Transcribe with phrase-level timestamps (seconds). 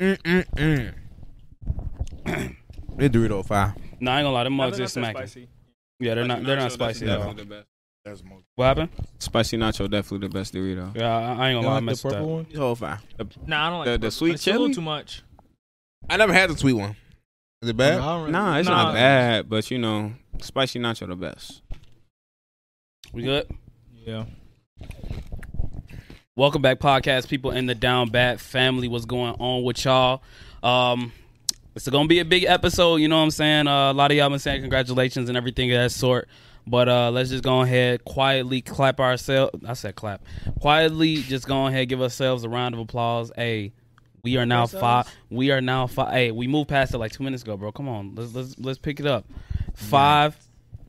[0.00, 0.94] Mm-mm-mm.
[2.96, 3.74] They Dorito fire.
[4.00, 5.16] No, I ain't gonna lie, them mugs think is smacking.
[5.26, 5.48] spicy.
[5.98, 6.44] Yeah, they're not.
[6.44, 7.34] They're not spicy at all.
[7.34, 7.66] The best.
[8.04, 8.44] That's most.
[8.54, 8.90] What happened?
[9.18, 10.94] Spicy nacho definitely the best Dorito.
[10.94, 12.32] Yeah, I, I ain't gonna lie, I like the messed with purple that.
[12.34, 12.46] one?
[12.50, 13.00] These whole fire.
[13.46, 14.10] Nah, I don't like The- the purple.
[14.12, 14.74] sweet It's a little chili?
[14.74, 15.22] too much.
[16.08, 16.94] I never had the sweet one.
[17.62, 17.94] Is it bad?
[17.94, 18.82] I don't really- Nah, it's Nah.
[18.84, 21.62] not bad, but you know, spicy nacho the best.
[23.12, 23.48] We good?
[23.92, 24.26] Yeah.
[26.36, 28.88] Welcome back, podcast people in the Down Bad family.
[28.88, 30.20] What's going on with y'all?
[30.64, 31.12] Um,
[31.76, 32.96] it's gonna be a big episode.
[32.96, 33.68] You know what I'm saying?
[33.68, 36.26] Uh, a lot of y'all been saying congratulations and everything of that sort.
[36.66, 39.52] But uh, let's just go ahead quietly clap ourselves.
[39.64, 40.24] I said clap.
[40.58, 43.30] Quietly, just go ahead give ourselves a round of applause.
[43.36, 43.72] Hey,
[44.24, 45.06] we are now five.
[45.30, 46.12] We are now five.
[46.12, 47.70] Hey, we moved past it like two minutes ago, bro.
[47.70, 49.24] Come on, let's let's let's pick it up.
[49.74, 50.36] Five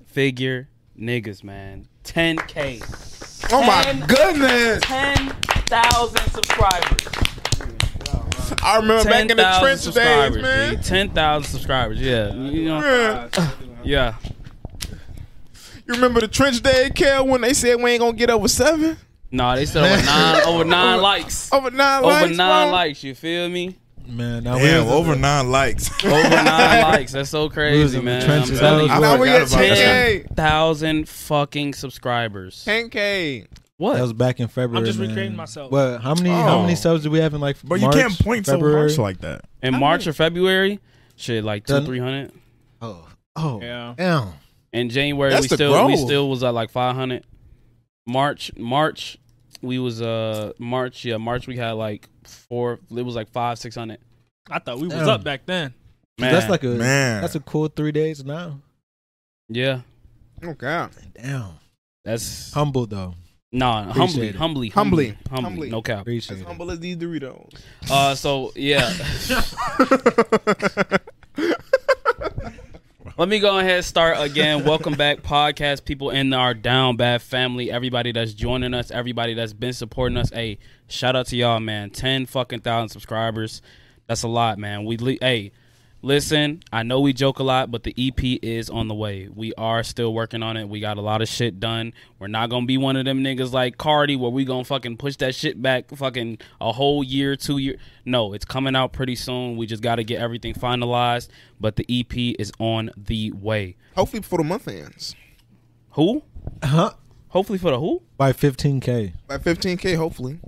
[0.07, 1.87] figure niggas, man.
[2.03, 3.24] 10k.
[3.51, 4.81] Oh my goodness!
[4.83, 7.07] 10,000 subscribers.
[8.63, 10.75] I remember back in the trench days, man.
[10.77, 10.81] G.
[10.83, 12.33] 10,000 subscribers, yeah.
[12.33, 13.51] You know, Yeah.
[13.83, 14.15] yeah.
[15.87, 18.97] You remember the trench day, Kel, when they said we ain't gonna get over seven?
[19.31, 21.51] No, they said over nine, over nine likes.
[21.53, 22.71] Over nine Over likes, nine bro?
[22.71, 23.77] likes, you feel me?
[24.07, 25.89] Man, now Damn, we over nine likes.
[26.03, 27.11] Over nine likes.
[27.13, 28.21] That's so crazy, in the man.
[28.21, 28.59] I'm trenches.
[28.59, 29.01] telling That you.
[29.01, 29.77] was Now we forgot at
[30.23, 30.27] 10K.
[30.35, 32.63] 10,000 fucking subscribers.
[32.65, 33.47] 10K.
[33.77, 33.95] What?
[33.95, 34.79] That was back in February.
[34.79, 35.09] I'm just man.
[35.09, 35.69] recreating myself.
[35.71, 36.29] But How many?
[36.29, 36.61] How Oh.
[36.61, 37.57] many subs do we have in like?
[37.63, 38.89] But March, you can't point February?
[38.91, 39.41] so harsh like that.
[39.61, 40.79] In March or February?
[41.17, 42.31] Shit, like two, Done- three hundred.
[42.81, 43.93] Oh, oh, Yeah.
[43.97, 44.29] damn.
[44.71, 47.25] In January, That's we the still we still was at like five hundred.
[48.07, 49.17] March, March,
[49.65, 51.03] we was uh March.
[51.05, 52.79] Yeah, March we had like four.
[52.95, 53.99] It was like five, six hundred.
[54.49, 55.09] I thought we was Damn.
[55.09, 55.73] up back then.
[56.19, 57.21] Man, That's like a Man.
[57.21, 58.59] That's a cool three days now.
[59.49, 59.81] yeah.
[60.43, 60.91] Oh God.
[61.15, 61.51] Damn.
[62.05, 63.15] That's Humble though.
[63.51, 64.69] nah, humbly, humbly, Humbly.
[64.69, 65.69] humbly, humbly, Humbly.
[65.71, 66.01] no cap.
[66.01, 66.47] Appreciate As it.
[66.47, 67.49] humble as these Doritos.
[67.89, 68.89] Uh, so yeah.
[73.17, 74.65] Let me go ahead and start again.
[74.65, 77.71] Welcome back, podcast people in our Down Bad family.
[77.71, 80.31] Everybody that's joining us, everybody that's been supporting us.
[80.31, 80.57] Hey,
[80.89, 81.91] shout out to y'all, man.
[81.91, 83.61] Ten fucking thousand subscribers.
[84.07, 84.83] That's a lot, man.
[84.83, 85.53] We hey,
[86.05, 86.61] listen.
[86.71, 89.27] I know we joke a lot, but the EP is on the way.
[89.33, 90.69] We are still working on it.
[90.69, 91.93] We got a lot of shit done.
[92.19, 95.15] We're not gonna be one of them niggas like Cardi, where we gonna fucking push
[95.17, 97.75] that shit back, fucking a whole year, two year.
[98.05, 99.57] No, it's coming out pretty soon.
[99.57, 101.27] We just got to get everything finalized.
[101.59, 103.75] But the EP is on the way.
[103.95, 105.15] Hopefully before the month ends.
[105.91, 106.23] Who?
[106.63, 106.91] Huh?
[107.29, 108.01] Hopefully for the who?
[108.17, 109.13] By 15k.
[109.27, 110.39] By 15K, hopefully.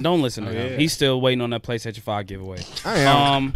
[0.00, 0.72] Don't listen to Oh, him.
[0.72, 0.78] yeah.
[0.78, 2.60] He's still waiting on that PlayStation Five giveaway.
[2.84, 3.16] I am.
[3.16, 3.54] Um.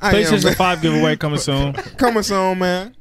[0.00, 0.14] I am.
[0.14, 0.54] PlayStation man.
[0.54, 1.72] 5 giveaway coming soon.
[1.74, 2.96] Coming soon, man.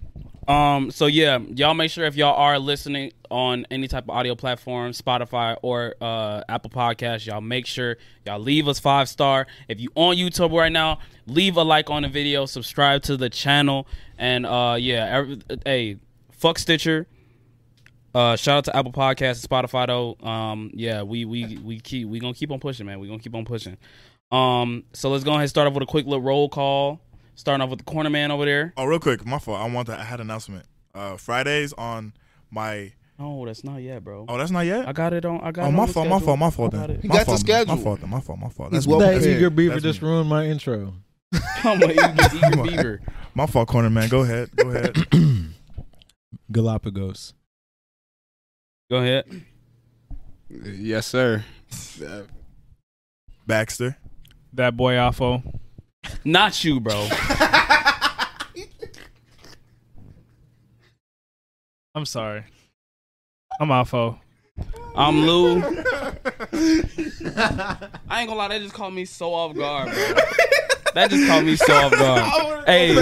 [0.50, 4.34] Um, so yeah, y'all make sure if y'all are listening on any type of audio
[4.34, 9.46] platform, Spotify or uh, Apple Podcasts, y'all make sure y'all leave us five star.
[9.68, 13.30] If you on YouTube right now, leave a like on the video, subscribe to the
[13.30, 13.88] channel,
[14.18, 15.98] and uh, yeah, every, hey,
[16.31, 17.06] fuck Stitcher.
[18.16, 20.18] Uh, shout out to Apple Podcasts and Spotify though.
[20.28, 23.00] Um, yeah, we we we keep we gonna keep on pushing, man.
[23.00, 23.78] We gonna keep on pushing.
[24.32, 27.02] Um, so let's go ahead and start off with a quick little roll call.
[27.36, 28.74] Starting off with the corner man over there.
[28.76, 29.60] Oh, real quick, my fault.
[29.62, 29.98] I want to.
[29.98, 30.66] I had an announcement.
[30.94, 32.14] Uh, Fridays on
[32.52, 32.92] my.
[33.18, 34.26] Oh, that's not yet, bro.
[34.28, 34.88] Oh, that's not yet.
[34.88, 35.40] I got it on.
[35.42, 35.66] I got.
[35.66, 36.08] Oh, it my on the fault.
[36.10, 36.26] My schedule.
[36.28, 36.40] fault.
[36.40, 36.74] My fault.
[36.74, 37.02] I got Then it.
[37.02, 37.76] He my got the fault, schedule.
[37.78, 38.02] My fault.
[38.02, 38.40] My fault.
[38.40, 38.70] My fault.
[38.74, 39.06] He's That's well me.
[39.06, 39.38] That prepared.
[39.38, 40.10] eager beaver That's just me.
[40.10, 40.94] ruined my intro.
[41.64, 43.02] I'm a eager, eager beaver.
[43.36, 44.10] My fault, corner man.
[44.10, 44.50] Go ahead.
[44.56, 44.98] Go ahead.
[46.52, 47.34] Galapagos.
[48.90, 49.44] Go ahead.
[50.50, 51.46] Yes, sir.
[53.48, 53.98] Baxter.
[54.54, 55.44] That boy Afo.
[56.25, 57.07] Not you, bro.
[61.96, 62.46] I'm sorry.
[63.60, 64.19] I'm Afo.
[64.96, 65.62] I'm Lou.
[65.63, 65.66] I
[68.19, 69.96] ain't gonna lie, that just caught me so off guard, bro.
[70.96, 72.50] That just caught me so off guard.
[72.69, 72.96] Hey,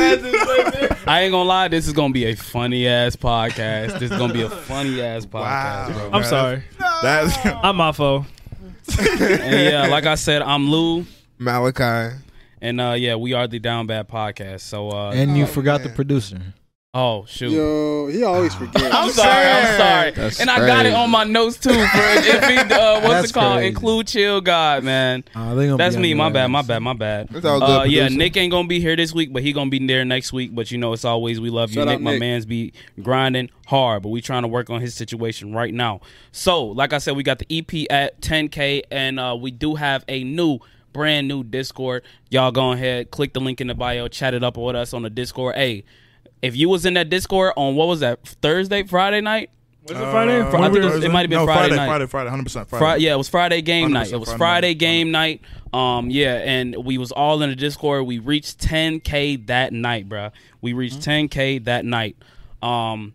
[1.05, 3.99] I ain't gonna lie, this is gonna be a funny ass podcast.
[3.99, 6.09] This is gonna be a funny ass podcast, bro.
[6.13, 6.63] I'm sorry.
[7.01, 8.25] That's I'm Afo.
[8.99, 11.05] And yeah, like I said, I'm Lou,
[11.39, 12.15] Malachi.
[12.61, 14.61] and uh, yeah, we are the Down Bad Podcast.
[14.61, 16.41] So uh, And you Oh, forgot the producer.
[16.93, 17.51] Oh shoot.
[17.51, 18.83] Yo, he always forgets.
[18.91, 19.45] I'm sorry.
[19.45, 20.11] I'm sorry.
[20.11, 21.69] That's and I got it on my notes too.
[21.69, 23.55] For if he, uh, what's That's it called?
[23.57, 23.67] crazy.
[23.67, 25.23] Include chill God, man.
[25.35, 26.15] Uh, That's me.
[26.15, 26.47] My bad.
[26.47, 26.79] My bad.
[26.79, 27.27] My bad.
[27.35, 28.07] It's all good, Uh, yeah.
[28.07, 30.55] Nick ain't gonna be here this week, but he gonna be there next week.
[30.55, 32.01] But you know, it's always we love you, Shout Nick.
[32.01, 32.73] My man's be
[33.03, 35.99] grinding hard, but we trying to work on his situation right now.
[36.31, 40.03] So, like I said, we got the EP at 10k, and uh, we do have
[40.07, 40.59] a new.
[40.97, 42.01] Brand new Discord.
[42.31, 45.03] Y'all go ahead, click the link in the bio, chat it up with us on
[45.03, 45.53] the Discord.
[45.53, 45.83] Hey,
[46.41, 49.51] if you was in that Discord on what was that Thursday, Friday night?
[49.83, 50.41] Was it Friday?
[50.41, 51.85] Uh, I think it was- it might have been no, Friday Friday, night.
[51.87, 52.79] Friday, Friday, 100% Friday.
[52.83, 54.11] Friday, yeah, it was Friday game night.
[54.11, 54.77] It was Friday Friday night.
[54.79, 55.41] game night.
[55.71, 58.07] Um, yeah, and we was all in the Discord.
[58.07, 60.31] We reached 10k that night, bruh.
[60.61, 61.27] We reached Mm-hmm.
[61.27, 62.15] 10k that night.
[62.63, 63.13] Um,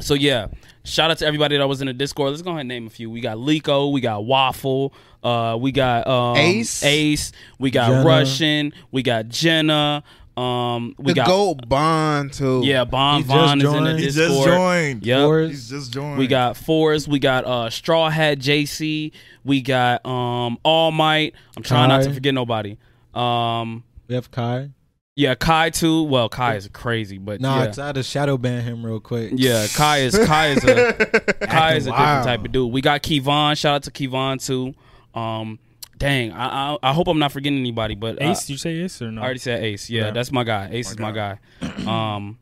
[0.00, 0.48] so yeah,
[0.84, 2.30] shout out to everybody that was in the Discord.
[2.30, 3.08] Let's go ahead and name a few.
[3.08, 4.92] We got Lico, we got Waffle,
[5.26, 6.82] uh, we got um, Ace.
[6.84, 8.04] Ace, we got Jenna.
[8.04, 10.04] Russian, we got Jenna.
[10.36, 12.60] Um, we the got gold bond too.
[12.62, 13.98] yeah, Bond He just Von is in the joined.
[14.00, 15.06] He just joined.
[15.06, 15.20] Yep.
[15.20, 15.50] Forrest.
[15.50, 16.18] He's just joined.
[16.18, 17.08] We got Forrest.
[17.08, 19.12] We got uh, Straw Hat JC.
[19.44, 21.34] We got um, All Might.
[21.56, 22.76] I'm trying not to forget nobody.
[23.14, 24.68] Um, We have Kai.
[25.14, 26.02] yeah, Kai too.
[26.02, 27.72] Well, Kai is crazy, but Nah, yeah.
[27.78, 29.32] I had to shadow ban him real quick.
[29.34, 30.92] Yeah, Kai is Kai is a
[31.48, 32.70] Kai is a different type of dude.
[32.70, 33.56] We got Kevon.
[33.56, 34.74] Shout out to Kevon too.
[35.16, 35.58] Um,
[35.96, 39.00] dang, I, I I hope I'm not forgetting anybody, but uh, Ace, you say Ace
[39.00, 39.22] or no?
[39.22, 39.88] I already said Ace.
[39.88, 40.10] Yeah, Yeah.
[40.12, 40.68] that's my guy.
[40.72, 41.38] Ace is my guy.
[41.86, 42.38] Um,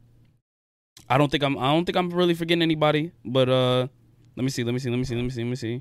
[1.08, 1.56] I don't think I'm.
[1.58, 3.12] I don't think I'm really forgetting anybody.
[3.24, 3.86] But uh,
[4.36, 4.64] let me see.
[4.64, 4.90] Let me see.
[4.90, 5.14] Let me see.
[5.14, 5.42] Let me see.
[5.44, 5.80] Let me see.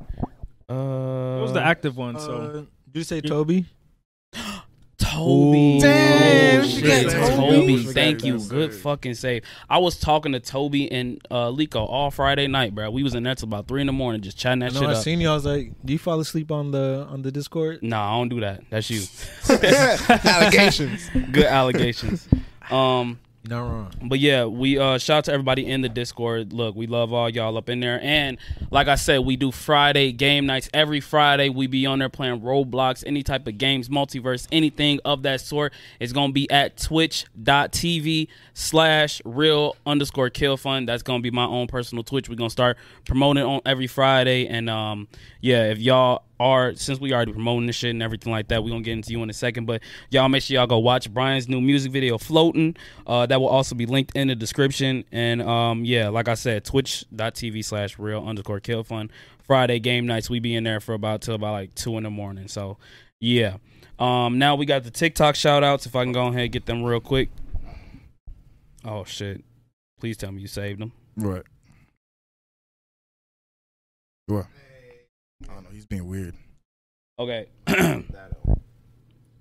[0.69, 2.15] Uh, What was the active one?
[2.15, 3.65] Uh, So did you say Toby?
[5.13, 5.77] Toby.
[5.77, 5.81] Ooh.
[5.81, 7.09] Damn, Oh, shit.
[7.11, 7.35] Toby.
[7.35, 7.77] Toby.
[7.93, 8.39] Thank you.
[8.39, 9.43] Good fucking save.
[9.69, 12.89] I was talking to Toby and uh, Lico all Friday night, bro.
[12.91, 14.81] We was in there till about three in the morning, just chatting I that know
[14.81, 15.03] shit I up.
[15.03, 15.29] seen you.
[15.29, 18.29] I was like, "Do you fall asleep on the on the Discord?" Nah, I don't
[18.29, 18.63] do that.
[18.69, 19.01] That's you.
[19.49, 21.09] Allegations.
[21.31, 22.27] Good allegations.
[22.69, 23.91] Um, You're not wrong.
[24.01, 26.53] But yeah, we uh shout out to everybody in the Discord.
[26.53, 27.99] Look, we love all y'all up in there.
[28.01, 28.37] And
[28.71, 30.69] like I said, we do Friday game nights.
[30.73, 35.23] Every Friday we be on there playing Roblox, any type of games, multiverse, anything of
[35.23, 35.73] that sort.
[35.99, 40.85] It's gonna be at twitch.tv slash real underscore kill fun.
[40.85, 42.29] That's gonna be my own personal Twitch.
[42.29, 44.47] We're gonna start promoting on every Friday.
[44.47, 45.07] And um
[45.41, 48.71] yeah, if y'all are since we already promoting this shit and everything like that, we're
[48.71, 49.65] gonna get into you in a second.
[49.65, 52.75] But y'all make sure y'all go watch Brian's new music video floating.
[53.07, 55.05] Uh that will also be linked in the description.
[55.11, 59.09] And um yeah, like I said, twitch.tv slash real underscore kill fun.
[59.47, 62.09] Friday game nights, we be in there for about till about like two in the
[62.09, 62.47] morning.
[62.47, 62.77] So
[63.19, 63.57] yeah.
[63.97, 65.85] Um now we got the TikTok shout outs.
[65.85, 67.29] If I can go ahead and get them real quick.
[68.83, 69.43] Oh shit.
[69.99, 70.91] Please tell me you saved them.
[71.15, 71.43] Right.
[74.27, 74.47] What?
[75.49, 75.69] I don't know.
[75.71, 76.35] He's being weird.
[77.19, 77.47] Okay.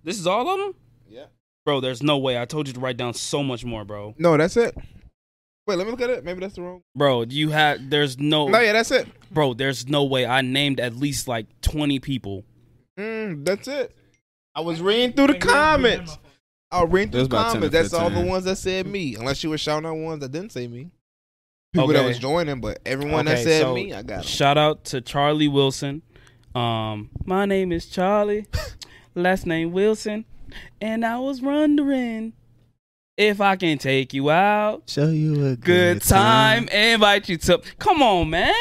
[0.05, 0.75] this is all of them?
[1.09, 1.25] Yeah.
[1.65, 2.39] Bro, there's no way.
[2.41, 4.15] I told you to write down so much more, bro.
[4.19, 4.77] No, that's it.
[5.67, 6.25] Wait, let me look at it.
[6.25, 6.83] Maybe that's the wrong.
[6.97, 9.07] Bro, you had there's no No, yeah, that's it.
[9.33, 10.27] bro, there's no way.
[10.27, 12.45] I named at least like 20 people.
[12.99, 13.97] Mm, that's it.
[14.55, 16.19] I was reading through the comments.
[16.71, 17.91] I was reading through There's the about 10 to comments.
[17.91, 18.29] That's all the 15.
[18.31, 19.15] ones that said me.
[19.15, 20.91] Unless you were shouting out ones that didn't say me.
[21.73, 24.23] People that was joining, but everyone that said so me, I got 'em.
[24.25, 26.03] Shout out to Charlie Wilson.
[26.55, 28.45] Um, my name is Charlie.
[29.15, 30.27] last name Wilson.
[30.83, 32.35] And I was wondering
[33.17, 34.83] if I can take you out.
[34.87, 36.69] Show you a Good time.
[36.69, 38.53] Invite you to Come on, man.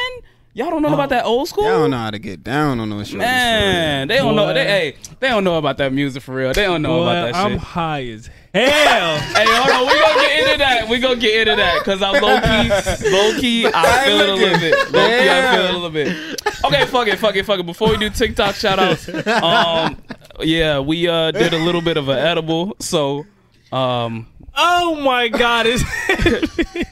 [0.53, 1.65] Y'all don't know about that old school?
[1.65, 3.17] Y'all don't know how to get down on those shorties.
[3.17, 4.53] Man, they don't know.
[4.53, 6.53] They hey, they don't know about that music for real.
[6.53, 7.59] They don't know Boy, about that I'm shit.
[7.59, 9.17] high as hell.
[9.17, 9.87] hey, hold on.
[9.87, 10.89] We gonna get into that.
[10.89, 13.67] We gonna get into that because I'm low key, low key.
[13.67, 14.91] I feel it a little bit.
[14.91, 16.41] Low key, I feel it a little bit.
[16.65, 17.65] Okay, fuck it, fuck it, fuck it.
[17.65, 19.97] Before we do TikTok shout outs, um,
[20.41, 23.25] yeah, we uh did a little bit of an edible, so
[23.71, 24.27] um.
[24.55, 25.83] Oh my god, it's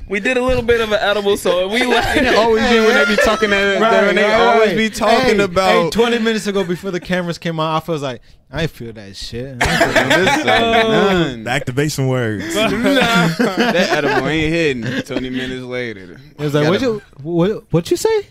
[0.10, 3.06] We did a little bit of an edible, so we like always be when they
[3.16, 4.78] be talking that, Right, when they right, always right.
[4.78, 8.02] be talking Hey, about Hey, 20 minutes ago, before the cameras came on, I was
[8.02, 9.58] like, I feel that shit.
[9.62, 11.44] I feel none.
[11.44, 12.54] The activation words.
[12.56, 15.02] that edible ain't hitting.
[15.04, 18.26] Twenty minutes later, It was like, what you, what, what you say?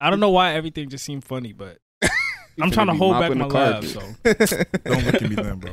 [0.00, 1.78] I don't know why everything just seemed funny, but
[2.60, 3.84] I'm trying to hold back my the laugh.
[3.84, 4.00] So
[4.84, 5.72] Don't look at me then, bro.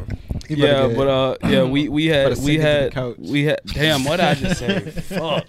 [0.50, 3.60] You yeah, but uh, yeah, we we had we sink into the had we had.
[3.68, 4.80] Damn, what did I just say?
[4.92, 5.48] Fuck.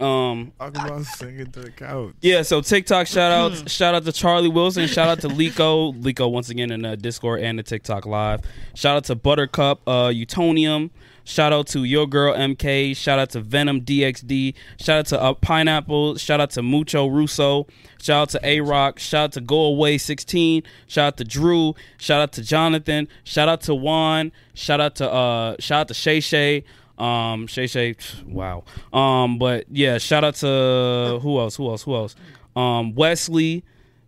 [0.00, 0.52] Um.
[0.58, 2.14] Talking about singing to the couch.
[2.20, 3.70] Yeah, so TikTok shout outs.
[3.72, 4.88] shout out to Charlie Wilson.
[4.88, 5.94] Shout out to Lico.
[6.02, 8.40] Lico once again in the Discord and the TikTok live.
[8.74, 10.90] Shout out to Buttercup, uh, Utonium.
[11.24, 12.96] Shout out to Your Girl MK.
[12.96, 14.54] Shout out to Venom DXD.
[14.80, 16.16] Shout out to uh, Pineapple.
[16.16, 17.66] Shout out to Mucho Russo.
[18.00, 18.98] Shout out to A Rock.
[18.98, 20.62] Shout out to Go Away 16.
[20.86, 21.74] Shout out to Drew.
[21.98, 23.08] Shout out to Jonathan.
[23.24, 24.32] Shout out to Juan.
[24.54, 26.64] Shout out to uh shout out to Shay Shay.
[26.98, 28.64] Um, Shay Shay, wow.
[28.92, 31.56] Um, but yeah, shout out to who else?
[31.56, 31.82] Who else?
[31.82, 32.14] Who else?
[32.54, 33.64] Um, Wesley.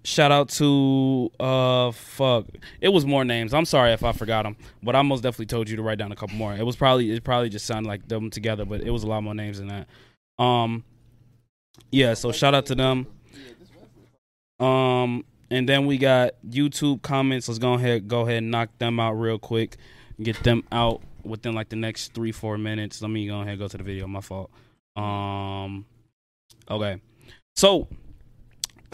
[0.06, 2.46] Shout out to uh fuck.
[2.82, 3.54] It was more names.
[3.54, 6.12] I'm sorry if I forgot them, but I most definitely told you to write down
[6.12, 6.54] a couple more.
[6.54, 9.22] It was probably it probably just sounded like them together, but it was a lot
[9.22, 9.88] more names than that.
[10.38, 10.84] Um,
[11.90, 12.12] yeah.
[12.12, 13.06] So shout out to them.
[14.60, 17.48] Um, and then we got YouTube comments.
[17.48, 19.78] Let's go ahead go ahead and knock them out real quick.
[20.22, 23.00] Get them out within like the next three four minutes.
[23.00, 24.06] Let me go ahead and go to the video.
[24.06, 24.50] My fault.
[24.96, 25.86] Um,
[26.70, 27.00] okay.
[27.56, 27.88] So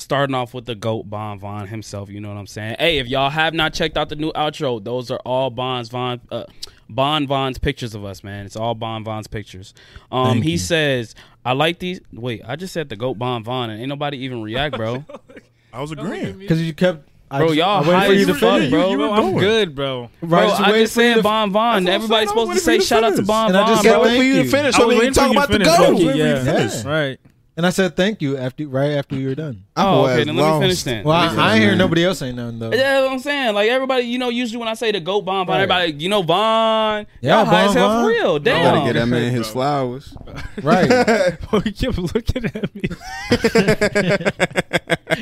[0.00, 2.10] starting off with the goat Bon Von himself.
[2.10, 2.76] You know what I'm saying?
[2.78, 6.20] Hey, if y'all have not checked out the new outro, those are all Bon's Von
[6.30, 6.44] uh,
[6.88, 8.46] Bon Von's pictures of us, man.
[8.46, 9.74] It's all Bon Von's pictures.
[10.10, 10.58] Um, Thank he you.
[10.58, 11.14] says,
[11.44, 14.42] "I like these." Wait, I just said the goat Bon Von, and ain't nobody even
[14.42, 15.04] react, bro.
[15.72, 16.38] I was agreeing.
[16.38, 17.06] Because you kept.
[17.32, 18.70] I Bro, just- y'all I waited high for you as to fuck, finish.
[18.70, 18.90] bro.
[18.90, 20.00] You were Bro, I'm good, bro.
[20.20, 21.52] Right, Bro, I waited just for you said to- Bon Von.
[21.52, 22.38] What I'm Everybody's saying.
[22.40, 23.26] I supposed to say shout out to finish.
[23.28, 24.02] Bon And I Von, just bro.
[24.02, 25.48] for you to finish I so was we waiting can for talk you to about
[25.48, 25.92] the finish, goat.
[25.92, 26.84] Loki, Wait for you to Yeah, finish.
[26.84, 27.20] right.
[27.60, 29.64] And I said thank you after right after you were done.
[29.76, 30.24] Oh, okay.
[30.24, 31.04] Then let me finish then.
[31.04, 32.70] Well, Let me I, I ain't hear nobody else saying nothing though.
[32.70, 33.54] Yeah, that's what I'm saying.
[33.54, 35.62] Like everybody, you know, usually when I say the goat Bon Von, Right.
[35.64, 37.06] everybody, you know, Von.
[37.20, 38.38] Yeah, y'all high as Bon hell for real.
[38.38, 38.62] Damn.
[38.76, 40.16] Gotta get that man his flowers.
[40.62, 40.90] Right.
[41.52, 42.82] Oh, he kept looking at me.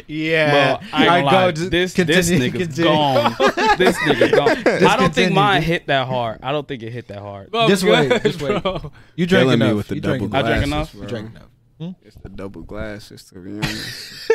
[0.07, 0.76] yeah.
[0.76, 1.50] Bro, I ain't gonna lie.
[1.52, 2.90] This this continue, nigga's continue.
[2.90, 3.35] gone.
[3.78, 4.85] this nigga gone.
[4.87, 6.38] I don't think mine just- hit that hard.
[6.42, 7.50] I don't think it hit that hard.
[7.50, 8.62] Bro, Just wait, good, just wait.
[8.62, 8.92] bro.
[9.16, 9.68] You drank Killing enough.
[9.71, 10.50] me with the you drank double I enough.
[10.52, 10.92] drank enough?
[10.92, 11.02] bro.
[11.02, 11.48] You drank enough.
[11.80, 14.30] It's the double glasses to be honest.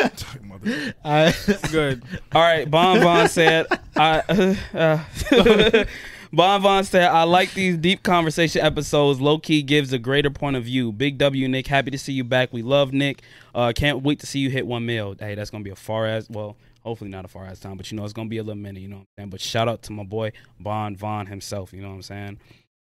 [1.04, 1.34] I,
[1.72, 2.04] Good.
[2.32, 5.86] All right, Bon Von said, I, uh,
[6.34, 9.20] Bon Von said, I like these deep conversation episodes.
[9.20, 10.92] Low key gives a greater point of view.
[10.92, 11.68] Big W, Nick.
[11.68, 12.54] Happy to see you back.
[12.54, 13.22] We love Nick.
[13.54, 15.16] Uh, can't wait to see you hit one mil.
[15.20, 16.56] Hey, that's gonna be a far as well.
[16.82, 18.82] Hopefully not a far as time, but you know it's gonna be a little minute.
[18.82, 19.30] You know what I'm saying?
[19.30, 21.74] But shout out to my boy Bon Von himself.
[21.74, 22.40] You know what I'm saying?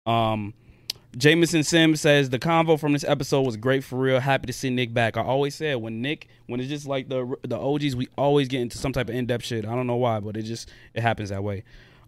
[0.05, 0.55] Um,
[1.19, 4.21] Jameson Sims says the convo from this episode was great for real.
[4.21, 5.17] Happy to see Nick back.
[5.17, 8.61] I always said when Nick, when it's just like the the OGs, we always get
[8.61, 9.67] into some type of in depth shit.
[9.67, 11.65] I don't know why, but it just it happens that way.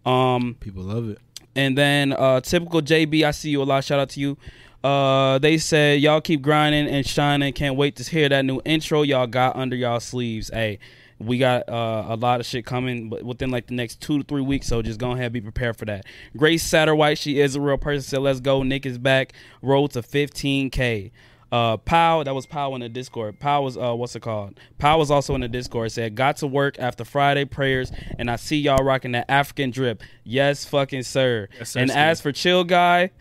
[0.06, 1.18] Um, people love it.
[1.56, 3.82] and then uh, typical JB, I see you a lot.
[3.84, 4.38] Shout out to you.
[4.82, 7.52] Uh, they said y'all keep grinding and shining.
[7.52, 10.50] Can't wait to hear that new intro y'all got under y'all sleeves.
[10.52, 10.78] Hey,
[11.20, 14.24] we got uh, a lot of shit coming, but within like the next two to
[14.24, 14.66] three weeks.
[14.66, 16.06] So just go ahead and be prepared for that.
[16.36, 18.02] Grace Satterwhite, she is a real person.
[18.02, 18.62] Said let's go.
[18.62, 19.34] Nick is back.
[19.62, 21.10] Road to 15k.
[21.52, 23.40] Uh, Pow, that was Pow in the Discord.
[23.40, 24.58] Pow was uh, what's it called?
[24.78, 25.90] Pow was also in the Discord.
[25.90, 30.02] Said got to work after Friday prayers, and I see y'all rocking that African drip.
[30.22, 31.48] Yes, fucking sir.
[31.58, 31.98] Yes, sir, and Steve.
[32.00, 33.10] as for chill guy,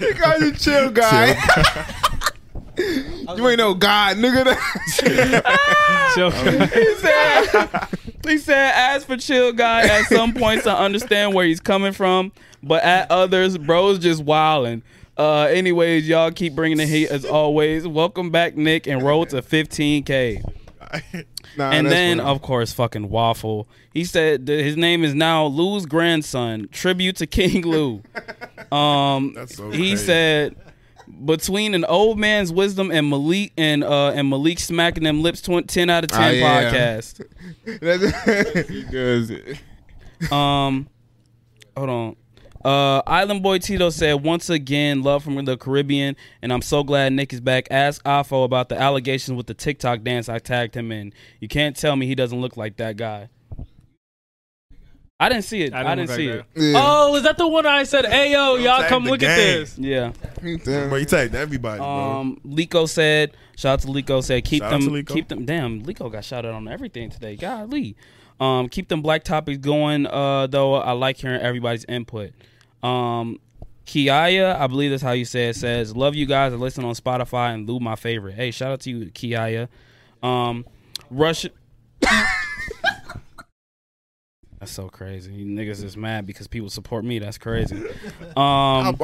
[0.00, 2.02] You guys a chill guy.
[2.78, 4.56] you ain't no god, nigga.
[6.14, 6.30] Chill.
[6.30, 7.88] he said,
[8.26, 12.32] he said, as for chill guy, at some points I understand where he's coming from,
[12.62, 14.82] but at others, bro's just wilding.
[15.16, 17.86] Uh, anyways, y'all keep bringing the heat as always.
[17.86, 20.42] Welcome back, Nick, and roll to 15k.
[21.54, 22.30] Nah, and then, funny.
[22.30, 23.68] of course, fucking Waffle.
[23.92, 26.66] He said that his name is now Lou's grandson.
[26.72, 28.02] Tribute to King Lou.
[28.74, 29.96] Um, That's so he crazy.
[30.06, 30.56] said
[31.24, 35.66] between an old man's wisdom and Malik and uh and Malik smacking them lips, tw-
[35.66, 36.72] ten out of ten Ah, yeah.
[36.72, 38.68] podcast.
[38.68, 39.58] He does it.
[40.30, 40.88] Um,
[41.76, 42.16] hold on.
[42.64, 47.12] Uh, Island Boy Tito said once again, love from the Caribbean, and I'm so glad
[47.12, 47.66] Nick is back.
[47.72, 51.12] Ask Afo about the allegations with the TikTok dance I tagged him in.
[51.40, 53.30] You can't tell me he doesn't look like that guy.
[55.22, 55.72] I didn't see it.
[55.72, 56.44] I didn't, look see it.
[56.56, 56.72] yeah.
[56.76, 59.78] Oh, is that the one I said, "Hey yo, y'all come the look at this"?
[59.78, 60.12] Yeah.
[60.40, 61.86] Bro, you tagged everybody, bro.
[61.86, 65.06] Um, Lico said, shout out to Lico said, keep Shout them, Lico.
[65.06, 65.44] keep them.
[65.44, 67.36] Damn, Lico got shouted on everything today.
[67.36, 67.96] Golly.
[68.40, 70.06] Um, keep them black topics going.
[70.06, 72.32] Uh, though I like hearing everybody's input.
[72.82, 73.38] Um,
[73.86, 75.56] Kiaya, I believe that's how you say it.
[75.56, 76.52] Says, love you guys.
[76.52, 78.34] I listen on Spotify and Lou my favorite.
[78.34, 79.68] Hey, shout out to you, Kiaya.
[80.22, 80.64] Um,
[81.10, 81.46] Rush.
[84.62, 85.32] That's so crazy.
[85.32, 87.18] You niggas is mad because people support me.
[87.18, 87.82] That's crazy.
[88.36, 88.96] Um,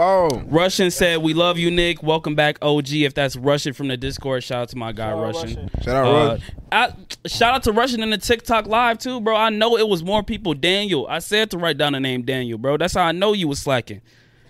[0.48, 2.00] Russian said, "We love you, Nick.
[2.02, 2.92] Welcome back, OG.
[2.92, 5.68] If that's Russian from the Discord, shout out to my guy Russian.
[5.82, 6.42] Shout out, Uh, Rod.
[6.70, 9.34] I, shout out to Russian in the TikTok live too, bro.
[9.36, 10.54] I know it was more people.
[10.54, 12.76] Daniel, I said to write down the name Daniel, bro.
[12.76, 14.00] That's how I know you was slacking.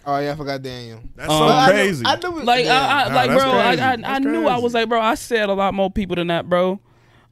[0.07, 1.01] Oh yeah, I forgot Daniel.
[1.17, 2.05] That's um, so I knew- crazy.
[2.07, 2.81] I knew, it- Like, yeah.
[2.87, 3.83] I, I, Nah, like, bro, I, crazy.
[3.83, 5.01] I, I That's knew I was like, bro.
[5.01, 6.79] I said a lot more people than that, bro.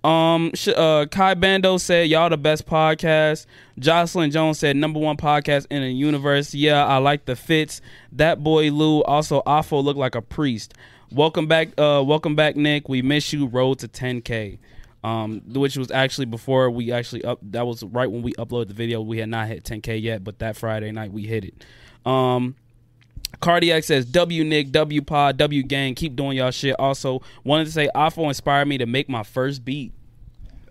[0.07, 3.47] Um, uh, Kai Bando said y'all the best podcast.
[3.81, 6.55] Jocelyn Jones said number one podcast in the universe.
[6.55, 7.81] Yeah, I like the fits.
[8.13, 10.75] That boy Lou also Afo looked like a priest.
[11.11, 12.89] Welcome back, uh, welcome back, Nick.
[12.89, 13.47] We miss you.
[13.47, 14.61] Road to 10k.
[15.03, 17.41] Um, which was actually before we actually up.
[17.43, 19.01] That was right when we uploaded the video.
[19.01, 21.65] We had not hit 10k yet, but that Friday night we hit it.
[22.09, 22.55] Um,
[23.41, 26.77] Cardiac says W Nick W Pod W Gang keep doing y'all shit.
[26.79, 29.93] Also wanted to say Afo inspired me to make my first beat.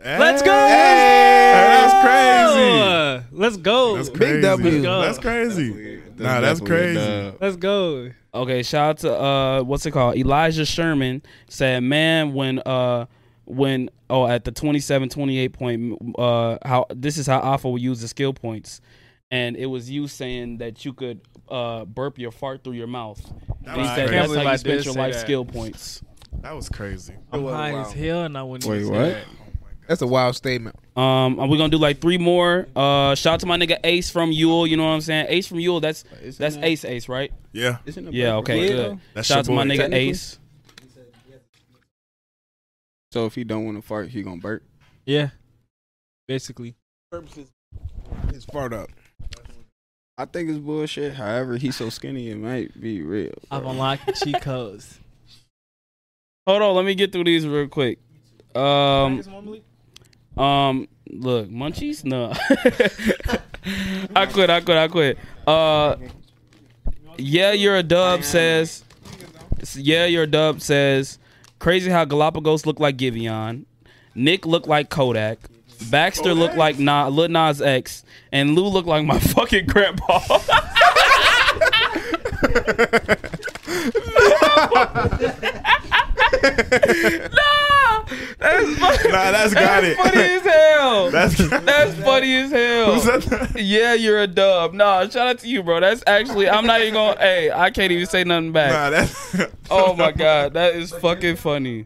[0.05, 0.51] Let's go!
[0.67, 3.35] Hey, that's crazy.
[3.35, 3.95] Let's go.
[3.95, 4.41] That's crazy.
[4.41, 4.81] W.
[4.81, 6.01] That's crazy.
[6.17, 6.95] Nah, that's definitely crazy.
[6.95, 7.37] dub.
[7.41, 8.11] Let's go.
[8.33, 10.15] Okay, shout out to uh what's it called?
[10.15, 13.07] Elijah Sherman said, "Man, when uh
[13.45, 18.01] when oh at the 27 28 point uh how this is how Afo will use
[18.01, 18.81] the skill points."
[19.31, 21.19] And it was you saying that you could
[21.49, 23.19] uh burp your fart through your mouth.
[23.65, 24.11] And he was said crazy.
[24.11, 25.21] that's believe how I you spent your life that.
[25.21, 26.01] skill points.
[26.41, 27.15] That was crazy.
[27.31, 29.09] I'm high as hell and I wouldn't Wait, even say what?
[29.09, 29.25] that.
[29.87, 30.75] That's a wild statement.
[30.95, 32.67] Um, and we're gonna do like three more.
[32.75, 34.65] Uh, shout out to my nigga Ace from Yule.
[34.65, 35.27] You know what I'm saying?
[35.29, 35.79] Ace from Yule.
[35.79, 37.31] That's Isn't that's that- Ace Ace, right?
[37.51, 37.77] Yeah.
[37.85, 38.35] Isn't Yeah.
[38.37, 38.67] Okay.
[38.67, 38.99] King, Good.
[39.13, 40.39] That's Shout out to my nigga Ace.
[43.11, 44.63] So if he don't want to fart, he gonna burp.
[45.05, 45.29] Yeah.
[46.27, 46.75] Basically.
[47.11, 47.49] Purposes.
[48.33, 48.89] His fart up.
[50.17, 51.13] I think it's bullshit.
[51.13, 53.33] However, he's so skinny, it might be real.
[53.51, 53.71] I've bro.
[53.71, 54.99] unlocked the cheat codes.
[56.47, 57.99] Hold on, let me get through these real quick.
[58.55, 59.21] Um,
[60.37, 62.03] um, look, munchies?
[62.03, 62.33] No,
[64.15, 64.49] I quit.
[64.49, 64.77] I quit.
[64.77, 65.17] I quit.
[65.47, 65.95] Uh,
[67.17, 68.23] yeah, you're a dub.
[68.23, 68.83] Says,
[69.75, 70.61] yeah, you're a dub.
[70.61, 71.19] Says,
[71.59, 73.65] crazy how Galapagos look like Giveon,
[74.13, 75.39] Nick looked like Kodak,
[75.89, 80.19] Baxter looked like Na- Lil Nas X, and Lou looked like my fucking grandpa.
[86.49, 88.05] nah,
[88.39, 89.11] that's funny.
[89.11, 89.97] Nah, that's got that's it.
[89.97, 91.11] funny as hell.
[91.11, 92.93] That's That's funny as hell.
[92.93, 93.59] Who said that?
[93.65, 94.73] Yeah, you're a dub.
[94.73, 95.79] Nah, shout out to you, bro.
[95.79, 97.19] That's actually I'm not even gonna.
[97.19, 98.71] Hey, I can't even say nothing back.
[98.71, 99.35] Nah, that's.
[99.69, 101.85] oh my god, that is fucking funny.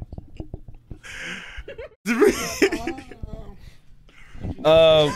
[4.65, 5.13] Um,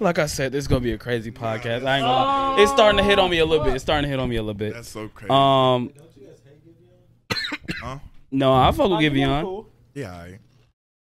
[0.00, 1.86] like I said, this is gonna be a crazy podcast.
[1.86, 2.56] I ain't gonna.
[2.56, 2.56] Lie.
[2.62, 3.74] It's starting to hit on me a little bit.
[3.74, 4.72] It's starting to hit on me a little bit.
[4.74, 5.30] That's so crazy.
[5.30, 7.76] Um, Don't you guys hate give you?
[7.82, 7.98] Huh?
[8.30, 9.66] No, I fuck with Giveon.
[9.94, 10.26] Yeah.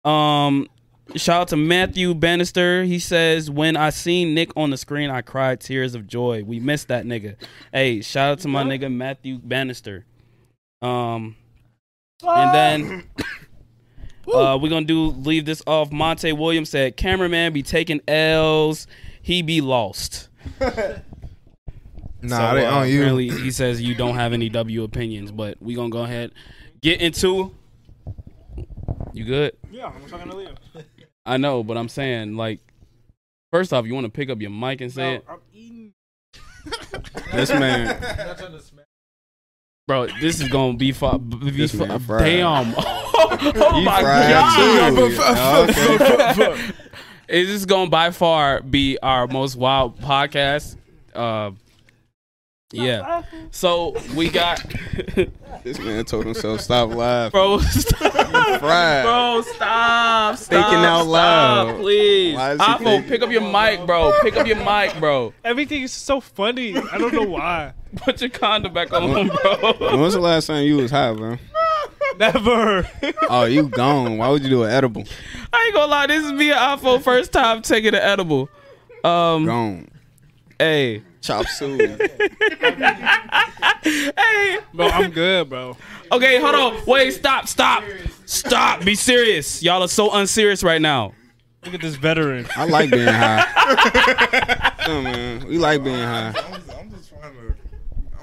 [0.06, 0.10] aight.
[0.10, 0.68] Um,
[1.16, 2.84] shout out to Matthew Bannister.
[2.84, 6.44] He says, "When I seen Nick on the screen, I cried tears of joy.
[6.44, 7.36] We missed that nigga."
[7.74, 10.05] Hey, shout out to my nigga Matthew Bannister.
[10.82, 11.36] Um,
[12.24, 13.03] and then
[14.34, 15.92] uh, we're gonna do leave this off.
[15.92, 18.88] Monte Williams said, "Cameraman be taking L's,
[19.22, 20.29] he be lost."
[22.22, 23.00] Nah, So, they uh, on you.
[23.00, 26.32] Apparently, he says you don't have any W opinions, but we gonna go ahead
[26.81, 27.55] get into.
[29.13, 29.55] You good?
[29.72, 30.53] Yeah, I'm talking to Leo.
[31.25, 32.59] I know, but I'm saying like,
[33.51, 35.94] first off, you want to pick up your mic and say it, I'm eating.
[37.31, 38.01] This man,
[39.87, 40.07] bro.
[40.20, 41.18] This is gonna be far.
[41.20, 42.25] Be This fa- man fried.
[42.25, 42.74] damn.
[42.77, 44.96] oh he my fried god.
[44.96, 45.18] too.
[45.22, 46.72] Oh, okay.
[47.27, 50.75] Is this gonna by far be our most wild podcast?
[51.13, 51.51] Uh,
[52.72, 53.24] yeah.
[53.51, 54.64] So we got,
[55.64, 57.32] This man told himself stop laughing.
[57.32, 57.60] bro.
[57.60, 58.60] Stop.
[58.62, 59.03] Fried.
[59.03, 60.38] Bro, stop.
[60.38, 60.48] Stop.
[60.50, 61.68] Thinking out loud.
[61.70, 62.36] Stop, please.
[62.36, 64.14] Why is he Afo, thinking- pick up your mic, bro.
[64.22, 65.34] Pick up your mic, bro.
[65.44, 66.77] Everything is so funny.
[66.77, 67.74] I don't know why.
[67.98, 69.74] Put your condom back on, bro.
[69.79, 71.38] When was the last time you was high, bro?
[72.20, 72.88] Never.
[73.29, 74.18] Oh, you gone.
[74.18, 75.03] Why would you do an edible?
[75.51, 78.50] I ain't gonna lie, this is me and Afo first time taking an edible.
[79.03, 79.88] Um, Gone.
[80.60, 81.88] hey, Chop suey.
[83.84, 84.60] hey.
[84.74, 85.75] Bro, I'm good, bro.
[86.12, 86.86] Okay, hold on.
[86.86, 87.84] Wait, stop, stop,
[88.25, 88.84] stop.
[88.86, 89.62] Be serious.
[89.62, 91.14] Y'all are so unserious right now.
[91.66, 92.48] Look at this veteran.
[92.55, 93.44] I like being high.
[94.86, 96.27] Come man, we like being high.
[96.29, 97.55] I'm just, I'm just trying to.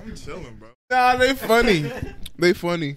[0.01, 0.69] I'm chilling, bro.
[0.91, 1.91] Nah, they funny.
[2.39, 2.97] they funny.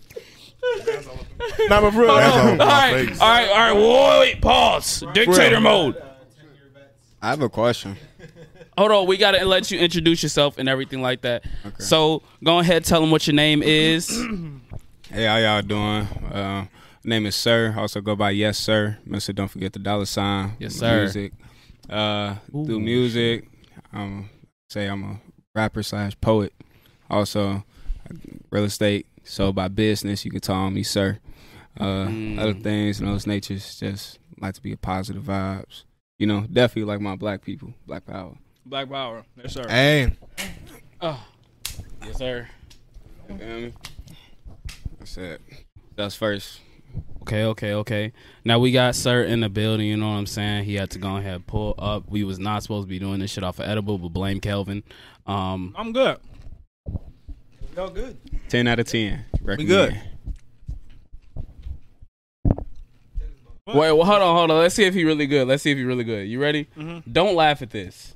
[1.69, 2.15] nah, but for real.
[2.15, 3.19] That's all All over my right, face.
[3.19, 4.19] all right, all right.
[4.19, 5.03] Wait, wait, pause.
[5.13, 6.01] Dictator mode.
[7.21, 7.97] I have a question.
[8.79, 11.43] Hold on, we gotta let you introduce yourself and everything like that.
[11.79, 14.09] So go ahead, tell them what your name is.
[15.11, 16.03] Hey, how y'all doing?
[16.31, 16.67] Uh,
[17.03, 17.73] name is Sir.
[17.77, 18.99] Also go by Yes Sir.
[19.05, 20.53] Mister, don't forget the dollar sign.
[20.59, 20.99] Yes, sir.
[21.01, 21.33] Music.
[21.89, 23.49] Uh, do music.
[23.91, 24.29] Um,
[24.69, 25.19] say I'm a
[25.55, 26.53] rapper slash poet.
[27.09, 27.65] Also,
[28.51, 29.07] real estate.
[29.23, 31.17] So by business, you can call me Sir.
[31.77, 32.39] Uh, Mm.
[32.39, 33.79] other things and those natures.
[33.79, 35.83] Just like to be a positive vibes.
[36.19, 38.37] You know, definitely like my black people, black power.
[38.69, 39.23] Black Power.
[39.41, 39.63] Yes, sir.
[39.67, 40.11] Hey,
[41.01, 41.25] Oh.
[42.05, 42.47] Yes, sir.
[43.29, 43.73] You feel me?
[44.99, 45.41] That's it.
[45.95, 46.59] That's first.
[47.21, 48.13] Okay, okay, okay.
[48.45, 49.87] Now we got Sir in the building.
[49.87, 50.65] You know what I'm saying?
[50.65, 52.09] He had to go ahead and pull up.
[52.09, 54.83] We was not supposed to be doing this shit off of edible, but blame Kelvin.
[55.25, 56.17] Um, I'm good.
[57.75, 58.17] y'all good?
[58.49, 59.25] Ten out of ten.
[59.43, 59.99] We good.
[63.67, 64.57] Wait, well, hold on, hold on.
[64.59, 65.47] Let's see if he really good.
[65.47, 66.27] Let's see if he really good.
[66.27, 66.67] You ready?
[66.75, 67.03] Mhm.
[67.11, 68.15] Don't laugh at this.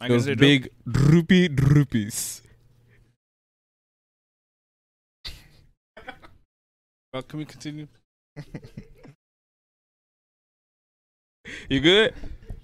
[0.00, 0.04] Okay.
[0.04, 2.42] I Those guess it big droopy droopies.
[7.12, 7.88] Well, can we continue?
[11.68, 12.14] You good?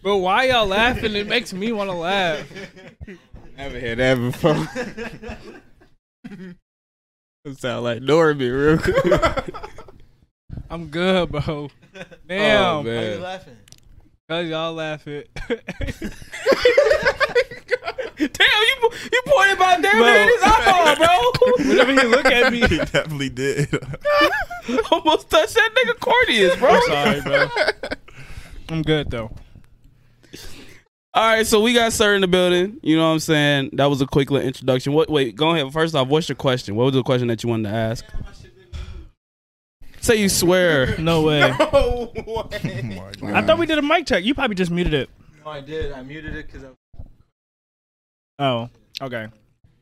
[0.03, 1.15] Bro, why y'all laughing?
[1.15, 2.47] It makes me want to laugh.
[3.57, 4.69] Never heard that before.
[7.45, 9.55] it sound like Norby real quick.
[10.69, 11.41] I'm good, bro.
[11.49, 11.69] Oh,
[12.27, 12.85] Damn.
[12.85, 13.23] man.
[13.23, 13.57] laughing?
[14.35, 15.23] Cause y'all laughing.
[15.47, 15.49] Damn,
[18.19, 20.07] you you pointed about damn Bro.
[20.09, 21.33] it in his eyeball, bro.
[21.69, 23.69] Whenever he look at me, He definitely did.
[24.91, 26.81] Almost touched that nigga Cordius, bro.
[26.87, 27.49] sorry, bro.
[28.71, 29.31] I'm good though.
[31.15, 32.81] All right, so we got Sir in the building.
[32.83, 33.71] You know what I'm saying?
[33.75, 34.95] That was a quick little introduction.
[34.95, 35.09] What?
[35.09, 35.73] Wait, go ahead.
[35.73, 36.75] First off, what's your question?
[36.75, 38.05] What was the question that you wanted to ask?
[40.05, 40.99] Say you swear.
[40.99, 41.51] No way.
[41.61, 42.13] oh
[42.63, 43.23] my God.
[43.23, 44.23] I thought we did a mic check.
[44.23, 45.09] You probably just muted it.
[45.43, 45.93] No, I did.
[45.93, 47.03] I muted it because I.
[48.39, 48.69] Oh,
[49.01, 49.29] okay.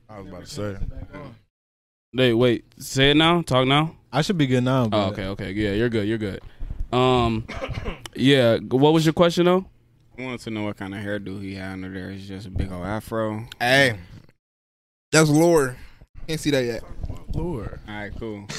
[0.09, 0.77] I was about to say.
[2.15, 2.65] Wait, wait.
[2.79, 3.43] Say it now.
[3.43, 3.97] Talk now.
[4.13, 4.87] I should be good now.
[4.87, 5.51] But Oh, okay, okay.
[5.51, 6.07] Yeah, you're good.
[6.07, 6.41] You're good.
[6.93, 7.45] Um,
[8.15, 8.59] yeah.
[8.59, 9.67] What was your question though?
[10.17, 12.11] I wanted to know what kind of hairdo he had under there.
[12.11, 13.45] It's just a big old afro.
[13.59, 13.99] Hey,
[15.11, 15.79] that's lore.
[16.29, 16.85] Can't see that yet.
[17.35, 17.81] Lord.
[17.89, 18.47] All right, cool.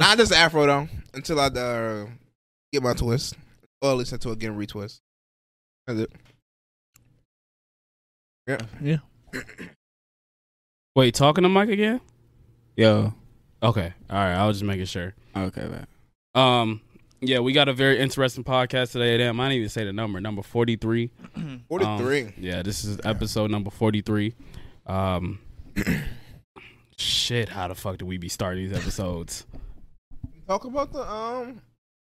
[0.00, 0.88] Nah, just afro though.
[1.12, 2.06] Until I uh,
[2.72, 3.34] get my twist,
[3.82, 5.00] or at least until I get a retwist.
[5.86, 6.12] That's it.
[8.46, 8.58] Yeah.
[8.80, 8.96] Yeah.
[10.96, 12.00] Wait, talking to Mike again?
[12.76, 13.12] Yo.
[13.62, 13.92] Okay.
[14.08, 14.34] All right.
[14.34, 15.14] I was just making sure.
[15.36, 15.86] Okay, man.
[16.34, 16.80] Um,
[17.20, 19.18] yeah, we got a very interesting podcast today.
[19.18, 20.18] Damn, I didn't even say the number.
[20.18, 21.10] Number forty three.
[21.68, 22.32] Forty-three.
[22.38, 24.34] Yeah, this is episode number 43.
[24.86, 25.40] Um
[26.96, 29.44] shit, how the fuck do we be starting these episodes?
[30.50, 31.60] Talk about the um.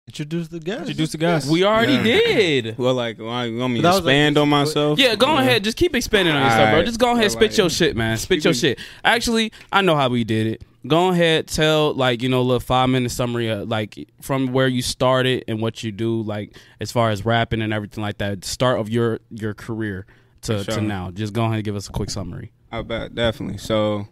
[0.07, 0.83] Introduce the guest.
[0.83, 1.51] Introduce the guys.
[1.51, 2.03] We already Yeah.
[2.05, 2.79] did.
[2.79, 4.99] Well, like, why- you want me to was like expand just on myself?
[5.01, 5.65] Yeah, go ahead.
[5.65, 6.85] Just keep expanding on yourself, bro.
[6.85, 8.17] Just go ahead, Yeah, spit like- your shit, man.
[8.17, 8.79] Spit your shit.
[9.05, 10.63] Actually, I know how we did it.
[10.87, 14.69] Go ahead, tell like you know, a little five minute summary, of, like from where
[14.69, 18.45] you started and what you do, like as far as rapping and everything like that.
[18.45, 20.07] Start of your your career
[20.43, 21.11] to, For to now.
[21.11, 22.53] Just go ahead and give us a quick summary.
[22.71, 23.59] I bet definitely.
[23.59, 24.07] So,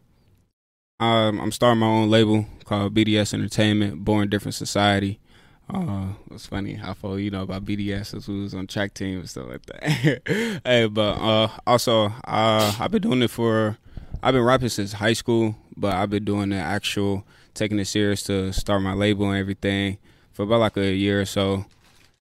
[0.99, 5.21] um, I'm starting my own label called BDS Entertainment, Born Different Society.
[5.69, 9.19] Uh, it's funny how far you know about BDS as we was on track team
[9.19, 10.61] and stuff like that.
[10.65, 13.77] hey, but uh, also uh, I've been doing it for
[14.23, 18.23] I've been rapping since high school, but I've been doing the actual taking it serious
[18.25, 19.99] to start my label and everything
[20.33, 21.67] for about like a year or so,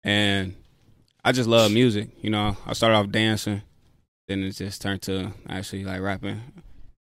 [0.03, 0.55] and
[1.23, 2.09] I just love music.
[2.21, 3.61] You know, I started off dancing,
[4.27, 6.41] then it just turned to actually like rapping.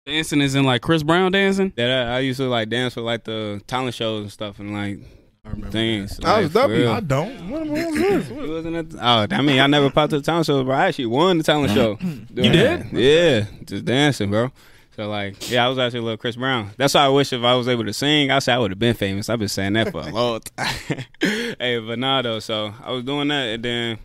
[0.07, 1.73] Dancing is in like Chris Brown dancing.
[1.75, 4.71] That I, I used to like dance for like the talent shows and stuff and
[4.73, 4.99] like
[5.43, 6.15] I remember things.
[6.17, 6.81] That was like, for W.
[6.81, 6.91] real.
[6.93, 7.49] I don't.
[7.49, 8.29] What, what was this?
[8.31, 10.71] It wasn't at the- oh, I mean, I never popped to the talent show, but
[10.71, 11.97] I actually won the talent show.
[12.01, 12.91] you did?
[12.93, 14.49] Yeah, just dancing, bro.
[14.95, 16.71] So like, yeah, I was actually a little Chris Brown.
[16.77, 18.79] That's why I wish if I was able to sing, I said I would have
[18.79, 19.29] been famous.
[19.29, 21.03] I've been saying that for a long time.
[21.21, 22.39] hey, but nah, though.
[22.39, 23.99] So I was doing that, and then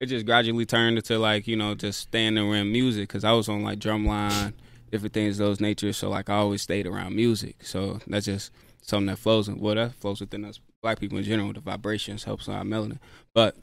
[0.00, 3.48] it just gradually turned into like you know just standing around music because I was
[3.48, 4.54] on like drumline,
[4.92, 5.96] different things of those natures.
[5.96, 7.64] So like I always stayed around music.
[7.64, 8.52] So that's just
[8.82, 9.50] something that flows.
[9.50, 11.52] Well, that flows within us black people in general.
[11.52, 12.98] The vibrations helps our melanin,
[13.34, 13.56] but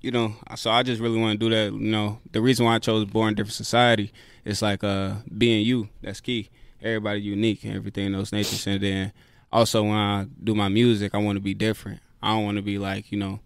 [0.00, 1.72] you know, so I just really want to do that.
[1.72, 4.12] You know, the reason why I chose Born Different Society
[4.44, 5.88] is like uh being you.
[6.02, 6.48] That's key.
[6.82, 8.66] Everybody unique and everything in those natures.
[8.66, 9.12] And then
[9.52, 12.00] also when I do my music, I want to be different.
[12.22, 13.40] I don't want to be like you know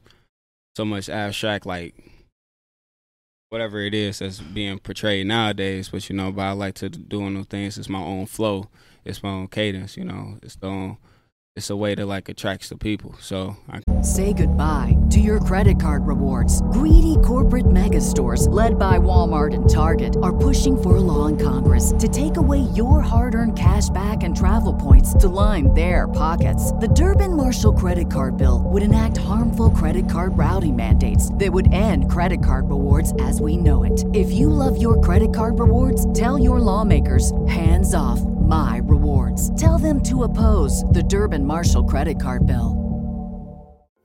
[0.76, 1.94] so much abstract like
[3.50, 5.90] whatever it is that's being portrayed nowadays.
[5.90, 7.76] But you know, but I like to doing those things.
[7.76, 8.68] It's my own flow.
[9.04, 9.96] It's my own cadence.
[9.96, 10.96] You know, it's the own.
[11.60, 13.14] It's a way that like attracts the people.
[13.20, 16.62] So I Say goodbye to your credit card rewards.
[16.72, 21.36] Greedy corporate mega stores, led by Walmart and Target, are pushing for a law in
[21.36, 26.08] Congress to take away your hard earned cash back and travel points to line their
[26.08, 26.72] pockets.
[26.72, 31.74] The Durbin Marshall credit card bill would enact harmful credit card routing mandates that would
[31.74, 34.02] end credit card rewards as we know it.
[34.14, 38.18] If you love your credit card rewards, tell your lawmakers hands off
[38.50, 39.48] my rewards.
[39.60, 42.76] Tell them to oppose the Durbin Marshall credit card bill.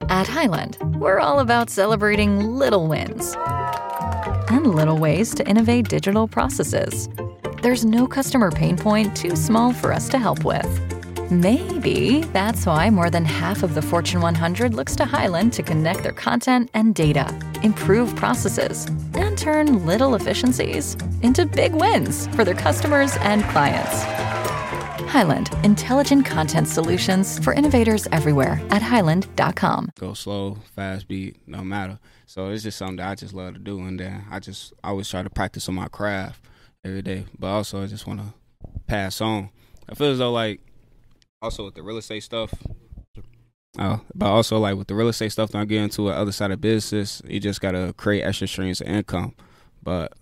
[0.08, 3.36] At Highland, we're all about celebrating little wins
[4.50, 7.10] and little ways to innovate digital processes.
[7.64, 10.70] There's no customer pain point too small for us to help with.
[11.32, 16.04] Maybe that's why more than half of the Fortune 100 looks to Highland to connect
[16.04, 22.54] their content and data, improve processes, and turn little efficiencies into big wins for their
[22.54, 24.35] customers and clients.
[25.08, 29.92] Highland, intelligent content solutions for innovators everywhere at highland.com.
[30.00, 32.00] go slow, fast beat, no matter.
[32.26, 35.10] So it's just something that I just love to do, and then I just always
[35.10, 36.44] try to practice on my craft
[36.84, 37.26] every day.
[37.38, 38.34] But also I just want to
[38.88, 39.50] pass on.
[39.88, 40.62] I feel as though like
[41.42, 42.54] also with the real estate stuff.
[43.78, 46.32] Oh, but also like with the real estate stuff that I'm getting to the other
[46.32, 49.36] side of business, you just gotta create extra streams of income.
[49.84, 50.14] But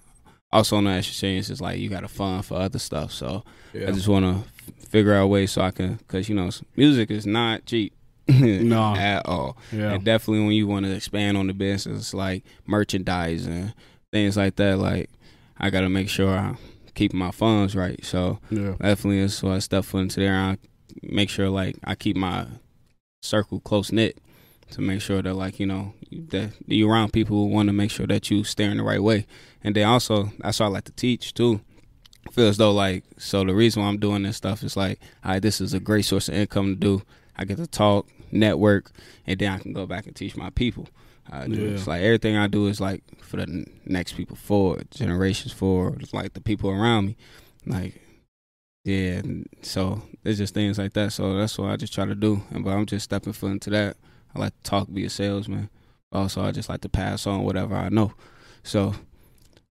[0.54, 3.12] also on the streams is like you gotta fund for other stuff.
[3.12, 3.44] So
[3.76, 7.26] I just want to figure out ways so I can, cause you know music is
[7.26, 7.94] not cheap.
[8.30, 8.96] No.
[8.96, 9.58] at all.
[9.74, 9.94] Yeah.
[9.94, 13.74] And definitely when you want to expand on the business, like merchandise and
[14.13, 15.10] things like that, like
[15.58, 16.56] I got to make sure I
[16.96, 18.00] keep my funds right.
[18.06, 18.76] So Yeah.
[18.80, 20.34] definitely is so I step foot into there.
[20.36, 20.58] I
[21.02, 22.48] make sure like I keep my
[23.22, 24.18] circle close knit
[24.71, 27.91] to make sure that like you know that you around people who want to make
[27.91, 29.26] sure that you steering the right way.
[29.63, 31.62] And then also that's why I like to teach too.
[32.28, 34.99] I feel as though like so the reason why I'm doing this stuff is like,
[35.23, 37.02] all right, this is a great source of income to do.
[37.36, 38.91] I get to talk, network,
[39.26, 40.88] and then I can go back and teach my people.
[41.32, 41.56] I do.
[41.56, 41.76] Yeah.
[41.76, 46.02] It's like everything I do is like for the next people forward, generations forward.
[46.02, 47.17] It's like the people around me,
[47.65, 48.02] like
[48.84, 49.21] yeah.
[49.62, 51.13] So it's just things like that.
[51.13, 52.41] So that's what I just try to do.
[52.52, 53.97] And but I'm just stepping foot into that.
[54.36, 55.69] I like to talk, be a salesman.
[56.12, 58.13] Also, I just like to pass on whatever I know.
[58.63, 58.93] So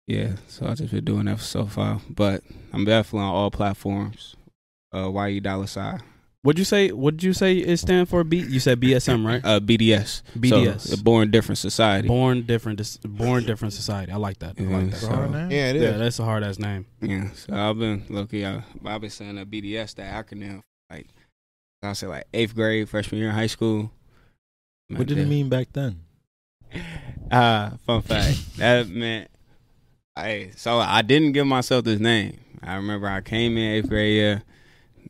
[0.08, 2.02] yeah, so I just been doing that for so far.
[2.10, 2.44] But
[2.74, 4.36] I'm definitely on all platforms.
[4.94, 6.02] Uh, YE dollar sign.
[6.44, 6.90] What'd you say?
[6.90, 8.24] What did you say it stand for?
[8.24, 8.38] B.
[8.40, 9.42] You said BSM, right?
[9.46, 10.24] Uh, BDS.
[10.36, 10.80] BDS.
[10.82, 12.08] So, Born Different Society.
[12.08, 14.12] Born different, born different society.
[14.12, 14.56] I like that.
[14.60, 14.96] I like Yeah, that.
[14.98, 15.82] so- Yeah, it is.
[15.84, 16.88] Yeah, that's a hard ass name.
[17.00, 18.44] Yeah, so I've been lucky.
[18.46, 21.08] I, I've been saying that BDS, that acronym, like
[21.84, 23.92] I say, like eighth grade, freshman year in high school.
[24.98, 26.02] What did it mean back then?
[27.30, 29.30] Uh, fun fact that meant,
[30.16, 32.40] I so I didn't give myself this name.
[32.62, 34.44] I remember I came in eighth grade year.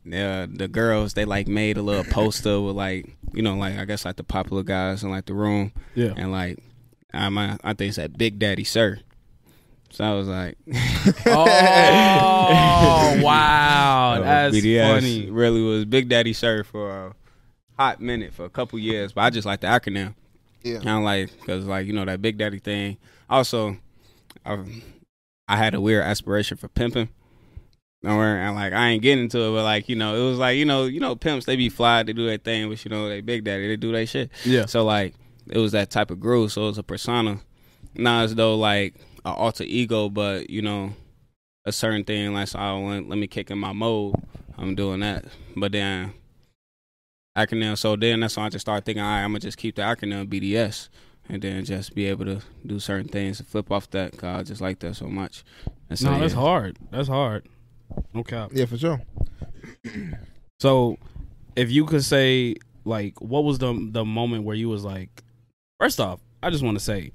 [0.04, 3.84] Uh, the girls they like made a little poster with like you know like I
[3.84, 6.12] guess like the popular guys in like the room Yeah.
[6.16, 6.58] and like
[7.14, 7.26] I
[7.62, 8.98] I think it said Big Daddy Sir.
[9.90, 10.56] So I was like,
[11.26, 15.30] Oh wow, So that's BDS funny.
[15.30, 17.14] Really was Big Daddy Sir for a
[17.78, 20.14] hot minute for a couple years, but I just like the acronym.
[20.62, 20.78] Yeah.
[20.78, 22.98] I don't like because like you know that Big Daddy thing.
[23.28, 23.76] Also,
[24.44, 24.64] I,
[25.48, 27.08] I had a weird aspiration for pimping.
[28.02, 30.56] Don't and like I ain't getting into it, but like you know, it was like
[30.56, 33.08] you know, you know, pimps they be fly, they do their thing, but you know,
[33.08, 34.30] they Big Daddy, they do their shit.
[34.44, 34.66] Yeah.
[34.66, 35.14] So like
[35.48, 36.52] it was that type of groove.
[36.52, 37.40] So it was a persona,
[37.94, 40.94] not as though like an alter ego, but you know,
[41.64, 42.34] a certain thing.
[42.34, 44.16] Like so, I want let me kick in my mode.
[44.58, 45.24] I'm doing that,
[45.56, 46.12] but then
[47.36, 47.76] acronym.
[47.76, 49.82] So then that's when I just started thinking, all right, I'm gonna just keep the
[49.82, 50.88] acronym BDS,
[51.28, 54.16] and then just be able to do certain things and flip off that.
[54.16, 55.44] Cause I just like that so much.
[55.88, 56.40] And so, no, that's yeah.
[56.40, 56.78] hard.
[56.90, 57.48] That's hard.
[58.14, 58.50] No cap.
[58.52, 59.00] Yeah, for sure.
[60.60, 60.96] So,
[61.56, 65.24] if you could say, like, what was the the moment where you was like,
[65.80, 67.10] first off, I just want to say,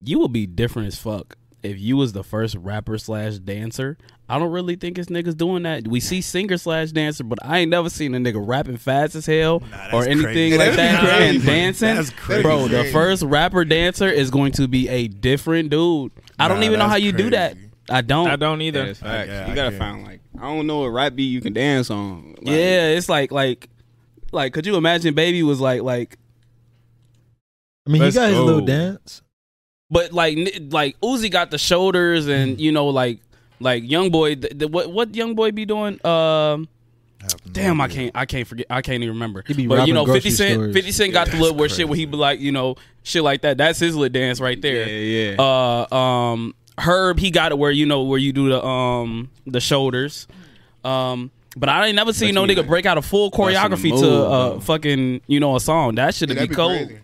[0.00, 3.96] you would be different as fuck if you was the first rapper slash dancer.
[4.28, 5.86] I don't really think it's niggas doing that.
[5.86, 9.26] We see singer slash dancer, but I ain't never seen a nigga rapping fast as
[9.26, 10.58] hell Nah, or anything crazy.
[10.58, 11.36] like That'd that crazy.
[11.36, 11.94] and dancing.
[11.96, 12.42] That's crazy.
[12.42, 16.12] Bro, the first rapper dancer is going to be a different dude.
[16.38, 17.56] I don't Nah, even know how that's you do that.
[17.90, 18.28] I don't.
[18.28, 18.84] I don't either.
[18.86, 19.28] it's facts.
[19.28, 22.30] yeah, you gotta find like I don't know what rap beat you can dance on.
[22.38, 23.68] Like, yeah, it's like like
[24.32, 26.16] like could you imagine baby was like like
[27.86, 29.20] I mean, Let's he got his little dance.
[29.94, 33.20] But like n- like Uzi got the shoulders and you know like
[33.60, 35.94] like young boy th- th- what what young boy be doing?
[36.04, 36.68] Um
[37.22, 39.44] I have no damn I can't I can't forget I can't even remember.
[39.46, 40.74] He be but you know 50 grocery cent stores.
[40.74, 43.22] 50 cent got the Yeah, little where shit where he be like you know shit
[43.22, 43.56] like that.
[43.56, 44.86] That's his little dance right there.
[44.88, 45.36] Yeah, yeah.
[45.40, 49.60] uh um Herb he got it where you know where you do the um the
[49.60, 50.26] shoulders.
[50.84, 53.90] Um but I ain't never seen But no nigga like break out a full choreography
[53.90, 54.60] move, to uh though.
[54.60, 55.94] fucking you know a song.
[55.94, 56.86] That should Yeah, be that'd be cold.
[56.88, 57.00] crazy.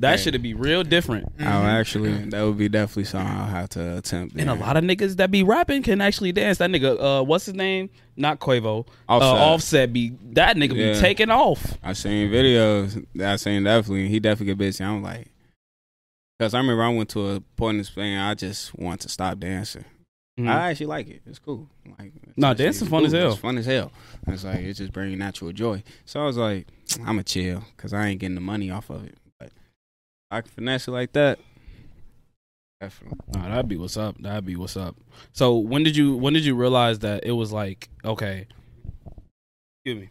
[0.00, 0.16] That Yeah.
[0.16, 4.34] should be real different I'll actually that would be definitely something I'll have to attempt.
[4.36, 6.58] and a lot of niggas that be rapping can actually dance.
[6.58, 7.90] That nigga, uh, what's his name?
[8.16, 8.86] Not Quavo.
[9.08, 9.28] Offset.
[9.28, 10.92] Uh, offset be that nigga Yeah.
[10.94, 11.78] be taking off.
[11.82, 13.04] I seen videos.
[13.22, 14.08] I seen definitely.
[14.08, 14.82] He definitely get busy.
[14.84, 15.28] I'm like,
[16.38, 18.16] because I remember I went to a point in this thing.
[18.16, 19.84] I just want to stop dancing.
[20.38, 20.48] Mhm.
[20.48, 21.20] I actually like it.
[21.26, 21.68] It's cool.
[21.98, 23.32] Like, it's actually dancing fun as hell.
[23.32, 23.92] It's fun as hell.
[24.28, 25.82] It's like it just brings natural joy.
[26.06, 26.66] So I was like,
[27.04, 29.16] I'm a chill because I ain't getting the money off of it.
[30.30, 31.38] But I can finesse it like that.
[32.80, 33.18] Definitely.
[33.34, 34.16] Nah, that'd be what's up.
[34.18, 34.96] That'd be what's up.
[35.32, 38.46] So when did you when did you realize that it was like okay?
[39.84, 40.10] Excuse me.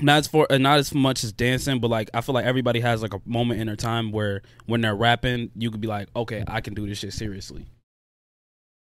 [0.00, 2.80] Not as for uh, not as much as dancing, but like I feel like everybody
[2.80, 6.08] has like a moment in their time where when they're rapping, you could be like,
[6.16, 7.66] okay, I can do this shit seriously.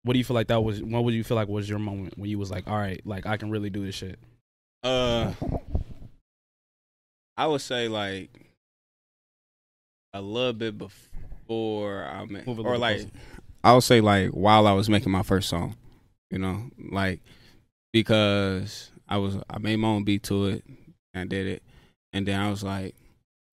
[0.03, 0.83] What do you feel like that was?
[0.83, 3.25] What would you feel like was your moment when you was like, all right, like
[3.25, 4.19] I can really do this shit?
[4.83, 5.33] Uh,
[7.35, 8.44] I would say like
[10.15, 13.11] a little bit before I met, Move or like closer.
[13.63, 15.75] I would say like while I was making my first song,
[16.31, 17.19] you know, like
[17.93, 20.63] because I was I made my own beat to it
[21.13, 21.63] and did it,
[22.13, 22.95] and then I was like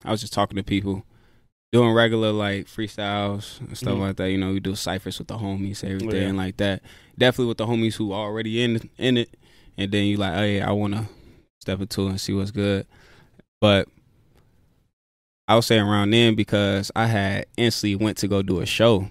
[0.05, 1.05] I was just talking to people.
[1.73, 4.01] Doing regular like freestyles and stuff Mhm.
[4.01, 4.53] like that, you know.
[4.53, 6.43] We do ciphers with the homies, everything yeah.
[6.43, 6.83] like that.
[7.17, 9.31] Definitely with the homies who already in in it,
[9.79, 11.09] and then you like, oh yeah, I want to
[11.63, 12.87] step into it and see what's good.
[13.59, 13.89] But
[15.53, 19.11] I would say around then because I had instantly went to go do a show.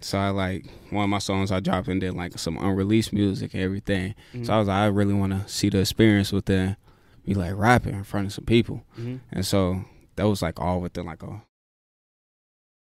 [0.00, 3.52] So I like one of my songs I dropped and did like some unreleased music
[3.52, 4.14] and everything.
[4.44, 6.76] So I was like, I really want to see the experience within
[7.24, 8.84] be like rapping in front of some people.
[8.96, 9.18] Mhm.
[9.32, 11.42] And so that was like all within like a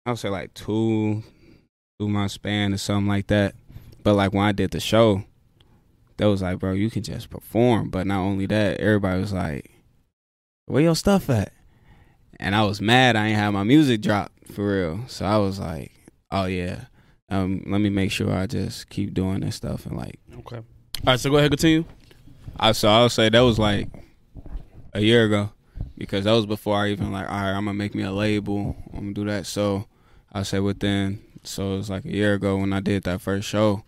[0.06, 1.24] I would say like two
[1.98, 3.56] two month span or something like that.
[4.04, 5.24] But like when I did the show,
[6.18, 7.90] that was like, bro, you can just perform.
[7.90, 9.72] But not only that, everybody was like,
[10.66, 11.54] Where your stuff at?
[12.40, 15.08] And I was mad I ain't have my music dropped for real.
[15.08, 15.92] So I was like,
[16.32, 16.86] Oh yeah.
[17.30, 20.58] Um, let me make sure I just keep doing this stuff and like Okay.
[20.58, 20.64] All
[21.06, 21.86] right, so go ahead, continue.
[22.58, 23.90] I so I'll say that was like
[24.94, 25.52] a year ago
[25.98, 28.76] because that was before I even like all right I'm gonna make me a label
[28.94, 29.88] I'm gonna do that so
[30.32, 33.48] I say within so it was like a year ago when I did that first
[33.48, 33.84] show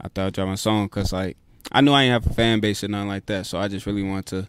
[0.00, 1.36] I thought I'd drop my song because like
[1.70, 3.86] I knew I didn't have a fan base or nothing like that so I just
[3.86, 4.46] really want to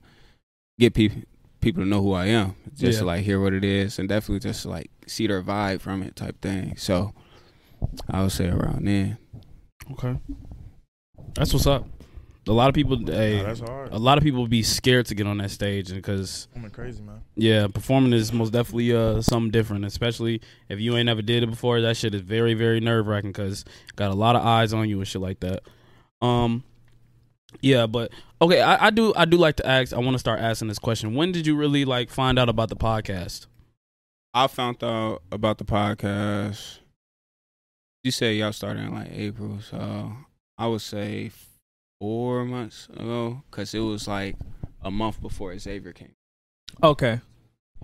[0.80, 1.22] get people
[1.64, 4.40] people to know who I am just to like hear what it is and definitely
[4.40, 7.14] just like see their vibe from it type thing so
[8.10, 9.18] I would say around then
[9.92, 10.18] Okay.
[11.36, 11.86] That's what's up.
[12.48, 13.90] A lot of people, hey, Nah, that's hard.
[13.94, 17.22] a lot of people be scared to get on that stage because I'm crazy, man.
[17.36, 21.50] yeah, performing is most definitely uh something different, especially if you ain't never did it
[21.50, 21.80] before.
[21.82, 23.64] That shit is very very nerve wracking because
[23.96, 25.64] got a lot of eyes on you and shit like that.
[26.22, 26.64] Um,
[27.62, 28.12] yeah, but
[28.44, 29.94] okay, I, I do I do like to ask.
[29.94, 31.16] I want to start asking this question.
[31.16, 33.48] When did you really like find out about the podcast?
[34.34, 36.80] I found out about the podcast.
[38.04, 40.12] You say y'all started in like April, so
[40.58, 41.32] I would say
[42.02, 44.36] four months ago, because it was like
[44.82, 46.14] a month before Xavier came.
[46.84, 47.22] Okay.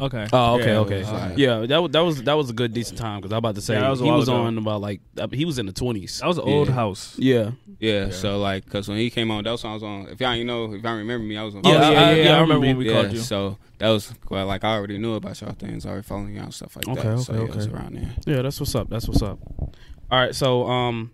[0.02, 0.28] Okay.
[0.32, 0.96] Oh, okay, Yeah, okay.
[0.96, 3.34] it was like- yeah, that was that was that was a good decent time because
[3.34, 4.38] I was about to say Yeah, that was a he while was ago.
[4.38, 6.20] on about like uh, he was in the twenties.
[6.20, 6.74] That was an old Yeah.
[6.74, 7.16] house.
[7.20, 8.10] Yeah, Yeah, Yeah.
[8.12, 10.08] so like, cause when he came on, that was when I was on.
[10.10, 11.64] If y'all you know, if y'all remember me, I was on.
[11.66, 13.12] Yeah, oh, I- yeah, I- yeah, yeah, I I remember remember when we yeah, called
[13.14, 13.20] you.
[13.20, 16.54] so that was well, like I already knew about y'all things, already following y'all and
[16.54, 17.20] stuff like Okay, that.
[17.20, 17.76] so okay, yeah, it was okay.
[17.76, 18.36] around there.
[18.36, 18.90] yeah, that's what's up.
[18.90, 19.40] That's what's up.
[19.60, 19.72] All
[20.12, 21.12] right, so um,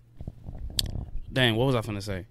[1.32, 2.26] dang, what was I gonna say?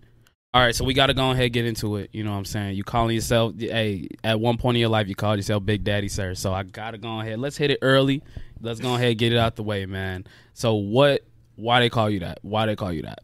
[0.56, 2.12] All right, so we got to go ahead and get into it.
[2.14, 2.78] You know what I'm saying?
[2.78, 6.08] You calling yourself, hey, at one point in your life, you called yourself Big Daddy,
[6.08, 6.34] sir.
[6.34, 7.40] So I got to go ahead.
[7.40, 8.24] Let's hit it early.
[8.62, 10.24] Let's go ahead and get it out the way, man.
[10.54, 11.26] So what,
[11.58, 12.40] why they call you that?
[12.42, 13.20] Why they call you that?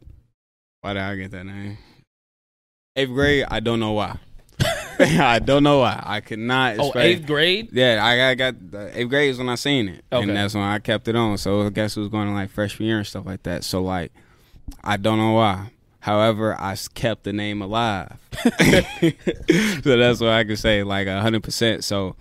[0.82, 1.78] Why did I get that name?
[2.98, 4.18] Eighth grade, I don't know why.
[5.00, 6.04] I don't know why.
[6.06, 6.80] I could not.
[6.80, 7.70] Oh, eighth grade?
[7.72, 10.28] Yeah, I got, got the eighth grade is when I seen it, Okay.
[10.28, 11.38] and that's when I kept it on.
[11.38, 13.64] So I guess it was going to like freshman year and stuff like that.
[13.64, 14.12] So like,
[14.84, 15.70] I don't know why.
[16.02, 21.84] However, I kept the name alive, so that's what I can say like hundred percent.
[21.84, 22.16] So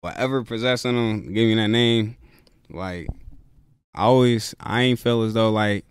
[0.00, 2.16] whatever possessing them, give me that name,
[2.68, 3.08] like
[3.94, 5.84] I always, I ain't feel as though like,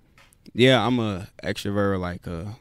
[0.54, 2.58] yeah, I'm a extrovert, like a,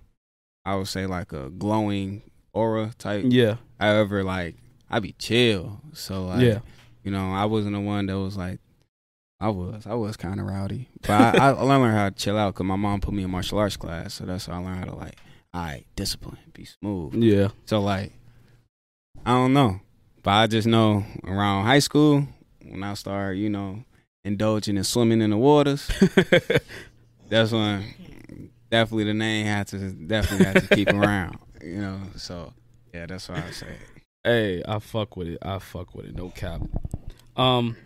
[0.64, 3.24] I would say like a glowing aura type.
[3.26, 4.56] Yeah, However, like
[4.90, 6.58] I be chill, so like yeah.
[7.02, 8.60] you know, I wasn't the one that was like,
[9.38, 12.54] I was, I was kind of rowdy, but I, I learned how to chill out
[12.54, 14.84] because my mom put me in martial arts class, so that's how I learned how
[14.86, 15.18] to like,
[15.52, 17.14] all right, discipline, be smooth.
[17.14, 17.48] Yeah.
[17.66, 18.12] So like,
[19.26, 19.80] I don't know,
[20.22, 22.26] but I just know around high school
[22.62, 23.84] when I started, you know,
[24.24, 25.86] indulging in swimming in the waters,
[27.28, 32.00] that's when definitely the name had to definitely had to keep around, you know.
[32.16, 32.52] So
[32.92, 33.76] yeah, that's why I say.
[34.24, 35.38] Hey, I fuck with it.
[35.42, 36.14] I fuck with it.
[36.14, 36.62] No cap.
[37.36, 37.76] Um.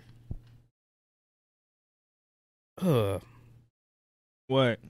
[2.83, 3.19] Uh,
[4.51, 4.81] What?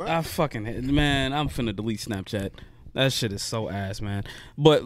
[0.00, 1.32] I fucking man.
[1.32, 2.50] I'm finna delete Snapchat.
[2.94, 4.24] That shit is so ass, man.
[4.58, 4.82] But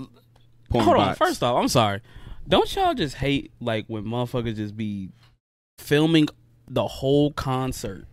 [0.69, 1.15] Porn hold on.
[1.15, 2.03] First off, I'm sorry.
[2.47, 5.09] Don't y'all just hate like when motherfuckers just be
[5.79, 6.29] filming
[6.69, 8.05] the whole concert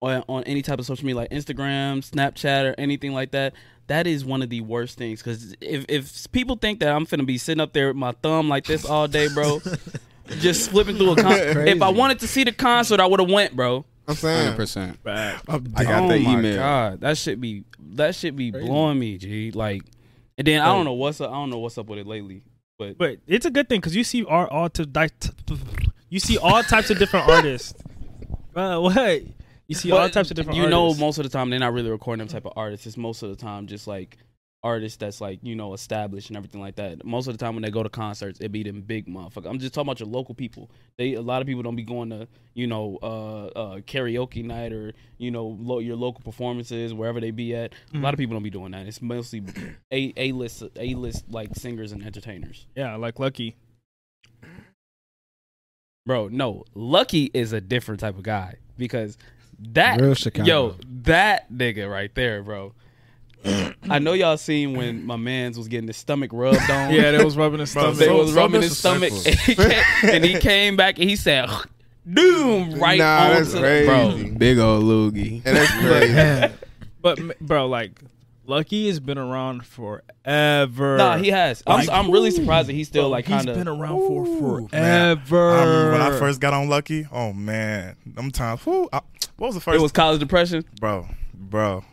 [0.00, 3.52] on, on any type of social media like Instagram, Snapchat, or anything like that?
[3.88, 7.26] That is one of the worst things because if if people think that I'm finna
[7.26, 9.60] be sitting up there with my thumb like this all day, bro,
[10.38, 11.68] just flipping through a concert.
[11.68, 13.84] if I wanted to see the concert, I would have went, bro.
[14.08, 14.96] I'm saying Hundred saying.
[15.04, 15.40] percent.
[15.48, 16.56] I'm I got oh the my email.
[16.56, 17.64] god, that should be
[17.94, 19.50] that should be blowing me, G.
[19.52, 19.82] Like,
[20.38, 21.30] and then I don't know what's up.
[21.30, 22.42] I don't know what's up with it lately,
[22.78, 25.30] but But it's a good thing because you see all, all to di- t-
[26.08, 27.80] you see all types of different artists.
[28.54, 29.22] Uh, what?
[29.68, 30.98] You see all But types of different You artists.
[30.98, 32.86] know, most of the time they're not really recording them type of artists.
[32.86, 34.16] It's most of the time just like
[34.62, 37.04] artists that's like you know established and everything like that.
[37.04, 39.48] Most of the time when they go to concerts, it be them big motherfuckers.
[39.48, 40.70] I'm just talking about your local people.
[40.98, 44.72] They a lot of people don't be going to you know uh, uh, karaoke night
[44.72, 47.72] or you know lo- your local performances wherever they be at.
[47.94, 48.86] A lot of people don't be doing that.
[48.86, 49.42] It's mostly
[49.92, 52.66] a a list a list like singers and entertainers.
[52.74, 53.54] Yeah, like Lucki.
[56.06, 59.16] Bro, no, Lucki is a different type of guy because
[59.72, 62.72] that Real yo that nigga right there, bro.
[63.44, 66.92] I know y'all seen when my man's was getting his stomach rubbed on.
[66.94, 67.98] Yeah, they was rubbing his Bro, stomach.
[67.98, 69.70] they so- was so rubbing his stomach, and he, came,
[70.04, 71.48] and he came back and he said,
[72.10, 73.86] "Doom!" Right Nah, onto that's crazy.
[74.28, 74.38] bro.
[74.38, 75.42] Big old loogie.
[75.44, 75.72] And that's
[76.50, 76.54] crazy.
[77.00, 78.00] But bro, like
[78.46, 80.96] Lucki has been around forever.
[80.98, 81.62] Nah, he has.
[81.66, 83.56] I'm, I'm really surprised that he's still like he's kind of.
[83.56, 85.50] been around for Ooh, forever.
[85.50, 87.08] I remember when I first got on Lucki.
[87.10, 88.60] Oh man, them times.
[88.64, 89.00] Whew, I,
[89.36, 89.78] what was the first?
[89.78, 90.64] It was college depression.
[90.78, 91.84] bro, bro.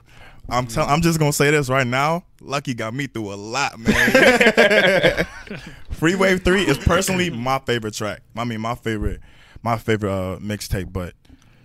[0.50, 0.90] I'm telling.
[0.90, 2.24] I'm just gonna say this right now.
[2.42, 5.28] Lucki got me through a lot, man.
[5.92, 8.22] Free Wave Three is personally my favorite track.
[8.36, 9.20] I mean, my favorite,
[9.62, 10.94] my favorite uh, mixtape.
[10.94, 11.14] But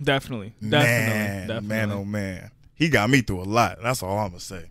[0.01, 1.67] definitely, definitely, man, definitely.
[1.67, 3.77] man, oh man, he got me through a lot.
[3.81, 4.69] That's all I'm gonna say.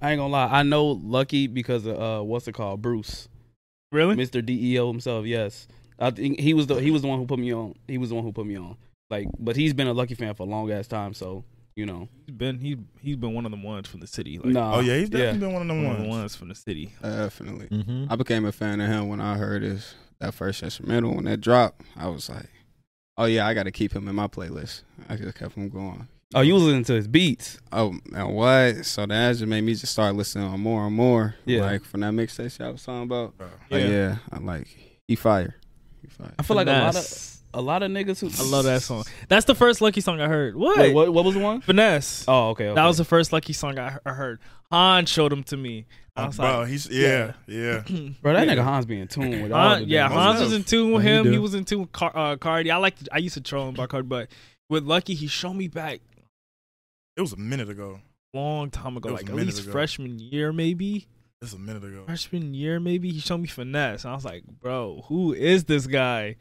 [0.00, 0.46] I ain't gonna lie.
[0.46, 3.28] I know Lucki because of uh, what's it called, Bruce,
[3.92, 4.16] really?
[4.16, 4.44] Mr.
[4.44, 5.26] DEO himself.
[5.26, 5.68] Yes,
[5.98, 7.74] I think he was the he was the one who put me on.
[7.86, 8.76] He was the one who put me on.
[9.10, 11.14] Like, but he's been a Lucki fan for a long ass time.
[11.14, 11.44] So
[11.78, 14.38] you know, He's been he he's been one of the ones from the city.
[14.38, 14.74] Like, nah.
[14.76, 15.46] oh yeah, he's definitely yeah.
[15.46, 16.10] been one of them one the ones.
[16.10, 16.92] ones from the city.
[17.00, 17.68] Definitely.
[17.68, 18.06] Mm-hmm.
[18.12, 21.40] I became a fan of him when I heard his that first instrumental when that
[21.40, 21.82] dropped.
[21.96, 22.48] I was like,
[23.16, 24.82] oh yeah, I got to keep him in my playlist.
[25.08, 26.08] I just kept him going.
[26.34, 27.58] Oh, you was listening to his beats.
[27.72, 28.84] Oh, and what?
[28.84, 31.36] So that just made me just start listening on more and more.
[31.46, 31.62] Yeah.
[31.62, 33.38] Like from that mixtape shit I was talking about.
[33.38, 33.46] Bro.
[33.70, 33.88] Like, Yeah.
[33.88, 34.16] yeah.
[34.32, 34.66] I like
[35.06, 35.54] he fire.
[36.02, 36.34] He fire.
[36.38, 37.37] I feel like a lot of Finesse.
[37.58, 39.02] A lot of niggas who I love that song.
[39.26, 40.54] That's the first Lucki song I heard.
[40.54, 40.78] What?
[40.78, 41.12] Wait, what?
[41.12, 41.60] What was the one?
[41.60, 42.24] Finesse.
[42.28, 42.68] Oh, okay.
[42.68, 42.74] okay.
[42.76, 44.38] That was the first Lucki song I, I heard.
[44.70, 45.86] Han showed him to me.
[46.14, 47.82] I was bro, like, he's yeah, yeah.
[48.22, 48.32] bro.
[48.32, 48.54] That Yeah.
[48.54, 50.12] nigga Hans be in tune with all Han, the yeah, niggas.
[50.12, 51.26] Hans was in tune with him.
[51.26, 51.42] He do?
[51.42, 52.70] was in tune with Car- uh, Cardi.
[52.70, 52.94] I like.
[53.10, 54.28] I used to troll him about Cardi, but
[54.70, 56.00] with Lucki, he showed me back
[57.16, 58.00] It was a minute ago.
[58.34, 59.72] long time ago, like at least ago.
[59.72, 61.06] freshman year, maybe
[61.42, 62.04] It's a minute ago.
[62.06, 63.10] freshman year, maybe.
[63.10, 64.04] He showed me finesse.
[64.04, 66.36] And I was like, bro, who is this guy?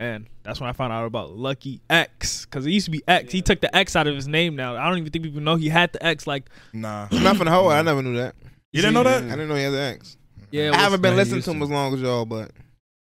[0.00, 3.32] And that's when I found out about Lucki X because it used to be X.
[3.32, 4.76] He took the X out of his name now.
[4.76, 6.26] I don't even think people know he had the X.
[6.26, 7.72] Like, Nah, I'm not finna hold.
[7.72, 8.36] I never knew that.
[8.72, 9.24] you didn't know that?
[9.24, 10.16] I didn't know he had the X.
[10.52, 11.64] yeah, I haven't been listening to him to.
[11.64, 12.52] as long as y'all, but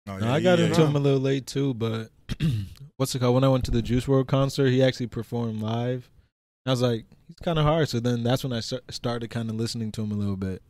[0.06, 0.88] No, No, yeah, I got yeah, into yeah.
[0.88, 2.10] him a little late too, but
[2.96, 3.36] what's it called?
[3.36, 6.10] When I went to the Juice WRLD concert, he actually performed live.
[6.66, 7.90] I was like, he's kind of hard.
[7.90, 10.62] So then that's when I started kind of listening to him a little bit.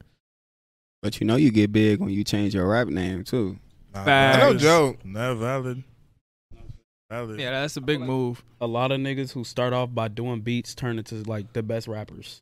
[1.04, 3.60] But you know you get big when you change your rap name too.
[3.94, 4.38] Nah, Facts.
[4.40, 5.06] no joke.
[5.06, 5.84] Not valid.
[7.10, 7.40] Valid.
[7.40, 8.44] yeah, that's a big move.
[8.60, 11.88] a lot of niggas who start off by doing beats turn into like the best
[11.88, 12.42] rappers.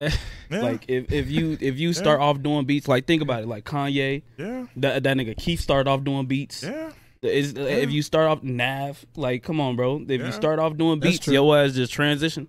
[0.50, 0.60] Yeah.
[0.60, 3.64] Like if, if you if you start off doing beats, like think about it, like
[3.64, 4.66] Kanye, yeah.
[4.76, 6.62] that that nigga Keith started off doing beats.
[6.62, 6.90] Yeah.
[7.22, 10.02] Is if you start off Nav, like come on, bro.
[10.06, 10.26] If Yeah.
[10.26, 11.32] you start off doing beats, true.
[11.32, 12.48] your ass just transition.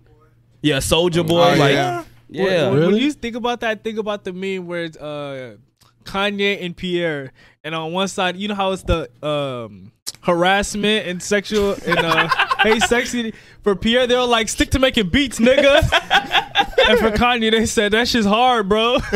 [0.60, 2.04] Yeah, Soulja Boy, Oh, like yeah.
[2.28, 2.64] yeah.
[2.64, 3.00] When, when Really?
[3.04, 5.56] you think about that, think about the meme where it's uh,
[6.04, 9.92] Kanye and Pierre, and on one side, you know how it's the um,
[10.22, 12.28] harassment and sexual and uh,
[12.60, 13.34] hey sexy.
[13.62, 15.80] For Pierre, they were like stick to making beats, nigga.
[16.88, 18.98] and for Kanye, they said that shit's hard, bro.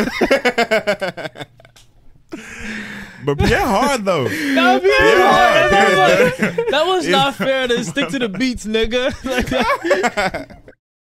[3.24, 4.24] But yeah, hard though.
[4.28, 5.70] That, Pierre Yeah, hard.
[5.72, 9.12] That was, that was not fair to stick to the beats, nigga.
[9.24, 10.49] Like,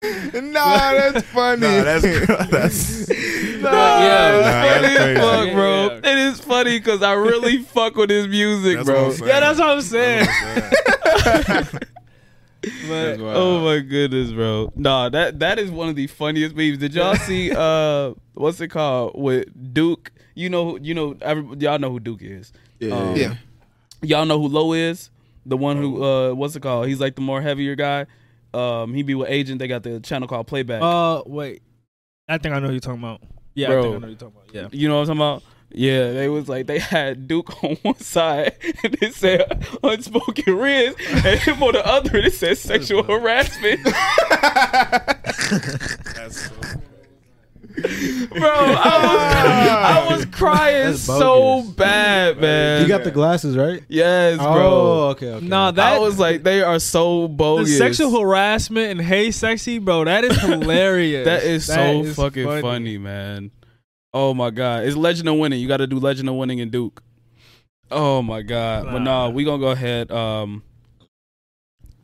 [0.33, 1.61] nah, that's funny.
[1.61, 2.03] Nah, that's
[2.49, 4.31] that's Nah, Yeah.
[4.39, 5.87] Nah, funny that's as fuck, bro.
[5.87, 6.11] Yeah, yeah.
[6.11, 8.95] It is funny because I really fuck with his music, that's bro.
[8.95, 9.27] what I'm saying.
[9.27, 10.25] yeah, that's what I'm saying.
[10.25, 11.79] What I'm saying.
[12.87, 14.71] But, oh my goodness, bro.
[14.75, 16.77] Nah, that that is one of the funniest memes.
[16.77, 20.11] Did y'all see uh what's it called with Duke?
[20.33, 22.53] You know you know every, y'all know who Duke is.
[22.79, 22.95] Yeah.
[22.95, 23.35] Um, yeah.
[24.01, 25.09] Y'all know who Low is?
[25.45, 26.87] The one who uh what's it called?
[26.87, 28.05] He's like the more heavier guy.
[28.53, 29.59] Um he be with Agent.
[29.59, 30.81] They got the channel called Playback.
[30.81, 31.61] Uh, wait.
[32.27, 33.21] I think I know who you're talking about.
[33.55, 34.53] Yeah, I think I know who you're talking about.
[34.53, 34.67] Yeah.
[34.71, 35.43] You know what I'm talking about?
[35.71, 40.95] Yeah, they was like they had Duke on one side and they said unspoken riz,
[41.23, 43.79] and him on the other it said sexual harassment.
[46.15, 46.81] That's so-
[47.81, 51.71] Bro, I was I was crying That's so bogus.
[51.75, 52.81] bad, man.
[52.81, 53.83] You got the glasses, right?
[53.87, 54.47] yes, bro.
[54.47, 55.45] Oh, okay, okay.
[55.45, 60.03] Nah, that I was like, they are so the sexual harassment and hey sexy, bro.
[60.05, 61.25] That is hilarious.
[61.25, 62.97] that is That so is fucking funny.
[62.97, 63.51] man.
[64.13, 65.59] Oh my god, it's Legend of Winning.
[65.59, 67.01] You got to do Legend of Winning in Duke.
[67.91, 69.27] Oh my god, but Nah.
[69.27, 70.11] nah, we gonna go ahead.
[70.11, 70.63] Um,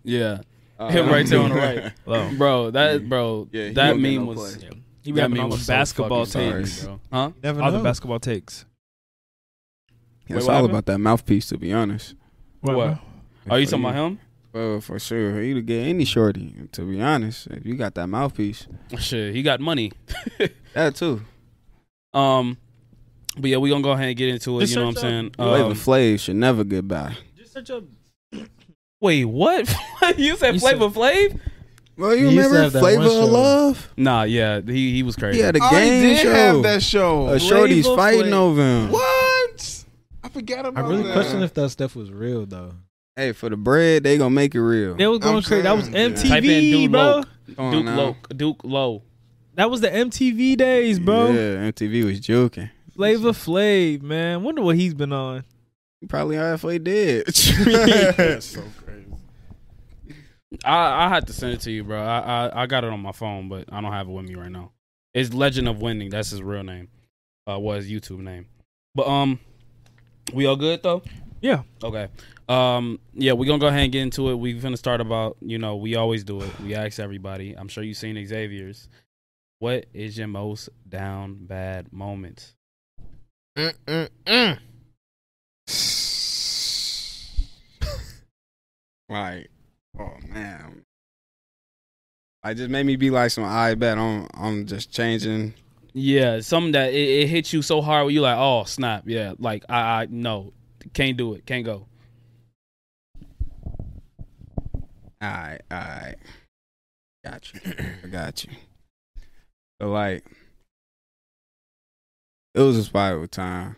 [0.03, 0.39] yeah,
[0.79, 1.91] Uh, him right there on the right.
[2.05, 2.29] Hello.
[2.37, 2.71] bro.
[2.71, 4.69] That bro, Yeah, that meme no was play.
[5.05, 6.83] He be having all the basketball takes.
[6.83, 6.99] bro.
[7.13, 7.31] Huh?
[7.43, 8.65] Never All the basketball takes.
[10.27, 10.71] It's Wait, all happened?
[10.71, 12.15] about that mouthpiece, to be honest.
[12.61, 12.97] What?
[13.47, 14.19] Are you talking about him?
[14.51, 16.55] Well, for sure, you to get any shorty.
[16.71, 18.65] To be honest, if you got that mouthpiece,
[18.97, 19.91] Shit, he got money.
[20.73, 21.21] that too.
[22.13, 22.57] Um,
[23.37, 24.61] but yeah, we gonna go ahead and get into it.
[24.61, 25.29] Just you know what I'm search saying?
[25.35, 27.15] Flavor Um, Flav should never get by.
[27.37, 27.83] Just search up.
[29.01, 29.71] wait, what?
[30.17, 31.39] you said You Flavor Flav?
[31.97, 33.29] Well, you He used to remember have that Flavor one of.
[33.29, 33.93] Love?
[33.97, 35.37] Nah, yeah, he he was crazy.
[35.37, 36.33] He had a Oh, game he did show.
[36.33, 37.27] have that show.
[37.29, 38.33] A Shorty's Flavor fighting Flav.
[38.33, 38.91] over him.
[38.91, 39.85] what?
[40.23, 40.79] I forgot about that.
[40.79, 41.13] I about really that.
[41.13, 42.73] question if that stuff was real though.
[43.15, 44.95] Hey, for the bread, they gonna make it real.
[44.95, 45.61] They was going I'm crazy.
[45.61, 47.01] That was saying, MTV, Type in Duke bro.
[47.01, 47.27] Loke.
[47.55, 47.95] Come on Duke now.
[47.97, 48.15] Low.
[48.35, 49.01] Duke Low.
[49.53, 51.27] That was the MTV days, bro.
[51.31, 52.69] Yeah, MTV was joking.
[52.93, 54.43] Flavor Flav, man.
[54.43, 55.45] Wonder what he's been on.
[56.01, 57.23] He probably halfway dead.
[57.35, 58.61] so crazy.
[60.65, 62.01] I I had to send it to you, bro.
[62.01, 64.35] I, I I got it on my phone, but I don't have it with me
[64.35, 64.71] right now.
[65.13, 66.09] It's Legend of Winning.
[66.09, 66.89] That's his real name.
[67.49, 68.47] Uh, was YouTube name.
[68.95, 69.39] But um,
[70.33, 71.03] we all good though.
[71.41, 71.63] Yeah.
[71.83, 72.07] Okay.
[72.49, 72.99] Um.
[73.13, 74.35] Yeah, we're gonna go ahead and get into it.
[74.35, 76.59] We're gonna start about you know we always do it.
[76.59, 77.53] We ask everybody.
[77.53, 78.87] I'm sure you've seen Xavier's.
[79.59, 82.53] What is your most down bad moment?
[83.57, 84.59] Mm-mm-mm.
[89.09, 89.49] like,
[89.99, 90.83] oh man.
[92.43, 95.53] I just made me be like some I bet I'm I'm just changing.
[95.93, 99.33] Yeah, something that it, it hits you so hard where you like, oh snap, yeah,
[99.39, 100.53] like I, I no,
[100.93, 101.87] can't do it, can't go.
[105.23, 106.17] Alright, alright.
[107.23, 107.59] Got you.
[108.03, 108.51] I got you.
[109.81, 110.23] So like
[112.53, 113.75] it was a spiral time.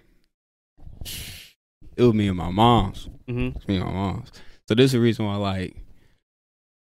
[1.95, 3.07] It was me and my mom's.
[3.27, 3.57] Mm-hmm.
[3.57, 4.31] It's me and my mom's.
[4.67, 5.77] So this is the reason why like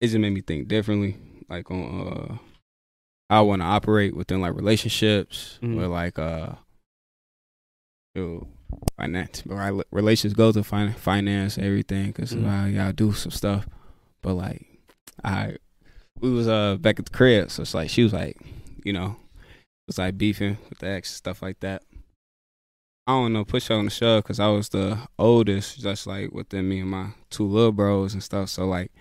[0.01, 1.17] it just made me think differently.
[1.49, 2.37] Like on uh
[3.29, 5.75] I wanna operate within like relationships Mhm.
[5.75, 6.55] where like uh
[8.15, 8.47] you know,
[8.97, 12.47] finance but right, relations go to fin- finance everything because Mhm.
[12.47, 13.67] I gotta do some stuff.
[14.21, 14.65] But like
[15.23, 15.57] I
[16.19, 18.37] we was uh back at the crib, so it's like she was like,
[18.83, 19.17] you know,
[19.87, 21.83] was like beefing with the ex stuff like that.
[23.07, 26.31] I don't know, push her on the shove because I was the oldest, just like
[26.31, 28.49] within me and my two little bros and stuff.
[28.49, 28.91] So like,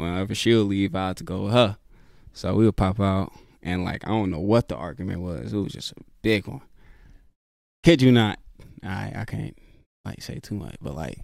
[0.00, 1.76] whenever she'll leave, I had to go with her.
[2.32, 3.32] So we would pop out
[3.62, 5.52] and like I don't know what the argument was.
[5.52, 6.62] It was just a big one.
[7.82, 8.38] Kid you not?
[8.82, 9.56] I I can't
[10.04, 11.18] like say too much, but like,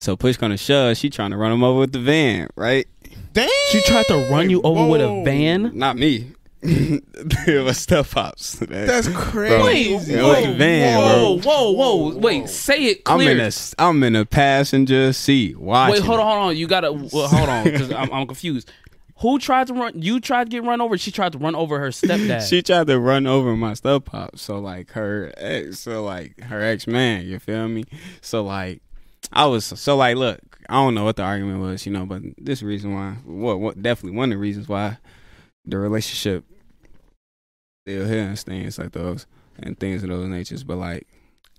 [0.00, 0.96] so push gonna shove.
[0.96, 2.86] She trying to run him over with the van, right?
[3.32, 3.48] Damn.
[3.70, 5.76] She tried to run you over with a van.
[5.76, 6.32] Not me.
[6.66, 8.58] It was stuff pops.
[8.62, 8.86] man.
[8.86, 10.14] That's crazy.
[10.14, 11.52] it was a van, whoa, bro.
[11.52, 12.16] whoa, whoa!
[12.16, 13.32] Wait, say it clear.
[13.32, 15.92] I'm in a I'm in a passenger seat watching.
[15.92, 16.56] Wait, hold on, hold on.
[16.56, 18.72] You gotta well, hold on because I'm, I'm confused.
[19.18, 20.00] Who tried to run?
[20.00, 20.96] You tried to get run over.
[20.96, 22.48] She tried to run over her stepdad.
[22.48, 24.38] She tried to run over my stuff pop.
[24.38, 27.26] So like her ex, so like her ex man.
[27.26, 27.84] You feel me?
[28.22, 28.80] So like
[29.34, 30.40] I was so like look.
[30.70, 33.16] I don't know what the argument was, you know, but this reason why.
[33.26, 33.60] What?
[33.60, 33.82] What?
[33.82, 34.96] Definitely one of the reasons why
[35.66, 36.44] the relationship
[37.84, 39.26] still here and things like those
[39.58, 40.64] and things of those natures.
[40.64, 41.06] But like,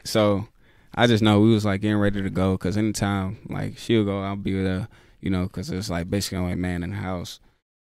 [0.03, 0.47] so
[0.93, 4.21] I just know we was like getting ready to go because anytime like she'll go,
[4.21, 4.87] I'll be with her,
[5.21, 7.39] you know, because it's like basically like man in the house.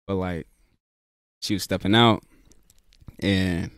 [0.07, 0.47] But like,
[1.41, 2.23] she was stepping out,
[3.21, 3.71] and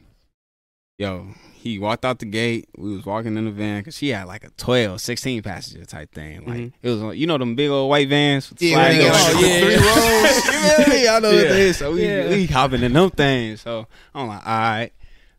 [0.98, 1.28] yo,
[1.64, 2.68] he walked out the gate.
[2.76, 6.12] We was walking in the van because she had like a 12, 16 passenger type
[6.12, 6.44] thing.
[6.44, 6.72] Like Mhm.
[6.82, 8.50] it was, like, you know, them big old white vans.
[8.50, 9.22] with Yeah, sliding yeah, doors?
[9.24, 10.44] oh, yeah, three rows.
[10.78, 11.08] you feel me?
[11.08, 11.52] I know what Yeah.
[11.52, 11.76] it is.
[11.78, 12.28] So we Yeah.
[12.28, 13.62] we hopping in them things.
[13.62, 14.92] So I'm like, all right,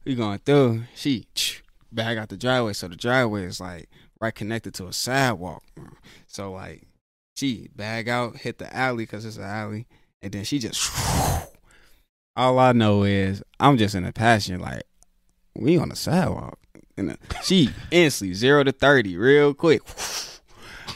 [0.03, 0.83] we going through.
[0.95, 1.27] She
[1.91, 2.73] back out the driveway.
[2.73, 3.87] So the driveway is like
[4.19, 5.61] right connected to a sidewalk.
[6.25, 6.87] So like
[7.35, 9.85] she bag out, hit the alley because it's an alley,
[10.23, 10.89] and then she just.
[12.35, 14.81] All I know is I'm just in a passion like
[15.55, 16.59] we on the sidewalk,
[16.97, 19.81] and uh, she instantly zero to thirty real quick.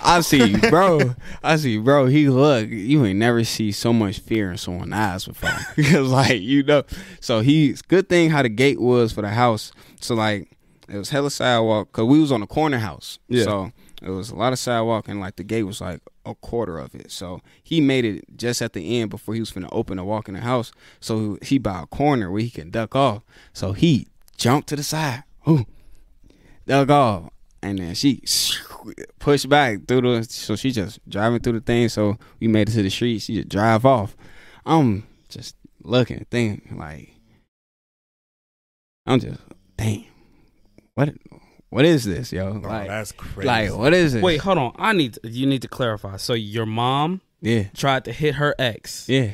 [0.02, 1.16] I see, bro.
[1.44, 2.06] I see, bro.
[2.06, 2.70] He look.
[2.70, 5.50] You ain't never see so much fear in someone's eyes before.
[5.76, 6.84] Because, like, you know.
[7.20, 9.72] So he's good thing how the gate was for the house.
[10.00, 10.50] So like,
[10.88, 13.20] it was hella sidewalk because we was on a corner house.
[13.28, 13.44] Yeah.
[13.44, 16.80] So it was a lot of sidewalk and like the gate was like a quarter
[16.80, 17.12] of it.
[17.12, 20.28] So he made it just at the end before he was finna open to walk
[20.28, 20.72] in the house.
[21.00, 23.24] So he by a corner where he can duck off.
[23.54, 24.08] So he
[24.40, 25.24] jumped to the side.
[25.48, 25.66] Ooh,
[26.66, 27.30] duck off.
[27.62, 28.24] And then she
[29.20, 31.90] pushed back through the so she just driving through the thing.
[31.90, 33.20] So we made it to the street.
[33.20, 34.16] She just drive off.
[34.66, 37.10] I'm just looking, thinking like
[39.06, 39.40] I'm just
[39.78, 40.06] damn.
[40.96, 41.10] What
[41.70, 42.54] what is this, yo?
[42.60, 43.48] Bro, Like, that's crazy.
[43.48, 44.24] like what is it?
[44.24, 44.74] Wait, hold on.
[44.78, 46.18] I need to, you need to clarify.
[46.18, 47.66] So your mom Yeah.
[47.76, 49.34] tried to hit her ex Yeah.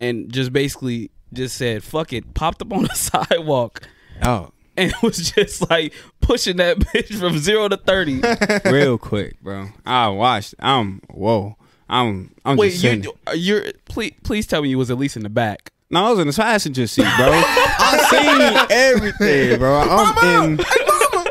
[0.00, 3.82] and just basically just said fuck it, popped up on the sidewalk,
[4.22, 8.20] Oh, and it was just like pushing that bitch from zero to thirty.
[8.70, 9.68] real quick, bro.
[9.84, 10.54] I watched.
[10.58, 11.56] I'm whoa.
[11.88, 12.34] I'm.
[12.44, 13.04] I'm Wait, just sitting.
[13.04, 15.72] you you're please please tell me you was at least in the back.
[15.88, 17.30] No, I was in the passenger seat, bro.
[17.30, 19.78] I seen everything, bro.
[19.80, 20.60] I'm in.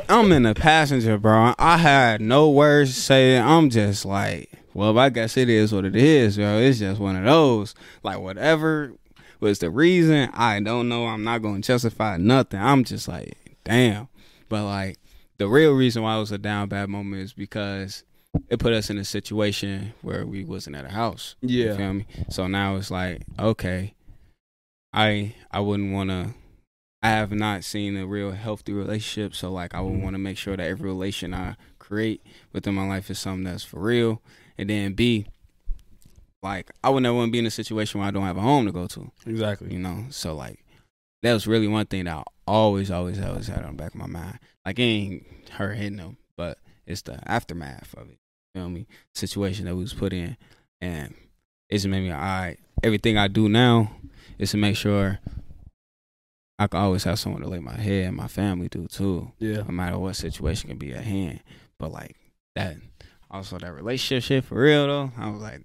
[0.07, 1.53] I'm in the passenger, bro.
[1.59, 3.37] I had no words to say.
[3.37, 6.59] I'm just like, well, I guess it is what it is, bro.
[6.59, 7.75] It's just one of those.
[8.03, 8.93] Like whatever
[9.39, 11.07] was the reason, I don't know.
[11.07, 12.59] I'm not gonna justify nothing.
[12.59, 14.07] I'm just like, damn.
[14.49, 14.99] But like,
[15.37, 18.03] the real reason why it was a down bad moment is because
[18.49, 21.35] it put us in a situation where we wasn't at a house.
[21.41, 21.71] Yeah.
[21.71, 22.05] You feel me?
[22.29, 23.93] So now it's like, okay,
[24.93, 26.33] I I wouldn't want to.
[27.03, 30.03] I have not seen a real healthy relationship, so like I would mm-hmm.
[30.03, 32.21] want to make sure that every relation I create
[32.51, 34.21] within my life is something that's for real.
[34.57, 35.27] And then B,
[36.45, 38.41] like I would never want to be in a situation where I don't have a
[38.41, 39.11] home to go to.
[39.25, 39.73] Exactly.
[39.73, 40.63] You know, so like
[41.23, 43.99] that was really one thing that I always, always, always had on the back of
[43.99, 44.39] my mind.
[44.65, 48.19] Like it ain't her hitting them, but it's the aftermath of it.
[48.53, 48.85] You feel me?
[49.13, 50.37] Situation that we was put in,
[50.79, 51.13] and
[51.67, 52.57] it just made me all right.
[52.83, 53.91] Everything I do now
[54.37, 55.19] is to make sure
[56.59, 59.31] I can always have someone to lay my head, and my family do too.
[59.39, 59.63] Yeah.
[59.63, 61.41] No matter what situation can be at hand,
[61.79, 62.15] but like
[62.55, 62.77] that,
[63.31, 65.11] also that relationship shit for real though.
[65.17, 65.63] I was like,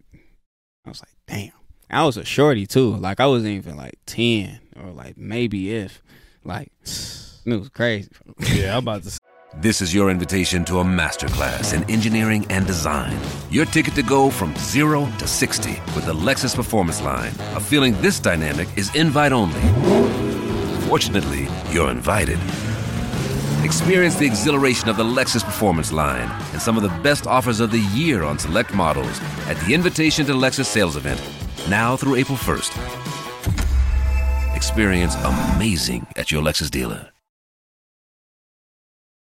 [0.84, 1.52] I was like, damn.
[1.90, 2.96] I was a shorty too.
[2.96, 6.02] Like I wasn't even like ten or like maybe if
[6.44, 8.10] like it was crazy.
[8.54, 9.18] Yeah, I'm about to.
[9.56, 13.18] This is your invitation to a masterclass in engineering and design.
[13.50, 17.32] Your ticket to go from zero to 60 with the Lexus Performance Line.
[17.56, 19.60] A feeling this dynamic is invite only.
[20.86, 22.38] Fortunately, you're invited.
[23.64, 27.70] Experience the exhilaration of the Lexus Performance Line and some of the best offers of
[27.70, 31.20] the year on select models at the Invitation to Lexus sales event,
[31.68, 32.76] now through April 1st.
[34.56, 35.14] Experience
[35.54, 37.10] amazing at your Lexus dealer.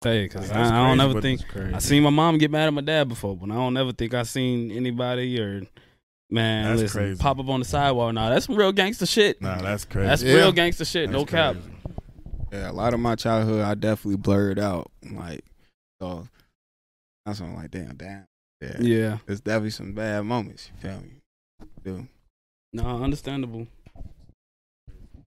[0.03, 1.41] Say, cause I, That's I don't ever think.
[1.55, 4.13] I seen my mom get mad at my dad before, but I don't ever think
[4.13, 5.61] I seen anybody or
[6.29, 7.21] man That's listen crazy.
[7.21, 8.13] pop up on the sidewalk.
[8.13, 9.41] Nah, that's some real gangster shit.
[9.41, 10.07] Nah, that's crazy.
[10.07, 10.34] that's Yeah.
[10.36, 11.09] real gangster shit.
[11.09, 11.55] no That's cap.
[12.53, 12.63] Crazy.
[12.63, 14.91] Yeah, a lot of my childhood I definitely blurred out.
[15.11, 15.43] Like
[16.01, 16.27] so
[17.25, 18.25] that's when I'm like, damn, damn.
[18.61, 18.77] Yeah.
[18.79, 21.09] Yeah, There's definitely some bad moments, you feel me?
[21.83, 22.07] Dude.
[22.71, 23.67] no, understandable.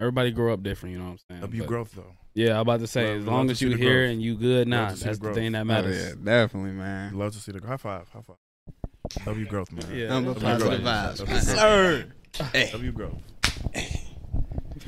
[0.02, 1.42] Everybody grow up different, you know what I'm saying?
[1.42, 2.14] W But, growth though.
[2.34, 4.12] Yeah, I'm about to say, Love- as long as you the here growth.
[4.14, 5.36] and you good, nah, to the that's the growth.
[5.36, 6.02] thing that Oh, matters.
[6.10, 7.18] yeah, definitely, man.
[7.18, 8.08] Love to see the high five.
[8.10, 9.26] High five.
[9.26, 9.86] W growth, man.
[9.96, 10.08] Yeah.
[10.10, 10.94] Number W positive growth.
[10.96, 12.14] vibes, W man.
[12.38, 12.52] growth.
[12.54, 12.70] Hey.
[12.72, 13.22] W growth.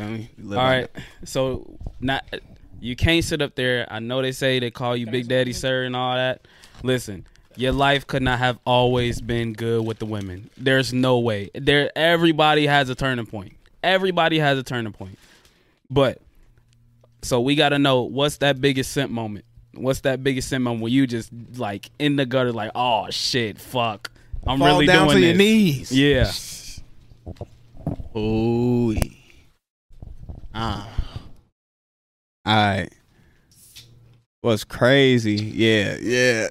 [0.02, 0.30] You feel me?
[0.38, 0.90] We live All on right,
[1.24, 2.24] so not
[2.80, 3.88] you can't sit up there.
[3.90, 6.48] I know they say they call you Big Daddy Sir and all that.
[6.84, 7.26] Listen,
[7.56, 10.50] your life could not have always been good with the women.
[10.58, 11.52] There's no way.
[11.54, 13.54] There, everybody has a turning point.
[13.84, 15.18] Everybody has a turning point.
[15.90, 16.20] But
[17.22, 19.46] so we got to know what's that biggest simp moment.
[19.74, 23.60] What's that biggest simp moment where you just like in the gutter, like, oh shit,
[23.60, 24.10] fuck,
[24.46, 25.92] I'm Fall really down doing to your knees.
[25.92, 26.32] Yeah.
[28.18, 28.96] Ooh.
[30.54, 30.90] Ah.
[32.46, 32.90] All right.
[34.42, 35.36] What's crazy?
[35.36, 36.48] Yeah, yeah.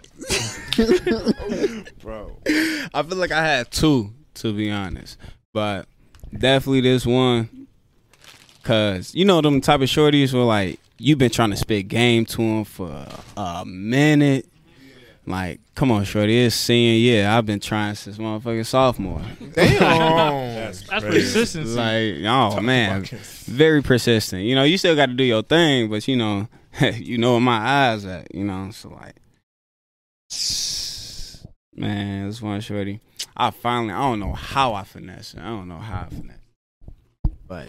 [2.01, 2.37] Bro.
[2.47, 5.19] I feel like I had two, to be honest,
[5.53, 5.87] but
[6.33, 7.67] definitely this one,
[8.63, 12.25] cause you know them type of shorties were like you've been trying to spit game
[12.27, 14.47] to them for a minute.
[15.31, 17.03] Like, come on, shorty, it's seeing.
[17.03, 19.23] Yeah, I've been trying since motherfucking sophomore.
[19.53, 19.79] Damn.
[20.55, 21.19] That's, That's crazy.
[21.21, 21.75] persistency.
[21.75, 23.05] Like, oh man,
[23.45, 24.43] very persistent.
[24.43, 26.49] You know, you still got to do your thing, but you know,
[26.81, 28.35] you know where my eyes at.
[28.35, 29.17] You know, so like,
[31.75, 33.01] man, this one shorty.
[33.37, 35.35] I finally, I don't know how I finesse.
[35.35, 35.41] it.
[35.41, 36.37] I don't know how I finesse,
[37.47, 37.69] but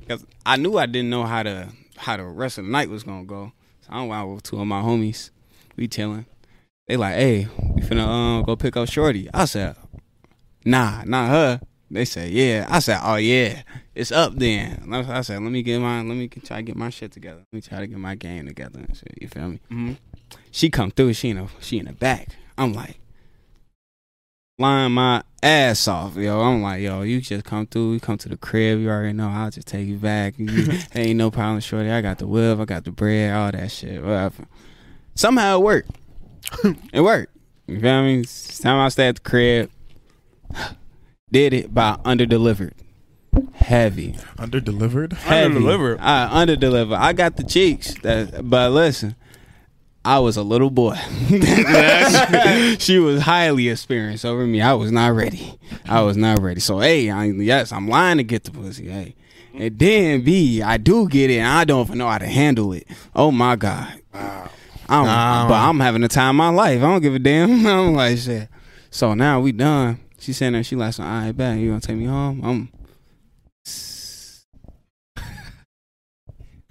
[0.00, 3.02] because I knew I didn't know how to how the rest of the night was
[3.02, 3.52] gonna go.
[3.82, 5.30] So I went out with two of my homies.
[5.76, 6.26] We chilling.
[6.88, 9.28] They like, hey, we finna um go pick up Shorty.
[9.32, 9.76] I said,
[10.64, 11.60] nah, not her.
[11.90, 12.66] They said, yeah.
[12.70, 13.62] I said, oh yeah,
[13.94, 14.88] it's up then.
[14.92, 17.44] I said, let me get my, let me try to get my shit together.
[17.52, 19.14] Let me try to get my game together and shit.
[19.20, 19.60] You feel me?
[19.70, 19.96] Mhm.
[20.50, 21.12] She come through.
[21.14, 22.28] She in the, she in the back.
[22.56, 22.98] I'm like,
[24.58, 26.40] flying my ass off, yo.
[26.40, 27.94] I'm like, yo, you just come through.
[27.94, 28.80] You come to the crib.
[28.80, 29.28] You already know.
[29.28, 30.38] I'll just take you back.
[30.38, 31.90] You, ain't no problem, shorty.
[31.90, 32.58] I got the whip.
[32.58, 33.34] I got the bread.
[33.34, 34.02] All that shit.
[34.02, 34.46] Whatever.
[35.14, 35.90] Somehow it worked.
[36.92, 37.36] It worked.
[37.66, 38.24] You feel me?
[38.24, 39.70] Time I stayed at the crib,
[41.30, 42.74] did it by under delivered,
[43.54, 45.16] heavy, Under delivered.
[45.26, 45.98] Under-delivered?
[46.00, 46.94] I under deliver.
[46.94, 47.94] I got the cheeks.
[48.02, 49.14] That, but listen,
[50.04, 50.96] I was a little boy.
[52.78, 54.60] she was highly experienced over me.
[54.60, 55.58] I was not ready.
[55.86, 56.60] I was not ready.
[56.60, 58.88] So hey, I, yes, I'm lying to get the pussy.
[58.88, 59.14] Hey,
[59.54, 62.72] And then B, I do get it, and I don't even know how to handle
[62.72, 62.86] it.
[63.14, 64.00] Oh my god.
[64.88, 65.48] I'm, Nah.
[65.48, 66.78] but I'm having the time of my life.
[66.78, 67.66] I don't give a damn.
[67.66, 68.48] I'm like shit.
[68.90, 70.00] So now we done.
[70.18, 70.62] She sitting there.
[70.62, 72.40] she like, all right, bet you gonna take me home?
[72.44, 72.68] I'm.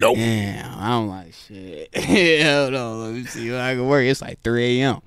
[0.00, 0.16] Nope.
[0.16, 1.96] Damn, I'm like shit.
[2.44, 4.04] Hold on, Let me see what I can work.
[4.04, 5.00] It's like 3 a.m.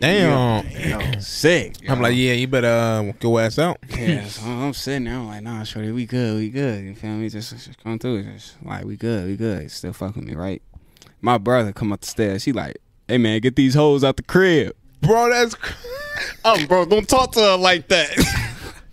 [0.00, 0.66] Damn.
[0.66, 1.76] Yo, sick.
[1.88, 3.78] I'm like, yeah, you better uh, go ass out.
[3.96, 5.14] Yeah, so I'm sitting there.
[5.14, 6.82] I'm like, nah, shorty, we good, we good.
[6.84, 7.28] You feel me?
[7.28, 8.24] Just, just come through.
[8.24, 9.70] Just like we good, we good.
[9.70, 10.60] Still fuck with me, right?
[11.20, 12.44] My brother come up the stairs.
[12.44, 14.74] He like, hey man, get these hoes out the crib.
[15.00, 15.74] Bro, that's cr-
[16.44, 18.10] Oh, bro, don't talk to her like that.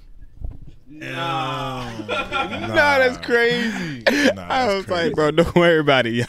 [0.88, 4.04] nah, that's crazy.
[4.34, 5.06] Nah, I that's was crazy.
[5.08, 6.26] like, bro, don't worry about it, yo.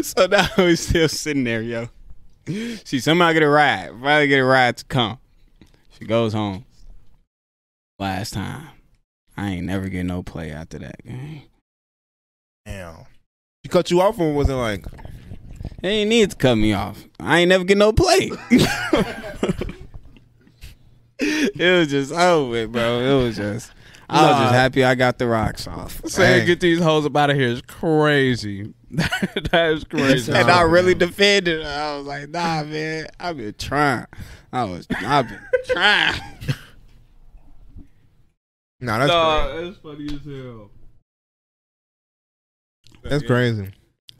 [0.02, 1.88] so now he's still sitting there, yo.
[2.84, 3.90] She somehow get a ride.
[4.00, 5.18] Finally get a ride to come.
[5.98, 6.64] She goes home.
[7.98, 8.68] Last time.
[9.36, 11.42] I ain't never get no play after that game.
[12.64, 13.06] Damn.
[13.68, 14.86] She cut you off or wasn't like,
[15.82, 17.04] They ain't need to cut me off.
[17.20, 18.30] I ain't never get no play.
[21.18, 23.00] it was just over, bro.
[23.00, 23.70] It was just.
[24.08, 24.42] I was Nah.
[24.44, 26.00] just happy I got the rocks off.
[26.06, 26.46] Saying Dang.
[26.46, 28.72] get these hoes up out of here is crazy.
[28.90, 30.32] that is crazy.
[30.32, 31.70] And I really defended her.
[31.70, 34.06] I was like, nah, man, I've been trying.
[34.50, 36.22] I was, I've been trying.
[38.80, 39.66] nah, that's crazy.
[39.66, 40.70] that's funny as hell.
[43.02, 43.70] That's crazy.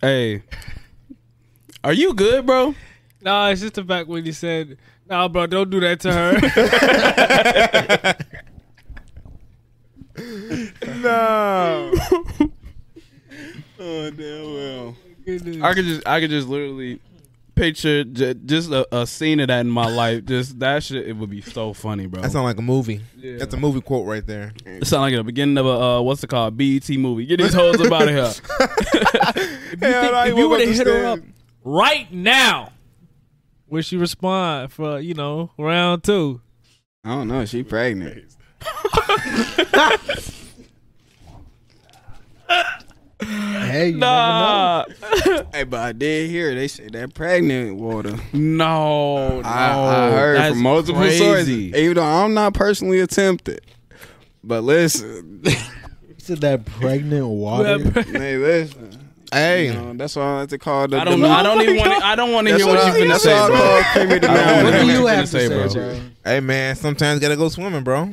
[0.01, 0.43] Hey,
[1.85, 2.75] are you good, bro?
[3.21, 8.15] Nah, it's just the fact when you said, "Nah, bro, don't do that to her."
[11.03, 11.95] No.
[13.81, 14.97] Oh, damn well.
[15.65, 16.99] I could just, I could just literally
[17.59, 20.25] picture j- just a, a scene of that in my life.
[20.25, 22.23] Just that shit, it would be so funny, bro.
[22.23, 23.01] That sounds like a movie.
[23.17, 23.39] Yeah.
[23.39, 24.53] That's a movie quote right there.
[24.65, 27.27] It sound like the beginning of a uh, what's it called BET movie.
[27.27, 28.25] Get these hoes up out of here.
[28.61, 31.21] if you, think- if you would have hit her up
[31.65, 32.73] right now,
[33.69, 36.41] would she respond for you know round two?
[37.05, 37.45] I don't know.
[37.45, 38.35] She pregnant.
[43.69, 44.85] Hey, you Nah,
[45.53, 48.17] Hey, but I did hear they say that pregnant water.
[48.33, 49.49] no, no.
[49.49, 51.19] I, I heard That's from multiple crazy.
[51.19, 51.49] sources.
[51.51, 53.61] Even though I'm not personally attempted.
[54.45, 55.59] But listen, never.
[56.19, 57.79] Said that pregnant water.
[58.03, 59.05] hey, listen.
[59.33, 60.99] Hey, You know, that's why I like to call the.
[60.99, 61.33] I don't the- know.
[61.35, 62.03] I don't even want.
[62.03, 63.57] I don't want to hear what what you I- finna that's say, bro.
[63.57, 64.65] call creamy to I don't man.
[64.65, 65.69] wanna What do you have to say, say, bro.
[65.73, 66.01] bro?
[66.25, 66.77] hey, man.
[66.77, 68.11] Sometimes gotta go swimming, bro.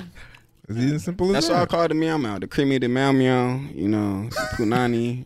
[0.68, 1.70] It's easy and simple as That's why I that.
[1.70, 3.62] call it the meow meow, the creamy the meow meow.
[3.74, 5.26] You know, punani.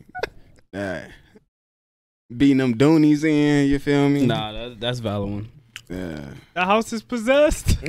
[0.73, 1.01] Uh,
[2.35, 3.67] beating them doonies in.
[3.69, 4.25] You feel me?
[4.25, 5.51] Nah, that, that's valid one.
[5.89, 6.33] Yeah.
[6.53, 7.77] The house is possessed.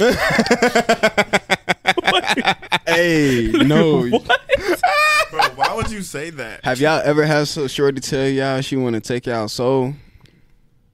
[2.86, 4.02] Hey, no.
[5.30, 6.64] Bro, why would you say that?
[6.64, 9.94] Have y'all ever had so shorty tell y'all she want to take y'all soul?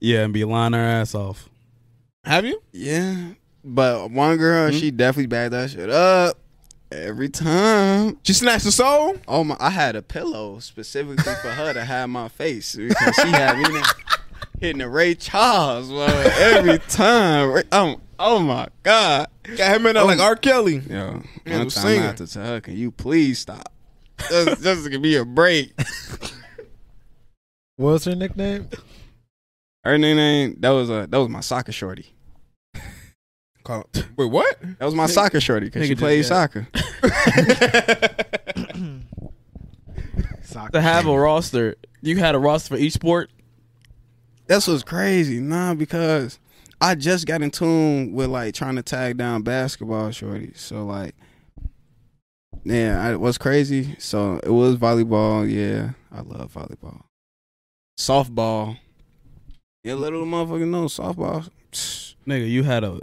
[0.00, 1.48] Yeah, and be lying her ass off.
[2.24, 2.60] Have you?
[2.72, 3.32] Yeah.
[3.64, 6.38] But one girl, she definitely backed that shit up
[6.92, 8.18] every time.
[8.22, 9.16] She snatched the soul.
[9.28, 9.56] Oh my!
[9.60, 13.80] I had a pillow specifically for her to have my face because she had me
[14.60, 17.52] hitting the Ray Charles bro, every time.
[17.52, 19.28] Ray- Oh, oh my god!
[19.56, 20.36] Got him in there oh like R.
[20.36, 20.76] Kelly.
[20.88, 22.02] Yo, Yeah, one was time I singing.
[22.02, 23.72] had to tell her, "Can you please stop?
[24.28, 25.72] Just, just to give me a break."
[27.76, 28.68] What's her nickname?
[29.84, 32.06] Her nickname that was a that was my soccer shorty.
[33.66, 33.84] Call
[34.16, 34.56] Wait, what?
[34.78, 36.52] That was my soccer shorty because nigga she just played got-
[40.52, 40.72] soccer.
[40.72, 43.28] To have a roster, you had a roster for each sport.
[44.46, 45.40] That's what's crazy.
[45.40, 46.38] Nah, because
[46.80, 50.58] I just got in tune with like trying to tag down basketball shorties.
[50.58, 51.16] So like,
[52.62, 53.96] yeah, I, was crazy?
[53.98, 55.50] So it was volleyball.
[55.50, 57.02] Yeah, I love volleyball.
[57.98, 58.78] Softball.
[59.82, 61.50] Yeah, little motherfucker know softball.
[61.72, 63.00] Nigga, you had a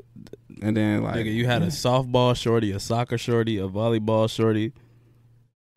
[0.61, 4.71] And then like, nigga, you had a softball shorty, a soccer shorty, a volleyball shorty.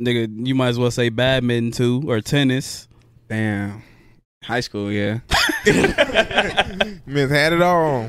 [0.00, 2.86] Nigga, you might as well say badminton too or tennis.
[3.28, 3.82] damn,
[4.44, 4.92] high school.
[4.92, 5.20] Yeah.
[7.06, 8.04] Miss had it all.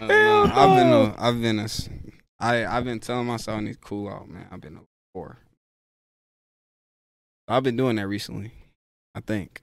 [0.00, 1.88] Uh, nah, I've been a, I've been a, s-
[2.40, 4.46] I I've been telling myself I need to cool out, man.
[4.50, 4.80] I've been a
[5.12, 5.38] four.
[7.48, 8.52] I've been doing that recently.
[9.14, 9.62] I think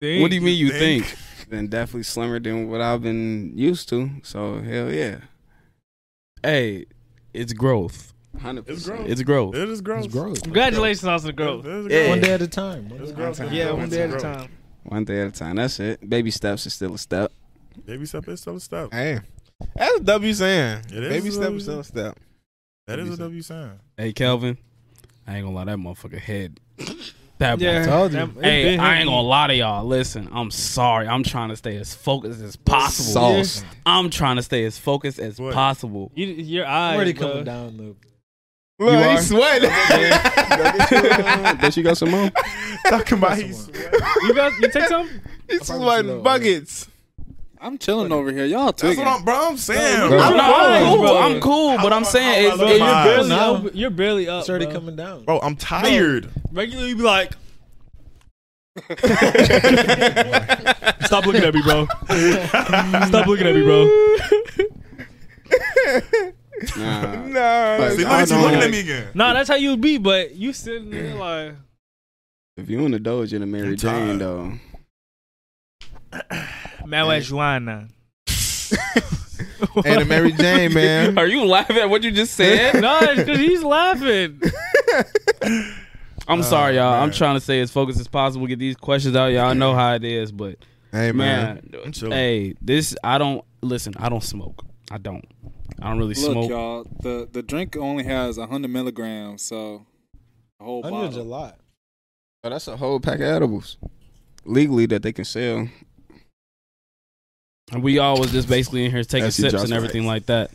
[0.00, 1.04] What do you mean you Think.
[1.06, 1.18] think?
[1.50, 4.08] been definitely slimmer than what I've been used to.
[4.22, 5.18] So hell yeah,
[6.42, 6.86] Hey,
[7.32, 8.12] it's growth.
[8.40, 8.98] hundred It's percent.
[8.98, 9.10] growth.
[9.10, 9.54] It's growth.
[9.54, 10.04] It is gross.
[10.06, 10.42] It's growth.
[10.42, 11.64] Congratulations on the growth.
[11.66, 12.08] It is Yeah.
[12.08, 12.88] One day at a time.
[12.88, 13.36] One It's growth.
[13.36, 13.52] time.
[13.52, 14.50] Yeah, one day at a time.
[14.84, 15.56] One day at a time.
[15.56, 16.08] That's it.
[16.08, 17.32] Baby steps is still a step.
[17.86, 18.88] Baby step is still a step.
[18.92, 19.20] Hey,
[19.76, 20.78] that's a W saying.
[20.92, 21.56] It is Baby a step W.
[21.56, 22.18] is still a step.
[22.86, 23.78] That is a W sign.
[23.96, 24.58] Hey, Kelvin,
[25.26, 26.58] I ain't gonna lie, that motherfucker head.
[27.42, 27.86] That Yeah, motherfucker.
[27.86, 28.40] told you.
[28.40, 29.84] Hey, I ain't gonna lie to y'all.
[29.84, 31.08] Listen, I'm sorry.
[31.08, 33.12] I'm trying to stay as focused as possible.
[33.44, 33.64] Sauce.
[33.84, 35.52] I'm trying to stay as focused as What?
[35.52, 36.12] possible.
[36.14, 36.94] You, your eyes.
[36.94, 37.96] already coming down, Luke.
[38.78, 39.10] Look, are?
[39.12, 39.70] he's sweating.
[41.60, 42.30] Does you got some more?
[42.88, 43.68] Talking about he's
[44.22, 45.08] You got you take some?
[45.48, 46.88] he's sweating buckets.
[47.62, 48.44] I'm chilling over here.
[48.44, 49.04] Y'all That's tweaking.
[49.04, 49.34] what I'm, bro.
[49.50, 50.08] I'm saying.
[50.08, 50.18] Bro.
[50.18, 50.42] I'm, bro.
[50.42, 50.98] I'm cool.
[50.98, 51.16] bro.
[51.18, 53.54] I'm cool, but I'm saying I'm it's, about it- to You're barely Now.
[53.54, 53.70] up.
[53.74, 54.40] You're barely up.
[54.40, 54.74] It's already bro.
[54.74, 55.24] coming down.
[55.24, 56.28] Bro, I'm tired.
[56.50, 57.32] Regularly, you be like.
[61.04, 61.86] Stop looking at me, bro.
[63.06, 63.86] Stop looking at me, bro.
[66.76, 67.26] Nah.
[67.26, 67.88] Nah.
[67.90, 69.08] See, look at you looking like- at me again.
[69.14, 71.54] Nah, that's how you would be, but you sitting there like.
[72.56, 74.52] If you in the Doge and a Mary I'm Jane though,
[76.92, 77.90] Marijuana.
[79.84, 81.16] And a Mary Jane, man.
[81.16, 82.74] Are you laughing at what you just said?
[82.82, 84.40] no, it's because he's laughing.
[86.26, 86.94] I'm oh, sorry, y'all.
[86.94, 88.46] I'm trying to stay as focused as possible.
[88.46, 89.28] Get these questions out.
[89.28, 90.58] Y'all know how it is, but
[90.90, 91.70] Hey, man.
[91.72, 93.94] man, I'm hey, this I don't listen.
[93.96, 94.64] I don't smoke.
[94.90, 95.24] I don't.
[95.80, 96.50] I don't really Look, smoke.
[96.50, 96.86] y'all.
[97.00, 99.86] The the drink only has 100 milligrams, so
[100.60, 101.58] a whole Hundreds a lot.
[102.44, 103.78] oh, that's a whole pack of edibles
[104.44, 105.68] legally that they can sell.
[107.72, 110.08] And we all was just basically in here taking That's sips and everything Rice.
[110.08, 110.50] like that.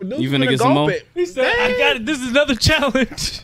[0.00, 0.92] You finna get some more?
[1.14, 2.06] He said, "I got it.
[2.06, 3.40] This is another challenge.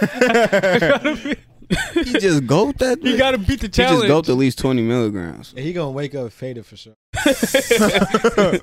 [0.00, 1.36] I
[1.94, 3.02] he just gulped that.
[3.02, 3.94] You gotta beat the challenge.
[3.94, 5.54] He just gulped at least 20 milligrams.
[5.56, 6.94] Yeah, he gonna wake up faded for sure.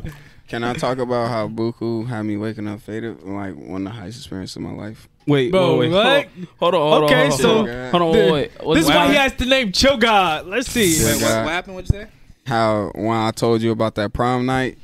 [0.47, 3.23] Can I talk about how Buku had me waking up faded?
[3.23, 5.07] Like one of the highest experiences of my life.
[5.25, 5.95] Wait, Bro, wait, wait.
[5.95, 6.27] what?
[6.59, 7.03] Hold on, hold on.
[7.05, 7.91] Okay, hold on, so- hold on.
[7.91, 8.51] hold on, wait, wait.
[8.75, 9.11] This is why happening?
[9.11, 10.45] he has the name Chill God.
[10.47, 11.03] Let's see.
[11.03, 11.75] Wait, what, what happened?
[11.75, 12.07] What'd you say?
[12.45, 14.77] How when I told you about that prom night,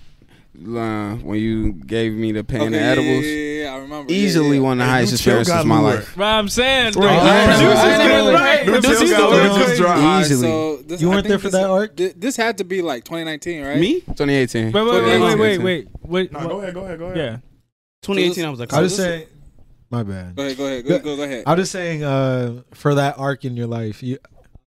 [0.55, 3.77] uh, when you gave me the pen Okay, and yeah, edibles, Yeah, yeah, yeah, I
[3.79, 4.11] remember.
[4.13, 4.63] Easily yeah.
[4.63, 6.17] one of the highest experiences of my life.
[6.17, 6.93] Right, I'm saying.
[6.93, 7.23] The, Right.
[7.23, 7.83] the I producer know.
[7.83, 8.65] ain't even right.
[8.65, 9.65] New The chill producer got was lure.
[9.65, 9.81] crazy.
[9.81, 9.97] Dry.
[9.97, 10.47] Alright, Easily.
[10.49, 11.95] so this, You weren't there for this- that arc?
[11.95, 13.79] This had to be like 2019, right?
[13.79, 13.99] Me?
[14.01, 14.71] 2018.
[14.71, 15.87] Wait, wait, wait, wait, wait, wait, wait.
[16.03, 17.17] wait Nah, what- go ahead, go ahead, go ahead.
[17.17, 17.37] Yeah.
[18.03, 19.27] 2018, I was like, I was this- saying,
[19.89, 20.35] my bad.
[20.35, 21.43] Go ahead, go ahead, go, go, go ahead.
[21.45, 24.17] I'm just saying, uh, for that arc in your life, you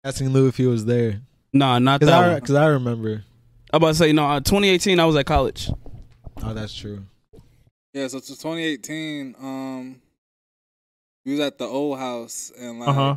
[0.04, 1.22] asking Lou if he was there
[1.54, 2.40] nah, not because that I one.
[2.40, 3.24] because I remember.
[3.74, 5.70] I'm about to say, no, uh, 2018, I was at college.
[6.44, 7.04] Oh, that's true.
[7.94, 9.36] Yeah, so it's 2018.
[9.40, 10.02] Um,
[11.26, 13.16] we was at the old house and like, Uh-huh.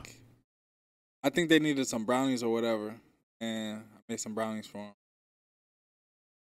[1.22, 2.95] I think they needed some brownies or whatever,
[3.41, 4.93] and I made some brownies for them.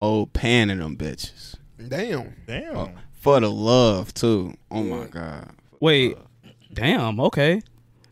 [0.01, 1.55] Oh, pan of them bitches.
[1.88, 2.36] Damn.
[2.45, 2.75] Damn.
[2.78, 4.53] Oh, for the love too.
[4.69, 5.51] Oh my god.
[5.80, 6.17] Wait,
[6.73, 7.61] damn, okay.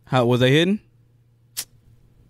[0.06, 0.80] How was they hidden?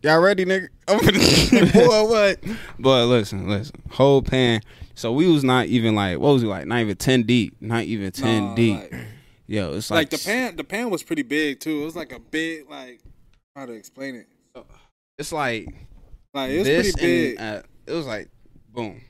[0.06, 0.68] Y'all ready, nigga?
[0.88, 2.40] I'm finna boy what?
[2.78, 3.82] But listen, listen.
[3.90, 4.62] Whole pan.
[4.94, 6.68] So we was not even like what was it like?
[6.68, 7.60] Not even ten deep.
[7.60, 8.92] Not even ten Nah, deep.
[8.92, 9.02] Like,
[9.48, 11.82] Yo, it's like like, the pan, the pan was pretty big too.
[11.82, 13.00] It was like a big, like
[13.56, 14.28] how to explain it.
[15.18, 15.70] It's like
[16.36, 17.38] Like it was this pretty big.
[17.40, 18.30] and uh, it was like
[18.72, 19.02] boom,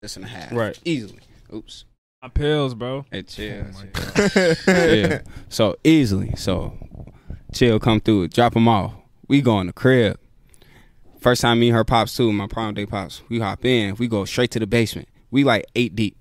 [0.00, 0.52] this and a half.
[0.52, 0.78] Right.
[0.86, 1.20] Easily.
[1.52, 1.84] Oops.
[2.22, 3.04] My pills, bro.
[3.10, 3.66] Hey, chill.
[3.92, 4.54] chill.
[4.66, 5.20] yeah.
[5.50, 6.34] So easily.
[6.36, 6.78] So
[7.52, 8.94] chill, come through, drop them off.
[9.28, 10.18] We go in the crib.
[11.20, 13.22] First time me and her pops too, my prom day pops.
[13.28, 13.96] We hop in.
[13.96, 15.08] We go straight to the basement.
[15.30, 16.16] We like eight deep.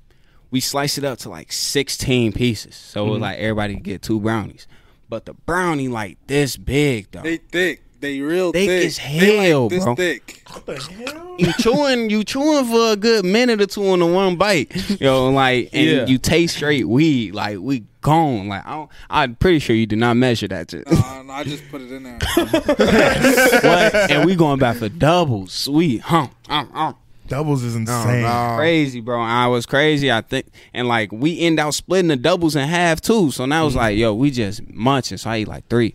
[0.51, 2.75] We slice it up to like sixteen pieces.
[2.75, 3.15] So Mm-hmm.
[3.15, 4.67] it like everybody get two brownies.
[5.09, 7.21] But the brownie like this big though.
[7.21, 7.83] they thick.
[7.99, 8.85] They real Thick thick.
[8.85, 9.95] as They hell, like this bro.
[9.95, 10.43] thick.
[10.51, 11.35] What the hell?
[11.39, 14.71] you chewing, you chewing for a good minute or two on the one bite,
[15.01, 16.05] yo, like, and Yeah.
[16.05, 19.97] you taste straight weed, like we gone, like I don't, I'm pretty sure you did
[19.99, 20.89] not measure that, shit.
[20.91, 22.19] Nah, nah, I just put it in there.
[22.35, 24.11] what?
[24.11, 26.27] And we going back for doubles, sweet, huh?
[26.49, 26.95] Um, um.
[27.27, 28.21] Doubles is insane.
[28.21, 28.53] no.
[28.57, 29.19] Crazy, bro.
[29.21, 30.09] I was crazy.
[30.09, 33.31] I think, and like we end out splitting the doubles in half too.
[33.31, 35.17] So now it's like, yo, we just munching.
[35.17, 35.93] So I eat like three.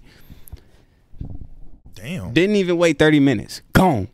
[2.02, 2.32] Damn.
[2.32, 3.62] Didn't even wait 30 minutes.
[3.72, 4.08] Gone.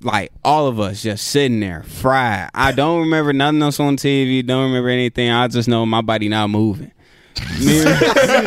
[0.00, 2.48] Like all of us just sitting there fried.
[2.54, 4.44] I don't remember nothing else on TV.
[4.44, 5.30] Don't remember anything.
[5.30, 6.92] I just know my body not moving.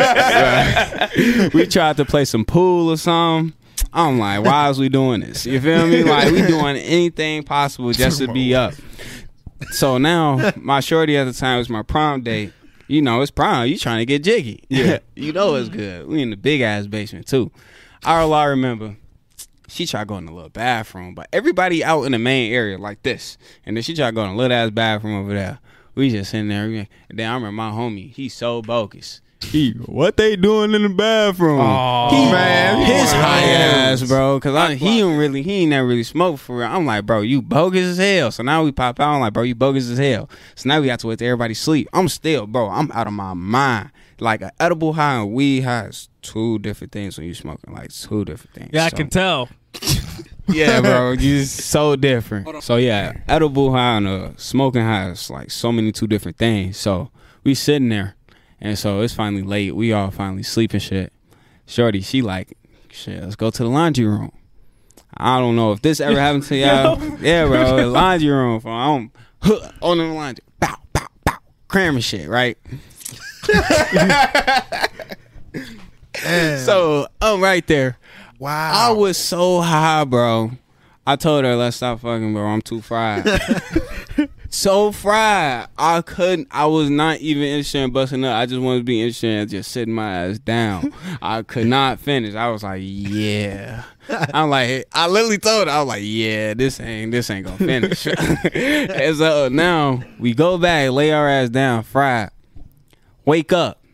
[0.09, 1.53] Right.
[1.53, 3.53] we tried to play some pool or something.
[3.93, 5.45] I'm like, why is we doing this?
[5.45, 6.03] You feel me?
[6.03, 8.73] Like we doing anything possible just to be up.
[9.71, 12.53] So now my shorty at the time was my prom date.
[12.87, 13.67] You know, it's prom.
[13.67, 14.63] You trying to get jiggy.
[14.69, 14.99] Yeah.
[15.15, 16.07] you know it's good.
[16.07, 17.51] We in the big ass basement too.
[18.05, 18.95] All I remember,
[19.67, 23.03] she tried going to the little bathroom, but everybody out in the main area like
[23.03, 23.37] this.
[23.65, 25.59] And then she tried going to a little ass bathroom over there.
[25.95, 26.65] We just sitting there.
[26.65, 29.21] And then I remember my homie, he's so bogus.
[29.41, 31.61] He, what they doing in the bathroom?
[31.61, 34.37] Oh, he, man, his high ass, bro.
[34.39, 36.67] Cause I, he don't really, he ain't never really smoked for real.
[36.67, 38.31] I'm like, bro, you bogus as hell.
[38.31, 39.13] So now we pop out.
[39.15, 40.29] I'm like, bro, you bogus as hell.
[40.55, 41.87] So now we have to wait till everybody sleep.
[41.93, 42.69] I'm still, bro.
[42.69, 43.91] I'm out of my mind.
[44.21, 47.73] Like an edible high and weed high is two different things when you smoking.
[47.73, 48.69] Like two different things.
[48.73, 49.49] Yeah, I can tell.
[50.47, 52.63] yeah, bro, you so different.
[52.63, 56.77] So yeah, edible high and uh, smoking high is like so many two different things.
[56.77, 57.11] So
[57.43, 58.15] we sitting there,
[58.59, 59.75] and so it's finally late.
[59.75, 60.79] We all finally sleeping.
[60.79, 61.13] Shit,
[61.65, 62.57] shorty, she like,
[62.91, 64.31] shit, let's go to the laundry room.
[65.15, 67.01] I don't know if this ever happened to y'all.
[67.19, 68.59] yeah, bro, the laundry room.
[68.59, 69.11] From I'm
[69.41, 72.57] huh, on the laundry, bow, bow, bow, cramming shit, right?
[76.23, 77.97] So I'm right there.
[78.39, 78.71] Wow.
[78.73, 80.51] I was so high, bro.
[81.05, 82.45] I told her, let's stop fucking, bro.
[82.45, 83.27] I'm too fried.
[84.49, 85.67] so fried.
[85.77, 88.35] I couldn't, I was not even interested in busting up.
[88.35, 90.93] I just wanted to be interested in just sitting my ass down.
[91.21, 92.35] I could not finish.
[92.35, 93.83] I was like, yeah.
[94.07, 97.57] I'm like, I literally told her, I was like, yeah, this ain't, this ain't gonna
[97.57, 98.07] finish.
[98.53, 102.29] and so now we go back, lay our ass down, fried.
[103.29, 103.85] Wake up.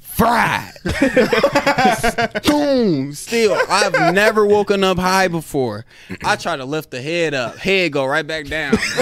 [0.00, 0.72] Fried.
[2.44, 3.12] Boom.
[3.12, 5.84] Still, I've never woken up high before.
[6.24, 7.58] I try to lift the head up.
[7.58, 8.74] Head go right back down.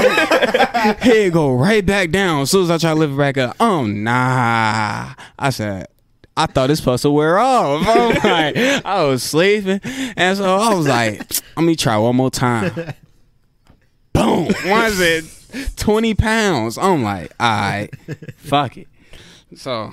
[0.98, 2.42] head go right back down.
[2.42, 5.14] As soon as I try to lift it back up, oh nah.
[5.38, 5.86] I said,
[6.36, 7.82] I thought this puzzle wear off.
[7.88, 9.80] I'm like, I was sleeping.
[10.14, 11.22] And so I was like,
[11.56, 12.92] let me try one more time.
[14.12, 14.48] Boom.
[14.66, 15.24] Was it
[15.76, 16.76] 20 pounds?
[16.76, 17.88] I'm like, all right,
[18.36, 18.89] fuck it.
[19.54, 19.92] So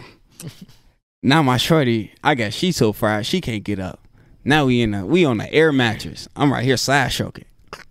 [1.24, 4.00] now my shorty, I guess she's so fried she can't get up.
[4.44, 6.28] Now we in a we on the air mattress.
[6.36, 7.46] I'm right here slash choking.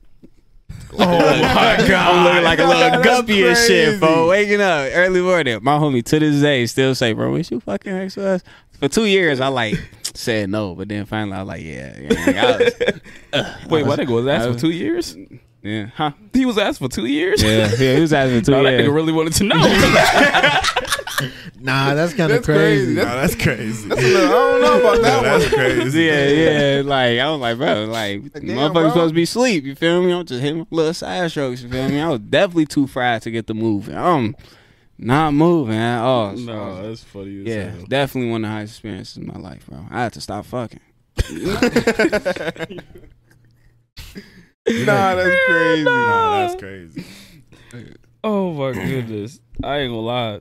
[0.99, 1.91] Oh my god!
[1.91, 4.29] I'm looking like a little guppy and shit, bro.
[4.29, 5.59] Waking up early morning.
[5.63, 8.43] My homie to this day still say, "Bro, was you fucking next to us?"
[8.79, 9.75] For two years, I like
[10.15, 11.99] said no, but then finally I was like, "Yeah."
[12.31, 12.57] yeah,
[13.33, 15.17] I was- Wait, what nigga was I asked for two years?
[15.63, 16.13] Yeah, huh?
[16.33, 17.43] He was asked for two years.
[17.43, 17.95] Yeah, yeah.
[17.97, 18.89] He was asking for two No, that years.
[18.89, 20.63] nigga really wanted to know.
[21.59, 22.95] Nah, that's kind of That's crazy.
[22.95, 23.01] crazy.
[23.09, 23.89] Nah, that's crazy.
[23.89, 25.55] That's little, I don't know about Nah, that that's one.
[25.55, 26.03] crazy.
[26.03, 26.83] Yeah, yeah.
[26.85, 28.89] Like I was like, bro, like damn, motherfuckers bro.
[28.91, 29.65] supposed to be asleep.
[29.65, 30.13] You feel me?
[30.13, 31.63] I'm just hitting little side strokes.
[31.63, 31.99] You feel me?
[32.01, 33.89] I was definitely too fried to get the move.
[33.89, 34.37] I'm
[34.99, 36.37] not moving at all.
[36.37, 37.41] So, no, that's funny.
[37.41, 37.87] As yeah, hell.
[37.89, 39.87] definitely one of the highest experiences in my life, bro.
[39.91, 40.81] I had to stop fucking.
[44.69, 45.85] Nah, that's crazy.
[45.85, 47.05] Nah, that's crazy.
[48.25, 49.41] Oh my goodness.
[49.63, 50.41] I ain't gonna lie.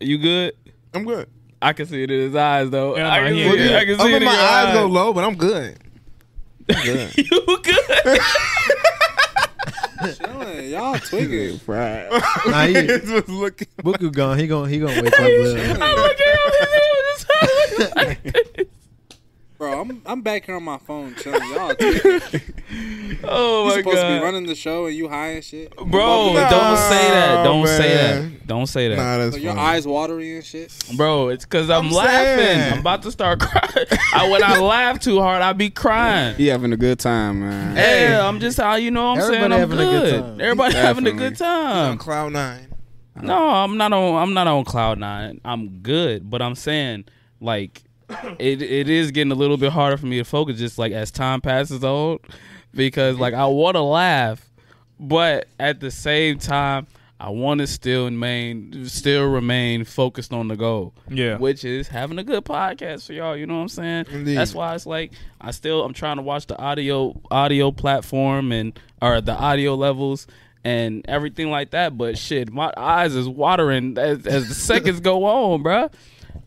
[0.00, 0.54] You good?
[0.94, 1.28] I'm good.
[1.60, 2.96] I can see it in his eyes though.
[2.96, 3.74] Yeah, I nah, can he see ain't it.
[3.76, 4.74] I can see I'm it in in my your eyes eyes.
[4.74, 5.78] go low, but I'm good.
[6.74, 7.16] I'm good.
[7.16, 8.20] you good?
[10.16, 11.58] Chilling, y'all tweaking.
[11.66, 13.68] Nah, he, was looking.
[13.78, 14.38] Buku gone.
[14.38, 15.20] He gon' he gonna wake up.
[15.20, 15.82] Little.
[15.82, 16.52] I look at him.
[17.16, 17.26] His
[17.86, 18.68] eyes like-
[19.58, 21.40] Bro, I'm I'm back here on my phone chilling.
[21.50, 22.20] Y'all tweaking.
[23.24, 25.74] oh You my supposed to be running the show and you high and shit.
[25.74, 27.42] Bro, don't say that.
[27.42, 28.46] Don't Nah, say that.
[28.46, 28.96] Don't say that.
[28.96, 29.66] Nah, that's So your funny.
[29.66, 30.74] eyes watery and shit.
[30.94, 32.44] Bro, it's because I'm, I'm laughing.
[32.44, 32.72] saying.
[32.74, 33.86] I'm about to start crying.
[34.12, 36.36] I, when I laugh too hard, I be crying.
[36.36, 37.76] He having a good time, man.
[37.76, 39.52] Yeah, I'm just how you know what I'm saying.
[39.52, 40.20] Everybody I'm having a good good.
[40.22, 40.40] time.
[40.42, 41.90] Everybody having a good time.
[41.92, 42.74] on cloud nine.
[43.22, 44.22] No, I'm not on.
[44.22, 45.40] I'm not on cloud nine.
[45.46, 47.06] I'm good, but I'm saying
[47.40, 47.82] like
[48.38, 48.62] it.
[48.62, 51.40] It is getting a little bit harder for me to focus, just like as time
[51.40, 52.18] passes on,
[52.74, 54.48] because like I want to laugh,
[54.98, 56.86] but at the same time,
[57.18, 60.92] I want to still remain, still remain focused on the goal.
[61.08, 61.38] Yeah.
[61.38, 63.36] which is having a good podcast for y'all.
[63.36, 64.06] You know what I'm saying?
[64.10, 64.36] Indeed.
[64.36, 68.78] That's why it's like I still I'm trying to watch the audio audio platform and
[69.00, 70.26] or the audio levels
[70.62, 71.96] and everything like that.
[71.96, 75.90] But shit, my eyes is watering as, as the seconds go on, bruh.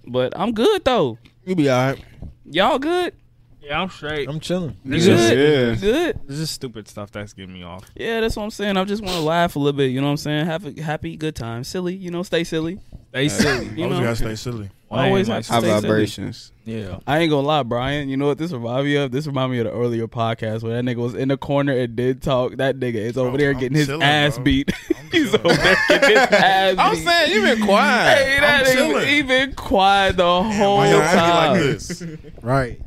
[0.06, 1.18] But I'm good though.
[1.50, 2.00] You be alright.
[2.46, 3.12] Y'all good?
[3.60, 4.30] Yeah, I'm straight.
[4.30, 4.78] I'm chilling.
[4.86, 5.02] You good?
[5.02, 5.70] just- Yeah.
[5.72, 6.20] You good?
[6.28, 7.86] This is stupid stuff that's getting me off.
[7.96, 8.78] Yeah, that's what I'm saying.
[8.78, 9.86] I just want to laugh a little bit.
[9.90, 10.46] You know what I'm saying?
[10.46, 11.64] Have a happy, good time.
[11.64, 12.78] Silly, you know, stay silly.
[13.10, 13.66] Stay silly.
[13.70, 14.70] You Always know, gotta stay silly.
[14.92, 15.82] Always have to High stay silly.
[15.82, 16.52] vibrations.
[16.66, 16.98] Yeah.
[17.06, 18.10] I ain't gonna lie, Bryan.
[18.10, 19.12] You know what this remind me of?
[19.12, 21.96] This remind me of the earlier podcast where that nigga was in the corner and
[21.96, 22.58] did talk.
[22.58, 24.44] That nigga is over Bro, there I'm getting his chilling, ass bro.
[24.46, 24.72] beat.
[25.12, 26.80] He's over there getting his ass beat.
[26.82, 28.18] I'm saying you've been quiet.
[28.18, 29.08] Hey, that I'm nigga chilling.
[29.08, 31.52] he been quiet the whole Why y'all acting time.
[31.52, 32.04] like this?
[32.42, 32.82] Right.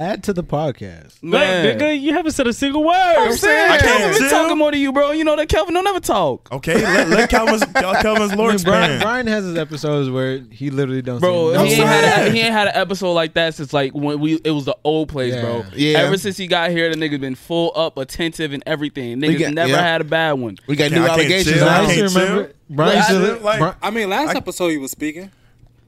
[0.00, 1.20] Add to the podcast.
[1.24, 1.32] Man.
[1.32, 2.94] Man, nigga, you haven't said a single word.
[2.94, 4.30] I'm saying, I can't Kelvin been chill.
[4.30, 5.10] talking more to you, bro.
[5.10, 6.48] You know that Kelvin don't ever talk.
[6.52, 9.02] Okay, let, let Kelvin's, Kelvin's Lord mean, Bryan, expand.
[9.02, 12.40] Bryan has his episodes where he literally don't Bro, say he ain't, had a, he
[12.40, 15.34] ain't had an episode like that since like when we it was the old place,
[15.34, 15.40] Yeah.
[15.42, 15.64] bro.
[15.74, 15.98] Yeah.
[15.98, 19.18] Ever since he got here, the nigga's been full up, attentive, and everything.
[19.20, 19.82] Niggas got- never yeah.
[19.82, 20.58] had a bad one.
[20.68, 21.66] We got new I can't allegations chill.
[21.66, 21.72] now.
[21.72, 22.44] I I used to can't remember.
[22.44, 22.54] chill.
[22.70, 25.32] Bryan used to Like, li- like- Bri- I mean, last I- episode he was speaking.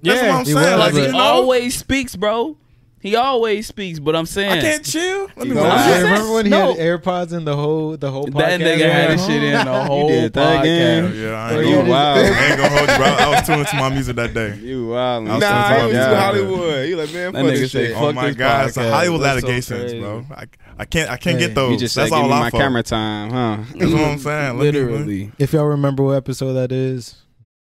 [0.02, 0.56] That's what I'm he saying.
[0.56, 2.56] was, Like, but- you he know, always speaks, bro.
[3.03, 5.28] He always speaks, but I'm saying I can't chill.
[5.34, 5.86] Let me Nah, relax.
[5.88, 6.74] just- remember when he No.
[6.74, 8.38] had AirPods in the whole the whole podcast?
[8.38, 11.05] that nigga had his shit in the whole did that again?
[11.12, 11.22] podcast.
[11.22, 12.14] Yeah, I ain't you gonna, wow.
[12.14, 13.07] I ain't gonna hold you, bro.
[13.07, 14.55] I was tuning to my music that day.
[14.62, 15.24] You wild.
[15.24, 16.11] Nah, talking I was that.
[16.11, 16.88] too Hollywood.
[16.90, 17.96] You like man, That fuck nigga this say, shit.
[17.96, 18.90] Oh fuck Oh my this God, it's a.
[18.90, 20.01] Hollywood That's so allegations, crazy.
[20.01, 20.26] bro.
[20.36, 20.44] I,
[20.78, 21.72] I can't I can't Hey, get those.
[21.72, 22.59] You just That's give all me I my for.
[22.59, 23.57] camera time, huh?
[23.78, 24.59] That's what I'm saying.
[24.59, 25.32] Literally.
[25.38, 27.14] If y'all remember what episode that is,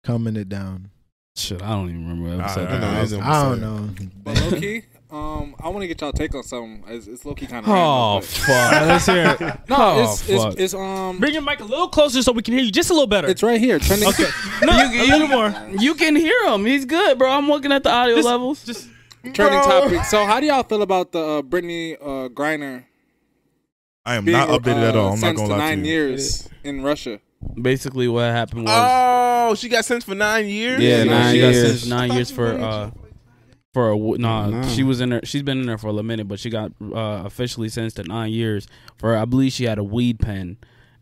[0.06, 0.92] comment it down.
[1.36, 3.14] Shit, I don't even remember what episode I that know, was.
[3.14, 3.90] I don't know.
[4.24, 4.84] But low key,
[5.16, 6.84] um, I want to get y'all take on something.
[6.88, 7.72] It's, it's low key kind of.
[7.72, 8.72] Oh fuck!
[8.72, 9.40] Let's hear it.
[9.70, 10.60] no, oh, it's, it's, fuck.
[10.60, 12.94] it's um, Bring your mic a little closer so we can hear you just a
[12.94, 13.28] little better.
[13.30, 13.80] it's right here.
[13.80, 14.10] Trending.
[14.10, 14.28] okay.
[14.62, 15.54] No, a little more.
[15.80, 16.66] You can hear him.
[16.66, 17.32] He's good, bro.
[17.32, 18.64] I'm looking at the audio Just- levels.
[18.66, 18.88] Just
[19.34, 20.04] trending topic.
[20.06, 22.86] So, how do y'all feel about the uh, Brittany uh, Griner
[24.06, 25.14] I am being not updated uh, at all.
[25.14, 25.94] I'm not gonna lie nine to you.
[25.94, 27.20] years in Russia?
[27.60, 30.82] Basically, what happened was Oh, she got sentenced for nine years.
[30.82, 31.56] Yeah, she nine got years.
[31.56, 32.92] sentenced nine years for uh
[33.76, 34.50] for a no.
[34.50, 34.68] No.
[34.70, 35.22] She was in there.
[35.26, 38.32] She's been in there for a minute, but she got uh, officially sentenced to nine
[38.32, 38.68] years
[38.98, 40.58] for I believe she had a weed pen,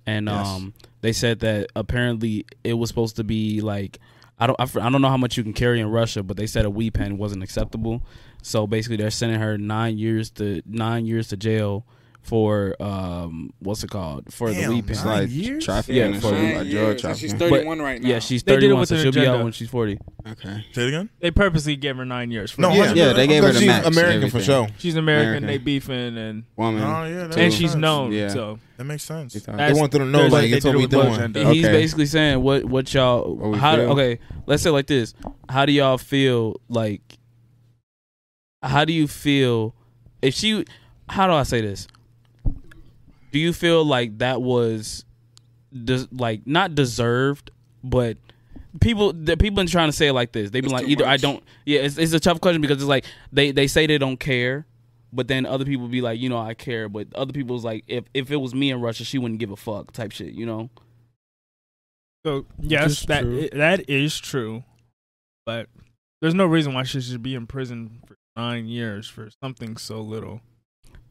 [0.07, 0.47] and Yes.
[0.47, 3.99] um they said that apparently it was supposed to be like.
[4.39, 6.47] I don't, I, I don't know how much you can carry in Russia, but they
[6.47, 8.01] said a weed pen wasn't acceptable.
[8.41, 11.85] So basically, they're sending her nine years to nine years to jail
[12.23, 15.05] for um what's it called for the Damn, weed pen.
[15.05, 15.65] like years?
[15.65, 17.29] trafficking Yeah, and for shit, Nine like drug years, trafficking.
[17.31, 18.07] she's 31 right now.
[18.09, 19.99] Yeah, she's They did it 31, so she'll be out when she's 40.
[20.29, 20.65] okay.
[20.71, 21.09] Say it again.
[21.19, 22.51] they purposely gave her nine years.
[22.51, 22.71] For No.
[22.71, 23.87] Yeah, Yeah, they gave her the she's max.
[23.87, 24.67] American for sure.
[24.77, 25.43] She's American.
[25.43, 25.47] American.
[25.47, 26.81] They beefing and Woman.
[26.81, 27.75] Oh yeah, and she's sense.
[27.81, 28.13] known.
[28.13, 28.29] Yeah.
[28.29, 29.33] So That makes sense.
[29.33, 31.53] She They want them to know, like, they it's what did it we doing.
[31.53, 35.13] He's basically saying what what y'all how okay let's say like this
[35.49, 37.01] how do y'all feel like
[38.61, 39.75] how do you feel
[40.21, 40.63] if she
[41.09, 41.87] how do I say this
[43.33, 45.03] do you feel like that was
[45.73, 47.51] des- like not deserved
[47.83, 48.17] but
[48.79, 50.91] people the people been trying to say it like this they've been It's like too
[50.91, 53.85] either I don't yeah it's, it's a tough question because it's like they they say
[53.87, 54.65] they don't care
[55.11, 58.05] but then other people be like you know I care but other people's like if
[58.13, 60.69] if it was me in Russia she wouldn't give a fuck type shit you know
[62.25, 63.49] So yes, is that true.
[63.51, 64.63] i- that is true,
[65.45, 65.67] but
[66.21, 69.99] there's no reason why she should be in prison for nine years for something so
[70.01, 70.39] little.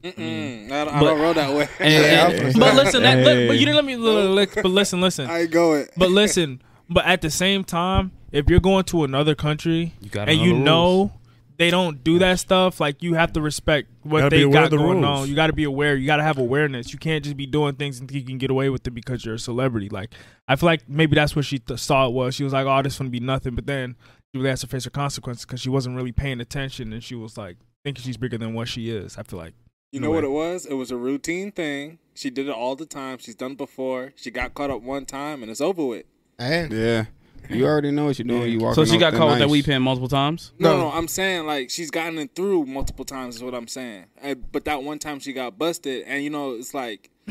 [0.03, 1.67] Mm-mm, I, I But- don't roll that way.
[1.79, 3.95] And- and- But listen, that, look, but you didn't let me.
[3.95, 5.29] Look, look, but listen, listen.
[5.29, 5.91] I go it.
[5.95, 10.27] But listen, but at the same time, if you're going to another country you got
[10.27, 11.13] and you know
[11.57, 15.01] they don't do that stuff, like you have to respect what they got the going
[15.01, 15.19] rules.
[15.21, 15.29] on.
[15.29, 15.95] You got to be aware.
[15.95, 16.91] You got to have awareness.
[16.91, 19.23] You can't just be doing things and think you can get away with it because
[19.23, 19.87] you're a celebrity.
[19.87, 20.09] Like
[20.47, 22.35] I feel like maybe that's what she th- saw it was.
[22.35, 23.95] She was like, "Oh, this gonna be nothing," but then
[24.33, 27.13] she really has to face her consequences because she wasn't really paying attention and she
[27.15, 29.17] was like thinking she's bigger than what she is.
[29.17, 29.53] I feel like.
[29.93, 30.65] You in a know what it was?
[30.65, 31.99] It was a routine thing.
[32.15, 33.19] She did it all the time.
[33.19, 34.11] She's done it before.
[34.15, 36.05] She got caught up one time, and it's over with.
[36.39, 37.05] And Yeah.
[37.49, 38.51] You already know what you're doing.
[38.51, 39.51] You walking So she got caught with that nice.
[39.51, 40.53] weed pen multiple times.
[40.57, 40.83] No, No.
[40.89, 43.35] no, I'm saying like she's gotten it through multiple times.
[43.35, 44.05] Is what I'm saying.
[44.51, 47.11] But that one time she got busted, and you know it's like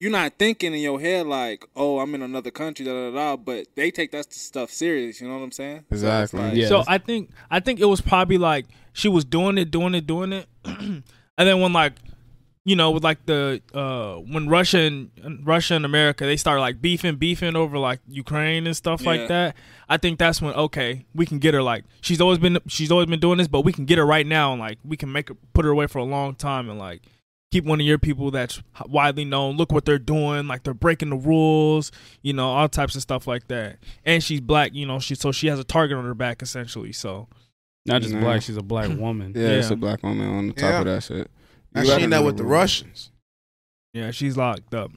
[0.00, 3.36] you're not thinking in your head like, oh, I'm in another country, da da da.
[3.36, 5.20] But they take that stuff serious.
[5.20, 5.80] You know what I'm saying?
[5.90, 6.40] So Exactly.
[6.40, 6.68] like- Yeah.
[6.68, 10.06] So I think I think it was probably like she was doing it, doing it,
[10.06, 10.46] doing it,
[11.38, 11.92] and then when like
[12.64, 15.10] you know with like the uh when Russia and
[15.44, 19.08] Russia and America they start like beefing, beefing over like Ukraine and stuff Yeah.
[19.10, 19.56] like that.
[19.88, 23.06] I think that's when okay we can get her like she's always been she's always
[23.06, 25.28] been doing this, but we can get her right now and like we can make
[25.28, 27.02] her put her away for a long time and like
[27.52, 29.56] keep one of your people that's widely known.
[29.56, 33.28] Look what they're doing, like they're breaking the rules, you know, all types of stuff
[33.28, 33.76] like that.
[34.04, 36.90] And she's black, you know, she so she has a target on her back essentially.
[36.92, 37.28] So
[37.86, 38.20] Not just Nah.
[38.20, 39.32] black, she's a black woman.
[39.34, 40.78] Yeah, it's a black woman on the top Yeah.
[40.80, 41.30] of that shit.
[41.74, 42.52] I You gotta seen that with the rules.
[42.52, 43.10] Russians.
[43.94, 44.90] yeah, she's locked up.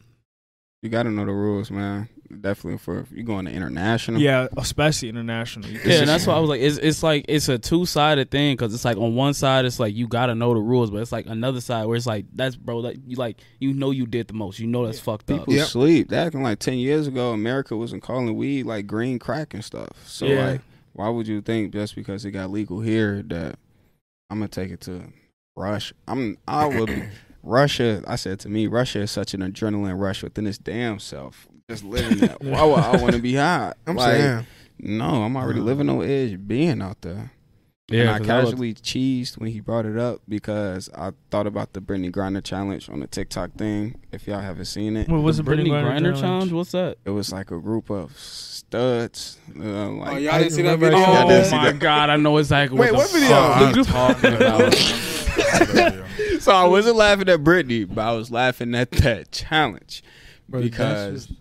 [0.81, 2.07] You got to know the rules, man.
[2.41, 4.21] Definitely for if you going to international.
[4.21, 5.67] Yeah, especially international.
[5.67, 8.53] Yeah, and that's why I was like, it's it's like it's a two sided thing
[8.55, 11.11] because it's like on one side it's like you gotta know the rules, but it's
[11.11, 14.27] like another side where it's like that's bro, that you like you know you did
[14.27, 15.39] the most, you know that's fucked up.
[15.39, 15.67] People Yep.
[15.69, 16.09] sleep.
[16.09, 19.89] That acting like ten years ago, America wasn't calling weed like green crack and stuff.
[20.05, 20.45] So Yeah.
[20.51, 20.61] like,
[20.93, 23.57] why would you think just because it got legal here that
[24.29, 25.03] I'm gonna take it to
[25.55, 25.93] Russia?
[26.07, 27.03] I'm I would be
[27.43, 28.03] Russia.
[28.07, 31.47] I said to me, Russia is such an adrenaline rush within its damn self.
[31.69, 32.41] Just living that.
[32.43, 33.73] Why would I want to be high?
[33.85, 34.45] I'm Like, saying.
[34.79, 35.63] No, I'm already uh.
[35.63, 37.31] living on edge being out there.
[37.91, 41.11] Yeah, and I 'cause I was- casually cheesed when he brought it up because I
[41.31, 43.95] thought about the Brittany Griner challenge on the TikTok thing.
[44.11, 46.19] If y'all haven't seen it, What was the the Brittany Brittany Griner Griner challenge?
[46.21, 46.51] challenge?
[46.51, 46.97] What's that?
[47.05, 49.37] it was like a group of studs.
[49.57, 50.99] Uh, like, Oh, y'all didn't see that video?
[50.99, 51.79] saw Oh my that.
[51.79, 53.29] god, I know exactly Wait, what, what video?
[53.29, 54.73] fuck The you're talking about.
[56.41, 60.03] so I wasn't laughing at Brittany, but I was laughing at that challenge
[60.47, 61.31] Bro, because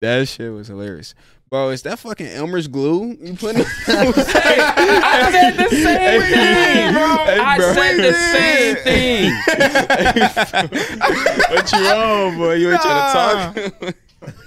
[0.00, 1.14] That shit was hilarious.
[1.52, 3.60] Bro, is that fucking Elmer's glue you putting?
[3.86, 7.04] I said the same thing, bro.
[7.04, 9.32] I said the same thing.
[11.54, 12.54] what you on, boy?
[12.54, 13.94] You ain't trying to talk?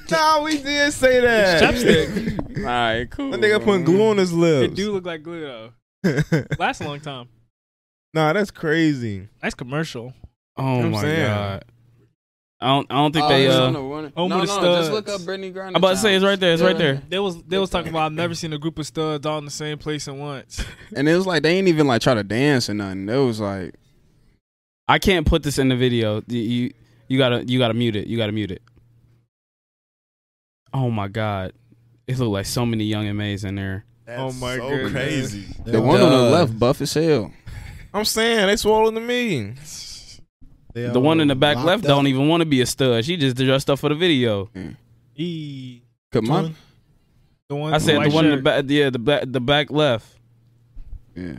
[0.10, 1.62] Nah, we did say that.
[1.62, 2.58] Chapstick.
[2.60, 3.32] All right, cool.
[3.32, 4.72] That nigga putting glue on his lips.
[4.72, 5.74] It do look like glue though.
[6.58, 7.28] Lasts a long time.
[8.14, 9.28] nah, that's crazy.
[9.44, 10.14] Nice commercial.
[10.58, 11.28] Oh I'm my saying.
[11.28, 11.66] god.
[12.66, 12.88] I don't.
[12.92, 13.46] I don't think Oh, they.
[13.46, 15.68] it's Uh, the Home no, with no, the just look up Brittany Griner.
[15.68, 16.52] I'm about to say it's right there.
[16.52, 17.00] It's right there.
[17.10, 19.46] They was they was talking about I've never seen a group of studs all in
[19.46, 20.66] the same place at once.
[20.96, 23.08] And it was like they ain't even like try to dance or nothing.
[23.08, 23.76] It was like
[24.88, 26.24] I can't put this in the video.
[26.28, 26.74] You you,
[27.08, 28.08] you gotta you gotta mute it.
[28.08, 28.64] You gotta mute it.
[30.74, 31.54] Oh my god,
[32.08, 33.86] it looked like so many young MAs in there.
[34.10, 34.92] oh my so goodness.
[34.92, 35.46] crazy.
[35.66, 37.32] the one on the left, buff as hell.
[37.94, 39.54] I'm saying they swallowed the me.
[40.76, 41.88] They The one in the back left up.
[41.88, 43.06] don't even want to be a stud.
[43.06, 44.50] She just dressed up for the video.
[45.16, 45.82] E.
[46.12, 46.56] Come on.
[47.48, 47.74] The one.
[47.74, 48.66] I said the white one in the back.
[48.68, 50.18] Yeah, the back the back left.
[51.16, 51.38] Yeah.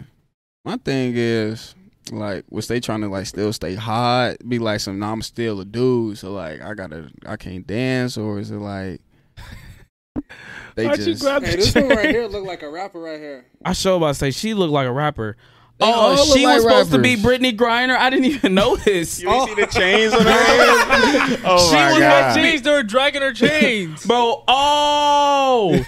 [0.64, 1.74] My thing is
[2.10, 4.36] like, was they trying to like still stay hot?
[4.48, 8.16] Be like some, nah, I'm still a dude, so like I gotta, I can't dance,
[8.16, 9.02] or is it like
[10.76, 11.22] they Why'd you just?
[11.22, 13.44] grab Hey, the this one right here look like a rapper right here.
[13.66, 15.36] I show about to say she looked like a rapper.
[15.78, 17.22] They oh, look she like was supposed to be rappers.
[17.22, 17.98] Brittany Griner.
[17.98, 19.20] I didn't even know this.
[19.20, 21.42] You see the chains on her hands?
[21.44, 22.00] Oh she my was god!
[22.00, 22.62] not chains.
[22.62, 24.06] They were dragging her chains.
[24.06, 24.42] bro.
[24.48, 25.84] Oh,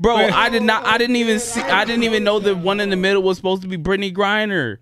[0.00, 0.84] bro, I did not.
[0.86, 1.60] I didn't even see.
[1.60, 4.78] I didn't even know the one in the middle was supposed to be Brittany Griner.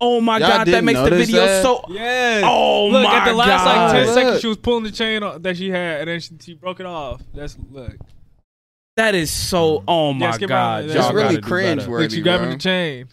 [0.00, 1.62] Oh my Y'all god, that makes the video that?
[1.62, 1.84] so.
[1.88, 2.42] Yeah.
[2.44, 3.76] Oh look my at the last god!
[3.76, 4.14] like ten Look.
[4.14, 6.80] seconds, she was pulling the chain on, that she had, and then she, she broke
[6.80, 7.22] it off.
[7.32, 7.96] That's look.
[8.96, 9.80] That is so.
[9.80, 9.84] Mm.
[9.88, 10.88] Oh my skip god, around.
[10.88, 11.90] y'all It's It's really gotta do cringe better.
[11.90, 12.52] worthy, Look, she grabbing bro.
[12.54, 13.08] the chain.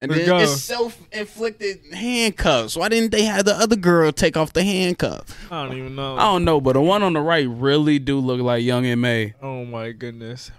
[0.00, 0.38] And Let's then go.
[0.44, 2.76] it's self-inflicted handcuffs.
[2.76, 5.24] Why didn't they have the other girl take off the handcuff?
[5.50, 6.16] I don't even know.
[6.16, 9.34] I don't know, but the one on the right really do look like Young M.A.
[9.42, 10.52] Oh my goodness.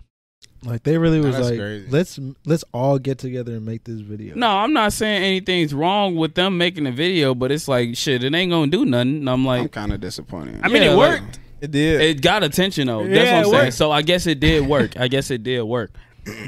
[0.65, 1.87] Like they really was that's like, crazy.
[1.89, 4.35] let's let's all get together and make this video.
[4.35, 8.25] No, I'm not saying anything's wrong with them making a video, but it's like shit,
[8.25, 9.19] it ain't gonna do nothing.
[9.19, 10.59] And I'm I'm like, kind of disappointed.
[10.63, 11.39] I mean, Yeah, it like- worked.
[11.61, 12.01] It did.
[12.01, 13.05] it got attention though.
[13.05, 13.63] That's Yeah, what I'm saying.
[13.65, 13.73] worked.
[13.73, 14.97] So I guess it did work.
[14.97, 15.91] I guess it did work.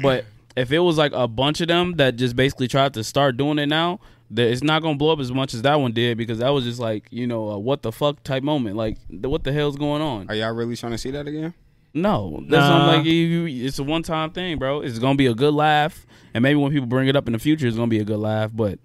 [0.00, 0.24] But
[0.56, 3.58] if it was like a bunch of them that just basically tried to start doing
[3.58, 6.38] it now, that it's not gonna blow up as much as that one did because
[6.38, 8.76] that was just like you know a what the fuck type moment.
[8.76, 10.28] Like what the hell's going on?
[10.30, 11.52] Are y'all really trying to see that again?
[11.94, 12.86] No, that's Nah.
[12.86, 13.04] like.
[13.04, 14.80] You, you- it's a one time thing, bro.
[14.80, 17.38] It's gonna be a good laugh, and maybe when people bring it up in the
[17.38, 18.50] future, it's gonna be a good laugh.
[18.54, 18.78] But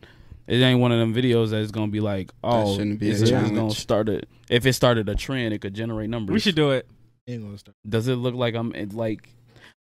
[0.47, 3.19] it ain't one of them videos that's gonna be like, oh, shouldn't be a it's
[3.21, 4.27] just gonna start it.
[4.49, 6.33] If it started a trend, it could generate numbers.
[6.33, 6.87] We should do it.
[7.27, 7.75] Ain't gonna start.
[7.87, 9.29] Does it look like I'm it, like?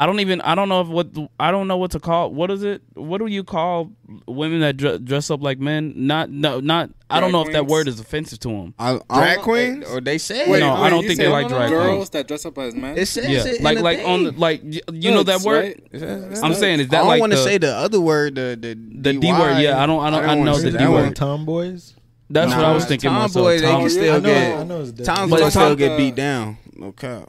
[0.02, 0.40] I don't even.
[0.40, 1.09] I don't know if what
[1.39, 2.32] I don't know what to call.
[2.32, 2.81] What is it?
[2.94, 3.93] What do you call
[4.27, 5.93] women that dre- dress up like men?
[5.94, 6.89] Not no not.
[7.10, 8.74] I don't Drag know if that word is offensive to them.
[8.78, 9.85] I, Drag I don't- queens?
[9.90, 12.10] Or they say Wait, No, I don't think they like drag girls queens.
[12.10, 12.97] that dress up as men.
[12.97, 15.43] it says Yeah, it in like the like on the like y- you know that
[15.43, 15.64] word.
[15.64, 16.02] right?
[16.02, 18.56] It I'm saying is I that don't like want to say the other word, the
[18.59, 18.74] the
[19.12, 21.14] The D word, yeah, I don't- I don't- I wanna know the The D word.
[21.14, 21.94] Tomboys.
[22.31, 23.12] That's what I was thinking.
[23.12, 23.40] more so.
[23.40, 24.59] Tomboy, they can still get.
[24.60, 25.18] I know it's different.
[25.18, 26.56] Tom's But gonna it's still get beat down.
[26.74, 27.28] No cap.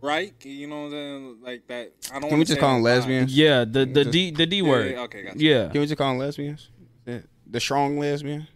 [0.00, 0.32] Right?
[0.44, 1.36] You know what I'm saying?
[1.42, 1.92] Like that.
[2.12, 2.28] I don't.
[2.30, 2.94] Can we just call them line.
[2.94, 3.36] lesbians?
[3.36, 4.90] Yeah, the the Just- D the D Yeah, word.
[4.92, 5.38] yeah, okay, gotcha.
[5.38, 5.68] Yeah.
[5.68, 6.70] Can we just call them lesbians?
[7.04, 8.46] The, the strong lesbian.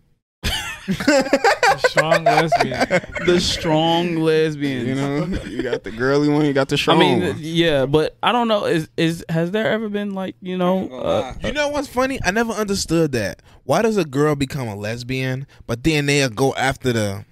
[0.86, 2.88] The strong lesbian.
[3.26, 4.86] the strong lesbian.
[4.86, 7.00] You know, you got the girly one, you got the strong.
[7.00, 7.36] I strong mean, one.
[7.40, 8.64] yeah, but I don't know.
[8.64, 10.88] Is is has there ever been like you know?
[10.90, 11.34] Uh.
[11.40, 12.18] You know what's funny?
[12.24, 13.42] I never understood that.
[13.64, 17.24] Why does a girl become a lesbian, but then they'll go after the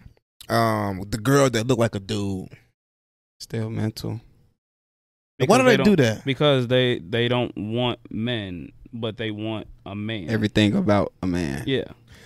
[0.49, 2.49] um the girl that look like a dude?
[3.41, 4.21] Still mental.
[5.47, 6.25] Why do they, don't- do that?
[6.25, 10.29] Because they they don't want men, but they want a man.
[10.29, 11.65] Everything about a man.
[11.67, 11.85] yeah.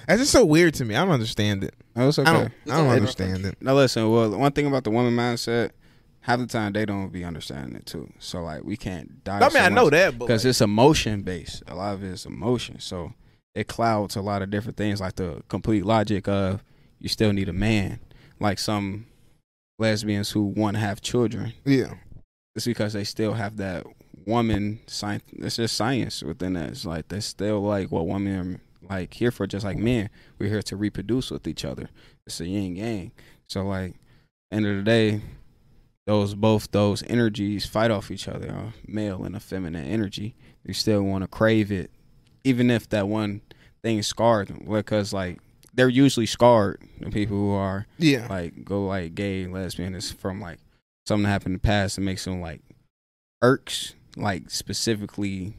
[0.09, 0.95] That's just so weird to me.
[0.97, 1.74] I don't understand it.
[1.97, 2.28] Oh, it's okay.
[2.28, 2.53] I don't.
[2.70, 3.57] I don't understand it.
[3.62, 5.70] Now listen, well, one thing about the woman mindset,
[6.20, 8.12] half the time they don't be understanding it too.
[8.19, 9.39] So like we can't die.
[9.39, 11.62] I mean, I know that, because like, it's emotion based.
[11.69, 13.15] A lot of it is emotion, so
[13.55, 16.62] it clouds a lot of different things, like the complete logic of
[16.99, 18.01] you still need a man.
[18.41, 19.07] Like some
[19.78, 21.94] lesbians who want to have children, yeah,
[22.55, 23.86] it's because they still have that
[24.26, 25.24] woman science.
[25.32, 26.70] It's just science within that.
[26.70, 30.10] It's like they still like what women are like here for, just like men.
[30.38, 31.88] We're here to reproduce with each other.
[32.26, 33.12] It's a yin yang.
[33.48, 33.94] So like,
[34.51, 35.20] end of the day,
[36.06, 40.36] those both those energies fight off each other, a male and a feminine energy.
[40.64, 41.90] You still want to crave it,
[42.44, 43.40] even if that one
[43.82, 44.66] thing is scarred.
[44.68, 45.40] Because like
[45.74, 46.80] they're usually scarred.
[47.01, 48.26] The people who are yeah.
[48.28, 50.59] like go like gay lesbian is from like
[51.06, 52.60] something that happened in the past that makes them like
[53.42, 55.55] irks like specifically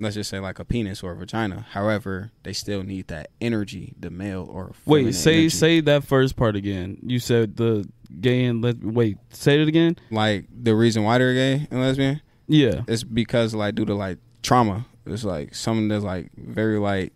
[0.00, 1.66] let's just say like a penis or a vagina.
[1.72, 5.48] However, they still need that energy, the male or Wait, say energy.
[5.48, 6.98] say that first part again.
[7.02, 7.88] You said the
[8.20, 9.96] gay and les- wait, say it again.
[10.10, 12.82] like the reason why they're gay and lesbian Yeah.
[12.86, 14.86] it's because like due to like trauma.
[15.06, 17.12] It's like something that's like very like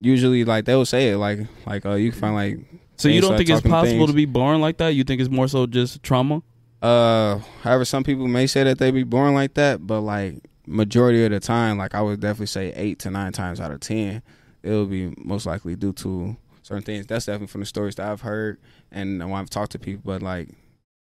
[0.00, 2.58] usually like they'll say it like like uh you can find like
[2.96, 4.94] So you don't think it's possible to be born like that?
[4.94, 6.42] You think it's more so just trauma?
[6.82, 10.36] Uh, however, some people may say that they be born like that, but like
[10.66, 13.80] majority of the time, like I would definitely say eight to nine times out of
[13.80, 14.22] ten,
[14.62, 17.06] it will be most likely due to certain things.
[17.06, 18.58] That's definitely from the stories that I've heard
[18.90, 20.02] and when I've talked to people.
[20.06, 20.48] But like,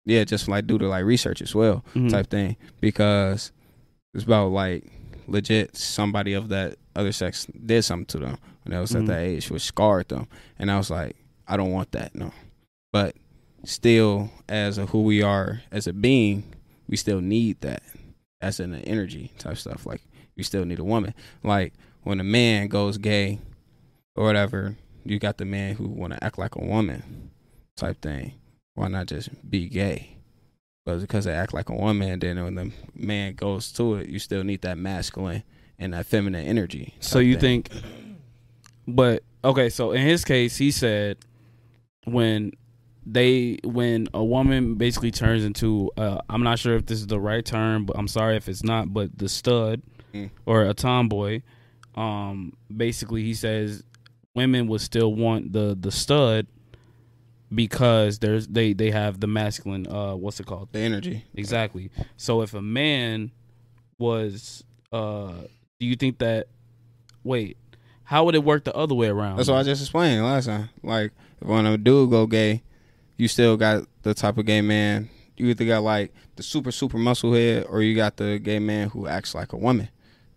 [0.05, 2.09] yeah, just like due to like research as well, Mhm.
[2.11, 3.51] type thing, because
[4.14, 4.85] it's about like
[5.27, 8.38] legit somebody of that other sex did something to them
[8.68, 8.99] when they was Mhm.
[9.02, 10.27] at that age, which scarred them,
[10.60, 11.15] and I was like,
[11.48, 12.34] I don't want that, no,
[12.91, 13.15] but
[13.64, 16.44] still as a who we are as a being,
[16.88, 17.84] we still need that
[18.41, 19.85] as in the energy type stuff.
[19.85, 20.02] Like
[20.35, 21.14] we still need a woman.
[21.44, 21.73] Like
[22.03, 23.39] when a man goes gay
[24.15, 27.31] or whatever, you got the man who want to act like a woman
[27.76, 28.34] type thing.
[28.76, 30.18] Why not just be gay?
[30.85, 34.19] But because they act like a woman, then when the man goes to it, you
[34.19, 35.44] still need that masculine
[35.80, 36.94] and that feminine energy.
[36.99, 37.64] So you thing.
[37.64, 37.84] think
[38.88, 41.18] but okay, so in his case he said
[42.05, 42.51] when
[43.05, 47.19] they when a woman basically turns into uh, I'm not sure if this is the
[47.19, 49.81] right term, but I'm sorry if it's not, but the stud
[50.14, 50.30] Mm.
[50.45, 51.41] or a tomboy,
[51.95, 53.84] um basically he says
[54.35, 56.47] women would still want the the stud
[57.53, 60.69] because there's they they have the masculine uh what's it called?
[60.72, 61.26] the energy?
[61.35, 61.89] Exactly.
[62.15, 63.31] So if a man
[63.99, 65.34] was uh
[65.80, 66.47] do you think that
[67.23, 67.57] wait,
[68.07, 69.35] how would it work the other way around?
[69.35, 70.69] That's what I just explained last time.
[70.81, 71.11] Like
[71.41, 72.63] if when a dude go gay,
[73.17, 75.09] you still got the type of gay man.
[75.35, 78.88] You either got like the super super muscle head, or you got the gay man
[78.89, 79.89] who acts like a woman,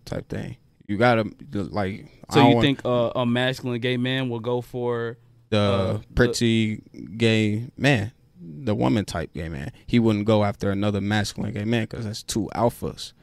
[0.03, 0.57] type thing.
[0.85, 2.07] You gotta like.
[2.29, 5.17] So you think uh, a masculine gay man will go for
[5.49, 6.83] the uh, the- pretty
[7.15, 9.71] gay man, the woman type gay man?
[9.87, 13.13] He wouldn't go after another masculine gay man because that's two alphas.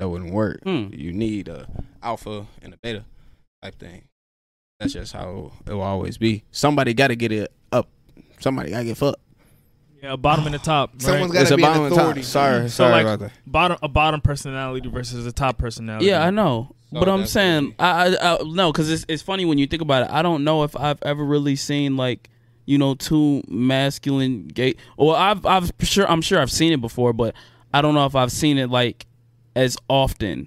[0.00, 0.64] That wouldn't work.
[0.64, 0.88] Hmm.
[0.92, 1.68] You need a
[2.02, 3.04] alpha and a beta
[3.62, 4.04] type thing.
[4.80, 6.44] That's just how it will always be.
[6.52, 7.88] Somebody got to get it up.
[8.40, 9.20] Somebody got to get fucked.
[10.02, 10.90] Yeah, a bottom and a top.
[10.92, 11.02] right?
[11.02, 12.00] Someone's It's got to a be an bottom and top.
[12.02, 12.22] authority.
[12.22, 13.32] Sorry, So sorry like about that.
[13.46, 16.06] bottom a bottom personality versus a top personality.
[16.06, 16.74] Yeah, I know.
[16.92, 19.82] So but I'm saying I, I, I no cuz it's it's funny when you think
[19.82, 20.10] about it.
[20.12, 22.30] I don't know if I've ever really seen like
[22.64, 27.12] you know two masculine gay Well, I've I've sure I'm sure I've seen it before,
[27.12, 27.34] but
[27.74, 29.06] I don't know if I've seen it like
[29.56, 30.46] as often.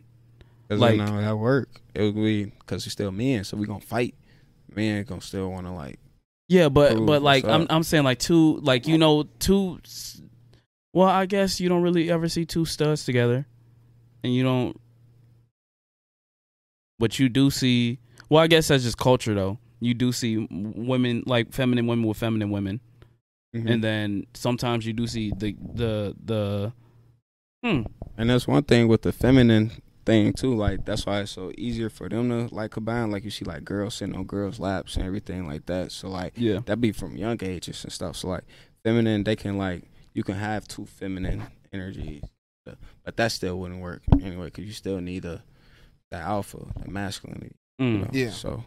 [0.69, 1.80] Cause like- uh, like, that work.
[1.93, 4.15] It would be because we're still men, so we gonna fight.
[4.73, 5.99] Men gonna still want to like.
[6.47, 7.67] Yeah, but but like I'm.
[7.69, 9.79] I'm saying like two like you know two
[10.93, 13.45] well, I guess you don't really ever see two studs together.
[14.23, 14.79] And you don't
[16.99, 17.99] but you do see
[18.29, 19.57] well, I guess that's just culture though.
[19.79, 22.79] You do see women like feminine women with feminine women.
[23.55, 23.69] mhm.
[23.69, 26.73] And then sometimes you do see the the the
[27.63, 27.81] hmm
[28.17, 29.71] And that's one thing with the feminine
[30.05, 30.55] thing too.
[30.55, 33.11] Like that's why it's so easier for them to like combine.
[33.11, 35.91] Like you see like girls sitting on girls' laps and everything like that.
[35.91, 36.59] So like yeah.
[36.65, 38.15] that be from young ages and stuff.
[38.17, 38.43] So like
[38.83, 39.83] feminine, they can like
[40.13, 42.23] you can have two feminine energies,
[43.03, 45.41] but that still wouldn't work anyway because you still need the
[46.11, 47.55] the alpha, the masculinity.
[47.79, 47.99] You Mm.
[48.01, 48.09] know?
[48.11, 48.29] Yeah.
[48.31, 48.63] So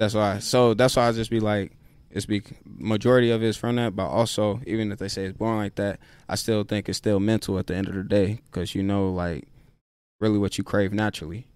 [0.00, 0.38] that's why.
[0.40, 1.72] So that's why I just be like,
[2.10, 5.36] it's be majority of it is from that, but also even if they say it's
[5.38, 8.40] born like that, I still think it's still mental at the end of the day
[8.46, 9.46] because you know like
[10.22, 11.46] really what you crave naturally,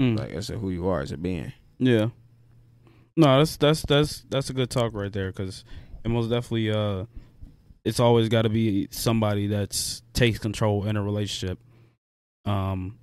[0.00, 0.18] Mm.
[0.18, 1.52] like as a who you are as a being.
[1.78, 2.10] Yeah.
[3.16, 5.64] No, that's that's that's that's a good talk right there because
[6.04, 7.06] it most definitely uh,
[7.84, 11.58] it's always got to be somebody that's takes control in a relationship.
[12.44, 12.98] Um,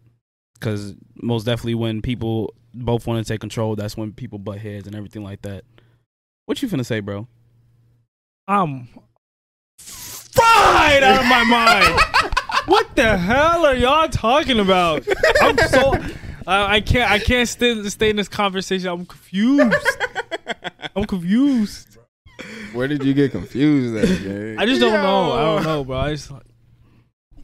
[0.53, 4.87] because most definitely when people both want to take control, that's when people butt heads
[4.87, 5.65] and everything like that.
[6.45, 7.27] What you finna say, bro?
[8.47, 8.87] I'm
[9.77, 12.33] fried out of my mind.
[12.67, 15.07] what the hell are y'all talking about?
[15.41, 15.93] I'm so
[16.45, 18.89] I I can't I can't stay stay in this conversation.
[18.89, 19.97] I'm confused.
[20.95, 21.97] I'm confused.
[22.73, 24.59] Where did you get confused at, man?
[24.59, 25.31] I just don't know.
[25.31, 25.97] I don't know, bro.
[25.97, 26.31] I just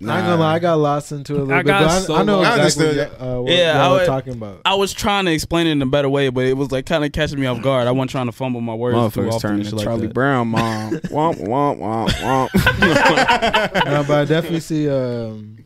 [0.02, 1.68] I ain't gonna lie, I got lost into it a little I bit.
[1.68, 2.50] got but I, so I know lost.
[2.60, 3.20] I exactly understood.
[3.20, 4.62] what, uh, what Yeah, y'all I were talking about.
[4.66, 7.06] I was trying to explain it in a better way, but it was like kind
[7.06, 7.88] of catching me off guard.
[7.88, 9.40] I wasn't trying to fumble my words too Motherfuckers often.
[9.50, 10.14] turning and like Charlie that.
[10.14, 10.92] Brown mom.
[11.10, 13.86] womp womp womp womp.
[13.86, 15.58] no, but I definitely see um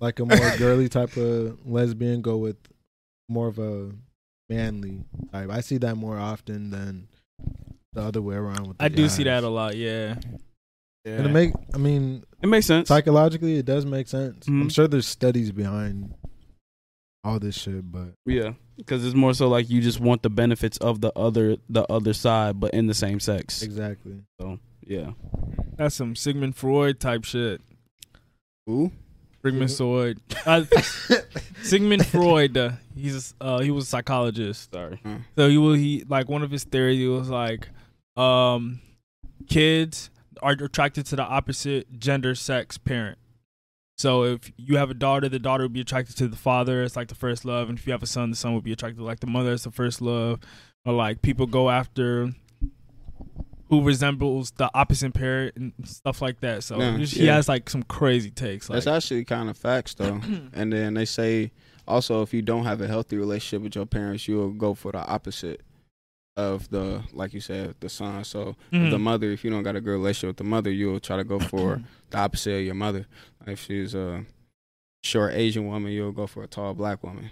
[0.00, 2.56] like a more girly type of lesbian go with
[3.28, 3.90] more of a
[4.48, 5.00] manly
[5.32, 5.50] type.
[5.50, 7.08] I see that more often than
[7.92, 8.68] the other way around.
[8.68, 9.76] With the I do see that a lot.
[9.76, 10.14] Yeah.
[11.16, 12.88] And it make, I mean, It makes sense.
[12.88, 14.46] psychologically, it does make sense.
[14.46, 14.72] I'm Mhm.
[14.72, 16.14] sure there's studies behind
[17.24, 17.90] all this shit.
[17.90, 21.56] But Yeah, because it's more so like you just want the benefits of the other
[21.68, 23.62] the other side, but in the same sex.
[23.62, 25.12] exactly, So yeah,
[25.76, 27.60] That's some Sigmund Freud type shit.
[28.66, 28.90] Who?
[29.44, 30.18] Sigmund Freud.
[30.44, 30.64] Uh,
[31.62, 32.56] Sigmund Freud.
[32.56, 34.72] Uh, he's a, uh, he was a psychologist.
[34.72, 35.00] sorry.
[35.36, 37.08] So he will he like one of his theories.
[37.08, 37.68] Was like,
[38.16, 38.80] um,
[39.48, 40.10] kids
[40.42, 43.18] are attracted to the opposite gender sex parent.
[43.96, 46.84] So if you have a daughter, the daughter will be attracted to the father.
[46.84, 48.72] It's like the first love, and if you have a son, the son will be
[48.72, 49.52] attracted to like the mother.
[49.52, 50.40] It's the first love.
[50.84, 52.32] Or like people go after
[53.68, 56.62] who resembles the opposite parent and stuff like that.
[56.64, 57.34] So Yeah, he yeah.
[57.34, 58.70] has like some crazy takes.
[58.70, 60.20] Like, That's actually kind of facts though.
[60.54, 61.52] and then they say
[61.86, 65.04] also if you don't have a healthy relationship with your parents, you'll go for the
[65.06, 65.60] opposite
[66.38, 68.22] of the like you said the son.
[68.24, 68.90] So Mhm.
[68.90, 71.24] the mother, if you don't got a good relationship with the mother, you'll try to
[71.24, 73.06] go for the opposite of your mother.
[73.46, 74.24] If she's a
[75.02, 77.30] short Asian woman, you'll go for a tall black woman,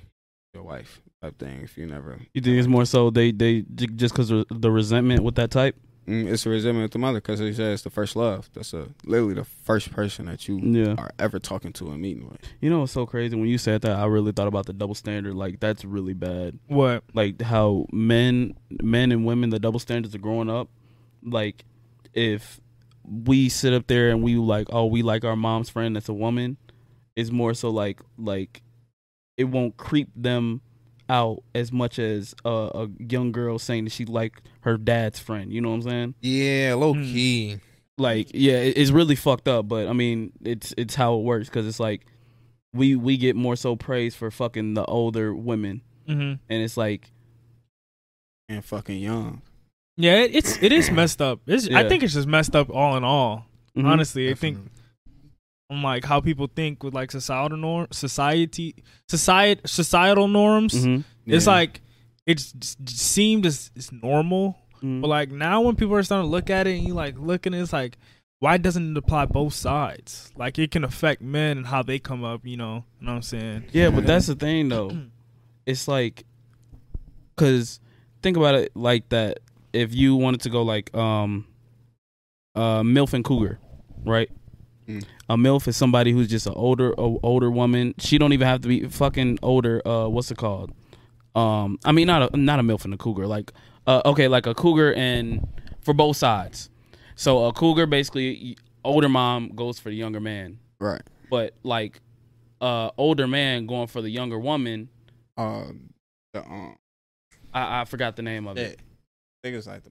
[0.54, 1.60] your wife type thing.
[1.62, 3.62] If you never, You think it's more so they they
[3.94, 5.76] just because of the resentment with that type?
[6.06, 8.48] Mm, it's a resentment with the mother because he says it's the first love.
[8.54, 10.94] That's a literally the first person that you Yeah.
[10.98, 12.40] are ever talking to and meeting with.
[12.60, 13.96] You know what's so crazy when you said that?
[13.96, 15.34] I really thought about the double standard.
[15.34, 16.58] Like that's really bad.
[16.68, 17.02] what?
[17.12, 20.68] Like how men, men and women, the double standards are growing up.
[21.24, 21.64] Like
[22.14, 22.60] if
[23.04, 26.14] we sit up there and we like, oh, we like our mom's friend that's a
[26.14, 26.56] woman.
[27.16, 28.62] It's more so like like
[29.36, 30.60] it won't creep them
[31.08, 35.52] out as much as a, a young girl saying that she like her dad's friend.
[35.52, 36.14] You know what I'm saying?
[36.20, 37.58] Yeah, low key.
[37.98, 41.48] like yeah it- it's really fucked up but i mean it's it's how it works
[41.48, 42.04] because it's like
[42.74, 46.34] we we get more so praise for fucking the older women Mm-hmm.
[46.50, 47.10] and it's like
[48.48, 49.42] And fucking young.
[49.96, 51.40] Yeah, it, it's it is messed up.
[51.46, 53.46] It's, I think it's just messed up all in all.
[53.76, 53.86] mhm.
[53.86, 54.58] Honestly, I think
[55.70, 58.74] on like how people think with like societal norm, society,
[59.08, 60.74] society, societal norms.
[60.74, 61.04] Mhm.
[61.26, 61.80] It's like
[62.26, 65.00] it's just seemed as it's normal, Mhm.
[65.00, 67.54] but like now when people are starting to look at it and you like looking,
[67.54, 67.98] it's like
[68.38, 70.30] why doesn't it apply both sides?
[70.36, 72.46] Like it can affect men and how they come up.
[72.46, 73.64] You know, you know what I'm saying?
[73.72, 74.90] yeah but that's the thing though
[75.66, 76.24] it's like
[77.34, 77.80] because
[78.22, 79.40] think about it like that
[79.72, 81.46] if you wanted to go like um
[82.54, 83.58] uh milf and cougar
[84.04, 84.30] right
[84.88, 85.04] Mm.
[85.28, 88.60] a milf is somebody who's just an older a older woman she don't even have
[88.60, 90.72] to be fucking older uh what's it called
[91.34, 93.52] um i mean not a not a milf and a cougar like
[93.88, 95.46] uh okay like a cougar and
[95.80, 96.70] for both sides
[97.16, 101.02] so a cougar basically older mom goes for the younger man Right.
[101.30, 102.00] but like
[102.60, 104.88] uh older man going for the younger woman
[105.36, 105.64] Uh,
[106.32, 106.76] the, um,
[107.52, 108.62] i, I forgot the name of yeah.
[108.64, 108.80] I it.
[109.42, 109.90] think it's like the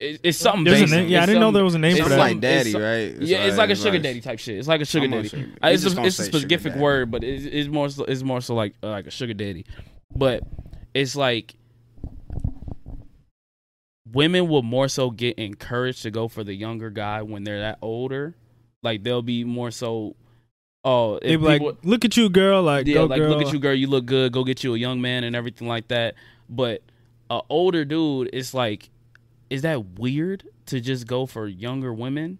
[0.00, 2.00] it it's something There's a name- yeah, I didn't know there was a name it's
[2.00, 2.18] for It's that.
[2.18, 3.22] like daddy, it's- right?
[3.22, 4.56] yeah, it's like a it's sugar daddy type shit.
[4.58, 5.44] It's like a sugar Almost daddy.
[5.44, 8.40] sugar- It's just a, it's a specific word, but it's, it's more so, it's more
[8.40, 9.66] so like uh, like a sugar daddy.
[10.14, 10.42] But
[10.94, 11.54] it's like
[14.12, 17.78] women will more so get encouraged to go for the younger guy when they're that
[17.82, 18.34] older.
[18.82, 20.16] Like they'll be more so.
[20.82, 22.62] Oh, if They be like, look at you, girl.
[22.62, 23.28] Like, yeah, go, like girl.
[23.36, 23.74] look at you, girl.
[23.74, 24.32] You look good.
[24.32, 26.14] Go get you a young man and everything like that.
[26.48, 26.82] But
[27.28, 28.88] a older dude, it's like,
[29.50, 32.38] is that weird to just go for younger women?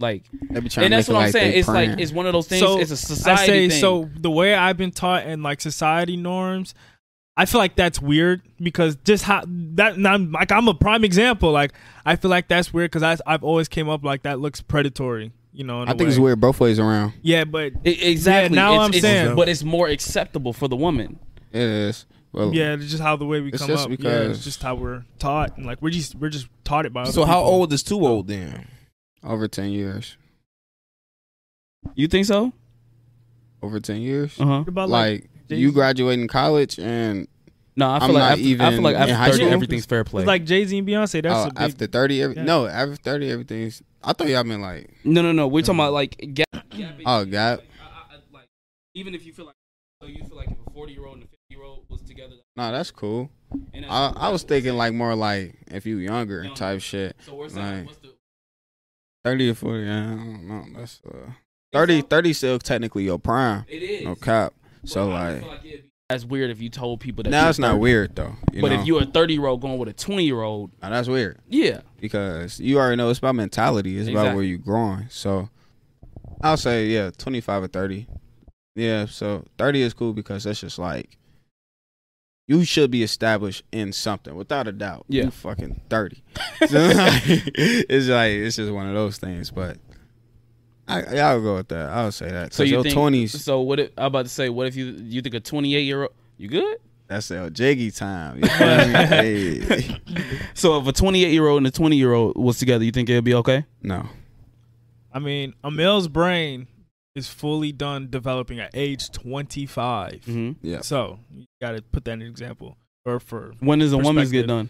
[0.00, 1.52] Like, They be trying and that's what I'm like saying.
[1.52, 2.60] they It's like it's one of those things.
[2.60, 3.80] So, it's a society I say thing.
[3.80, 4.08] so.
[4.14, 6.74] The way I've been taught in like society norms,
[7.36, 11.04] I feel like that's weird because just how that and I'm, like I'm a prime
[11.04, 11.50] example.
[11.50, 11.72] Like
[12.06, 15.32] I feel like that's weird because I've always came up like that looks predatory.
[15.52, 17.14] You know, I I a think it's weird both ways around.
[17.22, 18.56] Yeah, but E- exactly.
[18.56, 19.34] Yeah, now It's- I'm it's- saying.
[19.36, 21.18] but it's more acceptable for the woman.
[21.50, 22.06] It is.
[22.32, 23.90] Well, yeah, it's just how the way we It's come just up.
[23.90, 26.92] yeah, because- it's just how we're taught, and like we're just we're just taught it
[26.92, 27.02] by.
[27.02, 27.50] Other So how people.
[27.52, 28.66] old is too old then?
[29.24, 30.16] over ten years.
[31.94, 32.52] You think so?
[33.62, 34.38] Over ten years.
[34.40, 34.64] Uh huh.
[34.66, 35.60] About like, Like Jay-Z?
[35.62, 37.26] you graduating college and
[37.76, 39.36] No, I feel I'm like not after, I even feel like in after high 30,
[39.38, 39.52] school.
[39.52, 40.22] everything's fair play.
[40.22, 41.22] it's like Jay Z and Beyonce?
[41.22, 42.22] That's oh, a big, after thirty.
[42.22, 42.44] Every, yeah.
[42.44, 43.82] No, after thirty, everything's.
[44.04, 45.48] I thought y'all meant like no, no, no.
[45.48, 46.46] We're talking about like gap.
[47.06, 47.62] oh god.
[48.32, 48.46] like
[48.94, 49.54] even if you feel like
[50.02, 51.37] so you feel like if a 40 year old and a 50 year old
[52.00, 52.34] was together.
[52.56, 53.30] No, that's cool.
[53.72, 54.12] And that's I.
[54.16, 56.56] I was thinking like more like if you younger Younger.
[56.56, 57.16] type shit.
[57.24, 58.14] So where's like- What's the
[59.24, 59.84] Thirty or forty.
[59.84, 60.64] Yeah, I don't know.
[60.78, 61.32] That's uh,
[61.72, 63.64] 30, 30 still technically your prime.
[63.68, 64.04] It is.
[64.04, 64.54] No cap.
[64.80, 67.28] But So I like, like it'd that's weird if you told people that.
[67.30, 68.34] now you're it's not weird though.
[68.52, 68.80] You but know?
[68.80, 71.38] if you're a 30 year old going with a 20 year old, now that's weird
[71.48, 73.98] yeah, because you already know it's about mentality.
[73.98, 75.06] It's about where you're growing.
[75.10, 75.50] So
[76.40, 78.06] I'll say yeah, twenty five or thirty.
[78.74, 81.18] Yeah, so thirty is cool because that's just like
[82.48, 85.04] you should be established in something without a doubt.
[85.08, 85.24] Yeah.
[85.24, 86.24] you fucking thirty.
[86.60, 89.50] It's like it's just one of those things.
[89.50, 89.76] But
[90.88, 91.90] I, yeah, I'll go with that.
[91.90, 92.54] I'll say that.
[92.54, 93.78] So So your twenties, So what?
[93.78, 96.12] If, I'm about to say, what if you you think a 28 year old?
[96.38, 96.78] You good?
[97.06, 98.42] that's El Jiggy time.
[98.42, 98.92] You feel me?
[99.06, 100.00] Hey.
[100.54, 103.08] So if a 28 year old and a 20 year old was together, you think
[103.10, 103.64] it'd be okay?
[103.82, 104.06] No,
[105.12, 106.66] I mean, a male's brain
[107.18, 110.12] is fully done developing at age 25.
[110.26, 110.52] Mm-hmm.
[110.66, 110.80] yeah.
[110.80, 112.76] So you got to put that in an example.
[113.04, 114.68] Or for When does a woman's get done?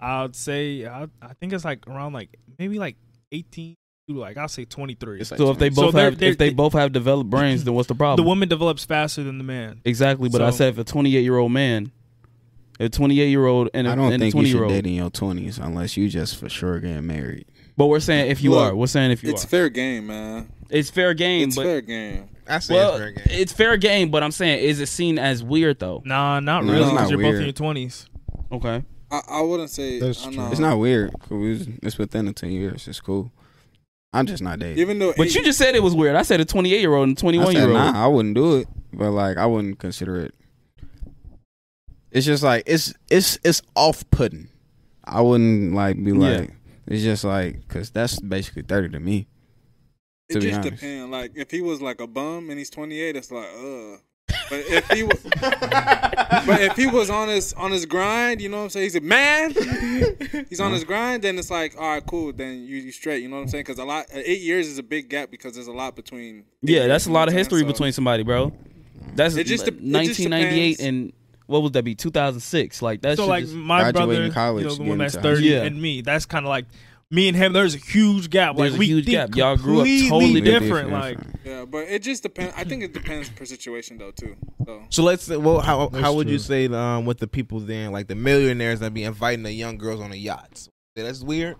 [0.00, 2.96] I'd say I, I think it's like around like maybe like
[3.32, 3.74] 18
[4.08, 5.20] to like I'll say 23.
[5.20, 5.74] It's like So if they 20.
[5.74, 8.24] So both they're- have they're- if they both have developed brains, then what's the problem?
[8.24, 9.80] the woman develops faster than the man.
[9.84, 10.28] exactly.
[10.28, 11.90] But I So- said if a 28 year old man,
[12.80, 14.62] a 28 year old and a, I don't and a think you 20 year should
[14.62, 14.72] old.
[14.72, 17.46] date in your twenties unless you just for sure getting married.
[17.76, 19.44] But we're saying if you Look, are, we're saying if you It's are.
[19.44, 20.52] It's fair game, man.
[20.70, 22.28] It's fair game, It's but fair game.
[22.46, 23.24] I say well, it's fair game.
[23.40, 24.10] it's fair game.
[24.10, 26.02] But I'm saying, is it seen as weird though?
[26.04, 28.06] Nah, not No, really because you're both in your 20s.
[28.52, 28.84] Okay.
[29.10, 29.98] I, I wouldn't say.
[30.00, 30.32] That's true.
[30.32, 30.50] know.
[30.50, 31.12] It's not weird.
[31.20, 32.86] 'cause It's, it's within the ten years.
[32.88, 33.32] It's cool.
[34.12, 34.78] I'm just not dating.
[34.78, 36.16] Even though, But you just said it was weird.
[36.16, 37.72] I said a 28 year old and 21 year old.
[37.74, 38.68] nah, I wouldn't do it.
[38.92, 40.34] But like, I wouldn't consider it.
[42.10, 44.48] It's just like it's it's it's off putting.
[45.04, 46.18] I wouldn't like be Yeah.
[46.40, 46.50] like.
[46.86, 49.26] It's just like because that's basically thirty to me.
[50.28, 50.74] It to be just honest.
[50.82, 51.10] depends.
[51.10, 54.00] Like if he was like a bum and he's 28, it's like, ugh.
[54.50, 58.58] But if he was, but if he was on his on his grind, you know
[58.58, 58.84] what I'm saying?
[58.84, 59.54] He's a man.
[60.48, 62.32] He's on his grind, then it's like, all right, cool.
[62.32, 63.22] Then you you straight.
[63.22, 63.64] You know what I'm saying?
[63.64, 66.44] Because a lot, uh, eight years is a big gap because there's a lot between.
[66.62, 67.60] Yeah, that's a lot of history?
[67.60, 68.52] So- between somebody, bro.
[69.14, 69.74] That's It just de- it
[70.04, 71.12] just 1998 and
[71.46, 71.94] what would that be?
[71.94, 72.82] 2006.
[72.82, 75.16] Like that's so like just, my brother, graduating college, you know, the getting one that's
[75.16, 75.62] 30 Yeah.
[75.62, 76.66] and me, that's kind of like
[77.10, 77.52] me and him.
[77.52, 78.56] There's a huge gap.
[78.56, 79.36] There's like a we huge think gap.
[79.36, 80.90] Y'all grew up completely totally different.
[80.90, 80.90] different.
[80.90, 82.54] Like Yeah, but it just depends.
[82.56, 84.36] I think it depends per situation though too.
[84.66, 87.60] So So let's say, well, how That's how would you say um with the people
[87.60, 90.68] then, like the millionaires that be inviting the young girls on the yachts?
[90.96, 91.56] That's weird.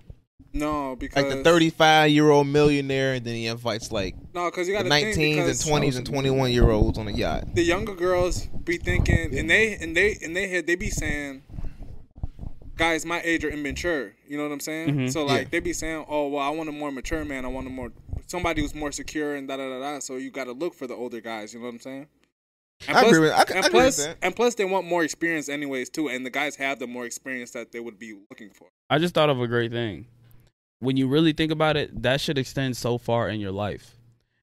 [0.52, 4.66] no, because Like the thirty-five year old millionaire, and then he invites like No, because
[4.68, 7.54] you got the to nineteens and twenties and twenty-one year olds on the yacht.
[7.54, 11.42] the younger girls be thinking, and they and they and they head they be saying,
[12.78, 14.14] guys my age are immature.
[14.26, 14.88] You know what I'm saying?
[14.94, 15.12] Mhm.
[15.12, 15.48] So like Yeah.
[15.50, 17.44] they be saying, oh well, I want a more mature man.
[17.44, 17.92] I want a more
[18.26, 19.98] somebody who's more secure and da da da da.
[19.98, 21.52] So you got to look for the older guys.
[21.52, 22.06] You know what I'm saying?
[22.86, 24.16] And I plus, agree with- I and I agree with that.
[24.22, 26.08] and plus, they want more experience anyways too.
[26.08, 28.68] And the guys have the more experience that they would be looking for.
[28.88, 30.06] I just thought of a great thing.
[30.80, 33.96] When you really think about it, that should extend so far in your life.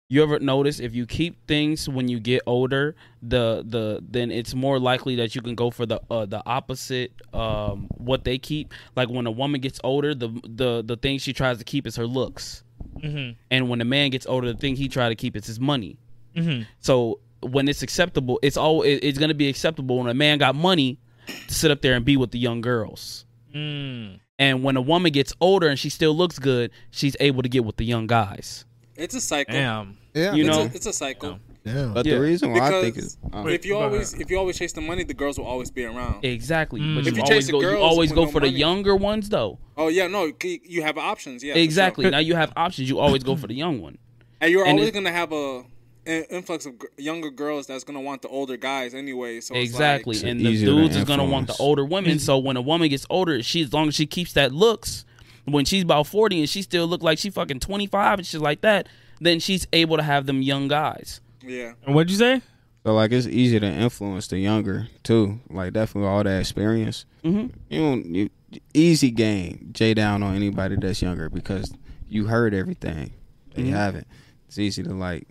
[0.07, 4.53] You ever notice if you keep things when you get older, the the then it's
[4.53, 8.71] more likely that you can go for the uh, the opposite um what they keep.
[8.95, 11.95] Like when a woman gets older, the the the thing she tries to keep is
[11.95, 12.63] her looks.
[12.99, 13.35] Mhm.
[13.49, 15.97] And when a man gets older, the thing he try to keep is his money.
[16.35, 16.67] Mhm.
[16.79, 20.53] So when it's acceptable, it's all it- it's gonna be acceptable when a man got
[20.55, 20.99] money
[21.47, 23.25] to sit up there and be with the young girls.
[23.55, 24.19] Mm.
[24.37, 27.65] And when a woman gets older and she still looks good, she's able to get
[27.65, 28.65] with the young guys.
[28.97, 29.53] It's a cycle.
[29.53, 29.97] Damn.
[30.13, 31.39] Yeah, You it's know, A, it's a cycle.
[31.65, 31.93] Damn.
[31.93, 32.15] But Yeah.
[32.15, 34.81] the reason why I think is uh, if you always if you always chase the
[34.81, 36.23] money, the girls will always be around.
[36.23, 36.79] exactly.
[36.79, 36.95] Mm.
[36.95, 37.59] But If you, you always chase the go.
[37.61, 39.59] You always go no for the younger ones, though.
[39.77, 41.43] Oh yeah, no, you- you have options.
[41.43, 42.03] Yeah, exactly.
[42.05, 42.11] sure.
[42.15, 42.89] Now you have options.
[42.89, 43.97] You always go for the young one.
[44.41, 45.63] And you're And always gonna have a
[46.07, 49.41] an influx of gr- younger girls that's gonna want the older guys anyway.
[49.41, 50.17] So it's exactly.
[50.17, 52.19] like, and the dudes is gonna want the older women.
[52.19, 55.03] So when a woman gets older, she as long as she keeps that looks,
[55.45, 58.41] when she's about forty and she still look like she fucking twenty five and shit
[58.41, 58.87] like that,
[59.21, 61.21] then she's able to have them young guys.
[61.45, 62.41] yeah, And what'd you say?
[62.85, 65.39] so like it's easier to influence the younger too.
[65.49, 67.05] Like definitely all that experience.
[67.23, 68.29] hmm You don't you,
[68.73, 69.69] easy game.
[69.71, 71.73] J down on anybody that's younger because
[72.07, 73.11] you heard everything.
[73.55, 73.69] They Mhm.
[73.71, 74.07] haven't.
[74.47, 75.27] It's easy to like,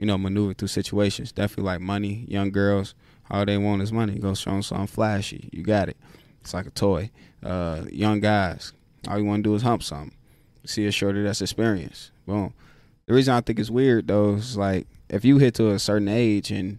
[0.00, 1.30] you know, maneuver through situations.
[1.32, 2.24] Definitely like money.
[2.28, 2.94] Young girls,
[3.30, 4.18] all they want is money.
[4.18, 5.48] Go show them something flashy.
[5.52, 5.96] You got it.
[6.40, 7.10] It's like a toy.
[7.42, 8.72] Uh, young guys,
[9.08, 10.14] all you want to do is hump something.
[10.64, 12.10] See a shorty that's experienced.
[12.26, 12.52] Boom.
[13.06, 16.08] The reason I think it's weird though is like if you hit to a certain
[16.08, 16.78] age and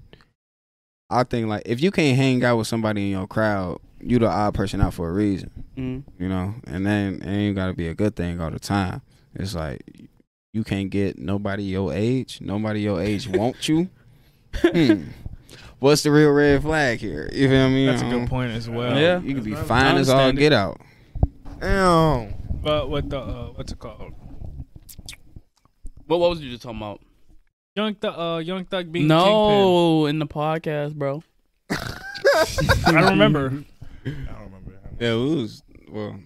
[1.10, 4.27] I think like if you can't hang out with somebody in your crowd, you the
[4.27, 6.56] odd person out for a reason, mm you know.
[6.65, 9.02] And then it ain't gotta be a good thing all the time.
[9.35, 9.81] It's like
[10.53, 12.39] you can't get nobody your age.
[12.41, 13.89] Nobody your age want you.
[14.53, 15.03] Hmm.
[15.80, 17.27] What's the real red flag here?
[17.34, 17.88] You feel me?
[17.88, 18.99] That's a good point as well.
[18.99, 19.19] Yeah.
[19.19, 20.80] You can be fine as all get out.
[21.61, 22.33] Damn.
[22.63, 24.13] But what the uh, what's it called?
[26.07, 27.01] What what was you just talking about?
[27.75, 31.23] Young Thug, uh, Young Thug being No, in the podcast, bro.
[31.71, 33.63] I don't remember.
[34.05, 34.79] I don't remember.
[34.99, 36.19] Yeah, we was well.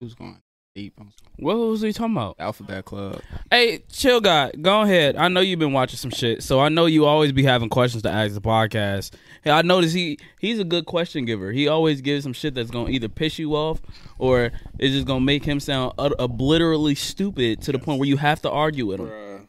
[0.00, 0.36] Who's going
[0.74, 0.98] deep
[1.36, 2.36] What was he talking about?
[2.38, 3.20] Alphabet Club?
[3.50, 5.16] Hey, chill guy, go ahead.
[5.16, 8.02] I know you've been watching some shit, so I know you always be having questions
[8.04, 9.12] to ask the podcast.
[9.42, 11.50] Hey, I notice he he's a good question giver.
[11.52, 13.80] He always gives some shit that's gonna either piss you off
[14.18, 18.16] or it's just gonna make him sound ut- obliterately stupid to the point where you
[18.18, 19.08] have to argue with him.
[19.08, 19.40] bruh.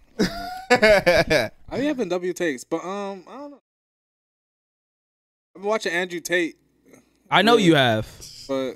[1.69, 3.59] I be having W takes, but um, I don't know.
[5.55, 6.55] I've been watching Andrew Tate,
[7.29, 8.07] I know you have.
[8.47, 8.75] but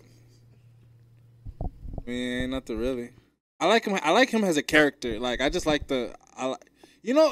[2.06, 3.10] I mean, nothing really.
[3.60, 3.98] I like him.
[4.04, 5.20] I like him as a character.
[5.20, 6.14] Like I just like the.
[6.38, 6.70] I like,
[7.02, 7.32] you know,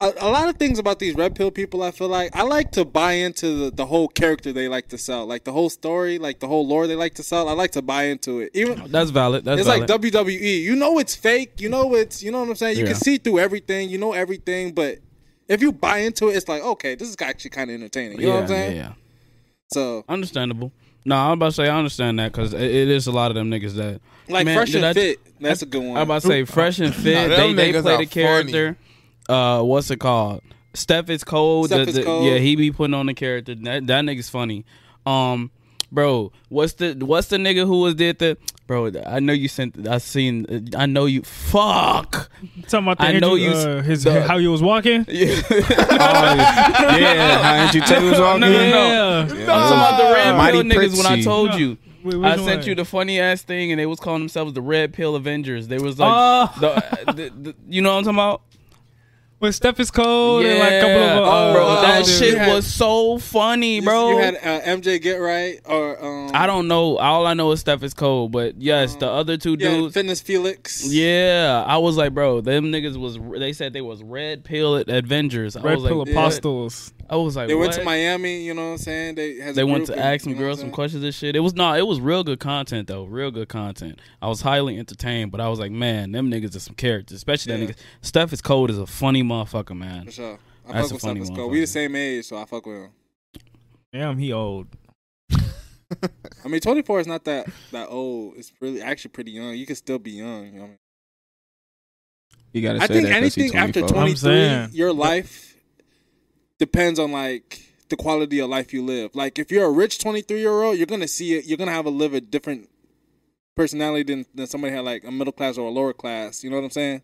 [0.00, 1.82] a, a lot of things about these red pill people.
[1.82, 4.98] I feel like I like to buy into the, the whole character they like to
[4.98, 7.48] sell, like the whole story, like the whole lore they like to sell.
[7.48, 8.50] I like to buy into it.
[8.54, 9.44] Even That's valid.
[9.44, 9.88] That's it's valid.
[9.90, 10.62] like WWE.
[10.62, 11.60] You know it's fake.
[11.60, 12.76] You know it's you know what I'm saying.
[12.78, 12.92] You Yeah.
[12.92, 13.90] can see through everything.
[13.90, 14.98] You know everything, but
[15.48, 18.20] if you buy into it, it's like okay, this is actually kind of entertaining.
[18.20, 18.76] You know what I'm saying?
[18.76, 18.92] Yeah, yeah.
[19.72, 20.72] So Understandable.
[21.04, 23.34] No, I'm about to say I understand that because it, it is a lot of
[23.34, 25.20] them niggas that like Man, fresh did and I- fit.
[25.40, 25.96] That's a good one.
[25.96, 27.14] I'm about to say fresh and fit.
[27.30, 28.76] Nah, they they play the character.
[29.28, 30.42] Uh, what's it called?
[30.74, 31.66] Steph is cold.
[31.66, 32.24] Steph The- is cold.
[32.24, 33.54] Yeah, he be putting on the character.
[33.54, 34.64] That that nigga's funny.
[35.06, 35.50] Um,
[35.92, 38.36] bro, what's the what's the nigga who was did the
[38.66, 38.90] bro?
[39.06, 39.86] I know you sent.
[39.88, 40.70] I seen.
[40.76, 41.22] I know you.
[41.22, 42.30] Fuck.
[42.68, 45.04] Talking about the I know you- uh, his the- how he was walking.
[45.08, 45.34] Yeah.
[46.96, 48.40] yeah, how Andrew Tate was walking.
[48.40, 48.88] No, no, no.
[48.88, 49.20] Yeah.
[49.20, 50.96] I'm talking about the red Mighty pill niggas.
[50.96, 51.78] When I told you.
[52.04, 52.62] Wait, I sent one?
[52.68, 55.66] you the funny ass thing, and they was calling themselves the Red Pill Avengers.
[55.66, 56.60] They was like, Oh.
[56.60, 58.42] the, the, the, you know what I'm talking about?
[59.38, 62.04] When Steph is cold yeah, and like a couple of uh, oh, bro, uh, that
[62.04, 62.14] dude.
[62.14, 64.10] shit had- was so funny, bro.
[64.10, 66.30] You had uh, MJ get right or um.
[66.34, 66.96] I don't know.
[66.98, 69.94] All I know is Steph is cold, but yes, the other two Yeah, dudes.
[69.94, 70.84] Fitness Felix.
[70.92, 73.16] Yeah, I was like, bro, them niggas was.
[73.38, 75.54] They said they was Red Pill Avengers.
[75.54, 76.92] I Red was Pill like, Apostles.
[77.10, 77.84] I was like, They went to?
[77.84, 78.42] Miami.
[78.42, 79.14] You know what I'm saying?
[79.14, 81.14] They has They a went to and- ask some you know girls some questions and
[81.14, 81.36] shit.
[81.36, 81.78] It was not.
[81.78, 83.04] It was real good content though.
[83.04, 83.98] Real good content.
[84.20, 87.16] I was highly entertained, but I was like, man, them niggas are some characters.
[87.16, 87.66] Especially Yeah.
[87.66, 87.80] that nigga.
[88.02, 90.04] Steph is cold as a funny motherfucker, man.
[90.06, 90.38] For sure.
[90.68, 91.50] I That's fuck a with funny Steph motherfucker.
[91.50, 92.90] We the same age, so I fuck with him.
[93.92, 94.66] Damn, he old.
[95.32, 98.34] I mean, 24 is not that that old.
[98.36, 99.54] It's really actually pretty young.
[99.54, 100.44] You can still be young.
[100.46, 100.78] You know what I mean?
[102.52, 103.96] You gotta I say think that 'cause he anything after 24.
[103.98, 104.68] I'm 23, saying.
[104.72, 105.47] your life
[106.58, 109.14] depends on like the quality of life you live.
[109.14, 111.46] Like if you're a rich 23 year old, you're gonna see it.
[111.46, 112.68] You're gonna have a live a different
[113.56, 116.44] personality than than somebody had like a middle class or a lower class.
[116.44, 117.02] You know what I'm saying?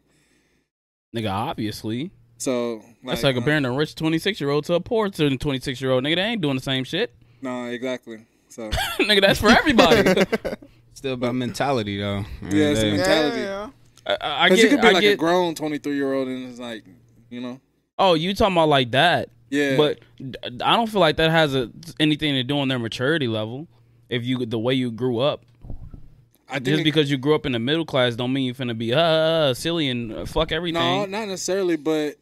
[1.15, 2.11] Nigga, obviously.
[2.39, 5.93] So That's like uh, comparing a rich 26 year old to a poor 26 year
[5.93, 6.05] old.
[6.05, 7.15] Nigga, they ain't doing the same shit.
[7.43, 8.25] No, exactly.
[8.49, 8.71] So
[9.01, 10.25] Nigga, that's for everybody.
[10.95, 12.25] Still about mentality though.
[12.41, 13.43] yeah, it's mentality.
[13.43, 13.69] yeah.
[14.07, 16.59] I, I get, you could be I like a grown 23 year old and it's
[16.59, 16.85] like,
[17.29, 17.61] you know,
[17.99, 19.29] oh, you talking about like that.
[19.55, 19.77] Yeah.
[19.77, 19.99] But
[20.63, 21.71] I don't feel like that has a,
[22.01, 23.69] anything to do on their maturity level.
[24.09, 25.45] If you the way you grew up,
[26.49, 28.55] I think just it- because you grew up in the middle class, don't mean you're
[28.55, 30.81] gonna be uh, uh silly and uh, fuck everything.
[30.81, 32.17] no, not necessarily, but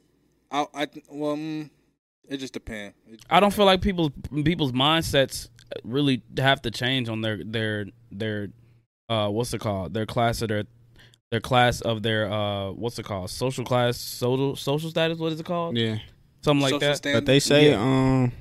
[0.50, 1.68] I, I well, mm,
[2.28, 2.94] it just depends.
[3.10, 4.10] It- I don't feel like people's
[4.44, 5.48] people's mindsets
[5.84, 8.48] really have to change on their their their
[9.08, 10.64] uh what's it called their class of their
[11.30, 15.40] their class of their uh what's it called social class social social status what is
[15.40, 15.98] it called Yeah,
[16.42, 17.20] something like social that standard.
[17.20, 17.80] but they say Yeah.
[17.80, 18.32] um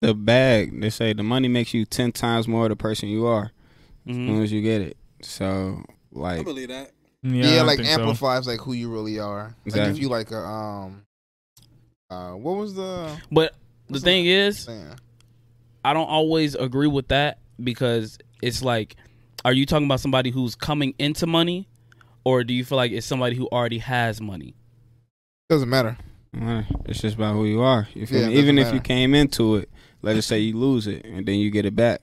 [0.00, 0.80] the bag.
[0.80, 3.50] They say the money makes you ten times more the person you are
[4.08, 4.26] as Mhm.
[4.26, 4.96] soon as you get it.
[5.22, 5.82] So
[6.12, 6.92] like, I believe that.
[7.22, 8.00] Yeah, Yeah, like think so.
[8.00, 9.54] amplifies like who you really are.
[9.66, 11.02] Like if you like a um,
[12.10, 13.54] uh, what was the but
[13.90, 14.94] the thing is saying?
[15.84, 18.94] I don't always agree with that because it's like,
[19.44, 21.68] are you talking about somebody who's coming into money,
[22.24, 24.54] or do you feel like it's somebody who already has money?
[25.50, 25.96] Doesn't matter.
[26.32, 27.88] It's just about who you are.
[27.94, 28.36] You feel Yeah, me?
[28.36, 29.70] Even doesn't if you came into it,
[30.02, 32.02] let us say you lose it and then you get it back.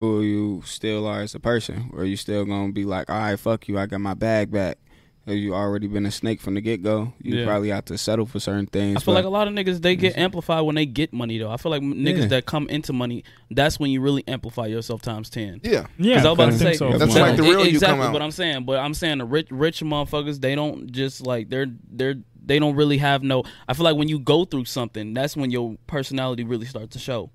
[0.00, 3.38] Who you still are as a person, or you still gonna be like, all right,
[3.38, 4.78] fuck you, I got my bag back.
[5.26, 7.12] Have you already been a snake from the get go?
[7.20, 7.44] You Yeah.
[7.44, 8.96] probably have to settle for certain things.
[8.96, 11.36] I feel but- like a lot of niggas they get amplified when they get money
[11.36, 11.50] though.
[11.50, 12.26] I feel like niggas Yeah.
[12.28, 15.60] that come into money, that's when you really amplify yourself times ten.
[15.62, 16.96] Yeah, Yeah, I was about to say so.
[16.96, 18.12] That's Yeah, like the real e- you exactly come out.
[18.14, 18.64] what I'm saying.
[18.64, 22.76] But I'm saying the rich rich motherfuckers they don't just like they're they're they don't
[22.76, 23.44] really have no.
[23.68, 26.98] I feel like when you go through something, that's when your personality really starts to
[26.98, 27.30] show.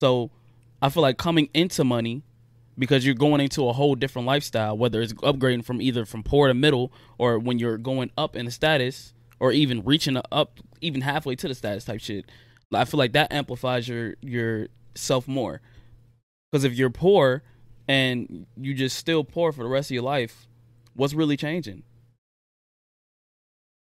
[0.00, 0.30] So
[0.80, 2.22] I feel like coming into money
[2.78, 6.48] because you're going into a whole different lifestyle, whether it's upgrading from either from poor
[6.48, 11.00] to middle or when you're going up in the status or even reaching up even
[11.00, 12.26] halfway to the status type shit.
[12.72, 15.60] I feel like that amplifies your your self more.
[16.50, 17.42] Because if you're poor
[17.88, 20.46] and you just still poor for the rest of your life,
[20.94, 21.82] what's really changing?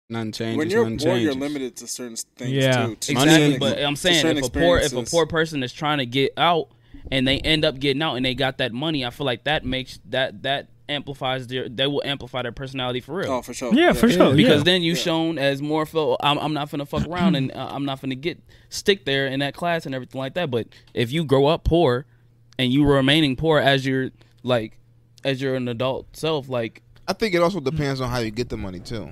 [0.09, 0.59] Nothing changes.
[0.59, 2.87] when you're nothing poor, you're limited to certain things Yeah.
[2.87, 2.97] too.
[2.97, 6.07] To Exactly, but I'm saying if a poor if a poor person is trying to
[6.07, 6.69] get out
[7.11, 9.65] and they end up getting out and they got that money, I feel like that
[9.65, 13.31] makes that that amplifies their they will amplify their personality for real.
[13.33, 13.73] Oh, for sure.
[13.73, 14.35] Yeah, for sure.
[14.35, 14.65] because yeah.
[14.65, 14.99] then you Yeah.
[14.99, 18.15] shown as more feel I'm, I'm not gonna fuck around and uh, I'm not gonna
[18.15, 18.39] get
[18.69, 20.51] stick there in that class and everything like that.
[20.51, 22.05] But if you grow up poor
[22.59, 24.11] and you remaining poor as you're
[24.43, 24.77] like
[25.25, 28.49] as you're an adult self, like I think it also depends on how you get
[28.51, 29.11] the money too.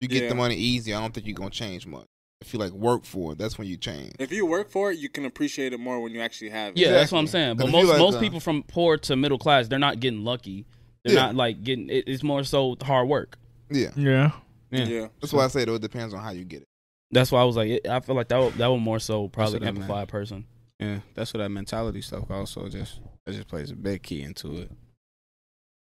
[0.00, 0.28] You get Yeah.
[0.30, 0.94] the money easy.
[0.94, 2.06] I don't think you're gonna change much.
[2.40, 4.12] If you like work for it, that's when you change.
[4.20, 6.78] If you work for it, you can appreciate it more when you actually have it.
[6.78, 7.56] Yeah, that's what I'm saying.
[7.56, 9.78] But But if you most like, most uh, people from poor to middle class, they're
[9.78, 10.66] not getting lucky.
[11.04, 11.26] They're Yeah.
[11.26, 11.88] not like getting.
[11.90, 13.38] It, it's more so hard work.
[13.70, 14.32] Yeah, Yeah.
[14.70, 14.84] Yeah.
[14.84, 15.08] Yeah.
[15.20, 16.68] that's why I say though it depends on how you get it.
[17.10, 19.28] That's why I was like, it, I feel like that would, that would more so
[19.28, 20.44] probably what I amplify a person.
[20.78, 24.58] Yeah, that's what that mentality stuff also just that just plays a big key into
[24.58, 24.70] it.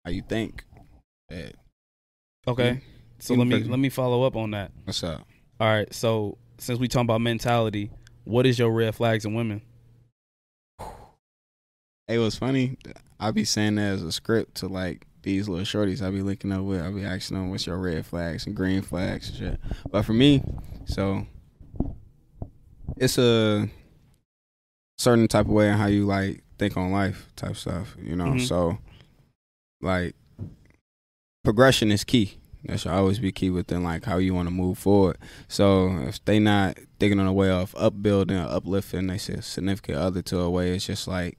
[0.05, 0.65] How you think.
[1.29, 1.55] That,
[2.49, 2.81] Okay,
[3.21, 4.73] so let me let me follow up on that.
[4.85, 5.27] what's up?
[5.61, 7.91] All right, so since we talking about mentality,
[8.25, 9.63] what is your red flags in women?
[12.07, 12.77] Hey, was funny?
[13.21, 16.03] I be saying that as a script to like these little shorties.
[16.05, 16.81] I be linking up with.
[16.81, 19.61] I be asking them what's your red flags and green flags and shit.
[19.91, 20.43] But for me,
[20.87, 21.27] so
[22.97, 23.69] it's a
[24.99, 27.95] certain type of way in how you like think on life type stuff.
[28.03, 28.49] You know, Mhm.
[28.49, 28.79] so
[29.81, 30.17] like
[31.45, 32.39] progression is key.
[32.65, 35.17] That should always be key within like how you want to move forward.
[35.49, 39.99] So if they not thinking on a way of upbuilding or uplifting, they say significant
[39.99, 41.39] other to a way, it's just like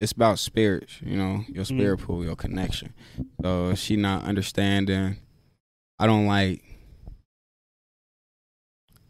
[0.00, 2.94] it's about spirits, you know, your spirit pool, your connection.
[3.42, 5.16] So if she not understanding.
[6.00, 6.62] I don't like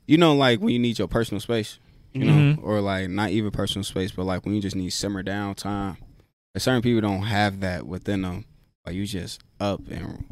[0.06, 1.78] you know, like when you need your personal space,
[2.14, 2.60] you know, Mhm.
[2.62, 5.98] or like not even personal space, but like when you just need simmer down time.
[6.56, 8.44] Certain people don't have that within them.
[8.86, 10.24] Like you just up and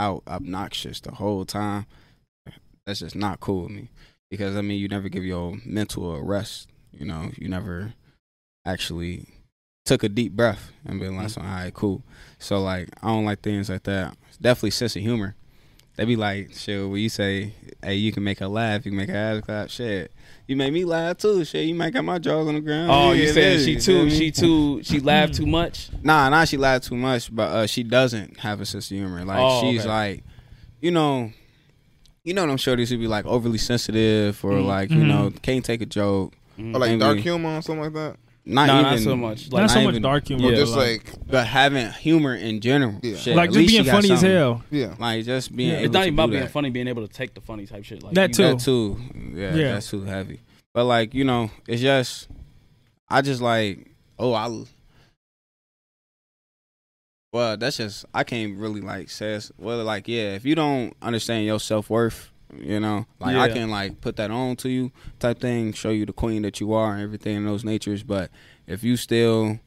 [0.00, 1.86] out obnoxious the whole time.
[2.86, 3.88] That's just not cool with me.
[4.30, 6.68] Because I mean you never give your mental a rest.
[6.92, 7.92] You know, you never
[8.64, 9.26] actually
[9.84, 11.46] took a deep breath and been like, mm-hmm.
[11.46, 12.02] all right, cool.
[12.38, 14.16] So like I don't like things like that.
[14.28, 15.36] It's definitely sense of humor.
[15.96, 17.52] They be like, shit, when you say,
[17.82, 20.12] hey, you can make her laugh, you can make her ass clap, shit.
[20.50, 21.64] You made me laugh too, shit.
[21.68, 22.90] You might got my jaws on the ground.
[22.90, 25.46] Oh, Yeah, you it saying is, she you feel too she too she laughed too
[25.46, 25.90] much?
[26.02, 29.24] Nah, nah, she laughed too much, but uh, she doesn't have a sense of humor.
[29.24, 29.88] Like Oh, she's okay.
[29.88, 30.24] like,
[30.80, 31.30] you know,
[32.24, 34.66] you know them shorties who be like overly sensitive or Mhm.
[34.66, 36.34] like you know can't take a joke.
[36.58, 36.74] Mhm.
[36.74, 36.98] Or like Maybe.
[37.00, 38.16] dark humor or something like that.
[38.46, 39.50] Not Nah, even not so much.
[39.52, 40.48] Not Like, so much even- dark humor.
[40.48, 40.56] Or Yeah.
[40.56, 42.98] just like, like but having humor in general.
[43.02, 43.16] Yeah.
[43.16, 44.64] Shit, like just being funny as hell.
[44.70, 44.94] yeah.
[44.98, 45.76] Like just being Yeah.
[45.76, 46.50] able it's not even about being that.
[46.50, 48.02] funny, being able to take the funny type shit.
[48.02, 48.42] Like That too.
[48.44, 48.98] That too.
[49.34, 49.72] Yeah, Yeah.
[49.74, 50.40] that's too heavy.
[50.74, 52.28] But like, you know, it's just
[53.08, 54.48] I just like oh I
[57.32, 61.44] well, that's just I can't really like says well like yeah, if you don't understand
[61.46, 65.40] your self worth, you know, like I can like put that on to you type
[65.40, 68.02] thing, show you the queen that you are and everything in those natures.
[68.02, 68.30] But
[68.66, 69.58] if you still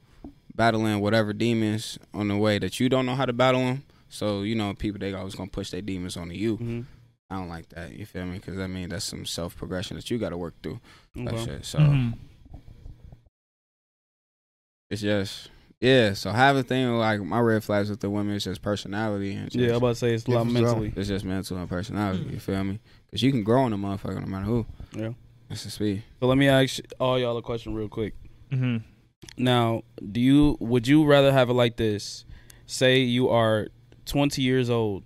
[0.56, 4.42] battling whatever demons on the way that you don't know how to battle them, so
[4.44, 6.58] you know people they always gonna push their demons onto you.
[6.58, 6.86] Mhm.
[7.30, 7.94] I don't like that.
[7.94, 8.38] You feel me?
[8.38, 10.80] Because I mean that's some self progression that you got to work through.
[11.16, 11.46] That Okay.
[11.46, 11.66] shit.
[11.66, 12.14] So Mhm.
[14.90, 15.50] it's just
[15.84, 16.14] yeah.
[16.14, 19.34] So I have a thing like my red flags with the women is just personality
[19.36, 20.62] and just, Yeah, I'm about to say it's a lot for sure.
[20.62, 20.94] mentally.
[20.96, 22.26] it's just mental and personality.
[22.32, 22.80] You feel me?
[23.06, 24.66] Because you can grow in a motherfucker no matter who.
[24.96, 25.10] Yeah.
[25.50, 26.04] That's the speed.
[26.20, 28.14] So let me ask all y'all a question real quick.
[28.52, 28.82] Mhm.
[29.38, 32.26] Now, do you would you rather have it like this?
[32.66, 33.68] Say you are
[34.06, 35.04] 20 years old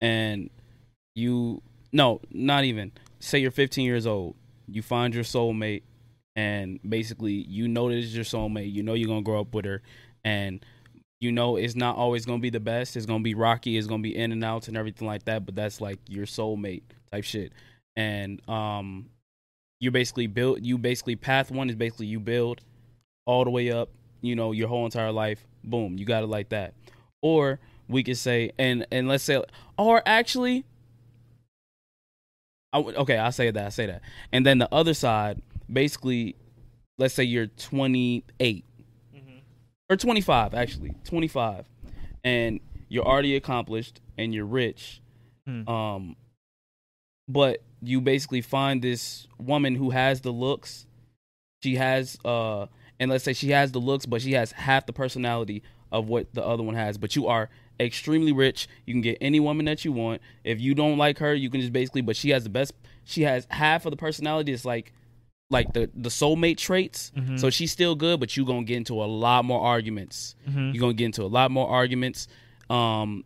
[0.00, 0.50] and
[1.14, 2.92] you no, not even.
[3.20, 4.34] Say you're 15 years old.
[4.68, 5.82] You find your soulmate
[6.36, 8.72] and basically you know that it's your soulmate.
[8.72, 9.82] You know you're to grow up with her
[10.24, 10.64] and
[11.20, 12.96] you know it's not always to be the best.
[12.96, 15.56] It's to be rocky, it's to be in and outs and everything like that, but
[15.56, 17.52] that's like your soulmate type shit.
[17.96, 19.06] And um
[19.80, 22.60] you basically build you basically path 1 is basically you build
[23.24, 23.88] all the way up,
[24.20, 25.46] you know, your whole entire life.
[25.64, 26.74] Boom, you got it like that.
[27.22, 27.58] Or
[27.88, 29.42] we could say, and and let's say,
[29.78, 30.64] or actually,
[32.72, 34.02] I okay, I say that, I say that,
[34.32, 35.40] and then the other side,
[35.72, 36.36] basically,
[36.98, 38.64] let's say you're 28
[39.88, 41.64] or 25, actually 25,
[42.24, 45.00] and you're already accomplished and you're rich,
[45.46, 45.68] Hmm.
[45.68, 46.16] um,
[47.28, 50.86] but you basically find this woman who has the looks,
[51.62, 52.66] she has uh
[52.98, 55.62] and let's say she has the looks but she has half the personality
[55.92, 56.96] of what the other one has.
[56.98, 57.48] But you are
[57.78, 58.68] extremely rich.
[58.86, 60.22] You can get any woman that you want.
[60.44, 62.72] If you don't like her you can just basically but she has the best
[63.04, 64.52] she has half of the personality.
[64.52, 64.92] It's like
[65.50, 67.38] like the the soulmate traits Mhm.
[67.38, 70.74] so she's still good but you're gonna get into a lot more arguments Mhm.
[70.74, 72.26] you're gonna get into a lot more arguments
[72.68, 73.24] um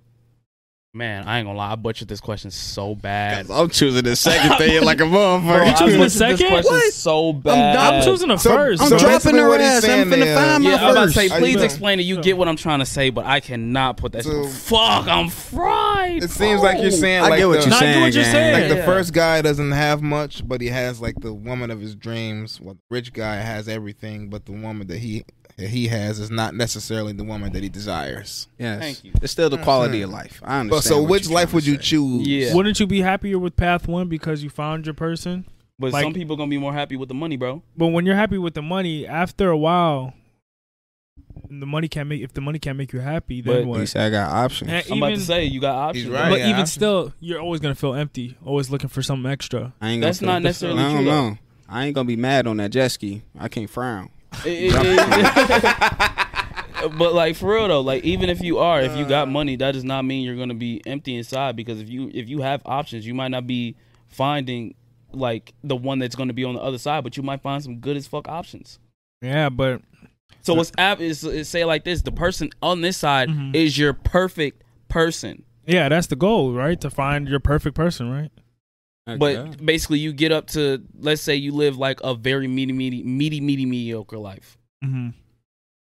[0.93, 4.59] man i ain't gonna lie i butchered this question so bad I'm choosing the second
[4.59, 5.45] thing like a motherfucker.
[5.47, 6.49] Bro, I choosing the butchered this second?
[6.49, 6.93] question What?
[6.93, 8.83] so bad I'm choosing the So- first.
[8.83, 9.75] I'm So dropping basically her ass.
[9.77, 12.05] I'm saying finna there- find my Yeah, I'm about to say, please explain it.
[12.05, 14.25] You get what I'm trying to say, but I cannot put that.
[14.25, 16.25] So- fuck, I'm fried.
[16.25, 16.99] It seems like you're bro.
[16.99, 18.01] saying I get what the, you're Nah, I get saying.
[18.03, 18.69] what you're saying.
[18.71, 21.95] Like the first guy doesn't have much, but he has like the woman of his
[21.95, 22.61] dreams.
[22.61, 25.25] Well, the rich guy has everything, but the woman that he
[25.61, 28.49] that he has is not necessarily the woman that he desires.
[28.59, 28.81] Yes.
[28.81, 29.13] Thank you.
[29.23, 30.41] It's still the quality of life.
[30.45, 30.71] I understand.
[30.71, 31.83] But so, what which you're life trying would to you say.
[31.83, 32.27] choose?
[32.27, 32.55] Yeah.
[32.55, 35.47] Wouldn't you be happier with path one because you found your person?
[35.79, 37.63] But Like- some people gonna be more happy with the money, bro.
[37.77, 40.13] But when you're happy with the money, after a while,
[41.49, 42.23] the money can't make.
[42.23, 43.89] If the money can't make you happy, then But- He what?
[43.89, 44.71] said I got options.
[44.71, 46.05] And I'm about to even- say you got options.
[46.07, 46.29] He's right.
[46.31, 46.73] but yeah, even options.
[46.73, 48.37] still, you're always gonna feel empty.
[48.45, 49.73] Always looking for something extra.
[49.81, 51.29] I ain't gonna That's feel- not necessarily I don't true, though.
[51.31, 51.39] know.
[51.69, 53.23] I ain't gonna be mad on that jet ski.
[53.39, 54.11] I can't frown.
[54.45, 54.75] It- it-
[56.85, 59.57] it- but like for real though, like even if you are, if you got money,
[59.57, 61.57] that does not mean you're gonna be empty inside.
[61.57, 63.77] Because if you if you have options, you might not be
[64.09, 64.75] finding
[65.13, 67.77] like the one that's gonna be on the other side, but you might find some
[67.77, 68.79] good as fuck options.
[69.23, 69.83] Yeah, but
[70.43, 73.55] So what's app is, is say like this: the person on this side Mhm.
[73.55, 76.81] is your perfect person, yeah, that's the goal, right?
[76.81, 78.31] To find your perfect person, right?
[79.19, 79.65] But Okay.
[79.65, 83.41] basically you get up to let's say you live like a very meaty, meaty, meaty,
[83.41, 84.57] meaty, mediocre life.
[84.85, 85.09] Mm-hmm.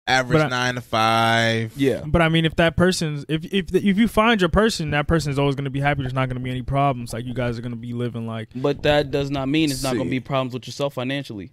[0.07, 1.73] Average I- nine to five.
[1.75, 5.07] Yeah, But I mean, if that person's if if if you find your person, that
[5.07, 6.01] person is always gonna be happy.
[6.03, 7.11] There's not gonna be any problems.
[7.11, 9.97] Like you guys are gonna be living like but that does not mean it's not
[9.97, 11.51] gonna be problems with yourself financially.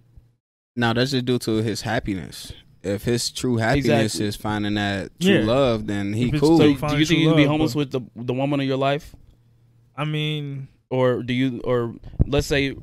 [0.76, 2.52] Now that's just due to his happiness.
[2.82, 3.86] If his true happiness
[4.16, 4.26] Exactly.
[4.26, 5.44] is finding that true Yeah.
[5.44, 6.58] love, then he cool.
[6.58, 8.66] So do you think true you can be homeless but- with the the woman of
[8.66, 9.14] your life,
[9.96, 11.94] I mean, or do you, or
[12.26, 12.76] let's say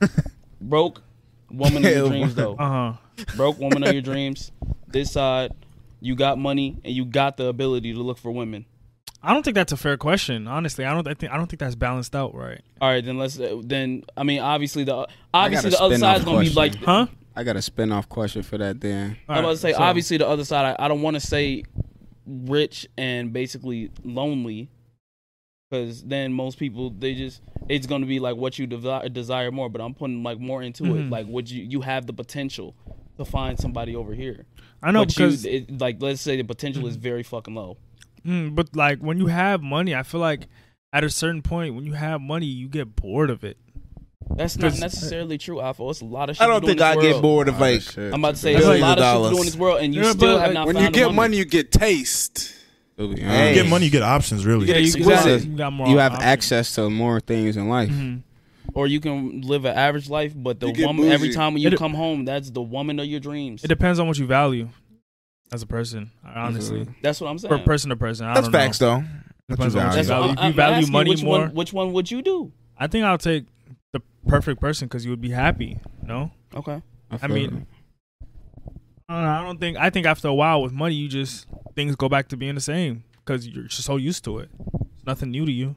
[0.60, 1.02] broke
[1.50, 3.24] woman of your dreams though, uh huh.
[3.36, 4.50] broke woman of your dreams.
[4.88, 5.52] This side,
[6.00, 8.66] you got money and you got the ability to look for women.
[9.22, 10.46] I don't think that's a fair question.
[10.48, 11.06] Honestly, I don't.
[11.06, 12.60] I think I don't think that's balanced out right.
[12.80, 14.02] All right, then let's uh, then.
[14.16, 16.74] I mean, obviously the obviously the other spin-off side's gonna be like.
[16.76, 17.06] Huh?
[17.38, 19.18] I got a spin off question for that then.
[19.28, 20.76] I'm about to say so- obviously the other side.
[20.78, 21.62] I, I don't want to say
[22.26, 24.70] rich and basically lonely,
[25.70, 29.68] because then most people they just it's gonna be like what you desi- desire more.
[29.68, 30.88] But I'm putting like more into it.
[30.88, 31.10] Mhm.
[31.10, 32.74] Like, would you you have the potential
[33.18, 34.46] to find somebody over here?
[34.82, 37.78] I know but because you, it, like let's say the potential is very fucking low.
[38.26, 40.46] Mm, but like when you have money, I feel like
[40.92, 43.56] at a certain point when you have money, you get bored of it.
[44.34, 45.88] That's not necessarily true, Afo.
[45.90, 46.42] It's a lot of shit.
[46.42, 47.12] I don't do think this I world.
[47.12, 47.96] get bored of Lot like.
[47.96, 49.30] I'm about to say Billions there's a lot of of shit to dollars.
[49.30, 51.02] do in this world, and you Yeah, still have like, not when found you get
[51.06, 51.16] woman.
[51.16, 52.52] money, you get taste.
[52.98, 53.54] To Hey.
[53.54, 54.46] You get money, you get options.
[54.46, 54.66] Really.
[54.68, 55.12] Yeah, you, Exactly.
[55.34, 55.50] exactly.
[55.50, 55.88] you got more.
[55.88, 56.26] you have options.
[56.26, 57.90] access to more things in life.
[57.90, 58.22] Mhm.
[58.74, 61.36] or you can live an average life, but the You get woman every bougie.
[61.36, 63.64] time when you It- come home, that's the woman of your dreams.
[63.64, 64.68] It depends on what you value
[65.52, 66.10] as a person.
[66.34, 67.56] Honestly, That's what I'm saying.
[67.56, 68.26] per person to person.
[68.26, 68.58] I That's don't know.
[68.58, 68.96] facts, though.
[68.96, 69.04] What
[69.48, 69.96] Depends you on what value.
[69.96, 70.32] That's value.
[70.32, 72.52] If you I'm value asking money which more- One, which one would you do?
[72.76, 73.44] I think I'll take
[73.94, 75.78] the perfect person because you would be happy.
[76.02, 76.82] No, Okay.
[77.10, 77.66] I, I mean,
[79.08, 79.76] I don't, know, I don't think.
[79.78, 82.60] I think after a while with money, you just things go back to being the
[82.60, 84.50] same because you're just so used to it.
[84.96, 85.76] It's nothing new to you.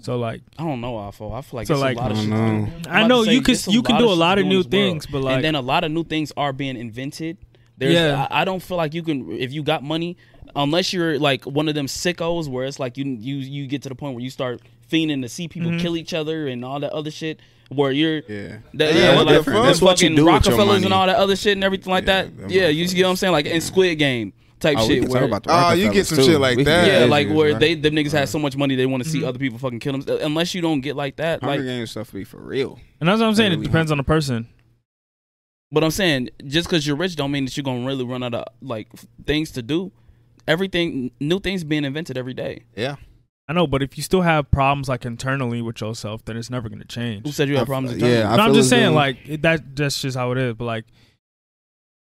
[0.00, 1.32] So like, I don't know, Afo.
[1.32, 2.28] I feel like So, it's like- a lot of I shit.
[2.30, 2.36] know.
[2.36, 5.06] I'm I about know say, you can you can do a lot of new things,
[5.06, 7.38] but like, and then a lot of new things are being invented.
[7.78, 8.26] There's, Yeah.
[8.30, 10.18] I, I don't feel like you can if you got money,
[10.58, 13.88] unless you're like one of them sickos where it's like you you you get to
[13.88, 14.60] the point where you start
[14.90, 15.80] fiending to see people Mhm.
[15.80, 17.40] kill each other and all that other shit.
[17.70, 18.58] Where you're Yeah.
[18.74, 19.64] that, Yeah, yeah, like the fuck?
[19.64, 21.90] That's what you fucking do with your Rockefellers and all that other shit and everything
[21.90, 22.50] like Yeah, that.
[22.50, 23.32] Yeah, you see what I'm saying?
[23.32, 25.02] Like in Squid Game type Oh, shit.
[25.02, 26.24] can where, talk about the Oh, you get some too.
[26.24, 26.86] shit like We that.
[26.86, 27.58] get yeah, like where bro.
[27.60, 29.28] they them niggas had so much money they want to see mm-hmm.
[29.28, 30.04] other people fucking kill them.
[30.08, 32.80] Uh, unless you don't get like that, Hunger like Games stuff be for real.
[33.00, 33.52] and that's what I'm saying.
[33.52, 34.48] It depends on the person.
[35.70, 38.32] But I'm saying just because you're rich don't mean that you're gonna really run out
[38.34, 38.88] of like
[39.26, 39.92] things to do.
[40.48, 42.64] Everything, new things being invented every day.
[42.74, 42.96] Yeah.
[43.48, 46.68] I know, but if you still have problems like internally with yourself, then it's never
[46.68, 47.24] gonna change.
[47.24, 47.94] Who said you I have f- problems?
[47.94, 48.32] with yeah, time?
[48.32, 49.76] I no, I'm just saying, though- like it, that.
[49.76, 50.54] That's just how it is.
[50.54, 50.84] But like,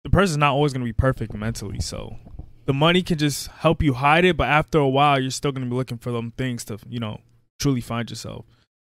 [0.05, 1.81] the person's not always gonna be perfect mentally.
[1.81, 2.17] So
[2.65, 5.67] the money can just help you hide it, but after a while, you're still gonna
[5.67, 7.21] be looking for them things to, you know,
[7.61, 8.47] truly find yourself.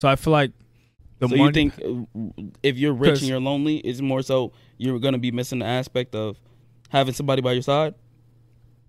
[0.00, 0.52] So I feel like
[1.18, 1.44] the so money.
[1.44, 5.32] you think uh, if you're rich and you're lonely, it's more so you're gonna be
[5.32, 6.36] missing the aspect of
[6.90, 7.94] having somebody by your side?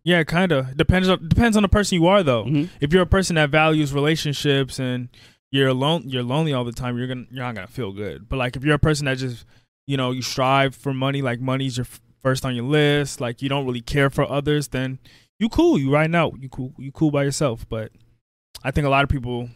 [0.03, 2.45] Yeah, kind of depends on depends on the person you are though.
[2.45, 2.69] Mhm.
[2.79, 5.09] If you're a person that values relationships and
[5.51, 6.97] you're alone, you're lonely all the time.
[6.97, 8.27] You're gonna you're not gonna feel good.
[8.29, 9.45] But like if you're a person that just
[9.87, 13.19] you know you strive for money, like money's your f- first on your list.
[13.21, 14.99] Like you don't really care for others, then
[15.39, 15.77] you cool.
[15.77, 16.73] You right now you cool.
[16.77, 17.67] You cool by yourself.
[17.69, 17.91] But
[18.63, 19.49] I think a lot of people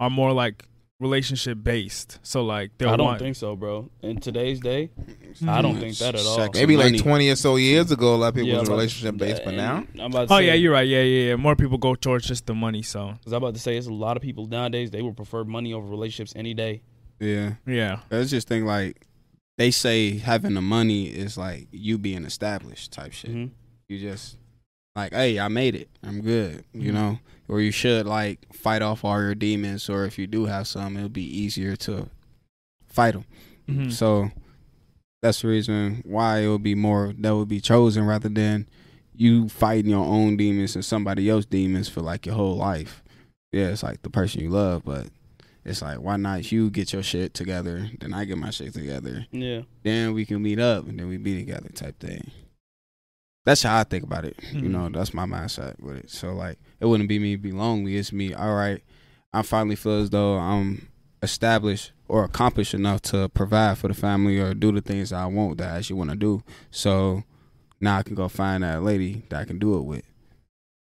[0.00, 0.64] are more like
[1.02, 2.18] relationship based.
[2.22, 3.90] So like they'll I don't want, think so, bro.
[4.02, 4.90] In today's day,
[5.46, 6.50] I don't think that at all.
[6.54, 9.42] Maybe like 20 or so years ago, a lot of people Yeah, was relationship based,
[9.44, 9.84] but now.
[9.98, 10.86] I'm about to Oh say, yeah, you're right.
[10.86, 11.36] Yeah, yeah, yeah.
[11.36, 12.82] More people go towards just the money.
[12.82, 14.90] So Cause I'm about to say, it's a lot of people nowadays.
[14.90, 16.82] They would prefer money over relationships any day.
[17.20, 17.54] Yeah.
[17.66, 19.06] yeah, It's just think like
[19.58, 23.30] they say having the money is like you being established type shit.
[23.30, 23.50] Mhm.
[23.88, 24.38] You just
[24.96, 25.88] like, hey, I made it.
[26.02, 26.64] I'm good.
[26.74, 26.94] You Mhm.
[26.94, 27.18] know,
[27.48, 30.96] or you should like fight off all your demons, or if you do have some,
[30.96, 32.08] it'll be easier to
[32.86, 33.24] fight them.
[33.68, 33.92] Mhm.
[33.92, 34.30] So
[35.20, 38.68] that's the reason why it would be more that would be chosen rather than
[39.14, 43.02] you fighting your own demons and somebody else's demons for like your whole life.
[43.52, 45.08] Yeah, it's like the person you love, but
[45.64, 49.26] it's like why not you get your shit together, then I get my shit together,
[49.30, 49.62] Yeah.
[49.84, 52.30] then we can meet up and then we be together type thing.
[53.44, 54.36] That's how I think about it.
[54.52, 54.70] You Mhm.
[54.70, 56.10] know, that's my mindset with it.
[56.10, 57.96] So like it wouldn't be me be lonely.
[57.96, 58.82] It's me, all right,
[59.32, 60.88] I finally feel as though I'm
[61.22, 65.26] established or accomplished enough to provide for the family or do the things that I
[65.26, 66.42] want that I actually want to do.
[66.70, 67.24] So
[67.80, 70.04] now I can go find that lady that I can do it with.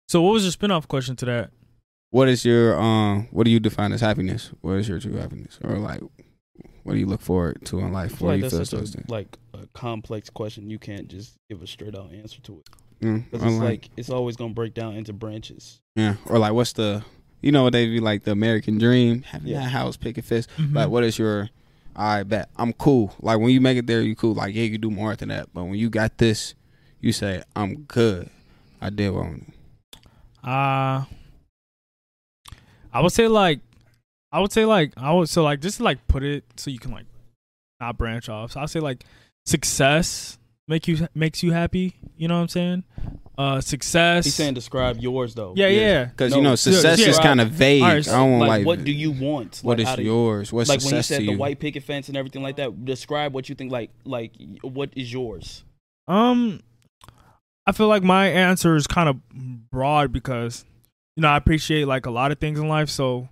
[0.07, 1.51] So what was your spin-off question to that?
[2.11, 4.51] What is your um what do you define as happiness?
[4.61, 5.59] What is your true happiness?
[5.63, 6.01] Or like
[6.83, 8.19] what do you look forward to in life?
[8.19, 9.09] What like do you feel those a, things?
[9.09, 10.69] like a complex question.
[10.69, 13.63] You can't just give a straight out answer to it Mm, because or it's like-
[13.69, 15.79] like it's always gonna break down into branches.
[15.95, 17.03] Yeah, or like what's the
[17.41, 19.59] you know what they be like the American dream, having Yeah.
[19.61, 20.49] that house, picket fist.
[20.57, 20.75] Mhm.
[20.75, 21.49] Like what is your
[21.95, 23.13] I bet I'm cool.
[23.21, 24.33] Like when you make it there, you cool.
[24.33, 25.47] Like yeah, you do more than that.
[25.53, 26.55] But when you got this,
[27.01, 28.29] you say I'm good.
[28.81, 29.53] I did what I wanted.
[30.43, 31.05] Uh
[32.91, 33.59] I would say like
[34.31, 36.91] I would say like I would so like just like put it so you can
[36.91, 37.05] like
[37.79, 38.51] not branch off.
[38.51, 39.05] So I'll say like
[39.49, 41.95] success make you makes you happy.
[42.17, 42.83] You know what I'm saying?
[43.37, 44.25] Uh success.
[44.25, 45.53] He's saying describe yours though.
[45.55, 46.05] yeah, yeah.
[46.05, 47.07] Because No, you know success yeah.
[47.07, 47.81] is kind of vague.
[47.81, 49.59] Alright, I don't like, like, what do you want?
[49.63, 50.51] What Like, is out of- yours?
[50.53, 52.85] What's like when you said to the white picket fence and everything like that.
[52.85, 53.71] Describe what you think.
[53.71, 55.63] Like like what is yours?
[56.07, 56.59] Um,
[57.65, 59.17] I feel like my answer is kind of
[59.71, 60.65] broad because
[61.15, 63.29] you know I appreciate like a lot of things in life, so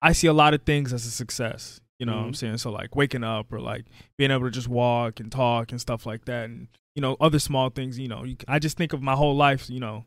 [0.00, 1.80] I see a lot of things as a success.
[2.02, 2.36] You know what I'm Mhm.
[2.36, 2.58] saying?
[2.58, 3.84] So like waking up or like
[4.18, 6.66] being able to just walk and talk and stuff like that, and
[6.96, 7.96] you know other small things.
[7.96, 9.70] You know, you, I just think of my whole life.
[9.70, 10.04] You know,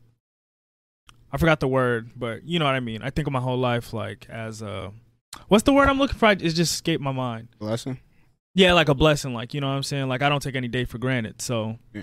[1.32, 3.02] I forgot the word, but you know what I mean.
[3.02, 4.92] I think of my whole life like as a
[5.48, 6.32] what's the word I'm looking for?
[6.32, 7.48] It just escaped my mind.
[7.60, 7.98] Blessing.
[8.56, 9.34] Yeah, like a blessing.
[9.34, 10.10] Like you know what I'm saying.
[10.10, 11.42] Like I don't take any day for granted.
[11.42, 11.78] So.
[11.94, 12.02] Yeah.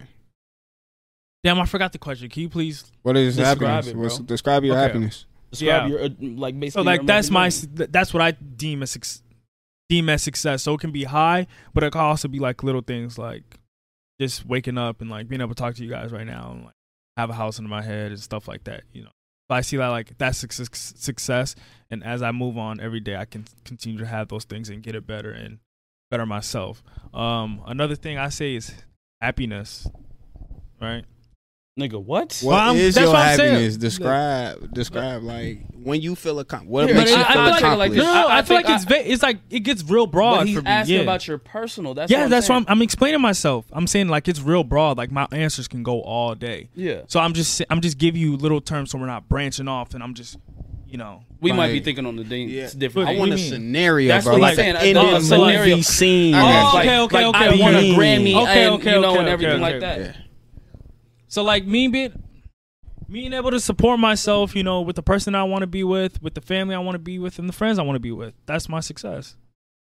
[1.45, 2.29] Damn, I forgot the question.
[2.31, 2.85] Can you please?
[3.03, 4.15] What is Describe happiness?
[4.15, 4.27] it, bro.
[4.27, 4.83] describe your Okay.
[4.87, 5.27] happiness.
[5.51, 5.87] Describe Yeah.
[5.89, 6.83] your uh, like basically.
[6.83, 9.23] So like that's my that's what I deem as suc-
[9.89, 10.63] deem as success.
[10.63, 13.59] So it can be high, but it can also be like little things like
[14.21, 16.65] just waking up and like being able to talk to you guys right now and
[16.65, 16.75] like
[17.17, 18.85] have a house under my head and stuff like that.
[18.93, 19.11] You know,
[19.49, 21.55] but I see that like that's success,
[21.91, 24.83] and as I move on every day, I can continue to have those things and
[24.83, 25.59] get it better and
[26.11, 26.83] better myself.
[27.13, 28.73] Um, another thing I say is
[29.21, 29.89] happiness,
[30.81, 31.05] right?
[31.79, 32.03] Nigga.
[32.03, 32.39] What?
[32.43, 33.77] What Well, is that's your what happiness?
[33.77, 37.43] Describe describe like when you feel a what Here, makes you I- I feel feel
[37.45, 37.79] like- accomplished.
[37.79, 39.61] like No, this- no, I- I, I feel like think it's va- it's like it
[39.61, 40.69] gets real broad But he's for me.
[40.71, 41.03] asking yeah.
[41.03, 41.95] about your personal.
[41.95, 42.61] That's yeah, what that's saying.
[42.63, 43.65] what I'm, I'm explaining myself.
[43.73, 44.99] I'm saying like it's real broad.
[44.99, 46.69] Like my answers can go all day.
[46.75, 49.95] Yeah, So I'm just I'm just giving you little terms so we're not branching off,
[49.95, 50.37] and I'm just
[50.89, 52.51] you know we might be thinking on the thing.
[52.51, 52.65] Yeah.
[52.65, 53.09] It's different.
[53.09, 53.51] I want a mean?
[53.51, 54.35] scenario, That's bro.
[54.35, 54.77] what like he's saying.
[54.77, 56.35] an in the movie scene.
[56.37, 57.61] Oh, okay, okay, like okay, I okay.
[57.63, 60.03] won a Grammy, okay, and, okay, you know, okay, and everything okay, like okay.
[60.03, 60.17] that.
[61.33, 61.35] Yeah.
[61.35, 62.23] so like me being
[63.11, 66.23] being able to support myself, you know, with the person I want to be with,
[66.23, 68.13] with the family I want to be with, and the friends I want to be
[68.13, 68.35] with.
[68.47, 69.37] That's my success.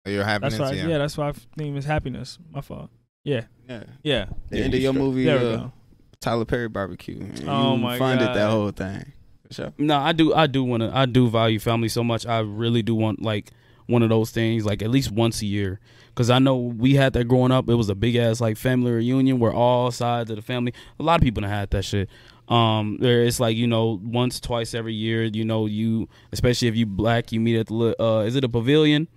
[0.06, 0.88] Your happiness, That's what I, yeah.
[0.88, 0.98] yeah.
[0.98, 2.40] That's what I think is happiness.
[2.52, 2.90] My fault.
[3.24, 3.84] Yeah, Yeah.
[4.02, 4.26] yeah.
[4.50, 5.74] The end of your movie, There we uh, go.
[6.20, 7.20] Tyler Perry barbecue.
[7.20, 8.36] And Oh you my funded God.
[8.36, 9.14] that whole thing.
[9.52, 9.74] Sure.
[9.78, 10.34] No, I do.
[10.34, 10.92] I do want to.
[10.96, 12.26] I do value family so much.
[12.26, 13.52] I really do want like
[13.86, 15.80] one of those things, like at least once a year.
[16.14, 17.70] Because I know we had that growing up.
[17.70, 20.74] It was a big ass like family reunion where all sides of the family.
[21.00, 22.10] A lot of people done had that shit.
[22.50, 25.24] Um, there it's like you know once, twice every year.
[25.24, 28.44] You know you, especially if you black, you meet at the li- uh, is it
[28.44, 29.08] a pavilion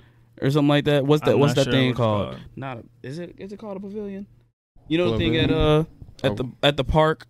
[0.41, 1.05] or something like that?
[1.05, 1.35] What's that?
[1.35, 2.31] I'm what's that sure thing what called?
[2.31, 2.41] called.
[2.55, 3.35] Not a, is it?
[3.39, 4.27] Is it called a pavilion?
[4.87, 5.85] You know the thing at uh
[6.23, 7.27] at the at the park.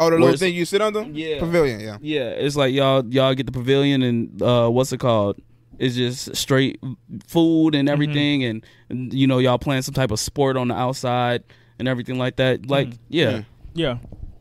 [0.00, 1.02] Oh, the little thing you sit under?
[1.02, 1.38] Yeah.
[1.40, 1.98] Pavilion, yeah.
[2.00, 5.38] Yeah, it's like y'all y'all get the pavilion and uh what's it called?
[5.80, 6.78] It's just straight
[7.26, 10.74] food and everything and, and, you know y'all playing some type of sport on the
[10.74, 11.42] outside
[11.78, 12.66] and everything like that.
[12.68, 12.98] Like Mhm.
[13.08, 13.42] yeah.
[13.72, 13.98] Yeah.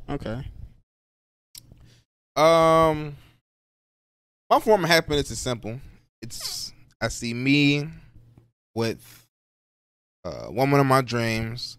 [0.10, 0.44] Okay.
[2.36, 3.16] Um,
[4.50, 5.80] my form of happiness is simple.
[6.22, 7.88] It's I see me
[8.76, 9.26] with
[10.26, 11.78] a woman of my dreams,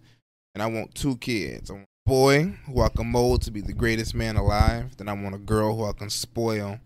[0.55, 1.71] and I want two kids.
[1.71, 4.97] I want a boy who I can mold to be the greatest man alive.
[4.97, 6.79] Then I want a girl who I can spoil,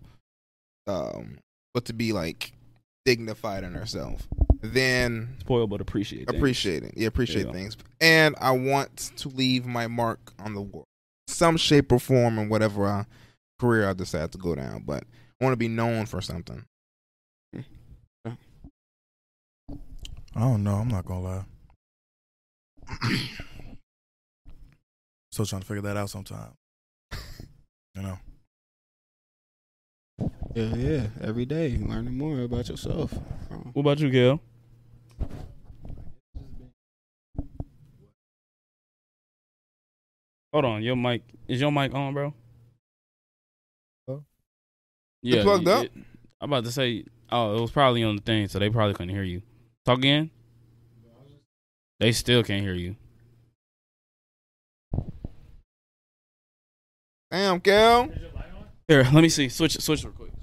[0.89, 1.39] um,
[1.73, 2.53] but to be like
[3.05, 4.27] dignified in herself.
[4.63, 6.27] Then Spoil but appreciate.
[6.27, 6.37] things.
[6.39, 6.95] appreciate it.
[6.97, 7.53] Yeah, appreciate Yeah.
[7.53, 7.77] things.
[8.01, 10.87] And I want to leave my mark on the world,
[11.29, 13.05] some shape or form, in whatever uh,
[13.59, 14.83] career I decide to go down.
[14.87, 15.05] But
[15.41, 16.65] I want to be known for something.
[20.37, 20.77] I don't know.
[20.77, 21.45] I'm not gonna lie.
[25.31, 26.53] Still trying to figure that out sometime.
[27.95, 28.19] You know.
[30.55, 31.07] Yeah, yeah.
[31.21, 33.13] Every day, learning more about yourself.
[33.73, 34.41] What about you, Gail?
[40.53, 42.35] Hold on, your mic is your mic on, bro?
[44.09, 44.19] Huh?
[45.23, 45.85] Yeah, plugged up?
[45.87, 45.93] it-
[46.41, 47.05] I'm about to say.
[47.31, 49.43] Oh, it was probably on the thing, so they probably couldn't hear you.
[49.87, 50.31] Talk again.
[51.99, 52.97] They still can't hear you.
[57.31, 58.11] Damn, Cal.
[58.87, 59.49] Here, let me see.
[59.49, 60.34] Switch, switch real quick.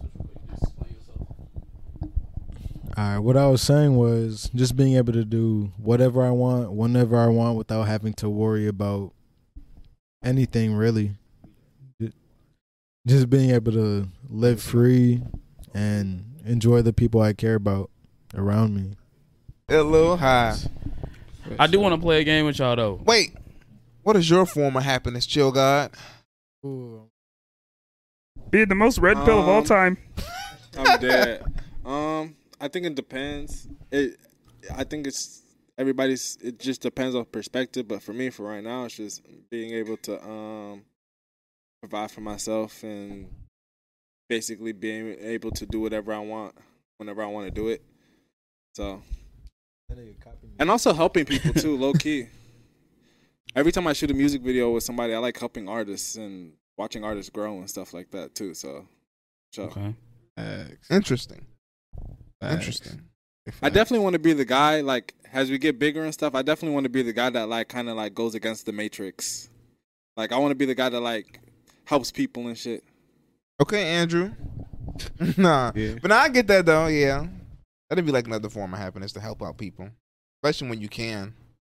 [2.98, 6.72] All right, what I was saying was just being able to do whatever I want,
[6.74, 9.14] whenever I want, without having to worry about
[10.24, 11.16] anything really.
[13.08, 15.24] Just being able to live free
[15.74, 17.90] and enjoy the people I care about
[18.36, 18.92] around me.
[19.70, 20.58] A little high.
[21.58, 23.02] I do want to play a game with y'all though.
[23.06, 23.34] Wait,
[24.04, 25.92] what is your form of happiness, chill God?
[26.62, 27.08] Being
[28.68, 29.98] the most red pill of all Um, time.
[30.78, 31.44] I'm dead.
[32.62, 33.68] I think it depends.
[33.92, 34.18] It,
[34.74, 35.42] I think it's
[35.78, 36.38] everybody's.
[36.42, 37.88] It just depends on perspective.
[37.88, 40.84] But for me, for right now, it's just being able to um
[41.82, 43.28] provide for myself and
[44.30, 46.56] basically being able to do whatever I want
[46.98, 47.82] whenever I want to do it.
[48.76, 49.02] So,
[50.60, 52.28] and also helping people too, low key.
[53.56, 57.04] Every time I shoot a music video with somebody, I like helping artists and watching
[57.04, 58.54] artists grow and stuff like that too.
[58.54, 58.88] So,
[59.52, 59.64] so.
[59.64, 59.96] Okay.
[60.90, 61.46] Interesting.
[62.42, 62.54] Facts.
[62.56, 63.02] Interesting.
[63.62, 66.36] I definitely want to be the guy like as we get bigger and stuff.
[66.36, 68.72] I definitely want to be the guy that like kind of like goes against the
[68.72, 69.50] matrix.
[70.18, 71.40] Like I want to be the guy that like
[71.86, 72.84] helps people and shit.
[73.62, 74.32] Okay, Andrew.
[75.38, 75.96] nah, Yeah.
[76.02, 76.88] but now I get that though.
[76.88, 77.26] Yeah,
[77.90, 79.90] that'd be like another form of happiness to help out people,
[80.44, 81.34] especially when you can.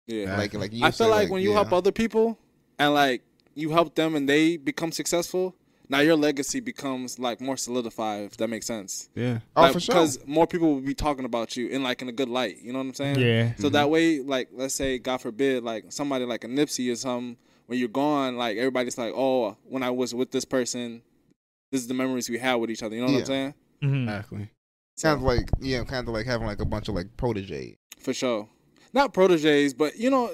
[0.06, 0.36] Yeah.
[0.36, 2.38] Like, like you I feel say, like, when you help other people
[2.78, 3.22] and like
[3.54, 5.54] you help them and they become successful,
[5.88, 8.24] now your legacy becomes like more solidified.
[8.24, 9.08] If that makes sense.
[9.14, 9.40] Yeah.
[9.56, 9.94] Oh, like, for sure.
[9.94, 12.58] Because more people will be talking about you in like in a good light.
[12.62, 13.18] You know what I'm saying?
[13.18, 13.54] Yeah.
[13.58, 17.36] So that way, like, let's say, God forbid, like somebody like a Nipsey or something,
[17.66, 21.02] when you're gone, like everybody's like, oh, when I was with this person,
[21.70, 22.94] this is the memories we had with each other.
[22.94, 23.18] You know what Yeah.
[23.20, 23.54] I'm saying?
[23.82, 24.02] Mhm.
[24.04, 24.48] Exactly.
[25.00, 27.76] Kind of like yeah, kind of like having like a bunch of like protege.
[27.98, 28.48] For sure.
[28.92, 30.30] Not proteges, but you know,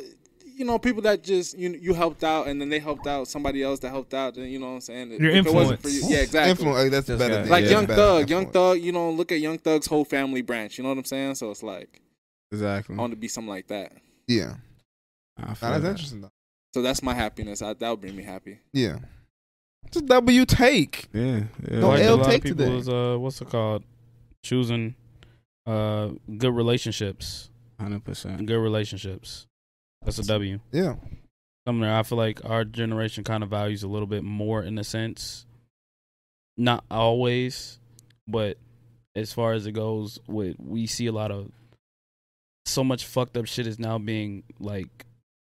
[0.58, 3.62] you know, people that just you you helped out and then they helped out somebody
[3.62, 4.34] else that helped out.
[4.34, 5.10] Then you know what I'm saying?
[5.12, 6.10] Your If it wasn't for influence.
[6.10, 6.66] you, yeah, exactly.
[6.66, 7.34] Influ- like, that's Just better.
[7.34, 8.50] got- than- like yeah, Young better Thug, Young.
[8.50, 8.80] Thug.
[8.80, 10.76] You know, look at Young Thug's whole family branch.
[10.78, 11.36] You know what I'm saying?
[11.36, 12.00] So it's like
[12.52, 12.96] Exactly.
[12.96, 13.92] I want to be something like that.
[14.26, 14.54] Yeah,
[15.38, 15.84] nah, that's that.
[15.84, 16.32] interesting though.
[16.74, 17.62] So that's my happiness.
[17.62, 18.58] I, that would bring me happy.
[18.72, 18.98] Yeah,
[19.86, 21.08] it's a W take.
[21.12, 21.44] Yeah.
[21.70, 21.78] yeah.
[21.80, 22.76] No like L a lot take of people today.
[22.78, 23.84] is uh, what's it called?
[24.42, 24.94] Choosing
[25.66, 26.08] uh
[26.38, 27.50] good relationships.
[27.80, 28.44] Hundred percent.
[28.46, 29.46] Good relationships.
[30.02, 30.60] That's a W.
[30.72, 30.94] Yeah,
[31.68, 34.84] Something I feel like our generation kind of values a little bit more in a
[34.84, 35.44] sense.
[36.56, 37.78] Not always,
[38.26, 38.56] but
[39.14, 41.52] as far as it goes, with we see a lot of
[42.64, 45.04] so much fucked up shit is now being like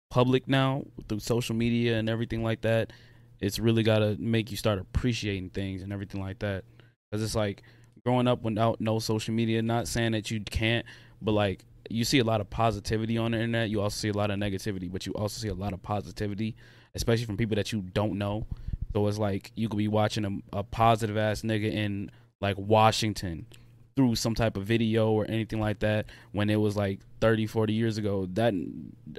[0.10, 2.92] public now through social media and everything like that.
[3.40, 6.66] It's really got to make you start appreciating things and everything like that.
[7.14, 7.64] Cause it's like
[8.06, 9.62] growing up without no social media.
[9.62, 10.86] Not saying that you can't,
[11.22, 13.70] but like you see a lot of positivity on the internet.
[13.70, 16.56] You also see a lot of negativity, but you also see a lot of positivity,
[16.95, 18.45] especially from people that you don't know.
[18.94, 22.11] So it's like you could be watching a, a positive ass nigga in
[22.41, 23.45] like Washington
[23.95, 27.74] through some type of video or anything like that when it was like 30, 40
[27.74, 28.28] years ago.
[28.34, 28.53] That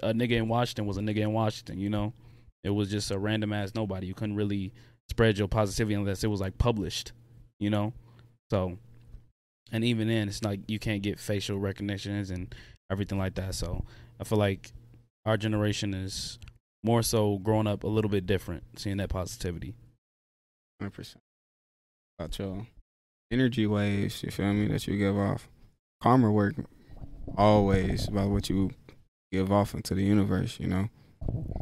[0.02, 2.14] a nigga in Washington was a nigga in Washington, you know?
[2.64, 4.06] It was just a random ass nobody.
[4.06, 4.72] You couldn't really
[5.08, 7.12] spread your positivity unless it was like published,
[7.58, 7.92] you know?
[8.50, 8.78] So
[9.72, 12.54] and even then it's like you can't get facial recognitions and
[12.90, 13.54] everything like that.
[13.54, 13.84] So
[14.20, 14.72] I feel like
[15.24, 16.38] our generation is
[16.82, 19.74] more so growing up a little bit different, seeing that positivity.
[20.80, 21.22] Hundred percent.
[22.18, 22.66] About your
[23.30, 25.48] energy waves, you feel me, that you give off.
[26.02, 26.54] Karma work
[27.36, 28.70] always about what you
[29.30, 30.88] give off into the universe, you know.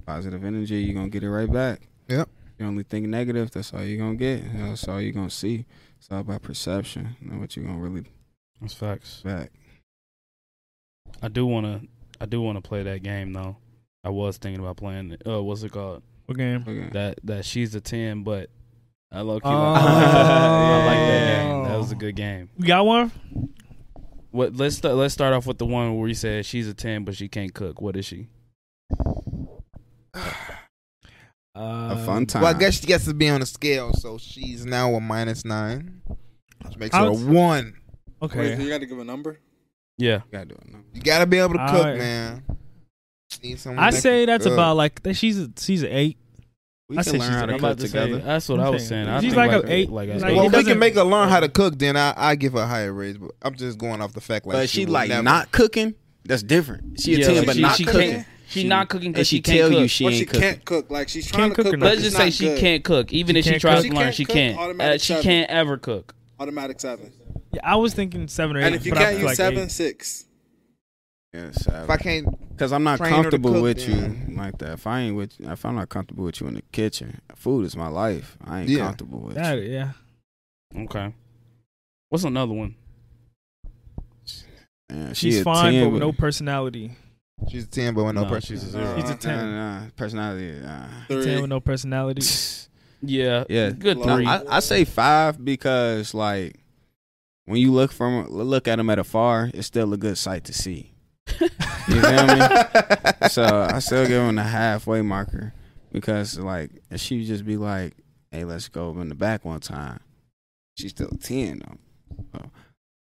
[0.07, 1.89] Positive energy, you're gonna get it right back.
[2.09, 2.29] Yep.
[2.59, 4.43] You only think negative, that's all you're gonna get.
[4.56, 5.64] That's all you're gonna see.
[5.98, 8.05] It's all about perception, you know what you're gonna really
[8.60, 9.20] That's facts.
[9.24, 9.52] back.
[11.22, 11.82] I do wanna
[12.20, 13.56] I do wanna play that game though.
[14.02, 15.22] I was thinking about playing it.
[15.24, 16.02] Uh what's it called?
[16.26, 16.64] What game?
[16.66, 16.89] Okay.
[16.93, 18.51] That that she's a ten, but
[19.12, 19.72] I low key Oh.
[19.72, 21.64] like, I like that game.
[21.64, 22.51] That was a good game.
[22.59, 23.12] You got one?
[24.32, 27.05] What let's start let's start off with the one where you said she's a ten
[27.05, 27.80] but she can't cook.
[27.80, 28.26] What is she?
[31.57, 32.43] Uh, A fun time.
[32.43, 35.45] Well, I guess she gets to be on the scale, so she's now a minus
[35.45, 36.03] nine,
[36.65, 37.75] which makes her a Outs- one.
[38.23, 38.39] Okay.
[38.39, 39.39] Wait, so you got to give a number.
[39.97, 40.16] Yeah.
[40.16, 40.79] You gotta do it now.
[40.95, 41.99] You gotta be able to cook, Alright.
[41.99, 42.43] man.
[43.43, 44.53] Need someone I that say can that's cook.
[44.53, 45.15] about like that.
[45.15, 46.19] She's a she's an eight.
[46.89, 48.23] We I can say learn she's how to I'm cook about to say, together.
[48.25, 49.09] that's what I was saying.
[49.09, 49.91] I She's think like a eight.
[49.91, 51.79] Like, Like, a- it Well, if we doesn't- can make her learn how to cook,
[51.79, 53.19] then I I give her a higher raise.
[53.19, 55.95] But I'm just going off the fact like but she will like never- not cooking.
[56.25, 57.01] That's different.
[57.01, 58.11] She a Yeah, ten, but she- not she cooking.
[58.12, 59.79] can't- She, not cooking because she, she, can't tell cook.
[59.81, 60.41] you she Or ain't she cooking.
[60.41, 60.91] can't cook.
[60.91, 61.81] Like she's trying Can't to cook cook.
[61.81, 61.87] but?
[61.87, 62.59] Let's just say she good.
[62.61, 63.12] can't cook.
[63.12, 64.81] Even She if she tries to learn, she can't.
[64.81, 66.15] Uh, she can't ever cook.
[66.41, 67.12] Automatic seven.
[67.53, 68.65] Yeah, I was thinking seven or eight.
[68.66, 69.70] And if you can't feel use like seven, eight.
[69.70, 70.25] six.
[71.35, 74.37] Yeah, If I can't, Because I'm not train her to comfortable cook, with then- you
[74.37, 74.73] like that.
[74.73, 77.77] If I ain't with, if I'm not comfortable with you in the kitchen, food is
[77.77, 78.39] my life.
[78.43, 78.87] I ain't Yeah.
[78.87, 79.65] comfortable with That, you.
[79.70, 79.93] yeah.
[80.75, 81.12] Okay.
[82.09, 82.77] What's another one?
[84.91, 86.93] Man, she She's fine, 10, but with no personality.
[87.51, 88.56] She's a ten, but with no, No, person.
[88.56, 89.01] she's a zero.
[89.01, 89.36] She's a 10.
[89.36, 90.60] nah, nah, personality.
[90.60, 90.86] Nah.
[91.09, 91.40] Ten Three.
[91.40, 92.23] with no personality.
[93.01, 93.44] Yeah.
[93.48, 93.70] Yeah.
[93.70, 94.27] Good No, three.
[94.27, 96.56] I, I say five because like
[97.44, 100.52] when you look from look at them at afar, it's still a good sight to
[100.52, 100.93] see.
[101.40, 101.48] You
[102.01, 102.40] feel me?
[103.28, 105.55] so I still give him a halfway marker
[105.93, 107.94] because like if she just be like,
[108.32, 110.01] "Hey, let's go in the back one time,"
[110.77, 111.78] she's still a ten though.
[112.35, 112.51] So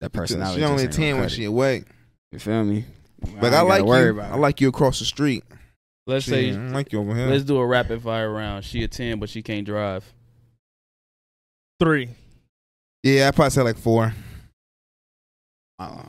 [0.00, 0.54] that personality.
[0.54, 1.48] She just only a ten when she it.
[1.48, 1.84] awake.
[2.32, 2.86] You feel me?
[3.40, 4.10] But ain't I, like worry you.
[4.18, 5.44] about I like you across the street.
[6.06, 7.26] let's Shit, say I like you over here.
[7.28, 8.64] let's do a rapid fire round.
[8.64, 10.04] She a ten, but she can't drive.
[11.80, 12.10] Three.
[13.02, 14.14] yeah, I probably say like four.
[15.78, 16.02] Uh,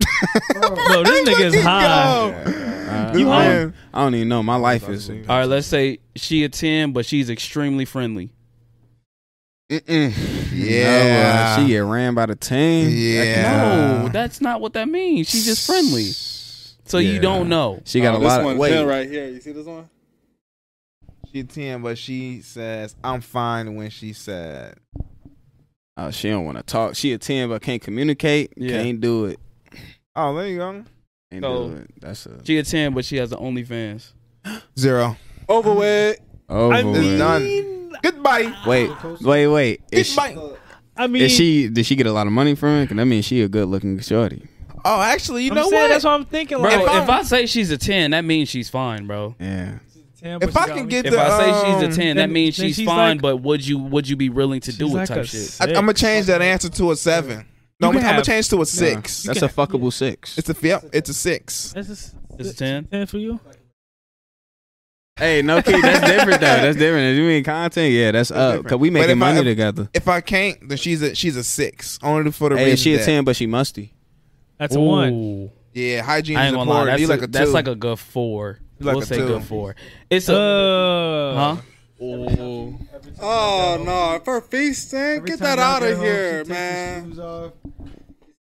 [0.54, 1.84] Bro, this nigga is high.
[1.84, 4.42] uh, You I, don't, I don't even know.
[4.42, 5.10] My life is.
[5.10, 8.30] All right, let's say she a ten, but she's extremely friendly.
[9.70, 10.12] Mm-mm.
[10.54, 11.04] Yeah.
[11.04, 12.88] No, uh, she get ran by the team.
[12.90, 14.02] Yeah.
[14.02, 15.28] No, that's not what that means.
[15.28, 16.10] She's just friendly.
[16.86, 17.80] So you don't know.
[17.84, 18.84] She got Oh, a this lot of one wait.
[18.84, 19.28] Right here.
[19.28, 19.88] You see this one?
[21.32, 24.76] She ten, but she says I'm fine when she said.
[25.96, 26.94] Oh, she don't want to talk.
[26.94, 28.52] She a ten, but can't communicate.
[28.56, 28.82] Yeah.
[28.82, 29.38] Can't do it.
[30.16, 30.84] Oh, there you go.
[31.30, 31.90] Can't So- do it.
[32.00, 34.12] That's a She a ten, but she has an OnlyFans.
[34.78, 35.16] Zero.
[35.48, 36.18] Over with.
[36.48, 36.74] over.
[36.74, 36.96] I with.
[36.96, 37.83] It's mean, done.
[38.02, 38.54] Goodbye.
[38.66, 38.90] Wait,
[39.20, 39.80] wait, wait.
[39.92, 40.56] Is she, Goodbye.
[40.96, 41.68] I mean, is she?
[41.68, 42.88] Did she get a lot of money from it?
[42.88, 44.46] Cause that means she a good looking shorty.
[44.84, 45.88] Oh, actually, you I'm know saying what?
[45.88, 46.58] that's what I'm thinking.
[46.58, 49.34] Bro, Like, if, I'm- I say she's a ten, that means she's fine, bro.
[49.40, 49.78] Yeah.
[50.20, 52.54] 10, if I can get If the, I say she's um, a ten, that means
[52.54, 53.16] she's she's fine.
[53.16, 55.56] like- but would you would you be willing to do it like type shit?
[55.60, 57.46] I, I'm gonna change that answer to a seven.
[57.80, 59.22] No, I'm, You can I'm gonna change to a six.
[59.24, 60.38] That's a fuckable six.
[60.38, 61.72] It's a yep, it's a six.
[61.72, 62.84] This is It's a 10?
[62.86, 63.40] 10 for you?
[65.16, 66.46] Hey, no, kid, that's different though.
[66.46, 67.12] That's different.
[67.12, 68.36] If you mean content, yeah, that's up.
[68.56, 68.68] different.
[68.68, 69.88] Cause we But making if I- money if- together.
[69.94, 71.98] If I can't, then she's a she's a six.
[72.02, 73.94] Only for the Hey, reason she a that- ten, but she musty.
[74.58, 75.50] That's a one.
[75.72, 76.76] Yeah, hygiene I is ain't gonna lie.
[76.82, 76.98] important.
[76.98, 77.52] That's, a, like a that's two.
[77.54, 78.58] like a good four.
[78.80, 79.26] Like we'll a say two.
[79.26, 79.76] good four.
[80.10, 81.62] It's a Uh, huh?
[83.20, 84.20] Oh no!
[84.24, 87.12] For feasting, get that out of here, man.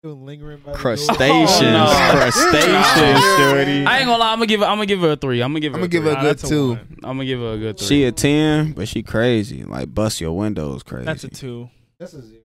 [0.03, 0.73] Still lingering by.
[0.73, 2.19] Crustaceans, Oh, no.
[2.19, 3.85] crustaceans, shorty.
[3.85, 4.33] I ain't gonna lie.
[4.33, 4.61] I'm gonna give.
[4.61, 5.43] Her, I'm gonna give her a three.
[5.43, 5.79] I'm gonna give her.
[5.79, 6.69] I'm a gonna give her a good two.
[6.71, 6.79] one.
[7.05, 7.87] I'm gonna give her a good three.
[7.87, 9.63] She a ten, but she crazy.
[9.63, 11.05] Like bust your windows crazy.
[11.05, 11.69] That's a two.
[11.99, 12.41] That's a zero.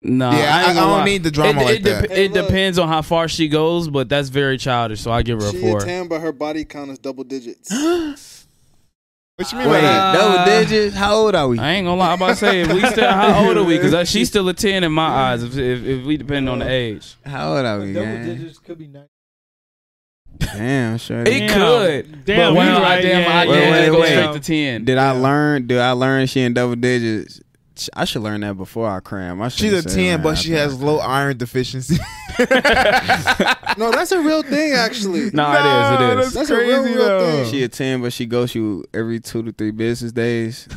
[0.00, 1.04] Nah, Yeah, I- ain't I gonna don't lie.
[1.04, 2.10] need the drama it, like it dep- that.
[2.10, 5.02] Hey, it depends on how far she goes, but that's very childish.
[5.02, 7.68] So I give her a She a ten, but her body count is double digits.
[9.38, 10.12] What you mean Wait, by that?
[10.14, 10.96] double uh, digits?
[10.96, 11.60] How old are we?
[11.60, 12.08] I ain't gonna lie.
[12.08, 13.78] I'm about to say, if we still, how old are we?
[13.78, 15.44] Because she's still a ten in my eyes.
[15.44, 18.26] If, if, if we depend on the uh, age, How old are we, Double gang?
[18.26, 19.06] digits could be nine.
[20.38, 21.20] Damn, sure.
[21.20, 21.50] it Damn.
[21.50, 22.24] could.
[22.24, 24.22] Damn, but when you I right, damn, yeah, I yeah, damn yeah, go yeah.
[24.22, 24.84] straight to ten.
[24.84, 25.68] Did I learn?
[25.68, 27.40] Did I learn she in double digits?
[27.94, 29.40] I should learn that before I cram.
[29.42, 31.96] I She's a say ten, that but she has I low iron deficiency.
[33.76, 35.30] no, that's a real thing, actually.
[35.34, 36.00] No, it is.
[36.00, 36.32] It is.
[36.34, 37.20] That's a real, crazy, real though.
[37.44, 37.50] thing.
[37.50, 40.68] She a ten, but she goes you every two to three business days.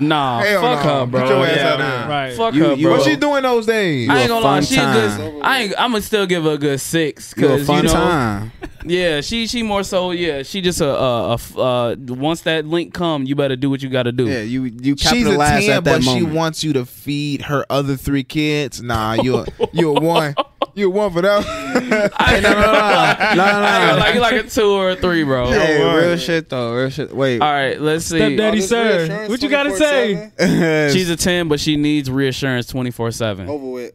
[0.00, 0.90] Nah, Hell fuck no.
[1.00, 1.20] her, bro.
[1.20, 2.08] Get your ass Yeah, out of here.
[2.08, 2.34] Right.
[2.36, 2.96] Fuck You- her, you bro.
[2.98, 4.08] what she doing those days?
[4.08, 5.18] I ain't gonna lie, fun she time.
[5.18, 5.42] good.
[5.42, 5.74] I ain't.
[5.76, 7.34] I'm gonna still give her a good six.
[7.36, 8.52] You a Cause fun you know, time.
[8.86, 10.12] Yeah, she she more so.
[10.12, 13.68] Yeah, she just a, a, a, a uh, Once that link come, you better do
[13.70, 14.28] what you got to do.
[14.28, 17.42] Yeah, you you She's a capitalize ten, at that but she wants you to feed
[17.42, 18.80] her other three kids.
[18.80, 20.34] Nah, you a, you a one.
[20.74, 21.44] You one for that.
[22.16, 23.98] I, no, no, no, no, no, no, no.
[23.98, 25.50] Like like a two or a three, bro.
[25.50, 26.06] Hey, word.
[26.06, 26.74] real shit though.
[26.74, 27.14] Real shit.
[27.14, 27.40] Wait.
[27.40, 28.18] All right, let's see.
[28.18, 29.28] Stepdaddy, Oh, sir.
[29.28, 30.30] What you gotta say?
[30.92, 33.48] She's a ten, but she needs reassurance twenty four seven.
[33.48, 33.92] Over with.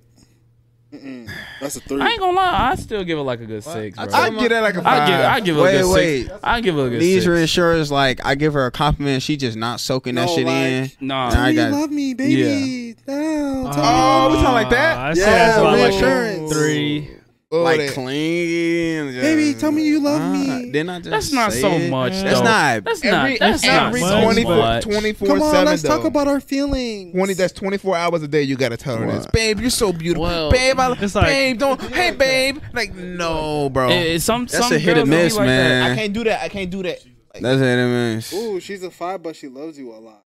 [0.94, 1.30] Mm-mm.
[1.60, 2.02] That's a three.
[2.02, 4.08] I ain't gonna lie, I still give it like a good six, bro.
[4.14, 5.08] I give it like a five.
[5.08, 6.24] give I give her a Wait, good wait.
[6.28, 6.40] six.
[6.44, 7.26] I give her a good These six.
[7.28, 10.56] reassurers, like I give her a compliment, she just not soaking that No, shit like-
[10.56, 10.92] in.
[11.02, 12.96] Nah, Nah, I you got- love me, baby.
[13.08, 14.42] No, tell Oh, we me.
[14.44, 14.98] sound like that?
[14.98, 16.54] I Yeah, say that's about like reassurance.
[16.54, 17.10] three.
[17.56, 18.98] Oh, like they- clingy.
[18.98, 20.72] and Baby, tell me you love Ah, me.
[20.72, 21.90] Didn't I just that's not say so it?
[21.92, 22.14] much.
[22.14, 22.44] That's though.
[22.44, 23.40] not- That's every not.
[23.40, 24.84] That's every not so 24, much.
[24.84, 27.14] 24 Come on, 7 let's talk about our feelings.
[27.14, 30.24] 20 that's 24 hours a day you gotta tell her this babe you're so beautiful
[30.24, 34.46] Well, babe I, it's like- babe don't hey babe like no bro It- it- some
[34.48, 35.70] That's some a hit or girls don't be miss, like that.
[35.70, 35.92] man.
[35.92, 37.00] I can't do that I can't do that
[37.34, 38.34] That's what it means.
[38.34, 40.24] Ooh, she's a five, but she loves you a lot.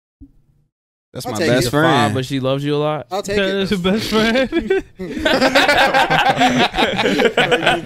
[1.12, 1.70] That's I'll my best it.
[1.70, 1.86] friend.
[2.08, 3.06] Five, but she loves you a lot.
[3.10, 3.68] I'll take it.
[3.68, 4.84] That's your best friend.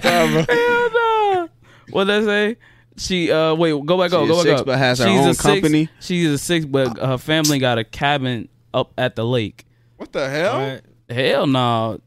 [0.03, 1.49] Hell no.
[1.91, 2.57] What did I say?
[2.97, 4.65] She uh wait, go back up, She go a back six, up.
[4.67, 5.89] but has her She's own a six- company.
[5.99, 9.65] She's a six, but her family got a cabin up at the lake.
[9.97, 10.53] What the hell?
[10.55, 10.81] Alright.
[11.09, 11.99] Hell no.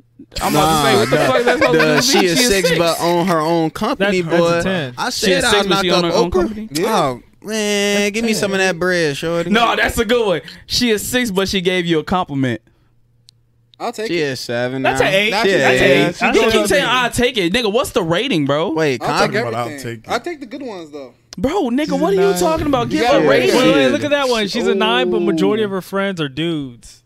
[0.43, 2.27] I'm about to say what the fuck that's supposed the, to she be?
[2.27, 4.71] is six, but on her own company, That's- that's a boy.
[4.71, 4.95] 10.
[4.99, 6.33] I She a said six, I'll but knock she up on her own Oprah.
[6.33, 6.69] company?
[6.81, 9.51] Oh man, give me some of that bread, shorty.
[9.51, 10.41] No, that's a good one.
[10.67, 12.61] She is six, but she gave you a compliment.
[13.81, 14.09] I'll take it.
[14.15, 14.27] she it.
[14.27, 14.83] is seven.
[14.83, 15.07] That's now.
[15.07, 15.27] an eight.
[15.27, 16.09] She That's is an eight.
[16.09, 16.17] eight.
[16.17, 16.95] She You a keep good saying one.
[16.97, 17.73] I take it, nigga.
[17.73, 18.73] What's the rating, bro?
[18.73, 20.03] Wait, I'll take con- I'll everything.
[20.03, 21.15] take I'll take the good ones though.
[21.37, 22.89] Bro, nigga, what are you talking about?
[22.89, 23.57] Give gotta a rate rating.
[23.57, 24.49] Wait, wait, look at that one.
[24.49, 25.81] She's a nine, but majority of her oh.
[25.81, 27.05] friends are dudes.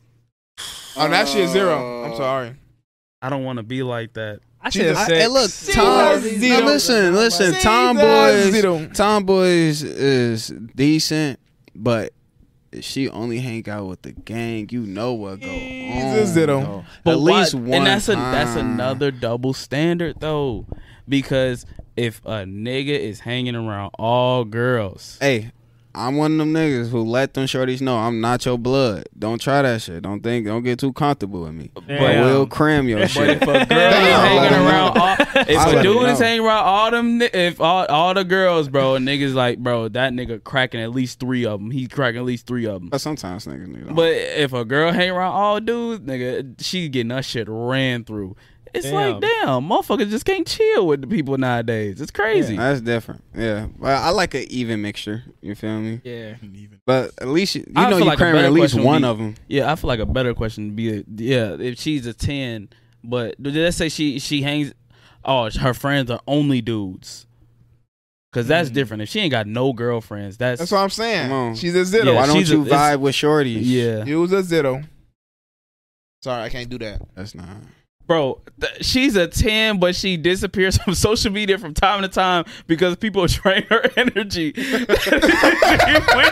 [0.96, 2.04] Oh, now she a zero.
[2.04, 2.54] I'm uh, sorry.
[3.20, 4.40] I don't want to be like that.
[4.64, 5.18] I She's said a- I, six.
[5.18, 6.24] hey, look, Tom.
[6.24, 6.38] a.
[6.60, 7.54] Now listen, listen.
[7.54, 8.88] She's Tomboys, a.
[8.94, 11.40] Tomboys is decent,
[11.74, 12.12] but
[12.70, 16.62] if she only hang out with the gang, you know what go She's on.
[16.64, 16.84] though.
[17.04, 17.72] But At least why- one.
[17.74, 20.66] and that's a that's another double standard though,
[21.08, 21.66] because
[21.96, 25.50] if a nigga is hanging around all girls, Hey,
[25.94, 29.04] I'm one of them niggas who let them shorties know I'm not your blood.
[29.18, 30.02] Don't try that shit.
[30.02, 30.46] Don't think.
[30.46, 31.70] Don't get too comfortable with me.
[31.74, 33.28] But we'll cram your but shit.
[33.28, 37.20] if a girl is hanging around, all, if a dude is hanging around all them,
[37.20, 41.44] if all, all the girls, bro, niggas like, bro, that nigga cracking at least three
[41.44, 41.70] of them.
[41.70, 42.88] He's cracking at least three of them.
[42.88, 43.94] But sometimes niggas need.
[43.94, 48.36] But if a girl hang around all dudes, nigga, she getting that shit ran through.
[48.74, 52.00] It's like, damn, motherfuckers just can't chill with the people nowadays.
[52.00, 52.56] It's crazy.
[52.56, 53.22] That's different.
[53.34, 53.66] Yeah.
[53.78, 55.24] Well, I like an even mixture.
[55.42, 56.00] You feel me?
[56.04, 56.34] yeah.
[56.86, 59.08] But at least you, you I know feel you like a at least one be-
[59.08, 59.34] of them.
[59.46, 62.70] Yeah, I feel like a better question would be, yeah, if she's a ten,
[63.04, 64.72] but let's say she she hangs,
[65.24, 67.26] oh, her friends are only dudes,
[68.32, 68.74] because that's mm-hmm.
[68.74, 69.02] different.
[69.02, 71.28] If she ain't got no girlfriends, that's, That's what I'm saying.
[71.28, 71.54] Come on.
[71.56, 72.12] She's a zero.
[72.12, 73.60] Yeah, Why don't she's a- you vibe with shorties?
[73.62, 74.82] yeah, You was a zero.
[76.22, 77.02] Sorry, I can't do that.
[77.14, 77.48] That's not.
[78.06, 78.40] Bro.
[78.60, 82.96] Th- she's a ten, but she disappears from social media from time to time because
[82.96, 84.52] people drain her energy.
[84.56, 84.86] With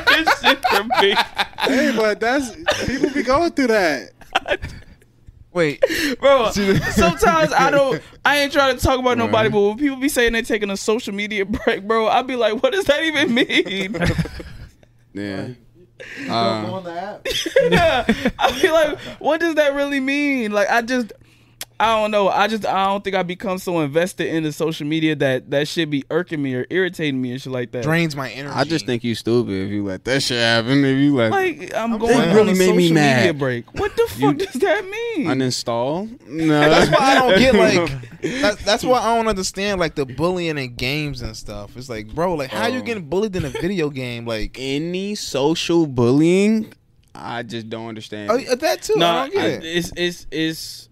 [0.07, 1.15] this shit from me.
[1.59, 2.51] Hey, but that's
[2.87, 4.11] people be going through that.
[5.53, 5.83] Wait,
[6.21, 6.51] bro.
[6.53, 8.01] Sometimes I don't.
[8.25, 10.77] I ain't trying to talk about nobody, but when people be saying they're taking a
[10.77, 13.97] social media break, bro, I'd be like, what does that even mean?
[15.13, 15.49] Yeah.
[16.29, 16.81] Uh,
[17.71, 18.05] yeah,
[18.39, 20.53] I be like, what does that really mean?
[20.53, 21.13] Like, I just.
[21.81, 22.28] I don't know.
[22.28, 25.89] I just I don't think I become so invested into social media that that should
[25.89, 27.82] be irking me or irritating me and shit like that.
[27.85, 28.55] drains my energy.
[28.55, 30.85] I just think you stupid if you let that shit happen.
[30.85, 32.94] If you like, Like I'm I'm going saying- on really a made social me media
[32.94, 33.39] mad.
[33.39, 33.81] break.
[33.81, 35.27] What the fuck does that mean?
[35.27, 36.19] uninstall.
[36.28, 36.61] No.
[36.61, 37.90] That's why I don't get like.
[38.43, 41.74] That, that's why I don't understand like the bullying in games and stuff.
[41.78, 42.82] It's like, bro, like how you Oh.
[42.82, 44.27] getting bullied in a video game?
[44.27, 46.70] Like, any social bullying.
[47.15, 48.31] I just don't understand.
[48.31, 48.97] oh, that too.
[48.97, 49.65] no, I don't get I- it.
[49.65, 50.89] it's it's it's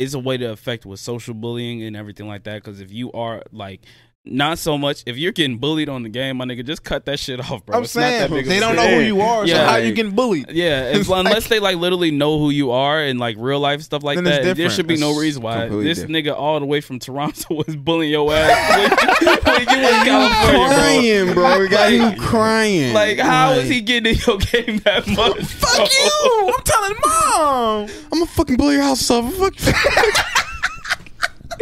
[0.00, 2.64] it's a way to affect with social bullying and everything like that.
[2.64, 3.82] Because if you are like
[4.26, 7.18] not so much, if you're getting bullied on the game, my nigga, just cut that
[7.18, 7.78] shit off, bro.
[7.78, 9.46] I'm It's not that saying they don't know who you are.
[9.46, 9.66] so Yeah.
[9.66, 10.50] how you getting bullied?
[10.50, 13.60] Yeah, if, It's like- unless they like literally know who you are and like real
[13.60, 16.16] life stuff like that, there should be no reason why this different.
[16.26, 21.24] nigga all the way from Toronto was bullying your ass when, when you in California,
[21.24, 21.34] bro.
[21.34, 21.58] crying, bro.
[21.60, 22.92] We got Like- you crying.
[22.94, 25.42] Like, how is he getting in your game that much?
[25.44, 26.54] Fuck you!
[26.54, 27.88] I'm telling mom.
[28.12, 29.32] I'm gonna fucking blow your house up.
[29.32, 29.54] Fuck.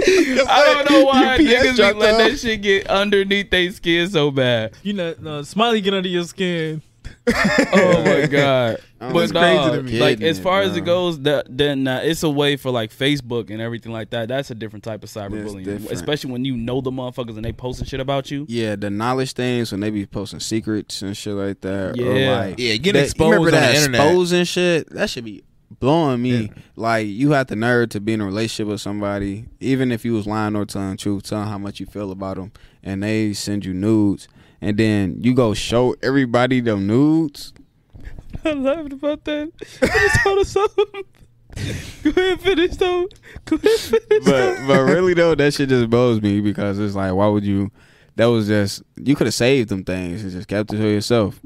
[0.06, 2.18] I don't know why UPS niggas be dropped let off.
[2.30, 4.74] that shit get underneath their skin so bad.
[4.82, 6.82] You know, no, Smiley get under your skin.
[7.30, 8.78] Oh my god!
[9.00, 10.00] Oh, but it's crazy to me.
[10.00, 12.72] like Getting as it, far as it goes, that then uh, it's a way for
[12.72, 14.26] like Facebook and everything like that.
[14.26, 17.86] That's a different type of cyberbullying, especially when you know the motherfuckers and they posting
[17.86, 18.44] shit about you.
[18.48, 21.94] Yeah, the knowledge things when they be posting secrets and shit like that.
[21.96, 22.06] Yeah.
[22.06, 24.00] or like, Yeah, getting that- exposed Remember on that the internet.
[24.00, 24.90] exposing shit?
[24.90, 26.50] That should be blowing me.
[26.76, 30.14] Like you have the nerve to be in a relationship with somebody, even if you
[30.14, 33.32] was lying or telling the truth, telling how much you feel about them, and they
[33.32, 34.28] send you nudes,
[34.60, 37.52] and then you go show everybody them nudes.
[38.44, 39.52] I laughed about that.
[39.82, 41.04] I just thought of something.
[42.04, 43.08] Go ahead, finish though.
[43.46, 44.24] Go ahead, finish.
[44.24, 47.70] but but really though, that shit just blows me because it's like, why would you?
[48.16, 51.40] That was just you could have saved them things and just kept it to yourself.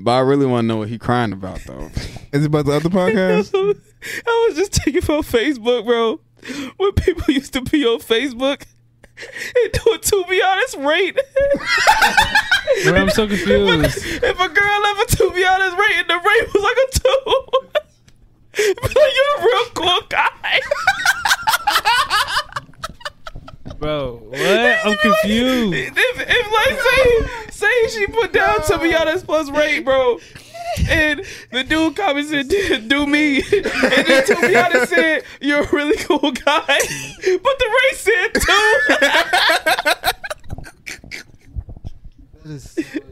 [0.00, 1.90] But I really want to know what he crying about though.
[2.32, 3.52] Is it about the other podcast?
[4.26, 6.20] I was just thinking about Facebook, bro.
[6.76, 8.62] When people used to be on Facebook
[9.16, 11.18] and do a to be honest rate.
[12.84, 13.98] Bro, I'm so confused.
[14.06, 16.90] if a girl left a to be honest rate and the rate was like a
[17.00, 17.34] two,
[18.52, 20.60] be like, you're a real cool guy.
[23.78, 24.40] Bro, what?
[24.40, 25.92] I'm confused.
[25.96, 30.18] if, if like say say she put down to be honest plus rate, bro.
[30.88, 31.22] and
[31.52, 32.48] the dude comments said,
[32.88, 37.70] "Do me," and then to be honest said, "You're a really cool guy," but the
[37.78, 38.78] race said too.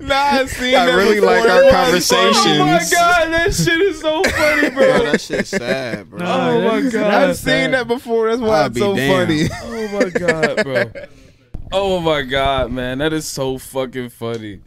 [0.01, 1.27] Nah, I seen I that really before.
[1.37, 2.47] like our That was conversations.
[2.47, 4.99] Oh my god, that shit is so funny, bro.
[4.99, 6.19] Bro, that shit's sad, bro.
[6.21, 7.13] Nah, Oh my that's- God.
[7.13, 7.75] I've seen sad.
[7.75, 8.29] that before.
[8.31, 9.29] That's why I'll it's be so damned.
[9.29, 9.49] funny.
[9.93, 10.85] Oh my god, bro.
[11.73, 12.99] Oh my god, man.
[12.99, 14.61] That is so fucking funny.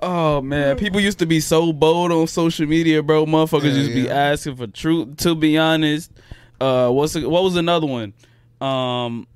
[0.00, 3.26] Oh man, people used to be so bold on social media, bro.
[3.26, 4.14] Motherfuckers Yeah, just be yeah.
[4.14, 5.16] asking for truth.
[5.18, 6.10] To be honest,
[6.60, 8.14] uh, what's the, what was another one?
[8.60, 9.26] Um,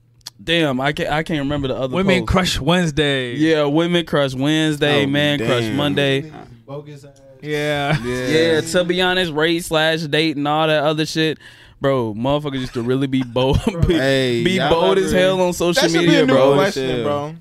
[0.42, 1.94] damn, I can't I can't remember the other.
[1.94, 2.30] Women post.
[2.30, 3.34] Crush Wednesday.
[3.34, 5.76] Yeah, women crush Wednesday, Oh, man crush damn.
[5.76, 6.32] Monday.
[6.66, 7.20] Bogus ass.
[7.40, 7.98] Yeah.
[8.04, 11.38] Yeah, to be honest, race slash date and all that other shit.
[11.80, 13.58] Bro, motherfuckers used to really be bold,
[13.88, 16.26] be, Hey, be y'all bold as ever- hell on social That should be media, a
[16.26, 16.54] new bro.
[16.54, 17.04] question, Shit.
[17.04, 17.34] bro.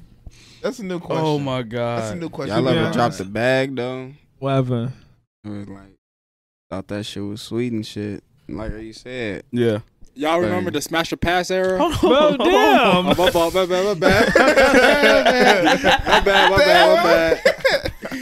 [0.63, 1.25] That's a new oh question.
[1.25, 1.97] Oh my god.
[1.99, 2.19] That's a god.
[2.21, 2.55] new question.
[2.57, 2.91] Y'all ever Yeah.
[2.91, 4.11] dropped the bag though?
[4.39, 4.91] Whatever.
[5.43, 5.95] It was like
[6.71, 8.23] thought that shit was sweet and shit.
[8.47, 9.79] Like you said, Yeah.
[10.13, 11.77] Y'all remember the smash or pass era?
[12.01, 12.47] Bro, damn.
[12.49, 14.33] Oh, my fault, my bad, my bad.
[14.35, 17.41] my bad, my bad,
[18.03, 18.19] my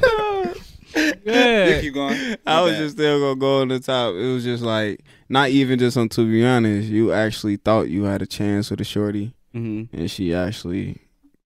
[0.00, 0.56] bad.
[0.96, 1.80] You Yeah.
[1.80, 2.36] keep going.
[2.46, 2.78] I was bad.
[2.78, 4.14] just still gonna go on the top.
[4.14, 6.88] It was just like not even just on to be honest.
[6.88, 9.96] You actually thought you had a chance with a shorty, Mm-hmm.
[9.96, 10.96] and she actually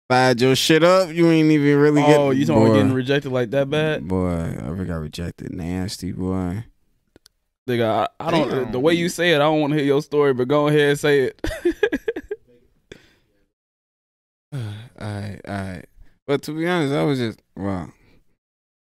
[0.09, 1.09] fired your shit up.
[1.13, 2.19] You ain't even really get.
[2.19, 4.07] Oh, you talking about getting rejected like that bad?
[4.07, 5.53] Boy, I ever got rejected.
[5.53, 6.65] Nasty boy.
[7.69, 8.49] Nigga, I, I don't.
[8.49, 8.71] Damn.
[8.71, 10.89] The way you say it, I don't want to hear your story, but go ahead
[10.89, 11.41] and say it.
[15.01, 15.85] Alright, alright.
[16.27, 17.91] But to be honest, I was just well.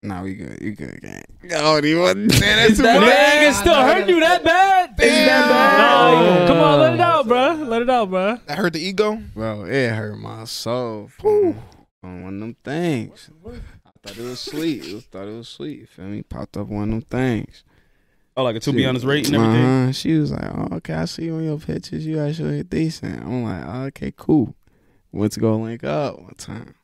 [0.03, 0.61] Nah, we good.
[0.61, 1.23] You good, gang.
[1.57, 2.33] Oh, you wasn't.
[2.33, 3.47] Is that Dang, bad?
[3.51, 4.91] it still hurt you that bad?
[4.91, 6.41] Is it that bad?
[6.41, 7.55] Nah, come on, let it out, bro.
[7.55, 8.39] Let it out, bro.
[8.47, 9.21] That hurt the ego.
[9.35, 11.09] Bro, it hurt my soul.
[11.09, 11.61] fam.
[12.05, 13.29] On one of them things.
[13.45, 14.87] I thought it was sweet.
[14.87, 15.81] It was, thought it was sweet.
[15.81, 16.23] You feel me?
[16.23, 17.65] Popped up one of them things.
[18.39, 19.65] Oh, like a to be She- honest rate and everything.
[19.65, 19.93] Uh-huh.
[19.93, 22.07] She was like, oh, okay, I see you on your pictures.
[22.07, 23.21] You actually decent.
[23.21, 24.55] I'm like, oh, okay, cool.
[25.11, 26.75] Went to go link up one time.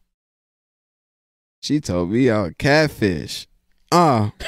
[1.62, 3.46] She told me I was catfish.
[3.92, 4.30] Uh,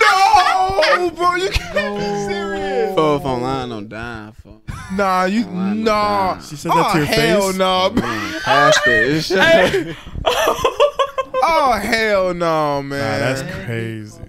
[0.00, 2.94] No, bro, you can't be serious.
[2.98, 4.60] oh, if I'm lying, I'm dying for.
[4.94, 6.32] Nah, you lying, nah.
[6.32, 7.56] I'm She said that oh to your hell face.
[7.58, 7.90] no.
[7.90, 9.30] Man, catfish.
[11.42, 13.20] oh hell no, Nah, man.
[13.20, 14.20] that's crazy.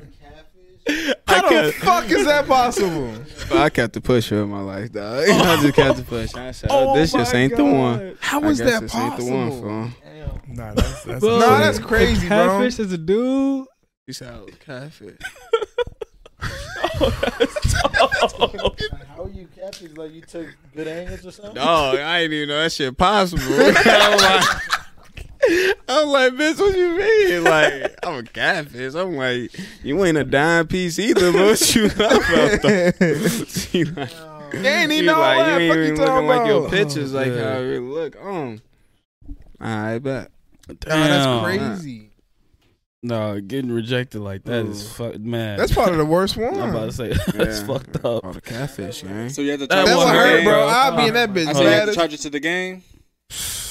[1.27, 3.13] How the fuck is that possible?
[3.51, 5.23] I kept the push in my life, dog.
[5.29, 6.33] I just kept the push.
[6.35, 8.17] I said, oh, this oh just my ain't the one.
[8.19, 9.89] How I is guess that this ain't the one possible?
[9.89, 10.01] for.
[10.47, 12.37] Nah, that's that's Bro, Nah, that's crazy, bro.
[12.37, 13.67] Catfish is a dude.
[14.07, 15.17] You said I was catfish.
[19.07, 19.91] How are you catfish?
[19.95, 21.55] Like you took good angles or something?
[21.55, 23.43] Dog, I ain't even know that shit possible.
[25.87, 27.43] I'm like, bitch, what you mean?
[27.43, 28.93] Like, I'm a catfish.
[28.93, 29.51] I'm like,
[29.83, 33.45] you ain't a dime piece either, but what you up about though?
[33.45, 34.11] She like,
[34.51, 36.47] They ain't she even know like, what you ain't fuck you even talking looking like
[36.47, 36.71] your about.
[36.71, 37.43] pictures, like yeah.
[37.53, 38.15] how it really look.
[38.23, 38.61] Um,
[39.59, 40.31] I bet.
[40.67, 41.09] Nah, Damn.
[41.09, 42.07] that's crazy.
[43.03, 45.57] No, getting rejected like that is fuck man.
[45.57, 46.53] That's probably the worst one.
[46.61, 47.65] I'm about to say that's Yeah.
[47.67, 48.23] fucked up.
[48.23, 49.31] Oh, the catfish, man.
[49.31, 50.43] So you have to charge That it one to the hurt, game.
[50.43, 50.53] bro.
[50.53, 50.67] bro.
[50.67, 51.47] I'll be in that bitch.
[51.47, 52.83] I said you had to charge it to the game.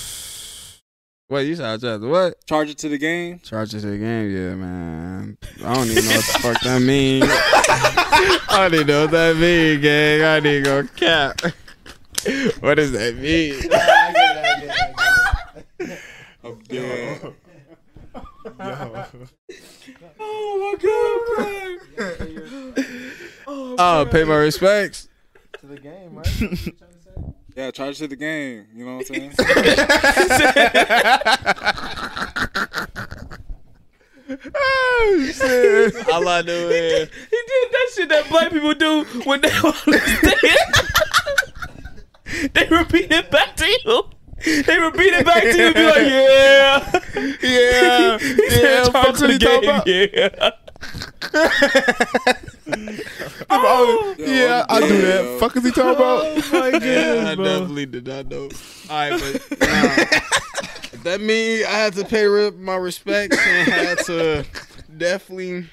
[1.30, 1.66] What you said?
[1.66, 2.44] I tried to what?
[2.44, 3.38] Charge it to the game.
[3.38, 5.38] Charge it to the game, yeah, man.
[5.64, 7.24] I don't even know what the fuck that means.
[7.30, 10.22] I don't even know what that mean, gang.
[10.24, 11.40] I need to go cap.
[12.58, 13.54] what does that mean?
[16.42, 17.34] I'm dead.
[23.46, 25.08] Oh, pay my respects.
[25.60, 26.74] To the game, right?
[27.60, 28.64] Yeah, charge it to the game.
[28.74, 29.32] You know what I'm saying?
[34.54, 36.08] oh, shit.
[36.08, 39.76] All I do is He did that shit that black people do when they don't
[39.86, 40.40] understand.
[42.54, 44.04] they repeat it back to you.
[44.62, 47.00] They repeat it back to you and be like, yeah.
[47.42, 48.78] Yeah, He yeah.
[48.84, 49.84] said, Fuck charge to the you talking about?
[49.84, 50.50] game, yeah.
[53.52, 55.38] Oh, yeah, I do that.
[55.40, 56.52] Fuck is he talking oh about?
[56.52, 58.48] my Yeah, I definitely did not know.
[58.88, 63.98] All right, but nah, that means I had to pay my respects and I had
[64.06, 64.46] to
[64.96, 65.66] definitely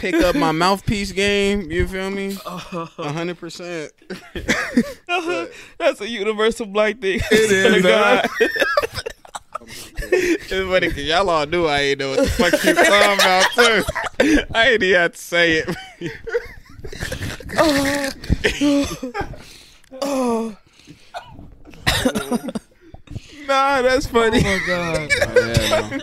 [0.00, 1.70] pick up my mouthpiece game.
[1.70, 2.36] You feel me?
[2.44, 2.86] Uh-huh.
[2.98, 3.92] A hundred percent.
[5.78, 7.20] That's a universal black thing.
[7.30, 8.28] It is, oh God.
[10.48, 13.46] It's funny because y'all all knew I ain't know what the fuck you talking about
[13.54, 13.84] too.
[14.54, 15.76] I ain't even had to say it.
[23.46, 24.42] Nah, that's funny.
[24.44, 25.10] Oh my god.
[25.28, 25.98] Oh, yeah, no.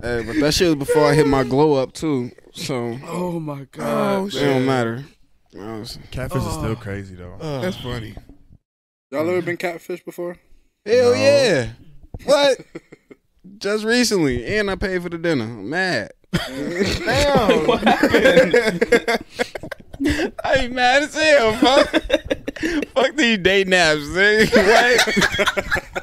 [0.00, 2.30] Hey, but that shit was before I hit my glow up too.
[2.52, 3.86] So Oh my god.
[3.86, 5.04] Oh, it don't matter.
[5.58, 6.76] I was- Catfish is still oh.
[6.76, 7.36] crazy though.
[7.40, 8.14] That's funny.
[9.10, 10.36] Y'all ever been catfish before?
[10.86, 11.16] Hell No.
[11.16, 11.70] yeah.
[12.24, 12.60] What?
[13.58, 15.44] Just recently, and I paid for the dinner.
[15.44, 16.10] I'm mad.
[16.32, 17.66] Damn.
[17.66, 19.24] What happened?
[20.44, 21.88] I ain't mad as hell, fuck.
[22.94, 24.54] fuck these day naps, nigga.
[24.68, 25.98] What?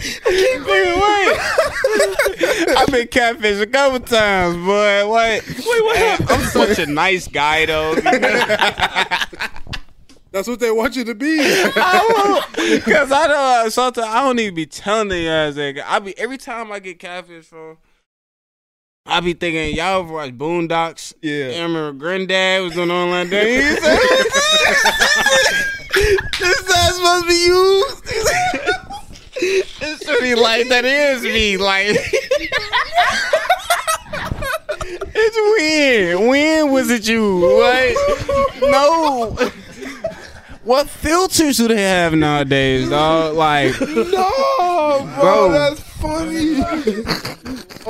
[0.00, 1.40] Nigga, what?
[2.78, 5.06] I've been catfished a couple times, boy.
[5.06, 5.46] What?
[5.46, 6.30] Wait, what?
[6.30, 7.94] I'm such a nice guy, though.
[10.32, 11.38] That's what they want you to be.
[11.38, 11.72] Because
[13.12, 16.38] I know uh, sometimes I don't even be telling the ass that I be every
[16.38, 17.78] time I get catfish from.
[19.06, 21.14] I be thinking y'all ever watch Boondocks?
[21.20, 21.46] Yeah.
[21.46, 23.26] I remember Granddad was doing all that.
[23.26, 23.98] He said,
[26.38, 28.04] "This ass must be used."
[29.42, 31.56] It's really like that is me.
[31.56, 31.96] Like
[35.14, 36.28] it's when.
[36.28, 37.40] When was it you?
[37.40, 37.96] What?
[38.60, 39.34] No.
[40.70, 43.34] What filters do they have nowadays, dog?
[43.34, 45.50] Like, No, bro, Bro.
[45.50, 47.34] that's funny.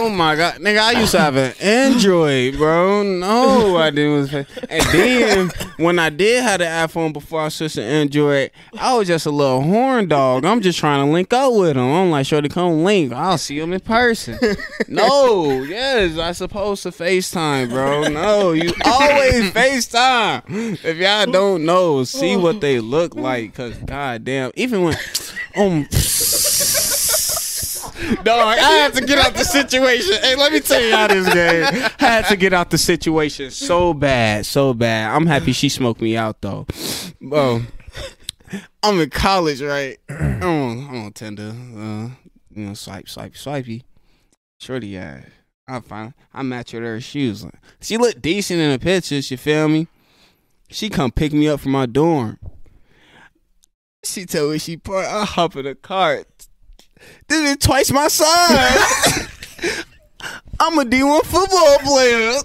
[0.00, 3.02] Oh my god, nigga, I used to have an Android, bro.
[3.02, 4.32] No, I didn't.
[4.70, 9.06] And then when I did have the iPhone before I switched to Android, I was
[9.06, 10.46] just a little horn dog.
[10.46, 11.82] I'm just trying to link up with him.
[11.82, 13.12] I'm like, sure to come link.
[13.12, 14.38] I'll see him in person.
[14.88, 18.08] No, yes, I supposed to FaceTime, bro.
[18.08, 20.82] No, you always FaceTime.
[20.84, 24.96] If y'all don't know, see what they look like, cause goddamn, even when
[25.56, 25.86] um.
[28.22, 30.14] Dog, I had to get out the situation.
[30.22, 31.64] Hey, let me tell you how this game.
[32.00, 35.14] I had to get out the situation so bad, so bad.
[35.14, 36.66] I'm happy she smoked me out though.
[37.20, 37.62] Bro,
[38.82, 39.98] I'm in college, right?
[40.08, 41.50] I'm on, I'm on Tinder.
[41.50, 42.08] Uh,
[42.54, 43.82] you know, swipe, swipe, swipey.
[44.60, 45.22] Shorty, yeah.
[45.68, 47.00] I find I match with her.
[47.00, 47.46] She was
[47.80, 49.30] she looked decent in the pictures.
[49.30, 49.86] You feel me?
[50.68, 52.38] She come pick me up from my dorm.
[54.04, 55.06] She tell me she part.
[55.06, 56.26] I hop in the cart.
[57.28, 59.28] This is twice my size.
[60.60, 62.38] I'm a D1 football player.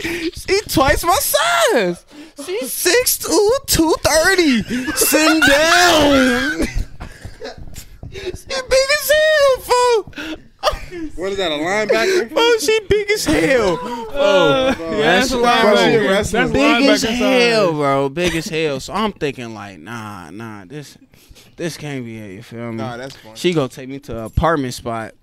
[0.00, 2.04] she twice my size.
[2.44, 4.62] She's 6'2", 230.
[4.94, 6.66] Sitting down.
[8.10, 10.38] she big as hell, fool.
[11.16, 12.32] What is that, a linebacker?
[12.34, 13.78] Oh, she big as hell.
[13.80, 16.08] Oh, yeah, that's a bro, linebacker.
[16.08, 17.74] That's That's big as hell, size.
[17.76, 18.08] bro.
[18.08, 18.80] Big as hell.
[18.80, 20.98] So I'm thinking like, nah, nah, this,
[21.62, 22.32] this can't be it.
[22.32, 22.78] You feel me?
[22.78, 23.36] Nah, that's funny.
[23.36, 25.14] She gonna take me to an apartment spot.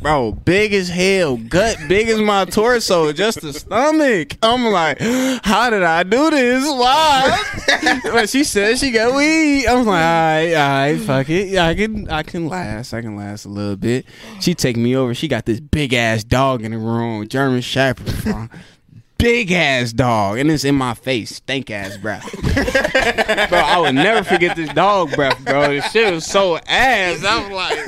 [0.00, 4.36] Bro, big as hell, gut big as my torso, just the stomach.
[4.42, 6.64] I'm like, how did I do this?
[6.64, 8.00] Why?
[8.04, 9.66] but she said she got weed.
[9.66, 11.48] I'm like, all right, all right, fuck it.
[11.48, 12.92] Yeah, I can, I can last.
[12.92, 14.06] I can last a little bit.
[14.40, 15.14] She take me over.
[15.14, 18.50] She got this big ass dog in the room, German Shepherd.
[19.20, 22.32] Big ass dog, and it's in my face, stank ass breath.
[23.50, 25.68] bro, I would never forget this dog breath, bro.
[25.68, 27.22] This shit was so ass.
[27.22, 27.78] I'm like,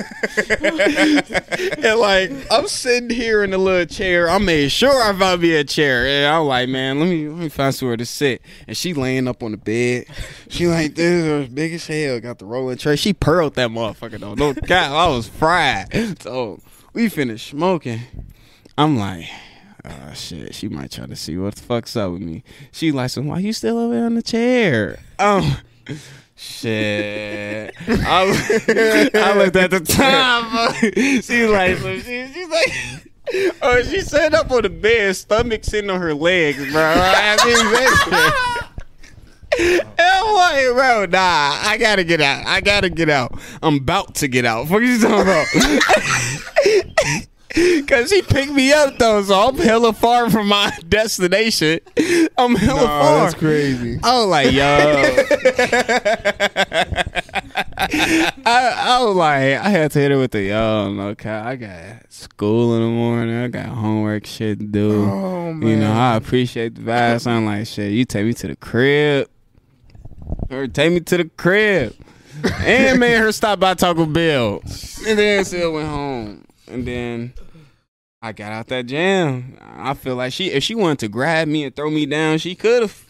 [1.83, 4.29] and like, I'm sitting here in the little chair.
[4.29, 7.39] I made sure I found me a chair, and I'm like, man, let me let
[7.39, 8.43] me find somewhere to sit.
[8.67, 10.05] And she laying up on the bed.
[10.49, 12.19] She like, this is big as hell.
[12.19, 12.95] Got the rolling tray.
[12.95, 14.35] She pearled that motherfucker though.
[14.35, 16.21] No cap, I was fried.
[16.21, 16.59] So
[16.93, 18.01] we finished smoking.
[18.77, 19.25] I'm like.
[19.85, 22.43] Oh shit, she might try to see what the fuck's up with me.
[22.71, 24.99] She like, so why you still over there on the chair?
[25.19, 25.57] Um,
[26.35, 27.73] shit.
[27.87, 30.73] I, I looked at the time.
[31.21, 32.71] She like, so she, she's like,
[33.61, 36.81] oh, she sat up on the bed, stomach sitting on her legs, bro.
[36.81, 38.69] I mean,
[39.99, 42.45] I'm like, bro, nah, I gotta get out.
[42.45, 43.37] I gotta get out.
[43.61, 44.69] I'm about to get out.
[44.69, 45.47] What are you talking about?
[47.87, 51.79] Cause he picked me up though, so I'm hella far from my destination.
[52.37, 53.19] I'm hella Nah, far.
[53.19, 53.99] that's crazy.
[54.03, 54.63] I was like, yo.
[58.45, 61.45] I, I was like, I had to hit her with the yo, cap.
[61.45, 63.35] I got school in the morning.
[63.43, 65.03] I got homework shit to do.
[65.03, 65.69] Oh man.
[65.69, 67.27] You know, I appreciate the vibes.
[67.27, 69.29] I'm like, shit, you take me to the crib.
[70.49, 71.95] Or take me to the crib.
[72.61, 74.61] and made her stop by Taco Bell.
[75.07, 76.45] And then still went home.
[76.67, 77.33] And then
[78.21, 79.57] I got out that jam.
[79.61, 82.55] I feel like she if she wanted to grab me and throw me down, she
[82.55, 83.05] could have.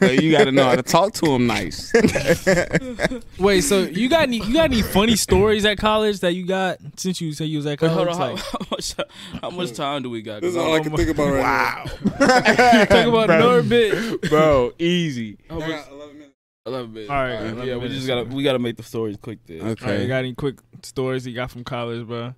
[0.00, 1.90] but you gotta know how to talk to him nice.
[3.38, 6.78] Wait, so you got any you got any funny stories at college that you got
[6.96, 8.08] since you said you was at Wait, college?
[8.14, 8.36] hold on.
[8.36, 8.94] How, how much
[9.42, 10.42] how much time do we got?
[10.42, 11.86] This is 'Cause all I can think about right
[12.88, 14.22] talk about another bit.
[14.28, 15.38] Bro, easy.
[15.50, 16.25] I got 11 minutes.
[16.66, 17.10] Eleven minutes.
[17.10, 19.38] All right, All right, 11 yeah, we just gotta we gotta make the stories quick.
[19.46, 19.60] Then.
[19.60, 20.06] All right, you Okay.
[20.08, 22.34] got any quick stories you got from college, bro?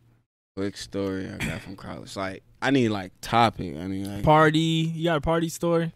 [0.57, 2.15] Quick story I got from college.
[2.17, 3.77] Like I need like topic.
[3.77, 4.59] I need like Party.
[4.95, 5.93] You got a party story?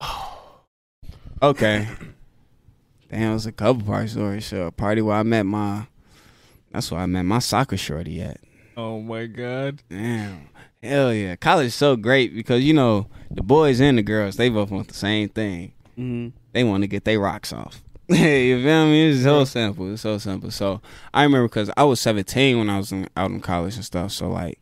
[1.42, 1.86] Okay.
[3.10, 4.46] Damn, it was a couple party stories.
[4.46, 5.86] So a party where I met my
[6.72, 8.38] that's where I met my soccer shorty at.
[8.76, 9.82] Oh my god.
[9.90, 10.48] Damn.
[10.82, 11.36] Hell yeah.
[11.36, 14.88] College is so great because you know, the boys and the girls, they both want
[14.88, 15.72] the same thing.
[15.96, 17.82] hmm They want to get their rocks off.
[18.06, 19.10] Hey, you feel me?
[19.10, 19.90] It's so simple.
[19.90, 20.50] It's so simple.
[20.50, 20.82] So
[21.14, 24.12] I remember because I was 17 when I was in, out in college and stuff.
[24.12, 24.60] So like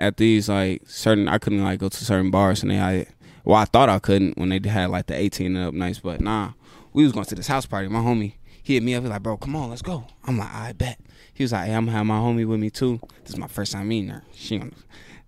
[0.00, 3.06] at these like certain, I couldn't like go to certain bars and they had,
[3.44, 6.20] well, I thought I couldn't when they had like the 18 and up nights, but
[6.20, 6.54] nah,
[6.92, 7.86] we was going to this house party.
[7.86, 9.04] My homie, he hit me up.
[9.04, 10.04] He like, bro, come on, let's go.
[10.24, 10.98] I'm like, I bet.
[11.32, 12.98] He was like, hey, I'm gonna have my homie with me too.
[13.22, 14.24] This is my first time meeting her.
[14.34, 14.60] She,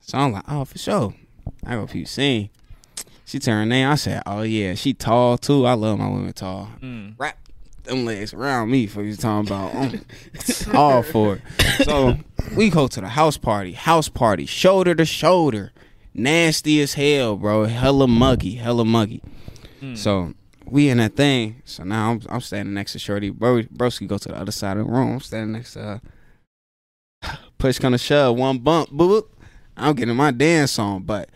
[0.01, 1.15] so I'm like, oh, for sure.
[1.65, 2.51] I go peep scene.
[3.27, 3.89] She turned name.
[3.89, 5.67] I said, "Oh yeah, she tall too.
[5.67, 6.71] I love my women tall.
[6.81, 7.17] Mm.
[7.19, 7.37] Wrap
[7.83, 9.75] them legs around me for you talking about.
[9.75, 10.01] um,
[10.75, 11.85] all for it.
[11.85, 12.17] So
[12.57, 13.73] we go to the house party.
[13.73, 15.73] House party, shoulder to shoulder,
[16.15, 17.65] nasty as hell, bro.
[17.65, 19.21] Hella muggy, hella muggy.
[19.95, 20.33] So
[20.65, 21.63] we in that thing.
[21.65, 23.31] So now I'm, I'm standing next to Shorty.
[23.31, 25.15] Bro, broski go to the other side of the room.
[25.15, 26.01] I'm standing next to her.
[27.59, 29.27] Push kind of shove, one bump, boop.
[29.77, 31.29] I'm getting my dance on, but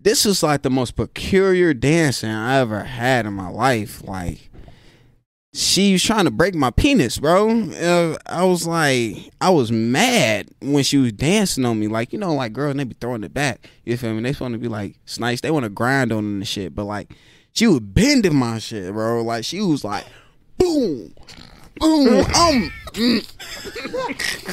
[0.00, 4.02] this was like the most peculiar dancing I ever had in my life.
[4.06, 4.50] Like
[5.52, 7.50] she was trying to break my penis, bro.
[7.70, 11.88] Uh, I was like, I was mad when she was dancing on me.
[11.88, 13.68] Like, you know, like girls, they be throwing it back.
[13.84, 14.22] You feel me?
[14.22, 15.40] They want to be like nice.
[15.40, 17.12] They want to grind on the shit, but like
[17.52, 19.22] she was bending my shit, bro.
[19.22, 20.04] Like she was like,
[20.56, 21.14] boom,
[21.80, 22.26] boom.
[22.34, 23.20] I'm, mm,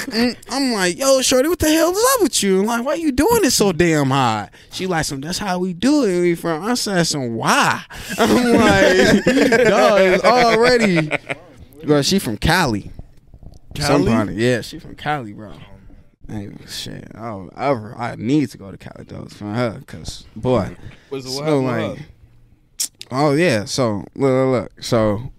[0.08, 0.38] mm.
[0.50, 2.62] I'm like, yo, shorty, what the hell is up with you?
[2.62, 4.50] I'm Like, why you doing it so damn high?
[4.72, 5.22] She like, some.
[5.22, 6.22] That's how we do it.
[6.22, 6.64] We from.
[6.64, 7.36] I said, some.
[7.36, 7.84] Why?
[8.18, 11.12] I'm like, dog, it's already.
[11.84, 12.92] Bro, she from Cali.
[13.76, 14.06] Cali?
[14.06, 15.54] Somebody, yeah, she from Cali, bro.
[16.28, 20.76] Hey, shit, I, I, I need to go to Cali though from her, cause boy,
[21.10, 22.00] the so like,
[23.12, 23.64] oh yeah.
[23.64, 24.84] So look, look, look.
[24.84, 25.32] So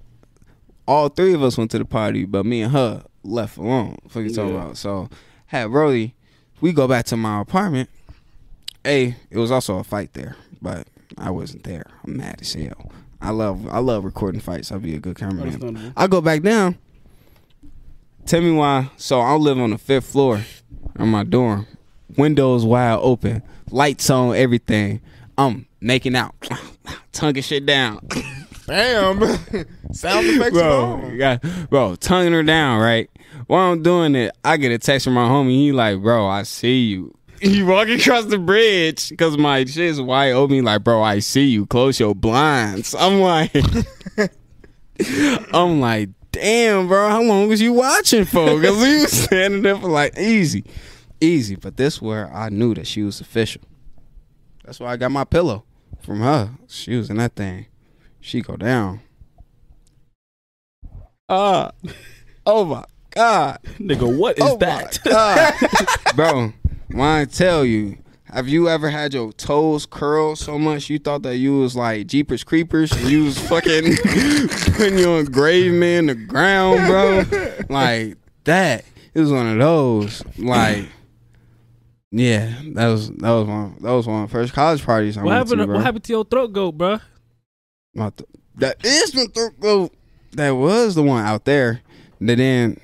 [0.89, 3.99] all three of us went to the party, but me and her left alone.
[4.11, 4.79] What you talking about?
[4.79, 5.11] So
[5.47, 6.15] had Brody,
[6.63, 7.91] we go back to my apartment.
[8.83, 10.89] Hey, it was also a fight there, but
[11.19, 11.85] I wasn't there.
[12.05, 12.91] I'm mad as hell.
[13.21, 14.73] I love I love recording fights.
[14.73, 15.93] I'll be a good cameraman.
[15.95, 16.79] I go back down.
[18.25, 18.91] Tell me why.
[18.97, 20.41] So I live on the fifth floor
[20.97, 21.67] on my dorm.
[22.17, 25.03] Windows wide open, lights on, everything.
[25.37, 26.35] I'm making out,
[27.13, 28.09] tonguing shit down.
[28.69, 29.21] Damn.
[29.93, 31.39] Sound effects bro, yeah,
[31.71, 33.11] bro, tonguing her down, right?
[33.47, 35.53] While I'm doing it, I get a text from my homie.
[35.53, 37.15] He like, bro, I see you.
[37.41, 40.65] He walking across the bridge because my shit is wide open.
[40.65, 41.67] Like, bro, I see you.
[41.67, 42.97] Close your blinds.
[42.99, 43.55] I'm like,
[45.55, 48.57] I'm like, damn, bro, how long was you watching for?
[48.57, 50.65] Because he was standing there for like easy,
[51.21, 51.55] easy.
[51.55, 53.63] But this where I knew that she was official.
[54.65, 55.65] That's why I got my pillow
[56.01, 56.51] from her.
[56.67, 57.68] She was in that thing.
[58.21, 59.01] She go down.
[61.29, 61.73] Ah,
[62.47, 64.99] oh my god, Nigga, what is oh that?
[66.17, 66.53] bro.
[66.91, 67.99] Why I tell you?
[68.31, 72.07] Have you ever had your toes curl so much you thought that you was like
[72.07, 73.97] Jeepers Creepers and you was fucking
[74.75, 77.25] putting you on grave man the ground, bro?
[77.75, 78.85] Like that.
[79.15, 80.23] It was one of those.
[80.39, 80.87] Like,
[82.11, 85.23] yeah, that was that was one that was one of the first college parties I
[85.23, 85.51] What went happened?
[85.51, 85.77] to, To, bro.
[85.77, 86.99] what happened to your throat goat, bro?
[87.99, 89.93] Th- that is my throat goat.
[90.33, 91.83] That was the one out there.
[92.21, 92.81] That then,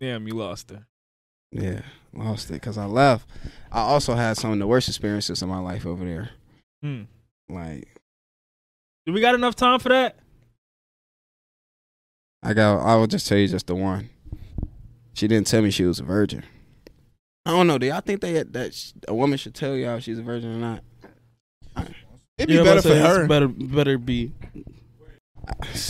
[0.00, 0.80] Damn, you lost it.
[1.52, 1.80] yeah,
[2.12, 3.28] lost it because I left.
[3.70, 6.30] I also had some of the worst experiences in my life over there.
[6.82, 7.02] Hmm.
[7.48, 7.88] Like
[9.06, 10.16] Do we got enough time for that?
[12.42, 14.10] I got, I will just tell you just the one.
[15.14, 16.42] She didn't tell me she was a virgin.
[17.46, 17.78] I don't know.
[17.78, 20.58] Do y'all think they that a woman should tell y'all if she's a virgin or
[20.58, 20.82] not?
[22.38, 23.26] It'd be Yeah, better for her.
[23.28, 24.32] Better, better be.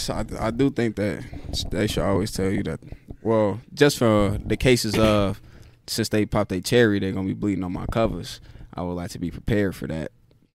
[0.09, 1.25] I, I do think that
[1.71, 2.81] they should always tell you that.
[3.23, 5.41] Well, just for the cases of
[5.87, 8.41] since they popped their cherry, they're gonna be bleeding on my covers.
[8.75, 10.11] I would like to be prepared for that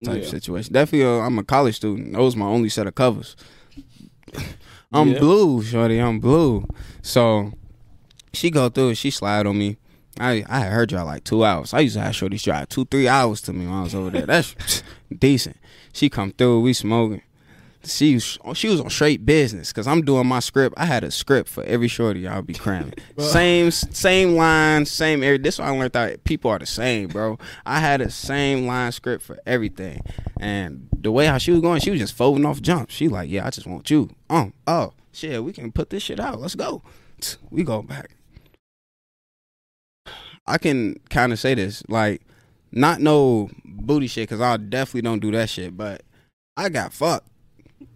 [0.05, 0.29] type Yeah.
[0.29, 0.73] situation.
[0.73, 2.13] Definitely, uh, I'm a college student.
[2.15, 3.37] That was my only set of covers.
[4.93, 5.19] I'm Yeah.
[5.21, 5.99] blue, shorty.
[5.99, 6.67] I'm blue.
[7.03, 7.53] So
[8.33, 8.91] she go through.
[8.91, 9.77] it, She slide on me.
[10.19, 11.75] I I had her drive like two hours.
[11.75, 14.11] I used to have shorty drive two three hours to me when I was over
[14.11, 14.27] there.
[14.27, 14.55] That's
[15.19, 15.57] decent.
[15.97, 16.61] She come through.
[16.61, 17.23] We smoking
[17.89, 20.75] she was, she was on straight business because I'm doing my script.
[20.77, 22.95] I had a script for every shorty I'll be cramming.
[23.19, 25.39] same same line, same area.
[25.39, 27.39] This one I learned that people are the same, bro.
[27.65, 30.03] I had a same line script for everything,
[30.39, 32.95] and the way how she was going, she was just folding off jumps.
[32.95, 34.11] She like, yeah, I just want you.
[34.29, 36.41] Um, oh shit, we can put this shit out.
[36.41, 36.83] Let's go.
[37.51, 38.11] We go back.
[40.49, 42.23] I can kind of say this, like,
[42.73, 45.77] not no booty shit, cause I definitely don't do that shit.
[45.77, 46.03] But
[46.57, 47.29] I got fucked.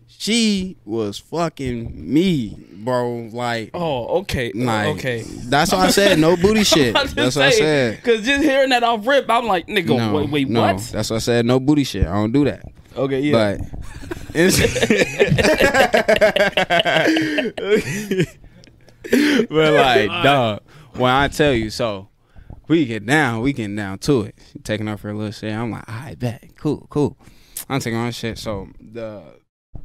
[0.07, 3.31] She was fucking me, bro.
[3.33, 5.23] Like, Oh, okay, uh, like, okay.
[5.23, 6.93] That's why I said no booty shit.
[6.93, 8.05] That's what I said.
[8.05, 10.79] Cause just hearing that off rip, I'm like, nigga, no, wait, wait, no, what?
[10.93, 11.47] That's what I said.
[11.47, 12.07] No booty shit.
[12.07, 12.63] I don't do that.
[12.97, 13.57] Okay, yeah.
[13.57, 14.35] But
[19.49, 20.61] but like, dog,
[20.95, 22.09] when I tell you, so
[22.71, 24.39] we get down, we getting down to it.
[24.53, 25.53] She taking off her little shit.
[25.53, 27.19] I'm like, all right, bet, cool, cool.
[27.69, 28.39] I'm taking on shit.
[28.39, 29.25] So the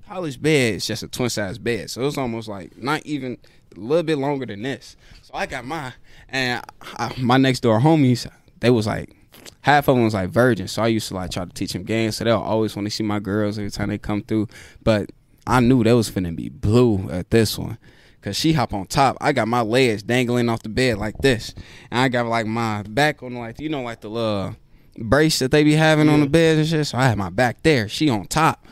[0.07, 3.39] college bed is just a twin size bed, so it's almost like not even
[3.75, 4.95] a little bit longer than this.
[5.23, 5.93] So I got mine,
[6.30, 6.64] and
[6.97, 9.15] I, my next door homies, they was like
[9.61, 11.83] half of them was like virgin, so I used to like try to teach them
[11.83, 12.17] games.
[12.17, 14.47] So they'll always want to see my girls every time they come through.
[14.83, 15.11] But
[15.47, 17.80] I knew they was finna be blue at this one.
[18.25, 19.17] Cause she hop on top.
[19.21, 21.53] I got my legs dangling off the bed like this.
[21.91, 24.55] And I got like my back on like you know like the little
[24.97, 26.87] brace that they be having on the bed and shit.
[26.87, 27.87] So I had my back there.
[27.87, 28.65] She on top.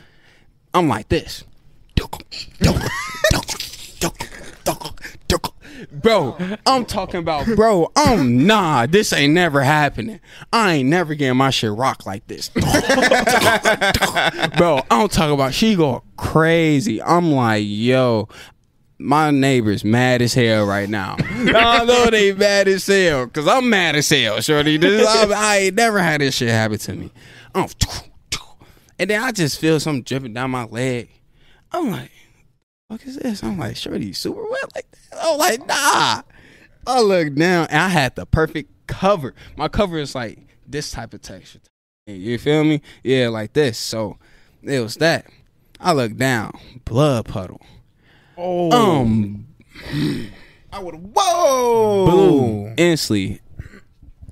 [0.74, 1.44] I'm like this.
[5.92, 7.92] Bro, I'm talking about, bro.
[7.96, 8.86] I'm nah.
[8.86, 10.18] This ain't never happening.
[10.52, 12.48] I ain't never getting my shit rock like this,
[14.56, 14.80] bro.
[14.90, 15.54] I'm talking about.
[15.54, 17.02] She go crazy.
[17.02, 18.28] I'm like, yo,
[18.98, 21.16] my neighbor's mad as hell right now.
[21.20, 24.76] I know they mad as hell because I'm mad as hell, shorty.
[24.76, 27.12] This, I, I ain't never had this shit happen to me.
[27.54, 27.68] I'm,
[28.98, 31.10] and then I just feel something dripping down my leg.
[31.72, 32.10] I'm like,
[32.88, 33.42] what is this?
[33.42, 35.18] I'm like, shorty, super wet like that?
[35.20, 36.22] I'm like, nah.
[36.86, 39.34] I look down and I had the perfect cover.
[39.56, 41.60] My cover is like this type of texture.
[42.06, 42.82] You feel me?
[43.02, 43.78] Yeah, like this.
[43.78, 44.18] So
[44.62, 45.26] it was that.
[45.80, 47.60] I look down, blood puddle.
[48.36, 49.46] Oh, Um,
[50.72, 50.94] I would.
[51.14, 53.40] Whoa, blue instantly.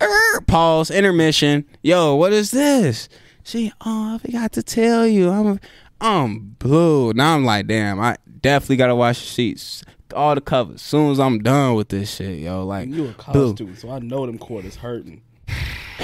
[0.02, 0.90] Er, pause.
[0.90, 1.64] Intermission.
[1.82, 3.08] Yo, what is this?
[3.44, 3.72] She.
[3.84, 5.30] Oh, I forgot to tell you.
[5.30, 5.60] I'm.
[6.00, 7.12] I'm blue.
[7.12, 8.00] Now I'm like, damn.
[8.00, 10.82] I definitely gotta wash the sheets, all the covers.
[10.82, 13.54] Soon as I'm done with this shit, yo, like, you a college blue.
[13.54, 15.22] student, so I know them quarters hurting.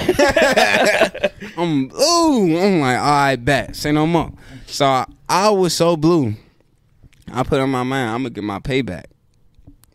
[1.57, 2.57] I'm ooh.
[2.57, 3.75] I'm like, all right, bet.
[3.75, 4.31] Say no more.
[4.67, 6.35] So I, I was so blue.
[7.33, 8.09] I put on my mind.
[8.09, 9.05] I'm gonna get my payback.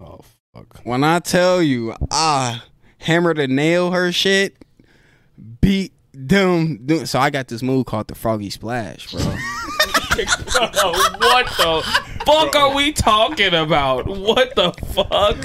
[0.00, 0.20] Oh
[0.54, 0.80] fuck.
[0.84, 2.62] When I tell you, I
[2.98, 4.56] hammered a nail her shit,
[5.60, 6.84] beat them.
[6.86, 9.20] them- So I got this move called the Froggy Splash, bro.
[9.20, 9.30] Bro,
[10.16, 11.82] what the
[12.24, 14.06] fuck are we talking about?
[14.06, 15.36] What the fuck?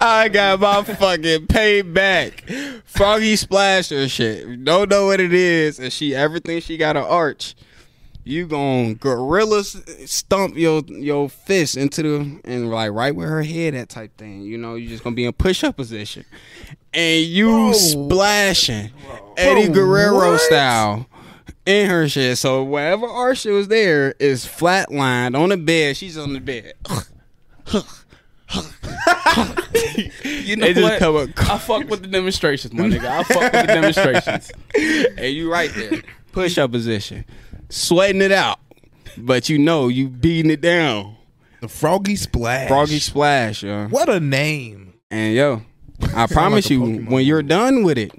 [0.00, 2.82] I got my fucking payback.
[2.84, 4.64] Froggy Splash her shit.
[4.64, 7.54] Don't know what it is, and she everything she got an arch.
[8.24, 9.76] You gon' gorilla s-
[10.06, 14.42] stomp your your fist into the and like right where her head at type thing.
[14.42, 16.24] You know, you just gonna be in push up position,
[16.92, 18.90] and you splashing
[19.36, 21.06] Eddie Guerrero style
[21.66, 22.36] in her shit.
[22.38, 25.96] So wherever arch was there is flatlined on the bed.
[25.96, 26.74] She's on the bed.
[30.24, 30.98] You know They just what?
[30.98, 33.04] come up- I fuck with the demonstrations, my nigga.
[33.06, 34.50] I fuck with the demonstrations.
[35.18, 37.24] and you right there, push up position,
[37.70, 38.58] sweating it out,
[39.16, 41.16] but you know you beating it down.
[41.60, 42.68] The Froggy Splash.
[42.68, 43.86] Froggy splash, yo.
[43.88, 44.94] What a name.
[45.10, 45.62] And yo,
[46.14, 48.12] I promise like you, Pokemon when you're done with it,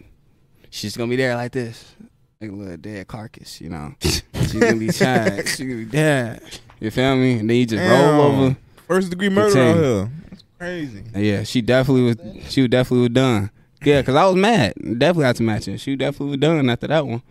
[0.70, 1.96] she's gonna be there like this,
[2.40, 3.96] like a little dead carcass, you know.
[4.02, 5.38] She's gonna be trying.
[5.46, 6.42] She's gonna be dead.
[6.80, 7.40] You feel me?
[7.40, 8.58] And then you just roll over.
[8.88, 9.84] First degree murder out Continue.
[9.84, 10.12] here.
[10.30, 11.04] That's crazy.
[11.16, 12.52] Yeah, she definitely was.
[12.52, 13.52] She definitely was done.
[13.84, 14.74] Yeah, cause I was mad.
[14.76, 15.80] Definitely had to match it.
[15.80, 17.22] She definitely was done after that one.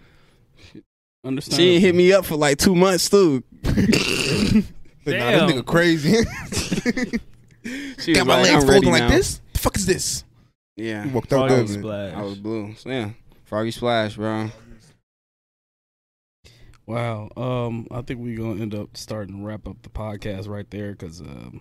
[1.25, 1.57] Understand?
[1.57, 3.43] She ain't hit me up for like two months too.
[5.03, 5.49] But nah, this Damn.
[5.49, 6.13] nigga crazy.
[7.99, 9.41] She Got was my like, legs "I'm ready folding like now." this.
[9.55, 10.25] The fuck is this?
[10.77, 11.81] Yeah, He walked out Froggy there.
[11.83, 12.15] Splash.
[12.15, 12.75] I was blue.
[12.77, 13.11] So, yeah,
[13.45, 14.51] Froggy Splash, bro.
[16.87, 17.31] Wow.
[17.37, 20.93] Um, I think we're gonna end up starting to wrap up the podcast right there
[20.93, 21.61] because um,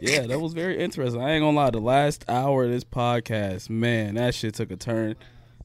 [0.00, 1.20] yeah, that was very interesting.
[1.22, 1.70] I ain't gonna lie.
[1.70, 5.16] The last hour of this podcast, man, that shit took a turn.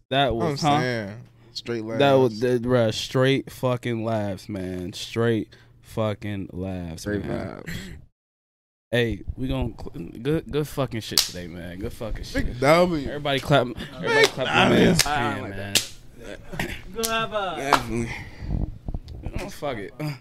[0.09, 0.79] That I'm was huh?
[0.79, 1.17] saying.
[1.53, 1.99] Straight laughs.
[1.99, 4.93] That was the bruh, straight fucking laughs, man.
[4.93, 5.49] Straight
[5.81, 7.61] fucking laughs, Straight man.
[7.63, 7.73] vibes.
[8.91, 11.79] Hey, we gonna cl- good good fucking shit today, man.
[11.79, 12.45] Good fucking shit.
[12.45, 13.07] Big W.
[13.07, 13.67] Everybody clap.
[13.95, 15.73] Everybody clap my man's hand, man.
[17.57, 18.09] Definitely.
[19.39, 19.93] Oh fuck it.
[19.99, 20.13] You know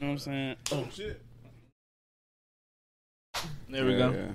[0.00, 0.56] what I'm saying?
[0.72, 0.86] Oh.
[0.92, 1.20] Shit.
[3.70, 4.10] There we Yeah, go.
[4.12, 4.26] yeah.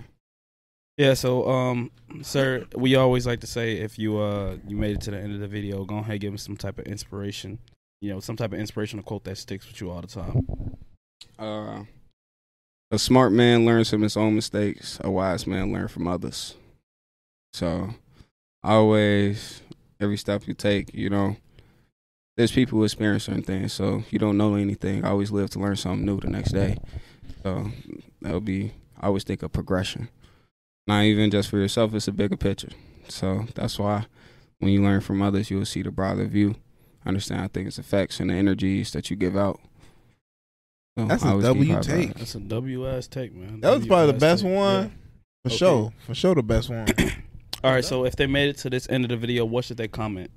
[0.98, 1.92] Yeah, so um,
[2.22, 5.34] sir, we always like to say if you uh you made it to the end
[5.34, 7.60] of the video, go ahead and give us some type of inspiration.
[8.02, 10.78] You know, some type of inspirational quote that sticks with you all the time.
[11.38, 11.84] Uh,
[12.92, 15.00] a smart man learns from his own mistakes.
[15.04, 16.56] A wise man learns from others.
[17.54, 17.90] So,
[18.64, 19.62] always,
[20.00, 21.38] every step you take, you know,
[22.38, 23.74] there's people who experience certain things.
[23.74, 25.06] So you don't know anything.
[25.06, 26.78] Always live to learn something new the next day.
[27.44, 27.72] So
[28.22, 28.74] that'll be.
[29.00, 30.10] I always think of progression.
[30.88, 31.94] Not even just for yourself.
[31.94, 32.70] It's a bigger picture.
[33.08, 34.06] So that's why
[34.60, 36.56] when you learn from others, you'll see the broader view.
[37.06, 39.60] Understand how things affects and the energies that you give out.
[40.98, 42.10] So That's I a always keep W high take.
[42.10, 42.18] vibes.
[42.18, 43.60] That's a W ass take, man.
[43.62, 44.52] That was probably the best take.
[44.56, 44.90] one.
[45.44, 45.56] For Okay.
[45.58, 45.94] sure.
[46.06, 46.88] For sure, the best one.
[47.64, 49.78] All right, so if they made it to this end of the video, what should
[49.78, 50.32] they comment?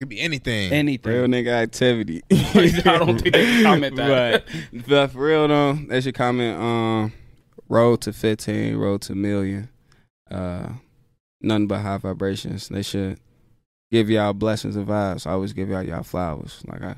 [0.00, 0.72] Could be anything.
[0.72, 1.12] Anything.
[1.12, 2.22] Real nigga activity.
[2.32, 4.44] I don't think they comment that.
[4.72, 7.12] But, but for real though, they should comment um
[7.70, 9.70] road to fifteen, road to million.
[10.30, 10.74] Uh
[11.40, 12.68] nothing but high vibrations.
[12.68, 13.18] They should
[13.90, 15.26] give y'all blessings and vibes.
[15.26, 16.62] I always give y'all y'all flowers.
[16.66, 16.96] Like I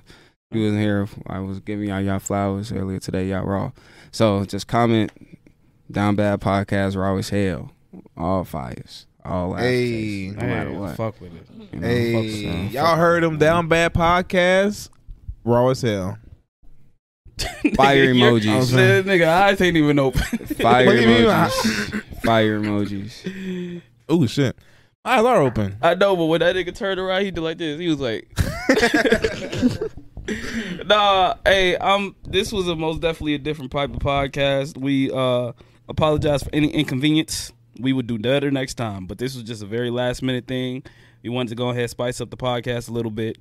[0.51, 3.71] you wasn't here, I was giving y'all y'all flowers earlier today, y'all raw.
[4.11, 5.13] So just comment
[5.91, 7.71] down bad podcast raw as hell.
[8.17, 9.07] All fires.
[9.25, 10.31] All Hey.
[10.31, 10.97] aftertaste, no matter Hey, what.
[10.97, 11.47] Fuck with it.
[11.51, 12.69] You know, fuck with Hey, them.
[12.69, 13.39] y'all heard them.
[13.39, 14.89] down bad podcast.
[15.45, 16.19] Raw as hell.
[17.77, 18.71] Fire You're- emojis.
[18.73, 20.21] This nigga eyes ain't even open.
[20.47, 21.25] Fire What do you mean?
[21.25, 22.03] emojis.
[22.23, 23.83] Fire emojis.
[24.09, 24.57] Oh shit.
[25.05, 25.77] My eyes are open.
[25.83, 27.81] I know, but when that nigga turned around, he did like this.
[27.81, 28.29] He was like,
[30.87, 34.77] "Nah, hey, um, this was a most definitely a different type of podcast.
[34.79, 35.53] We uh
[35.89, 37.53] apologize for any inconvenience.
[37.81, 40.85] We would do better next time, but this was just a very last minute thing.
[41.23, 43.39] We wanted to go ahead and spice up the podcast a little bit.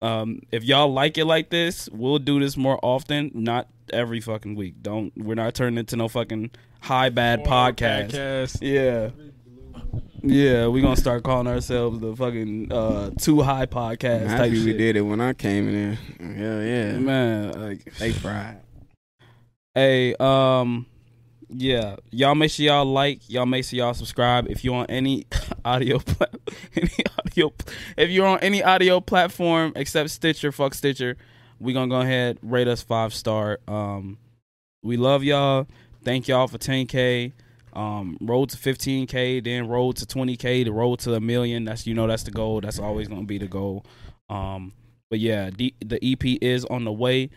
[0.00, 4.54] Um, if y'all like it like this, we'll do this more often, not every fucking
[4.54, 4.82] week.
[4.82, 8.10] Don't we're not turning into no fucking high bad podcast.
[8.12, 8.58] Podcast.
[8.60, 9.10] Yeah.
[10.22, 14.50] Yeah, we gonna start calling ourselves the fucking uh too high podcast I'm type happy
[14.50, 14.78] we shit.
[14.78, 15.74] did it when I came in
[16.18, 16.34] there.
[16.34, 16.92] Hell yeah.
[16.98, 18.60] Man, like They fried.
[19.74, 20.86] Hey, um,
[21.50, 24.48] yeah, y'all make sure y'all like, y'all make sure y'all subscribe.
[24.48, 25.26] If you're on any
[25.64, 26.26] audio, pla-
[26.76, 27.52] any audio,
[27.96, 31.16] if you're on any audio platform except Stitcher, fuck Stitcher,
[31.58, 33.58] we gonna go ahead rate us five star.
[33.66, 34.18] Um,
[34.82, 35.66] we love y'all.
[36.04, 37.32] Thank y'all for 10k.
[37.72, 41.64] Um, road to 15k, then road to 20k, the road to a million.
[41.64, 42.60] That's you know that's the goal.
[42.60, 43.84] That's always gonna be the goal.
[44.28, 44.72] Um,
[45.10, 47.30] but yeah, the, the EP is on the way.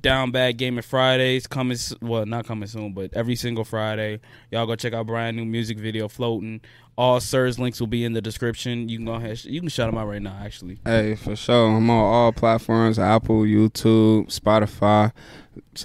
[0.00, 4.20] Down Bad Gaming Fridays coming, well, not coming soon, but every single Friday.
[4.50, 6.60] Y'all go check out brand new music video floating.
[6.96, 8.88] All Sir's links will be in the description.
[8.88, 10.38] You can go ahead, you can shout them out right now.
[10.42, 11.68] Actually, Hey, for sure.
[11.68, 15.10] I'm on all platforms Apple, YouTube, Spotify,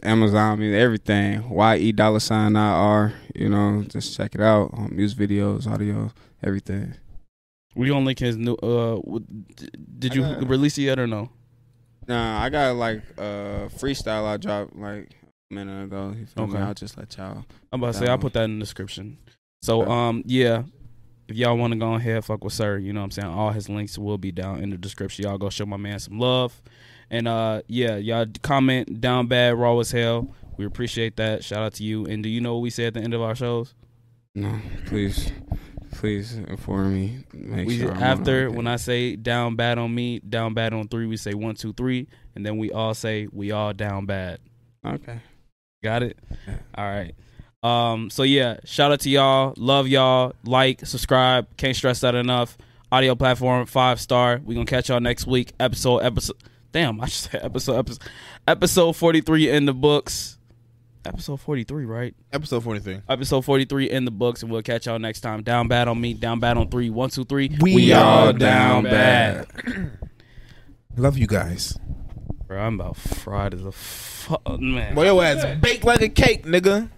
[0.03, 1.43] Amazon, everything.
[1.51, 3.13] YE dollar sign IR.
[3.35, 4.71] You know, just check it out.
[4.73, 6.11] Um, music videos, audio,
[6.43, 6.95] everything.
[7.75, 8.53] we gonna link his new.
[8.55, 8.99] Uh,
[9.97, 11.29] did you release it yet or no?
[12.09, 15.11] Nah, I got like uh freestyle I dropped like
[15.51, 16.11] a minute ago.
[16.17, 16.55] You feel me?
[16.55, 16.63] Okay.
[16.63, 17.45] I'll just let y'all.
[17.71, 19.19] I'm about to say I'll put that in the description.
[19.61, 20.63] So um yeah,
[21.27, 23.27] if y'all want to go ahead fuck with Sir, you know what I'm saying.
[23.27, 25.25] All his links will be down in the description.
[25.25, 26.59] Y'all go show my man some love,
[27.11, 30.33] and uh yeah, y'all comment down bad raw as hell.
[30.57, 31.43] We appreciate that.
[31.43, 32.07] Shout out to you.
[32.07, 33.75] And do you know what we say at the end of our shows?
[34.33, 35.31] No, please,
[35.91, 37.23] please inform me.
[37.33, 41.05] Make we sure after when I say down bad on me, down bad on three,
[41.05, 44.39] we say one two three, and then we all say we all down bad.
[44.85, 45.19] Okay.
[45.83, 46.17] Got it?
[46.75, 47.15] All right.
[47.61, 49.53] Um, so yeah, shout out to y'all.
[49.57, 50.33] Love y'all.
[50.45, 51.47] Like, subscribe.
[51.57, 52.57] Can't stress that enough.
[52.91, 54.41] Audio platform, five star.
[54.43, 55.53] we gonna catch y'all next week.
[55.59, 56.37] Episode episode
[56.71, 58.09] damn, I should say episode episode
[58.47, 60.38] episode forty three in the books.
[61.05, 62.13] Episode forty three, right?
[62.33, 63.01] Episode 43.
[63.07, 65.43] Episode forty three in the books, and we'll catch y'all next time.
[65.43, 66.89] Down bad on me, down bad on three.
[66.89, 67.55] One, two, three.
[67.61, 69.47] We all down bad.
[70.97, 71.77] Love you guys.
[72.47, 74.95] Bro, I'm about fried as a fuck man.
[74.95, 76.89] Boy, your ass baked like a cake, nigga.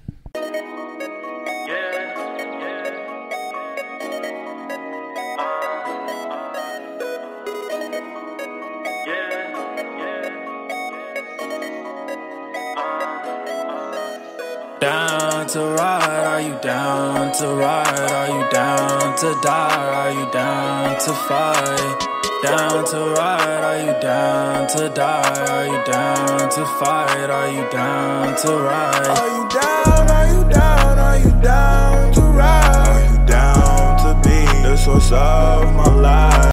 [14.81, 16.25] down to ride?
[16.25, 18.11] Are you down to ride?
[18.11, 19.93] Are you down to die?
[20.01, 22.07] Are you down to fight?
[22.43, 23.63] Down to ride?
[23.63, 25.45] Are you down to die?
[25.53, 27.29] Are you down to fight?
[27.29, 29.07] Are you down to ride?
[29.07, 30.09] Are you down?
[30.09, 30.99] Are you down?
[30.99, 32.87] Are you down to ride?
[32.87, 36.41] Are you down to be the source of my life?